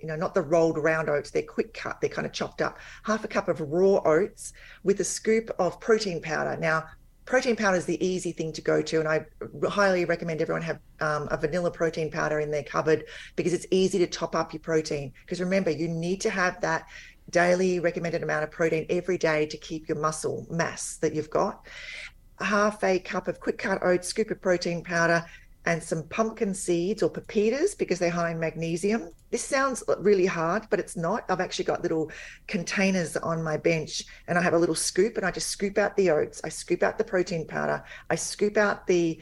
you 0.00 0.06
know, 0.06 0.14
not 0.14 0.32
the 0.32 0.42
rolled 0.42 0.78
round 0.78 1.10
oats, 1.10 1.32
they're 1.32 1.42
quick 1.42 1.74
cut, 1.74 2.00
they're 2.00 2.08
kind 2.08 2.24
of 2.24 2.32
chopped 2.32 2.62
up. 2.62 2.78
Half 3.02 3.24
a 3.24 3.28
cup 3.28 3.48
of 3.48 3.60
raw 3.60 4.00
oats 4.04 4.52
with 4.84 5.00
a 5.00 5.04
scoop 5.04 5.50
of 5.58 5.80
protein 5.80 6.22
powder. 6.22 6.56
Now, 6.56 6.84
protein 7.24 7.56
powder 7.56 7.76
is 7.76 7.84
the 7.84 8.02
easy 8.04 8.30
thing 8.30 8.52
to 8.52 8.62
go 8.62 8.80
to, 8.80 9.00
and 9.00 9.08
I 9.08 9.26
highly 9.68 10.04
recommend 10.04 10.40
everyone 10.40 10.62
have 10.62 10.78
um, 11.00 11.26
a 11.32 11.36
vanilla 11.36 11.72
protein 11.72 12.12
powder 12.12 12.38
in 12.38 12.52
their 12.52 12.62
cupboard 12.62 13.06
because 13.34 13.52
it's 13.52 13.66
easy 13.72 13.98
to 13.98 14.06
top 14.06 14.36
up 14.36 14.52
your 14.52 14.60
protein. 14.60 15.12
Because 15.24 15.40
remember, 15.40 15.70
you 15.70 15.88
need 15.88 16.20
to 16.20 16.30
have 16.30 16.60
that 16.60 16.86
daily 17.30 17.80
recommended 17.80 18.22
amount 18.22 18.44
of 18.44 18.52
protein 18.52 18.86
every 18.88 19.18
day 19.18 19.46
to 19.46 19.56
keep 19.56 19.88
your 19.88 19.98
muscle 19.98 20.46
mass 20.48 20.96
that 20.98 21.12
you've 21.12 21.28
got. 21.28 21.66
Half 22.40 22.84
a 22.84 22.98
cup 22.98 23.28
of 23.28 23.40
quick 23.40 23.58
cut 23.58 23.82
oats, 23.82 24.08
scoop 24.08 24.30
of 24.30 24.40
protein 24.40 24.82
powder, 24.84 25.24
and 25.68 25.82
some 25.82 26.02
pumpkin 26.04 26.54
seeds 26.54 27.02
or 27.02 27.10
pepitas 27.10 27.76
because 27.76 27.98
they're 27.98 28.08
high 28.10 28.30
in 28.30 28.40
magnesium. 28.40 29.10
This 29.30 29.44
sounds 29.44 29.84
really 29.98 30.24
hard, 30.24 30.66
but 30.70 30.80
it's 30.80 30.96
not. 30.96 31.24
I've 31.28 31.40
actually 31.40 31.66
got 31.66 31.82
little 31.82 32.10
containers 32.46 33.18
on 33.18 33.42
my 33.42 33.58
bench 33.58 34.04
and 34.28 34.38
I 34.38 34.42
have 34.42 34.54
a 34.54 34.58
little 34.58 34.74
scoop 34.74 35.18
and 35.18 35.26
I 35.26 35.30
just 35.30 35.48
scoop 35.48 35.76
out 35.76 35.94
the 35.96 36.10
oats, 36.10 36.40
I 36.42 36.48
scoop 36.48 36.82
out 36.82 36.96
the 36.96 37.04
protein 37.04 37.46
powder, 37.46 37.84
I 38.08 38.14
scoop 38.14 38.56
out 38.56 38.86
the 38.86 39.20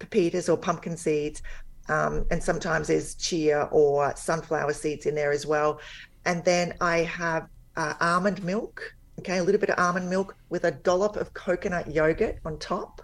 pepitas 0.00 0.50
or 0.50 0.58
pumpkin 0.58 0.98
seeds. 0.98 1.42
Um, 1.88 2.26
and 2.30 2.42
sometimes 2.42 2.88
there's 2.88 3.14
chia 3.14 3.68
or 3.72 4.14
sunflower 4.16 4.74
seeds 4.74 5.06
in 5.06 5.14
there 5.14 5.32
as 5.32 5.46
well. 5.46 5.80
And 6.26 6.44
then 6.44 6.74
I 6.80 6.98
have 6.98 7.48
uh, 7.76 7.94
almond 8.00 8.44
milk 8.44 8.94
okay, 9.20 9.38
a 9.38 9.42
little 9.42 9.60
bit 9.60 9.70
of 9.70 9.78
almond 9.78 10.08
milk 10.08 10.36
with 10.48 10.64
a 10.64 10.70
dollop 10.70 11.16
of 11.16 11.32
coconut 11.34 11.92
yogurt 11.94 12.38
on 12.44 12.58
top 12.58 13.02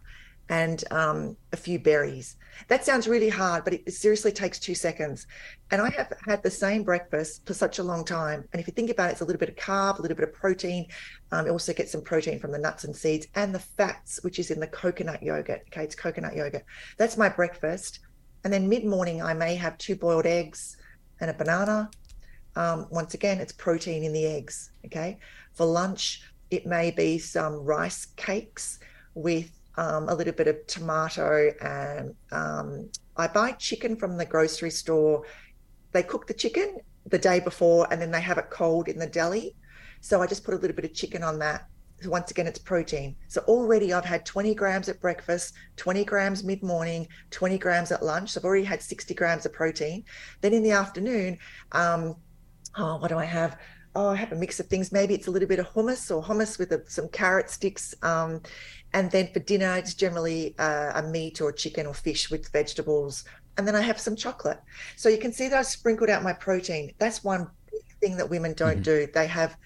and 0.49 0.85
um, 0.91 1.37
a 1.53 1.57
few 1.57 1.79
berries. 1.79 2.37
That 2.69 2.85
sounds 2.85 3.09
really 3.09 3.29
hard, 3.29 3.65
but 3.65 3.75
it 3.75 3.93
seriously 3.93 4.33
takes 4.33 4.59
two 4.59 4.75
seconds. 4.75 5.27
And 5.71 5.83
I 5.83 5.91
have 5.91 6.13
had 6.25 6.43
the 6.43 6.51
same 6.51 6.85
breakfast 6.85 7.45
for 7.47 7.53
such 7.53 7.79
a 7.79 7.83
long 7.83 8.05
time. 8.05 8.45
And 8.53 8.61
if 8.61 8.67
you 8.67 8.73
think 8.73 8.91
about 8.91 9.09
it, 9.09 9.13
it's 9.13 9.21
a 9.21 9.25
little 9.25 9.41
bit 9.41 9.49
of 9.49 9.57
carb, 9.57 9.99
a 9.99 10.03
little 10.03 10.17
bit 10.17 10.29
of 10.29 10.35
protein. 10.35 10.87
Um, 11.33 11.51
also 11.51 11.73
get 11.73 11.89
some 11.89 12.01
protein 12.01 12.39
from 12.39 12.53
the 12.53 12.59
nuts 12.59 12.85
and 12.85 12.95
seeds 12.95 13.27
and 13.35 13.55
the 13.55 13.59
fats, 13.59 14.21
which 14.23 14.39
is 14.39 14.51
in 14.51 14.61
the 14.61 14.69
coconut 14.69 15.23
yogurt. 15.23 15.63
Okay, 15.69 15.85
it's 15.85 15.97
coconut 15.97 16.37
yogurt. 16.37 16.65
That's 16.97 17.17
my 17.17 17.29
breakfast. 17.29 18.01
And 18.45 18.53
then 18.53 18.69
mid 18.69 18.85
morning, 18.85 19.23
I 19.23 19.35
may 19.35 19.57
have 19.57 19.77
two 19.79 19.97
boiled 19.97 20.27
eggs 20.27 20.77
and 21.21 21.31
a 21.31 21.35
banana. 21.35 21.91
Um, 22.55 22.87
once 22.91 23.15
again, 23.15 23.39
it's 23.39 23.53
protein 23.53 24.05
in 24.05 24.13
the 24.13 24.25
eggs. 24.25 24.71
Okay. 24.87 25.19
For 25.57 25.67
lunch, 25.67 26.23
it 26.51 26.67
may 26.67 26.91
be 26.91 27.19
some 27.19 27.55
rice 27.55 28.07
cakes 28.17 28.79
with 29.15 29.51
um, 29.77 30.09
a 30.09 30.15
little 30.15 30.33
bit 30.33 30.49
of 30.49 30.67
tomato, 30.67 31.53
and 31.61 32.15
um, 32.31 32.91
I 33.17 33.27
buy 33.27 33.53
chicken 33.53 33.97
from 33.97 34.17
the 34.17 34.25
grocery 34.25 34.71
store. 34.71 35.25
They 35.93 36.03
cook 36.03 36.27
the 36.27 36.35
chicken 36.35 36.79
the 37.07 37.19
day 37.19 37.41
before, 37.41 37.87
and 37.91 38.01
then 38.01 38.11
they 38.11 38.21
have 38.21 38.39
it 38.39 38.51
cold 38.51 38.89
in 38.89 38.99
the 38.99 39.07
deli. 39.07 39.57
So 40.01 40.23
I 40.23 40.27
just 40.27 40.45
put 40.45 40.55
a 40.55 40.59
little 40.59 40.77
bit 40.77 40.85
of 40.85 40.95
chicken 40.95 41.23
on 41.23 41.39
that. 41.41 41.67
So 42.03 42.11
once 42.11 42.31
again, 42.31 42.47
it's 42.47 42.59
protein. 42.59 43.17
So 43.29 43.41
already 43.49 43.93
I've 43.93 44.05
had 44.05 44.27
20 44.27 44.55
grams 44.55 44.89
at 44.91 45.01
breakfast, 45.01 45.55
20 45.77 46.05
grams 46.05 46.45
mid 46.45 46.63
morning, 46.63 47.09
20 47.31 47.57
grams 47.57 47.91
at 47.91 48.05
lunch. 48.05 48.33
So 48.33 48.41
I've 48.41 48.45
already 48.45 48.65
had 48.65 48.83
60 48.83 49.15
grams 49.15 49.47
of 49.47 49.53
protein. 49.55 50.05
Then 50.43 50.53
in 50.53 50.63
the 50.63 50.73
afternoon, 50.73 51.39
um, 51.73 52.17
oh, 52.77 52.99
what 52.99 53.09
do 53.09 53.17
I 53.17 53.25
have? 53.25 53.59
Oh, 53.97 54.11
I 54.11 54.15
have 54.15 54.31
a 54.31 54.37
mix 54.37 54.61
of 54.61 54.67
things. 54.67 54.93
Maybe 54.93 55.15
it's 55.15 55.27
a 55.27 55.31
little 55.31 55.49
bit 55.49 55.59
of 55.59 55.69
hummus 55.73 56.15
or 56.15 56.23
hummus 56.23 56.59
with 56.59 56.71
a, 56.71 56.83
some 56.87 57.09
carrot 57.09 57.49
sticks. 57.49 57.95
Um, 58.03 58.43
and 58.93 59.11
then 59.11 59.29
for 59.33 59.41
dinner, 59.41 59.75
it's 59.77 59.95
generally 59.95 60.55
uh, 60.59 60.93
a 60.95 61.03
meat 61.03 61.41
or 61.41 61.51
chicken 61.51 61.87
or 61.87 61.95
fish 61.95 62.31
with 62.31 62.53
vegetables. 62.53 63.25
And 63.57 63.67
then 63.67 63.75
I 63.75 63.81
have 63.81 63.99
some 63.99 64.15
chocolate. 64.15 64.61
So 64.97 65.09
you 65.09 65.17
can 65.17 65.33
see 65.33 65.49
that 65.49 65.59
I 65.59 65.63
sprinkled 65.63 66.11
out 66.11 66.23
my 66.23 66.35
protein. 66.35 66.93
That's 66.99 67.25
one 67.25 67.49
thing 68.03 68.19
that 68.19 68.29
women 68.29 68.53
don't 68.53 68.75
mm-hmm. 68.75 68.83
do. 68.83 69.09
They 69.13 69.27
have 69.27 69.57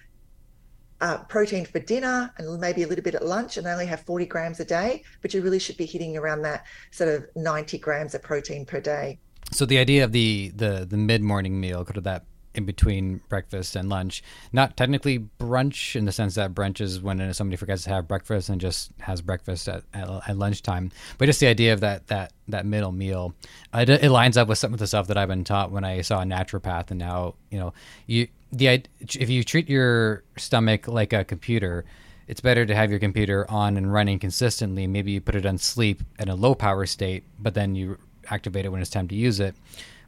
uh, 1.01 1.17
protein 1.25 1.65
for 1.65 1.79
dinner 1.79 2.33
and 2.37 2.59
maybe 2.59 2.83
a 2.83 2.87
little 2.87 3.03
bit 3.03 3.15
at 3.15 3.25
lunch, 3.25 3.57
and 3.57 3.65
they 3.65 3.71
only 3.71 3.87
have 3.87 4.01
40 4.01 4.25
grams 4.27 4.61
a 4.61 4.65
day. 4.65 5.03
But 5.21 5.33
you 5.33 5.41
really 5.41 5.59
should 5.59 5.77
be 5.77 5.85
hitting 5.85 6.15
around 6.15 6.43
that 6.43 6.65
sort 6.91 7.09
of 7.09 7.25
90 7.35 7.77
grams 7.79 8.15
of 8.15 8.21
protein 8.21 8.65
per 8.65 8.79
day. 8.79 9.19
So 9.51 9.65
the 9.65 9.79
idea 9.79 10.05
of 10.05 10.13
the 10.13 10.53
the 10.55 10.85
the 10.89 10.95
mid 10.95 11.21
morning 11.21 11.59
meal 11.59 11.83
could 11.83 12.01
that 12.01 12.23
in 12.53 12.65
between 12.65 13.21
breakfast 13.29 13.75
and 13.75 13.89
lunch. 13.89 14.23
Not 14.51 14.75
technically 14.75 15.19
brunch 15.39 15.95
in 15.95 16.05
the 16.05 16.11
sense 16.11 16.35
that 16.35 16.53
brunch 16.53 16.81
is 16.81 17.01
when 17.01 17.33
somebody 17.33 17.57
forgets 17.57 17.83
to 17.83 17.89
have 17.89 18.07
breakfast 18.07 18.49
and 18.49 18.59
just 18.59 18.91
has 18.99 19.21
breakfast 19.21 19.67
at, 19.67 19.83
at, 19.93 20.07
at 20.27 20.37
lunchtime, 20.37 20.91
but 21.17 21.25
just 21.25 21.39
the 21.39 21.47
idea 21.47 21.73
of 21.73 21.79
that 21.81 22.07
that 22.07 22.33
that 22.47 22.65
middle 22.65 22.91
meal. 22.91 23.33
it, 23.73 23.89
it, 23.89 24.11
lines 24.11 24.35
up 24.35 24.47
with 24.47 24.57
some 24.57 24.73
of 24.73 24.79
the 24.79 24.87
stuff 24.87 25.07
that 25.07 25.17
I've 25.17 25.29
been 25.29 25.45
taught 25.45 25.71
when 25.71 25.85
I 25.85 26.01
saw 26.01 26.21
a 26.21 26.25
naturopath, 26.25 26.91
and 26.91 26.99
now 26.99 27.35
you 27.49 27.59
know 27.59 27.73
you 28.07 28.27
the 28.51 28.83
if 28.99 29.29
you 29.29 29.43
treat 29.43 29.69
your 29.69 30.23
stomach 30.37 30.87
like 30.87 31.13
a 31.13 31.23
computer. 31.23 31.85
It's 32.27 32.39
better 32.39 32.65
to 32.65 32.73
have 32.73 32.89
your 32.89 32.99
computer 32.99 33.49
on 33.49 33.75
and 33.75 33.91
running 33.91 34.17
consistently. 34.17 34.87
Maybe 34.87 35.11
you 35.11 35.19
put 35.19 35.35
it 35.35 35.45
on 35.45 35.57
sleep 35.57 36.01
in 36.17 36.29
a 36.29 36.35
low 36.35 36.55
power 36.55 36.85
state, 36.85 37.25
but 37.37 37.55
then 37.55 37.75
you 37.75 37.97
activate 38.29 38.63
it 38.63 38.69
when 38.69 38.79
it's 38.79 38.89
time 38.89 39.09
to 39.09 39.15
use 39.15 39.41
it 39.41 39.53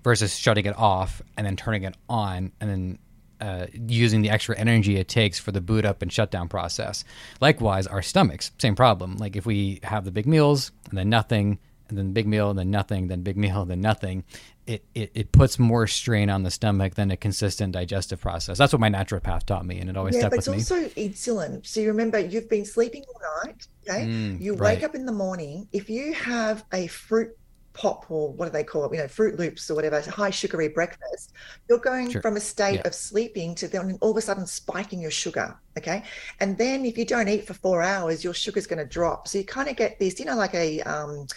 versus 0.04 0.38
shutting 0.38 0.66
it 0.66 0.78
off 0.78 1.22
and 1.38 1.46
then 1.46 1.56
turning 1.56 1.84
it 1.84 1.96
on 2.10 2.52
and 2.60 2.70
then 2.70 3.00
uh, 3.42 3.68
using 3.74 4.22
the 4.22 4.30
extra 4.30 4.58
energy 4.58 4.98
it 4.98 5.08
takes 5.08 5.38
for 5.38 5.52
the 5.52 5.60
boot 5.60 5.86
up 5.86 6.02
and 6.02 6.12
shutdown 6.14 6.48
process. 6.48 7.04
Likewise, 7.42 7.88
our 7.88 8.02
stomachs, 8.02 8.52
same 8.58 8.76
problem. 8.76 9.18
Like 9.18 9.36
if 9.36 9.46
we 9.46 9.80
have 9.84 10.06
the 10.06 10.12
big 10.12 10.26
meals 10.26 10.72
and 10.90 10.98
then 10.98 11.10
nothing, 11.10 11.60
and 11.90 11.98
then 11.98 12.14
big 12.14 12.26
meal, 12.26 12.50
and 12.50 12.58
then 12.58 12.72
nothing, 12.72 13.08
then 13.08 13.22
big 13.22 13.38
meal, 13.38 13.62
and 13.62 13.72
then 13.72 13.82
nothing, 13.82 14.24
it, 14.66 14.86
it, 14.96 15.12
it 15.14 15.32
puts 15.32 15.60
more 15.60 15.88
strain 15.88 16.30
on 16.30 16.44
the 16.44 16.52
stomach 16.52 16.96
than 16.96 17.12
a 17.12 17.18
consistent 17.18 17.74
digestive 17.74 18.22
process. 18.22 18.58
That's 18.58 18.72
what 18.72 18.80
my 18.80 18.90
naturopath 18.90 19.44
taught 19.44 19.66
me, 19.66 19.80
and 19.80 19.90
it 19.90 19.98
always 19.98 20.16
yeah, 20.16 20.22
stuck 20.22 20.32
with 20.32 20.48
me. 20.48 20.54
But 20.54 20.60
it's 20.62 20.72
also 20.72 20.90
insulin. 20.90 21.66
So 21.66 21.82
you 21.82 21.90
remember, 21.90 22.20
you've 22.20 22.50
been 22.50 22.66
sleeping 22.66 23.04
all 23.14 23.46
night. 23.46 23.68
Okay, 23.88 24.06
mm, 24.06 24.40
you 24.40 24.56
right. 24.56 24.78
wake 24.78 24.84
up 24.84 24.96
in 24.96 25.06
the 25.06 25.12
morning. 25.12 25.68
If 25.74 25.90
you 25.90 26.14
have 26.14 26.64
a 26.72 26.88
fruit 26.88 27.38
pop 27.74 28.10
or 28.10 28.32
what 28.32 28.46
do 28.46 28.52
they 28.52 28.64
call 28.64 28.86
it, 28.86 28.94
you 28.94 29.00
know, 29.00 29.06
Froot 29.06 29.38
Loops 29.38 29.70
or 29.70 29.76
whatever, 29.76 30.00
high 30.02 30.30
sugary 30.30 30.70
breakfast, 30.70 31.34
you're 31.68 31.80
going 31.80 32.12
sure. 32.12 32.22
from 32.22 32.38
a 32.38 32.40
state 32.40 32.76
yeah. 32.76 32.88
of 32.88 32.94
sleeping 32.94 33.56
to 33.56 33.68
then 33.68 33.98
all 34.02 34.12
of 34.12 34.18
a 34.18 34.22
sudden 34.22 34.46
spiking 34.46 35.02
your 35.02 35.12
sugar. 35.12 35.58
Okay. 35.78 36.04
And 36.40 36.58
then 36.58 36.86
if 36.86 36.98
you 36.98 37.06
don't 37.06 37.28
eat 37.28 37.48
for 37.48 37.54
four 37.54 37.82
hours, 37.82 38.24
your 38.24 38.34
sugar's 38.34 38.68
going 38.68 38.80
to 38.80 38.86
drop. 38.86 39.28
So 39.28 39.40
you 39.40 39.44
kind 39.44 39.70
of 39.70 39.76
get 39.76 40.00
this, 40.00 40.20
you 40.20 40.26
know, 40.26 40.36
like 40.36 40.54
a, 40.54 40.82
um, 40.82 41.28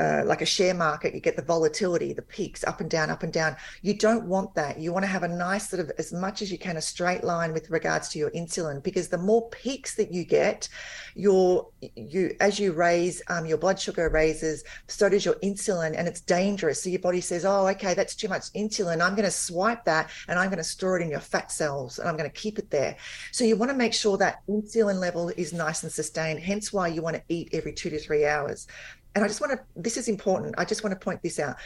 uh, 0.00 0.22
like 0.24 0.40
a 0.40 0.46
share 0.46 0.72
market, 0.72 1.14
you 1.14 1.20
get 1.20 1.36
the 1.36 1.42
volatility, 1.42 2.14
the 2.14 2.22
peaks 2.22 2.64
up 2.64 2.80
and 2.80 2.90
down, 2.90 3.10
up 3.10 3.22
and 3.22 3.32
down. 3.32 3.54
You 3.82 3.92
don't 3.92 4.24
want 4.24 4.54
that. 4.54 4.78
You 4.78 4.92
want 4.92 5.04
to 5.04 5.08
have 5.08 5.24
a 5.24 5.28
nice 5.28 5.68
sort 5.68 5.80
of, 5.80 5.92
as 5.98 6.10
much 6.12 6.40
as 6.40 6.50
you 6.50 6.56
can, 6.56 6.78
a 6.78 6.80
straight 6.80 7.22
line 7.22 7.52
with 7.52 7.68
regards 7.68 8.08
to 8.10 8.18
your 8.18 8.30
insulin, 8.30 8.82
because 8.82 9.08
the 9.08 9.18
more 9.18 9.50
peaks 9.50 9.96
that 9.96 10.10
you 10.10 10.24
get, 10.24 10.68
your 11.14 11.68
you 11.96 12.34
as 12.40 12.58
you 12.58 12.72
raise 12.72 13.20
um, 13.28 13.44
your 13.44 13.58
blood 13.58 13.78
sugar 13.78 14.08
raises, 14.08 14.64
so 14.86 15.08
does 15.08 15.24
your 15.24 15.34
insulin, 15.36 15.94
and 15.98 16.08
it's 16.08 16.20
dangerous. 16.20 16.82
So 16.82 16.88
your 16.88 17.00
body 17.00 17.20
says, 17.20 17.44
"Oh, 17.44 17.66
okay, 17.68 17.94
that's 17.94 18.14
too 18.14 18.28
much 18.28 18.44
insulin. 18.54 19.02
I'm 19.02 19.14
going 19.14 19.24
to 19.24 19.30
swipe 19.30 19.84
that, 19.84 20.10
and 20.28 20.38
I'm 20.38 20.48
going 20.48 20.58
to 20.58 20.64
store 20.64 20.98
it 20.98 21.02
in 21.02 21.10
your 21.10 21.20
fat 21.20 21.50
cells, 21.52 21.98
and 21.98 22.08
I'm 22.08 22.16
going 22.16 22.30
to 22.30 22.40
keep 22.40 22.58
it 22.58 22.70
there." 22.70 22.96
So 23.32 23.44
you 23.44 23.56
want 23.56 23.70
to 23.70 23.76
make 23.76 23.92
sure 23.92 24.16
that 24.18 24.42
insulin 24.48 24.98
level 24.98 25.28
is 25.30 25.52
nice 25.52 25.82
and 25.82 25.92
sustained. 25.92 26.40
Hence, 26.40 26.72
why 26.72 26.88
you 26.88 27.02
want 27.02 27.16
to 27.16 27.22
eat 27.28 27.50
every 27.52 27.72
two 27.72 27.90
to 27.90 27.98
three 27.98 28.24
hours 28.24 28.66
and 29.14 29.24
I 29.24 29.28
just 29.28 29.40
want 29.40 29.52
to, 29.52 29.60
this 29.76 29.96
is 29.96 30.08
important. 30.08 30.54
I 30.58 30.64
just 30.64 30.84
want 30.84 30.98
to 30.98 31.04
point 31.04 31.22
this 31.22 31.38
out. 31.38 31.56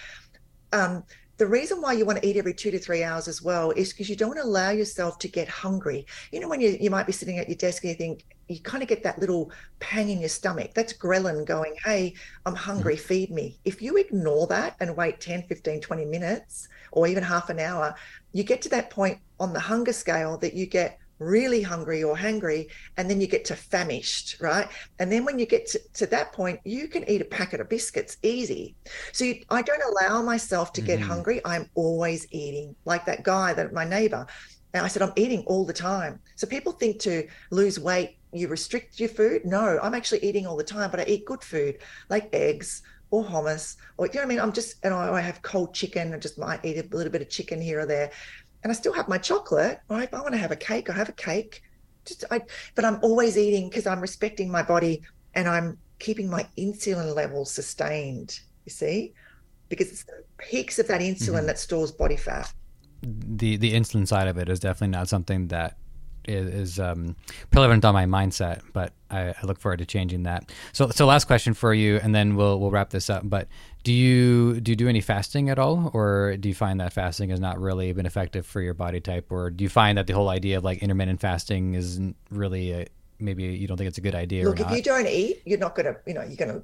Um, 0.72 1.04
the 1.36 1.46
reason 1.46 1.80
why 1.80 1.94
you 1.94 2.04
want 2.04 2.22
to 2.22 2.26
eat 2.26 2.36
every 2.36 2.54
two 2.54 2.70
to 2.70 2.78
three 2.78 3.02
hours 3.02 3.26
as 3.26 3.42
well 3.42 3.72
is 3.72 3.92
because 3.92 4.08
you 4.08 4.14
don't 4.14 4.28
want 4.28 4.40
to 4.40 4.46
allow 4.46 4.70
yourself 4.70 5.18
to 5.18 5.28
get 5.28 5.48
hungry. 5.48 6.06
You 6.30 6.38
know, 6.38 6.48
when 6.48 6.60
you, 6.60 6.76
you 6.80 6.90
might 6.90 7.06
be 7.06 7.12
sitting 7.12 7.38
at 7.38 7.48
your 7.48 7.56
desk 7.56 7.82
and 7.82 7.90
you 7.90 7.96
think, 7.96 8.24
you 8.48 8.60
kind 8.60 8.82
of 8.82 8.88
get 8.88 9.02
that 9.02 9.18
little 9.18 9.50
pang 9.80 10.10
in 10.10 10.20
your 10.20 10.28
stomach. 10.28 10.72
That's 10.74 10.92
ghrelin 10.92 11.44
going, 11.44 11.74
hey, 11.84 12.14
I'm 12.46 12.54
hungry, 12.54 12.94
mm-hmm. 12.94 13.06
feed 13.06 13.30
me. 13.30 13.58
If 13.64 13.82
you 13.82 13.96
ignore 13.96 14.46
that 14.48 14.76
and 14.78 14.96
wait 14.96 15.20
10, 15.20 15.44
15, 15.48 15.80
20 15.80 16.04
minutes 16.04 16.68
or 16.92 17.08
even 17.08 17.24
half 17.24 17.50
an 17.50 17.58
hour, 17.58 17.96
you 18.32 18.44
get 18.44 18.62
to 18.62 18.68
that 18.68 18.90
point 18.90 19.18
on 19.40 19.52
the 19.52 19.60
hunger 19.60 19.92
scale 19.92 20.38
that 20.38 20.54
you 20.54 20.66
get 20.66 21.00
really 21.24 21.62
hungry 21.62 22.02
or 22.02 22.16
hungry 22.16 22.68
and 22.96 23.08
then 23.08 23.20
you 23.20 23.26
get 23.26 23.44
to 23.44 23.56
famished 23.56 24.40
right 24.40 24.68
and 24.98 25.10
then 25.10 25.24
when 25.24 25.38
you 25.38 25.46
get 25.46 25.66
to, 25.66 25.80
to 25.92 26.06
that 26.06 26.32
point 26.32 26.60
you 26.64 26.88
can 26.88 27.08
eat 27.08 27.20
a 27.20 27.24
packet 27.24 27.60
of 27.60 27.68
biscuits 27.68 28.18
easy 28.22 28.74
so 29.12 29.24
you, 29.24 29.42
i 29.50 29.62
don't 29.62 29.82
allow 29.90 30.22
myself 30.22 30.72
to 30.72 30.80
get 30.80 30.98
mm-hmm. 30.98 31.08
hungry 31.08 31.40
i'm 31.44 31.68
always 31.74 32.26
eating 32.30 32.74
like 32.84 33.04
that 33.04 33.22
guy 33.22 33.52
that 33.52 33.72
my 33.72 33.84
neighbor 33.84 34.26
and 34.74 34.84
i 34.84 34.88
said 34.88 35.02
i'm 35.02 35.12
eating 35.16 35.42
all 35.46 35.64
the 35.64 35.72
time 35.72 36.20
so 36.36 36.46
people 36.46 36.72
think 36.72 36.98
to 36.98 37.26
lose 37.50 37.78
weight 37.78 38.16
you 38.32 38.48
restrict 38.48 39.00
your 39.00 39.08
food 39.08 39.44
no 39.44 39.78
i'm 39.82 39.94
actually 39.94 40.22
eating 40.24 40.46
all 40.46 40.56
the 40.56 40.64
time 40.64 40.90
but 40.90 41.00
i 41.00 41.04
eat 41.04 41.24
good 41.24 41.42
food 41.42 41.78
like 42.08 42.28
eggs 42.32 42.82
or 43.14 43.24
hummus 43.24 43.76
or 43.96 44.06
you 44.06 44.14
know 44.14 44.20
what 44.20 44.24
I 44.24 44.28
mean? 44.28 44.40
I'm 44.40 44.52
just 44.52 44.84
and 44.84 44.92
I, 44.92 45.12
I 45.12 45.20
have 45.20 45.40
cold 45.42 45.72
chicken. 45.72 46.12
I 46.12 46.18
just 46.18 46.36
might 46.36 46.64
eat 46.64 46.78
a 46.78 46.96
little 46.96 47.12
bit 47.12 47.22
of 47.22 47.28
chicken 47.28 47.60
here 47.60 47.80
or 47.80 47.86
there 47.86 48.10
and 48.64 48.72
I 48.72 48.74
still 48.74 48.94
have 48.94 49.08
my 49.08 49.18
chocolate. 49.18 49.78
Right? 49.88 50.04
If 50.04 50.14
I 50.14 50.20
want 50.20 50.32
to 50.32 50.38
have 50.38 50.50
a 50.50 50.56
cake, 50.56 50.90
I 50.90 50.94
have 50.94 51.10
a 51.10 51.12
cake. 51.12 51.62
Just 52.04 52.24
I, 52.30 52.40
but 52.74 52.84
I'm 52.84 52.98
always 53.02 53.38
eating 53.38 53.68
because 53.68 53.86
I'm 53.86 54.00
respecting 54.00 54.50
my 54.50 54.62
body 54.62 55.02
and 55.34 55.48
I'm 55.48 55.78
keeping 55.98 56.28
my 56.28 56.46
insulin 56.58 57.14
levels 57.14 57.52
sustained. 57.52 58.40
You 58.64 58.70
see, 58.70 59.14
because 59.68 59.90
it's 59.90 60.04
the 60.04 60.24
peaks 60.38 60.78
of 60.78 60.88
that 60.88 61.00
insulin 61.00 61.34
mm-hmm. 61.34 61.46
that 61.46 61.58
stores 61.58 61.92
body 61.92 62.16
fat. 62.16 62.52
The 63.02 63.56
the 63.58 63.72
insulin 63.74 64.08
side 64.08 64.28
of 64.28 64.38
it 64.38 64.48
is 64.48 64.58
definitely 64.60 64.92
not 64.96 65.08
something 65.08 65.48
that 65.48 65.76
is, 66.26 66.54
is 66.54 66.80
um, 66.80 67.16
prevalent 67.50 67.84
on 67.84 67.94
my 67.94 68.06
mindset, 68.06 68.62
but 68.72 68.92
I, 69.10 69.28
I, 69.30 69.34
look 69.44 69.60
forward 69.60 69.78
to 69.78 69.86
changing 69.86 70.22
that. 70.22 70.50
So, 70.72 70.88
so 70.88 71.06
last 71.06 71.26
question 71.26 71.52
for 71.52 71.74
you, 71.74 72.00
and 72.02 72.14
then 72.14 72.36
we'll 72.36 72.58
we'll 72.58 72.70
wrap 72.70 72.90
this 72.90 73.10
up. 73.10 73.28
But 73.28 73.48
do 73.84 73.92
you 73.92 74.60
do 74.60 74.72
you 74.72 74.76
do 74.76 74.88
any 74.88 75.02
fasting 75.02 75.50
at 75.50 75.58
all, 75.58 75.90
or 75.92 76.36
do 76.38 76.48
you 76.48 76.54
find 76.54 76.80
that 76.80 76.92
fasting 76.92 77.28
has 77.28 77.38
not 77.38 77.60
really 77.60 77.92
been 77.92 78.06
effective 78.06 78.46
for 78.46 78.62
your 78.62 78.74
body 78.74 78.98
type, 78.98 79.30
or 79.30 79.50
do 79.50 79.62
you 79.62 79.68
find 79.68 79.98
that 79.98 80.06
the 80.06 80.14
whole 80.14 80.30
idea 80.30 80.56
of 80.56 80.64
like 80.64 80.78
intermittent 80.78 81.20
fasting 81.20 81.74
isn't 81.74 82.16
really 82.30 82.72
a, 82.72 82.86
maybe 83.18 83.44
you 83.44 83.68
don't 83.68 83.76
think 83.76 83.88
it's 83.88 83.98
a 83.98 84.00
good 84.00 84.14
idea? 84.14 84.44
Look, 84.46 84.58
if 84.58 84.70
you 84.70 84.82
don't 84.82 85.06
eat, 85.06 85.42
you're 85.44 85.58
not 85.58 85.74
gonna 85.74 85.96
you 86.06 86.14
know 86.14 86.22
you're 86.22 86.36
gonna 86.36 86.62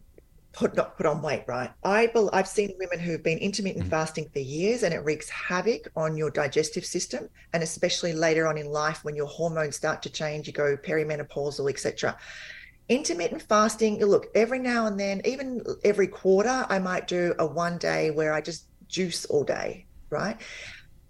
put 0.53 0.75
not 0.75 0.97
put 0.97 1.05
on 1.05 1.21
weight, 1.21 1.45
right? 1.47 1.71
I 1.85 2.11
I've 2.33 2.49
seen 2.49 2.73
women 2.79 2.99
who've 2.99 3.23
been 3.23 3.39
intermittent 3.39 3.85
mm-hmm. 3.85 3.91
fasting 3.91 4.31
for 4.33 4.39
years, 4.39 4.83
and 4.83 4.95
it 4.95 5.05
wreaks 5.05 5.29
havoc 5.29 5.93
on 5.97 6.17
your 6.17 6.31
digestive 6.31 6.87
system, 6.87 7.29
and 7.53 7.63
especially 7.63 8.15
later 8.15 8.47
on 8.47 8.57
in 8.57 8.73
life 8.73 9.05
when 9.05 9.15
your 9.15 9.27
hormones 9.27 9.77
start 9.77 10.01
to 10.03 10.11
change, 10.11 10.47
you 10.47 10.55
go 10.55 10.75
perimenopausal, 10.75 11.69
etc. 11.69 12.17
Intermittent 12.91 13.41
fasting, 13.41 14.05
look, 14.05 14.27
every 14.35 14.59
now 14.59 14.85
and 14.85 15.01
then, 15.01 15.23
even 15.25 15.65
every 15.83 16.09
quarter, 16.09 16.67
I 16.69 16.79
might 16.79 17.07
do 17.07 17.35
a 17.39 17.47
one 17.47 17.79
day 17.79 18.11
where 18.11 18.35
I 18.35 18.43
just 18.43 18.67
juice 18.89 19.25
all 19.25 19.45
day, 19.45 19.87
right? 20.11 20.37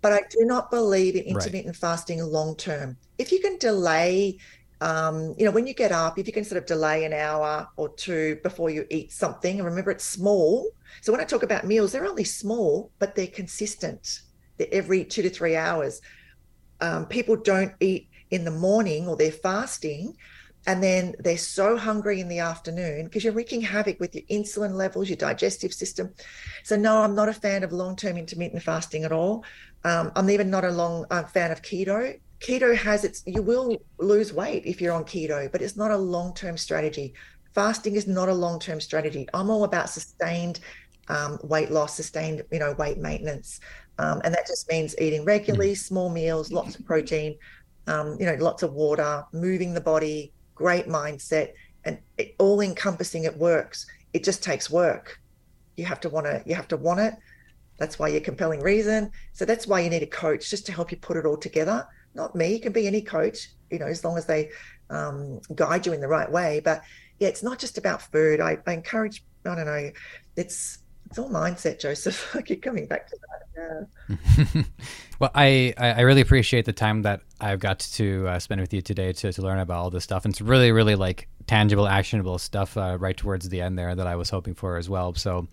But 0.01 0.13
I 0.13 0.21
do 0.31 0.45
not 0.45 0.71
believe 0.71 1.17
in 1.17 1.25
intermittent 1.25 1.75
right. 1.75 1.91
fasting 1.91 2.23
long 2.23 2.55
term. 2.55 2.97
If 3.19 3.33
you 3.33 3.41
can 3.41 3.59
delay 3.59 4.39
Um, 4.83 5.35
you 5.37 5.45
know, 5.45 5.51
when 5.51 5.67
you 5.67 5.75
get 5.75 5.93
up, 5.93 6.19
if 6.19 6.27
you 6.27 6.33
can 6.33 6.45
sort 6.45 6.57
of 6.57 6.65
delay 6.65 7.05
an 7.05 7.13
hour 7.13 7.69
or 7.77 7.91
two 7.97 8.41
before 8.43 8.71
you 8.71 8.87
eat 8.89 9.13
something, 9.13 9.59
and 9.59 9.67
remember 9.67 9.91
it's 9.91 10.05
small. 10.19 10.71
So 11.03 11.13
when 11.13 11.21
I 11.21 11.25
talk 11.25 11.43
about 11.43 11.67
meals, 11.67 11.93
they're 11.93 12.09
only 12.09 12.25
small, 12.25 12.91
but 12.99 13.15
they're 13.15 13.27
consistent. 13.43 14.23
They're 14.57 14.73
every 14.73 15.05
two 15.05 15.21
to 15.21 15.29
three 15.29 15.55
hours. 15.55 16.01
Um, 16.81 17.05
people 17.05 17.37
don't 17.37 17.75
eat 17.81 18.09
in 18.31 18.45
the 18.45 18.51
morning 18.51 19.07
or 19.07 19.17
they're 19.17 19.43
fasting 19.51 20.17
and 20.67 20.83
then 20.83 21.15
they're 21.19 21.39
so 21.39 21.77
hungry 21.77 22.21
in 22.21 22.29
the 22.29 22.39
afternoon 22.39 23.05
because 23.05 23.25
you're 23.25 23.33
wreaking 23.33 23.63
havoc 23.63 23.99
with 23.99 24.15
your 24.15 24.25
insulin 24.25 24.75
levels, 24.75 25.09
your 25.09 25.17
digestive 25.17 25.73
system. 25.73 26.13
So 26.65 26.77
no, 26.77 27.03
I'm 27.03 27.15
not 27.15 27.29
a 27.29 27.33
fan 27.33 27.63
of 27.63 27.73
long-term 27.73 28.17
intermittent 28.17 28.63
fasting 28.63 29.05
at 29.05 29.13
all. 29.13 29.45
Um, 29.85 30.13
I'm 30.15 30.29
even 30.29 30.51
not 30.51 30.65
a 30.65 30.71
long 30.71 31.07
uh, 31.11 31.25
fan 31.25 31.51
of 31.51 31.63
keto. 31.63 32.19
Keto 32.41 32.77
has 32.77 33.05
its. 33.05 33.23
You 33.27 33.43
will 33.43 33.77
lose 33.99 34.33
weight 34.33 34.65
if 34.67 34.81
you're 34.81 34.93
on 34.93 35.05
keto, 35.05 35.51
but 35.51 35.63
it's 35.63 35.77
not 35.77 35.91
a 35.91 35.97
long-term 35.97 36.57
strategy. 36.57 37.15
Fasting 37.55 37.97
is 37.97 38.07
not 38.07 38.29
a 38.29 38.35
long-term 38.35 38.81
strategy. 38.81 39.27
I'm 39.35 39.51
all 39.51 39.65
about 39.65 39.91
sustained 39.91 40.61
um, 41.09 41.39
weight 41.43 41.71
loss, 41.71 41.97
sustained 41.97 42.43
you 42.51 42.59
know 42.59 42.75
weight 42.75 42.99
maintenance, 42.99 43.61
um, 43.99 44.21
and 44.25 44.33
that 44.35 44.47
just 44.47 44.71
means 44.71 44.95
eating 44.99 45.25
regularly, 45.25 45.75
small 45.75 46.11
meals, 46.11 46.53
lots 46.53 46.77
of 46.77 46.85
protein, 46.87 47.37
um, 47.87 48.17
you 48.21 48.27
know, 48.27 48.37
lots 48.39 48.63
of 48.63 48.73
water, 48.73 49.25
moving 49.33 49.75
the 49.75 49.81
body, 49.81 50.33
great 50.61 50.87
mindset, 50.87 51.53
and 51.87 51.99
it, 52.19 52.35
all 52.39 52.61
encompassing 52.61 53.25
it 53.25 53.35
works. 53.37 53.87
It 54.13 54.23
just 54.23 54.43
takes 54.43 54.69
work. 54.69 55.19
You 55.79 55.87
have 55.87 56.01
to 56.01 56.11
want 56.11 56.27
to. 56.27 56.43
You 56.45 56.55
have 56.55 56.69
to 56.69 56.77
want 56.77 57.01
it. 57.01 57.15
That's 57.79 57.99
why 57.99 58.09
you're 58.09 58.21
compelling 58.21 58.61
reason. 58.61 59.11
So 59.33 59.47
that's 59.47 59.67
why 59.67 59.81
you 59.81 59.89
need 59.89 60.03
a 60.03 60.15
coach 60.25 60.51
just 60.51 60.67
to 60.67 60.73
help 60.73 60.91
you 60.93 60.99
put 60.99 61.17
it 61.17 61.25
all 61.25 61.39
together. 61.39 61.89
Not 62.15 62.37
me. 62.37 62.57
It 62.57 62.63
can 62.63 62.73
be 62.73 62.87
any 62.87 63.01
coach. 63.01 63.39
You 63.71 63.79
know, 63.79 63.87
as 63.87 64.05
long 64.05 64.19
as 64.19 64.27
they 64.27 64.51
um, 64.91 65.41
guide 65.55 65.87
you 65.87 65.95
in 65.95 66.03
the 66.03 66.09
right 66.09 66.31
way. 66.31 66.61
But 66.63 66.83
yeah, 67.21 67.29
it's 67.29 67.43
not 67.43 67.59
just 67.59 67.79
about 67.79 68.03
food. 68.03 68.39
I, 68.41 68.59
I 68.67 68.73
encourage. 68.75 69.25
I 69.47 69.55
don't 69.55 69.65
know. 69.65 69.91
It's 70.37 70.80
it's 71.11 71.19
all 71.19 71.29
mindset, 71.29 71.81
Joseph. 71.81 72.35
I 72.37 72.43
keep 72.43 72.63
coming 72.63 72.87
back 72.87 73.09
to 73.09 73.17
that. 73.17 73.89
Yeah. 74.57 74.63
well, 75.19 75.31
I, 75.35 75.75
I 75.77 76.03
really 76.03 76.21
appreciate 76.21 76.65
the 76.65 76.73
time 76.73 77.03
that 77.03 77.21
I've 77.41 77.59
got 77.59 77.81
to 77.81 78.29
uh, 78.29 78.39
spend 78.39 78.61
with 78.61 78.73
you 78.73 78.81
today 78.81 79.13
to, 79.13 79.33
to 79.33 79.43
learn 79.43 79.59
about 79.59 79.79
all 79.79 79.91
this 79.91 80.05
stuff. 80.05 80.25
And 80.25 80.33
it's 80.33 80.41
really, 80.41 80.71
really 80.71 80.95
like 80.95 81.29
tangible, 81.47 81.89
actionable 81.89 82.39
stuff 82.39 82.77
uh, 82.77 82.97
right 82.99 83.17
towards 83.17 83.49
the 83.49 83.61
end 83.61 83.77
there 83.77 83.95
that 83.95 84.07
I 84.07 84.15
was 84.15 84.31
hoping 84.31 84.55
for 84.55 84.77
as 84.77 84.89
well. 84.89 85.15
So 85.15 85.49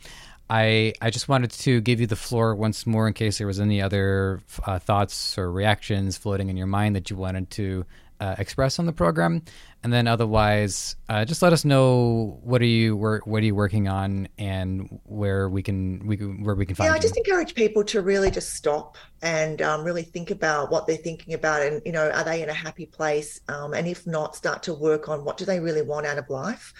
I 0.49 0.93
I 1.01 1.09
just 1.09 1.27
wanted 1.27 1.51
to 1.51 1.81
give 1.81 1.99
you 1.99 2.07
the 2.07 2.15
floor 2.15 2.55
once 2.55 2.85
more 2.85 3.07
in 3.07 3.13
case 3.13 3.37
there 3.37 3.47
was 3.47 3.59
any 3.59 3.81
other 3.81 4.41
uh, 4.65 4.79
thoughts 4.79 5.37
or 5.37 5.51
reactions 5.51 6.17
floating 6.17 6.49
in 6.49 6.55
your 6.55 6.67
mind 6.67 6.95
that 6.95 7.09
you 7.09 7.17
wanted 7.17 7.49
to 7.51 7.85
uh, 8.19 8.35
express 8.39 8.79
on 8.79 8.85
the 8.85 8.93
program, 8.93 9.43
and 9.83 9.93
then 9.93 10.07
otherwise, 10.07 10.95
uh, 11.09 11.23
just 11.23 11.41
let 11.41 11.53
us 11.53 11.63
know 11.63 12.39
what 12.43 12.61
are 12.61 12.65
you 12.65 12.95
wor- 12.95 13.21
what 13.25 13.43
are 13.43 13.45
you 13.45 13.55
working 13.55 13.87
on 13.87 14.27
and 14.37 14.99
where 15.03 15.49
we 15.49 15.61
can 15.61 16.05
we 16.07 16.17
where 16.17 16.55
we 16.55 16.65
can 16.65 16.75
find. 16.75 16.89
Yeah, 16.89 16.95
I 16.95 16.99
just 16.99 17.17
encourage 17.17 17.53
people 17.53 17.83
to 17.85 18.01
really 18.01 18.31
just 18.31 18.53
stop 18.53 18.97
and 19.21 19.61
um, 19.61 19.83
really 19.83 20.03
think 20.03 20.31
about 20.31 20.71
what 20.71 20.87
they're 20.87 20.97
thinking 20.97 21.33
about, 21.33 21.61
and 21.61 21.81
you 21.85 21.91
know, 21.91 22.09
are 22.09 22.23
they 22.23 22.41
in 22.41 22.49
a 22.49 22.53
happy 22.53 22.85
place? 22.85 23.41
Um, 23.47 23.73
and 23.73 23.87
if 23.87 24.07
not, 24.07 24.35
start 24.35 24.63
to 24.63 24.73
work 24.73 25.09
on 25.09 25.23
what 25.23 25.37
do 25.37 25.45
they 25.45 25.59
really 25.59 25.83
want 25.83 26.05
out 26.05 26.17
of 26.17 26.29
life. 26.29 26.73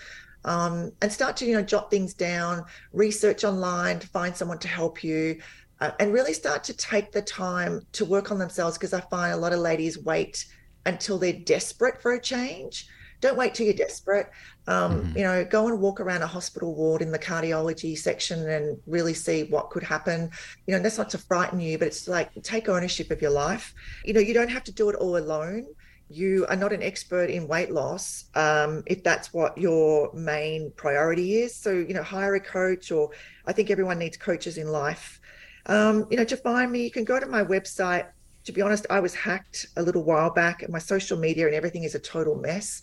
Um, 0.45 0.91
and 1.01 1.11
start 1.11 1.35
to 1.37 1.45
you 1.45 1.53
know 1.53 1.63
jot 1.63 1.91
things 1.91 2.13
down, 2.13 2.65
research 2.93 3.43
online 3.43 3.99
to 3.99 4.07
find 4.07 4.35
someone 4.35 4.59
to 4.59 4.67
help 4.67 5.03
you, 5.03 5.39
uh, 5.81 5.91
and 5.99 6.13
really 6.13 6.33
start 6.33 6.63
to 6.65 6.75
take 6.75 7.11
the 7.11 7.21
time 7.21 7.81
to 7.91 8.05
work 8.05 8.31
on 8.31 8.39
themselves 8.39 8.77
because 8.77 8.93
I 8.93 9.01
find 9.01 9.33
a 9.33 9.37
lot 9.37 9.53
of 9.53 9.59
ladies 9.59 9.99
wait 9.99 10.45
until 10.87 11.19
they're 11.19 11.33
desperate 11.33 12.01
for 12.01 12.13
a 12.13 12.21
change. 12.21 12.87
Don't 13.19 13.37
wait 13.37 13.55
till 13.55 13.65
you're 13.65 13.75
desperate. 13.75 14.29
Um, 14.67 15.01
mm-hmm. 15.01 15.17
You 15.17 15.23
know, 15.23 15.45
go 15.45 15.67
and 15.67 15.79
walk 15.79 15.99
around 15.99 16.21
a 16.21 16.27
hospital 16.27 16.75
ward 16.75 17.01
in 17.01 17.11
the 17.11 17.19
cardiology 17.19 17.97
section 17.97 18.47
and 18.49 18.77
really 18.85 19.13
see 19.13 19.43
what 19.45 19.69
could 19.69 19.83
happen. 19.83 20.29
You 20.67 20.75
know, 20.75 20.81
that's 20.81 20.97
not 20.97 21.09
to 21.11 21.17
frighten 21.17 21.59
you, 21.59 21.77
but 21.77 21.87
it's 21.87 22.07
like 22.07 22.29
take 22.43 22.69
ownership 22.69 23.09
of 23.11 23.21
your 23.21 23.31
life. 23.31 23.73
You 24.05 24.13
know, 24.13 24.19
you 24.19 24.33
don't 24.33 24.49
have 24.49 24.63
to 24.65 24.71
do 24.71 24.89
it 24.89 24.95
all 24.95 25.17
alone. 25.17 25.65
You 26.09 26.45
are 26.47 26.55
not 26.55 26.71
an 26.71 26.83
expert 26.83 27.29
in 27.29 27.47
weight 27.47 27.71
loss 27.71 28.25
um, 28.35 28.83
if 28.85 29.03
that's 29.03 29.33
what 29.33 29.57
your 29.57 30.13
main 30.13 30.71
priority 30.77 31.39
is. 31.39 31.55
So, 31.55 31.71
you 31.71 31.93
know, 31.93 32.03
hire 32.03 32.35
a 32.35 32.39
coach, 32.39 32.91
or 32.91 33.09
I 33.45 33.51
think 33.51 33.69
everyone 33.71 33.99
needs 33.99 34.15
coaches 34.15 34.57
in 34.57 34.67
life. 34.67 35.19
Um, 35.65 36.05
you 36.09 36.15
know, 36.17 36.23
to 36.23 36.37
find 36.37 36.71
me, 36.71 36.83
you 36.83 36.91
can 36.91 37.03
go 37.03 37.19
to 37.19 37.25
my 37.25 37.43
website, 37.43 38.05
to 38.47 38.53
be 38.53 38.61
honest, 38.61 38.85
I 38.89 39.01
was 39.01 39.13
hacked 39.13 39.65
a 39.75 39.83
little 39.83 40.05
while 40.05 40.29
back, 40.29 40.63
and 40.63 40.71
my 40.71 40.79
social 40.79 41.17
media 41.17 41.47
and 41.47 41.53
everything 41.53 41.83
is 41.83 41.95
a 41.95 41.99
total 41.99 42.35
mess. 42.35 42.81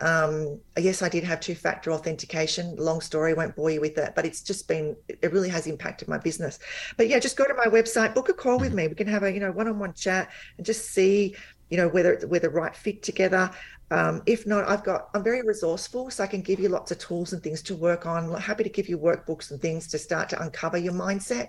Um, 0.00 0.60
yes, 0.76 1.00
I 1.00 1.08
did 1.08 1.24
have 1.24 1.40
two 1.40 1.54
factor 1.54 1.90
authentication. 1.92 2.76
Long 2.76 3.00
story, 3.00 3.32
won't 3.32 3.56
bore 3.56 3.70
you 3.70 3.80
with 3.80 3.94
that, 3.94 4.14
but 4.14 4.26
it's 4.26 4.42
just 4.42 4.68
been, 4.68 4.94
it 5.08 5.32
really 5.32 5.48
has 5.48 5.66
impacted 5.66 6.08
my 6.08 6.18
business. 6.18 6.58
But 6.98 7.08
yeah, 7.08 7.18
just 7.20 7.38
go 7.38 7.46
to 7.46 7.54
my 7.54 7.64
website, 7.64 8.14
book 8.14 8.28
a 8.28 8.34
call 8.34 8.58
with 8.58 8.74
me. 8.74 8.86
We 8.86 8.94
can 8.94 9.06
have 9.06 9.22
a, 9.22 9.32
you 9.32 9.40
know, 9.40 9.50
one 9.50 9.66
on 9.66 9.78
one 9.78 9.94
chat 9.94 10.28
and 10.58 10.66
just 10.66 10.90
see, 10.90 11.34
you 11.70 11.78
know, 11.78 11.88
whether 11.88 12.20
we're 12.28 12.40
the 12.40 12.50
right 12.50 12.76
fit 12.76 13.02
together. 13.02 13.50
Um, 13.90 14.20
if 14.26 14.46
not, 14.46 14.68
I've 14.68 14.84
got, 14.84 15.08
I'm 15.14 15.24
very 15.24 15.40
resourceful, 15.40 16.10
so 16.10 16.22
I 16.22 16.26
can 16.26 16.42
give 16.42 16.60
you 16.60 16.68
lots 16.68 16.90
of 16.90 16.98
tools 16.98 17.32
and 17.32 17.42
things 17.42 17.62
to 17.62 17.74
work 17.74 18.04
on. 18.04 18.30
Happy 18.34 18.62
to 18.62 18.70
give 18.70 18.90
you 18.90 18.98
workbooks 18.98 19.52
and 19.52 19.58
things 19.58 19.88
to 19.88 19.98
start 19.98 20.28
to 20.28 20.42
uncover 20.42 20.76
your 20.76 20.92
mindset. 20.92 21.48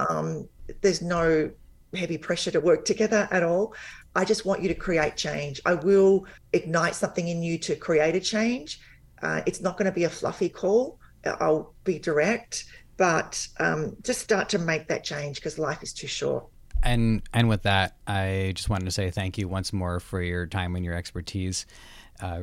Um, 0.00 0.48
there's 0.82 1.02
no 1.02 1.52
heavy 1.94 2.18
pressure 2.18 2.50
to 2.50 2.60
work 2.60 2.84
together 2.84 3.28
at 3.30 3.42
all. 3.42 3.74
I 4.14 4.24
just 4.24 4.44
want 4.44 4.62
you 4.62 4.68
to 4.68 4.74
create 4.74 5.16
change. 5.16 5.60
I 5.66 5.74
will 5.74 6.26
ignite 6.52 6.94
something 6.94 7.28
in 7.28 7.42
you 7.42 7.58
to 7.58 7.76
create 7.76 8.14
a 8.14 8.20
change. 8.20 8.80
Uh, 9.22 9.42
it's 9.46 9.60
not 9.60 9.76
going 9.76 9.86
to 9.86 9.92
be 9.92 10.04
a 10.04 10.10
fluffy 10.10 10.48
call. 10.48 10.98
I'll 11.24 11.74
be 11.84 11.98
direct, 11.98 12.64
but 12.96 13.46
um, 13.58 13.96
just 14.02 14.20
start 14.20 14.48
to 14.50 14.58
make 14.58 14.88
that 14.88 15.04
change 15.04 15.36
because 15.36 15.58
life 15.58 15.82
is 15.82 15.92
too 15.92 16.06
short. 16.06 16.46
And 16.82 17.22
and 17.32 17.48
with 17.48 17.62
that, 17.62 17.96
I 18.06 18.52
just 18.54 18.68
wanted 18.68 18.84
to 18.84 18.90
say 18.90 19.10
thank 19.10 19.38
you 19.38 19.48
once 19.48 19.72
more 19.72 19.98
for 19.98 20.22
your 20.22 20.46
time 20.46 20.76
and 20.76 20.84
your 20.84 20.94
expertise. 20.94 21.66
Uh, 22.20 22.42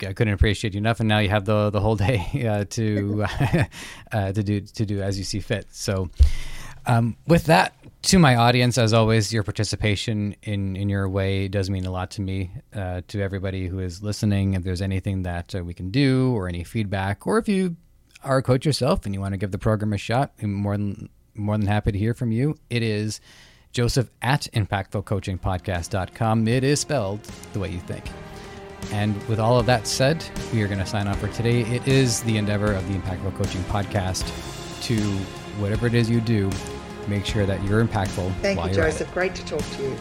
I 0.00 0.12
couldn't 0.12 0.34
appreciate 0.34 0.74
you 0.74 0.78
enough, 0.78 1.00
and 1.00 1.08
now 1.08 1.18
you 1.18 1.28
have 1.28 1.44
the 1.44 1.70
the 1.70 1.80
whole 1.80 1.96
day 1.96 2.46
uh, 2.48 2.64
to 2.70 3.24
uh, 4.12 4.32
to 4.32 4.42
do 4.42 4.60
to 4.60 4.86
do 4.86 5.02
as 5.02 5.18
you 5.18 5.24
see 5.24 5.40
fit. 5.40 5.66
So, 5.70 6.10
um, 6.86 7.16
with 7.26 7.44
that, 7.44 7.74
to 8.02 8.18
my 8.18 8.34
audience, 8.34 8.78
as 8.78 8.92
always, 8.92 9.32
your 9.32 9.44
participation 9.44 10.34
in, 10.42 10.74
in 10.74 10.88
your 10.88 11.08
way 11.08 11.46
does 11.48 11.70
mean 11.70 11.86
a 11.86 11.90
lot 11.90 12.10
to 12.12 12.20
me. 12.20 12.50
Uh, 12.74 13.02
to 13.08 13.22
everybody 13.22 13.68
who 13.68 13.78
is 13.78 14.02
listening, 14.02 14.54
if 14.54 14.64
there's 14.64 14.82
anything 14.82 15.22
that 15.22 15.54
uh, 15.54 15.62
we 15.62 15.72
can 15.74 15.90
do 15.90 16.34
or 16.34 16.48
any 16.48 16.64
feedback, 16.64 17.26
or 17.26 17.38
if 17.38 17.48
you 17.48 17.76
are 18.24 18.38
a 18.38 18.42
coach 18.42 18.66
yourself 18.66 19.06
and 19.06 19.14
you 19.14 19.20
want 19.20 19.32
to 19.32 19.38
give 19.38 19.52
the 19.52 19.58
program 19.58 19.92
a 19.92 19.98
shot, 19.98 20.32
I'm 20.42 20.52
more 20.52 20.76
than 20.76 21.08
more 21.34 21.56
than 21.56 21.66
happy 21.66 21.92
to 21.92 21.98
hear 21.98 22.12
from 22.12 22.30
you. 22.30 22.56
It 22.68 22.82
is 22.82 23.20
Joseph 23.72 24.10
at 24.20 24.48
impactfulcoachingpodcast.com. 24.52 26.48
It 26.48 26.64
is 26.64 26.80
spelled 26.80 27.22
the 27.52 27.58
way 27.58 27.70
you 27.70 27.80
think. 27.80 28.04
And 28.90 29.16
with 29.28 29.38
all 29.38 29.58
of 29.58 29.66
that 29.66 29.86
said, 29.86 30.22
we 30.52 30.62
are 30.62 30.66
going 30.66 30.80
to 30.80 30.86
sign 30.86 31.06
off 31.06 31.20
for 31.20 31.28
today. 31.28 31.62
It 31.62 31.86
is 31.86 32.22
the 32.22 32.36
endeavor 32.36 32.72
of 32.74 32.86
the 32.88 32.98
Impactful 32.98 33.34
Coaching 33.36 33.62
Podcast 33.64 34.26
to 34.82 35.41
whatever 35.58 35.86
it 35.86 35.94
is 35.94 36.08
you 36.10 36.20
do, 36.20 36.50
make 37.08 37.26
sure 37.26 37.46
that 37.46 37.62
you're 37.64 37.84
impactful. 37.84 38.32
Thank 38.36 38.64
you, 38.64 38.72
Joseph. 38.72 39.12
Great 39.12 39.34
to 39.34 39.44
talk 39.44 39.60
to 39.76 39.82
you. 39.82 39.96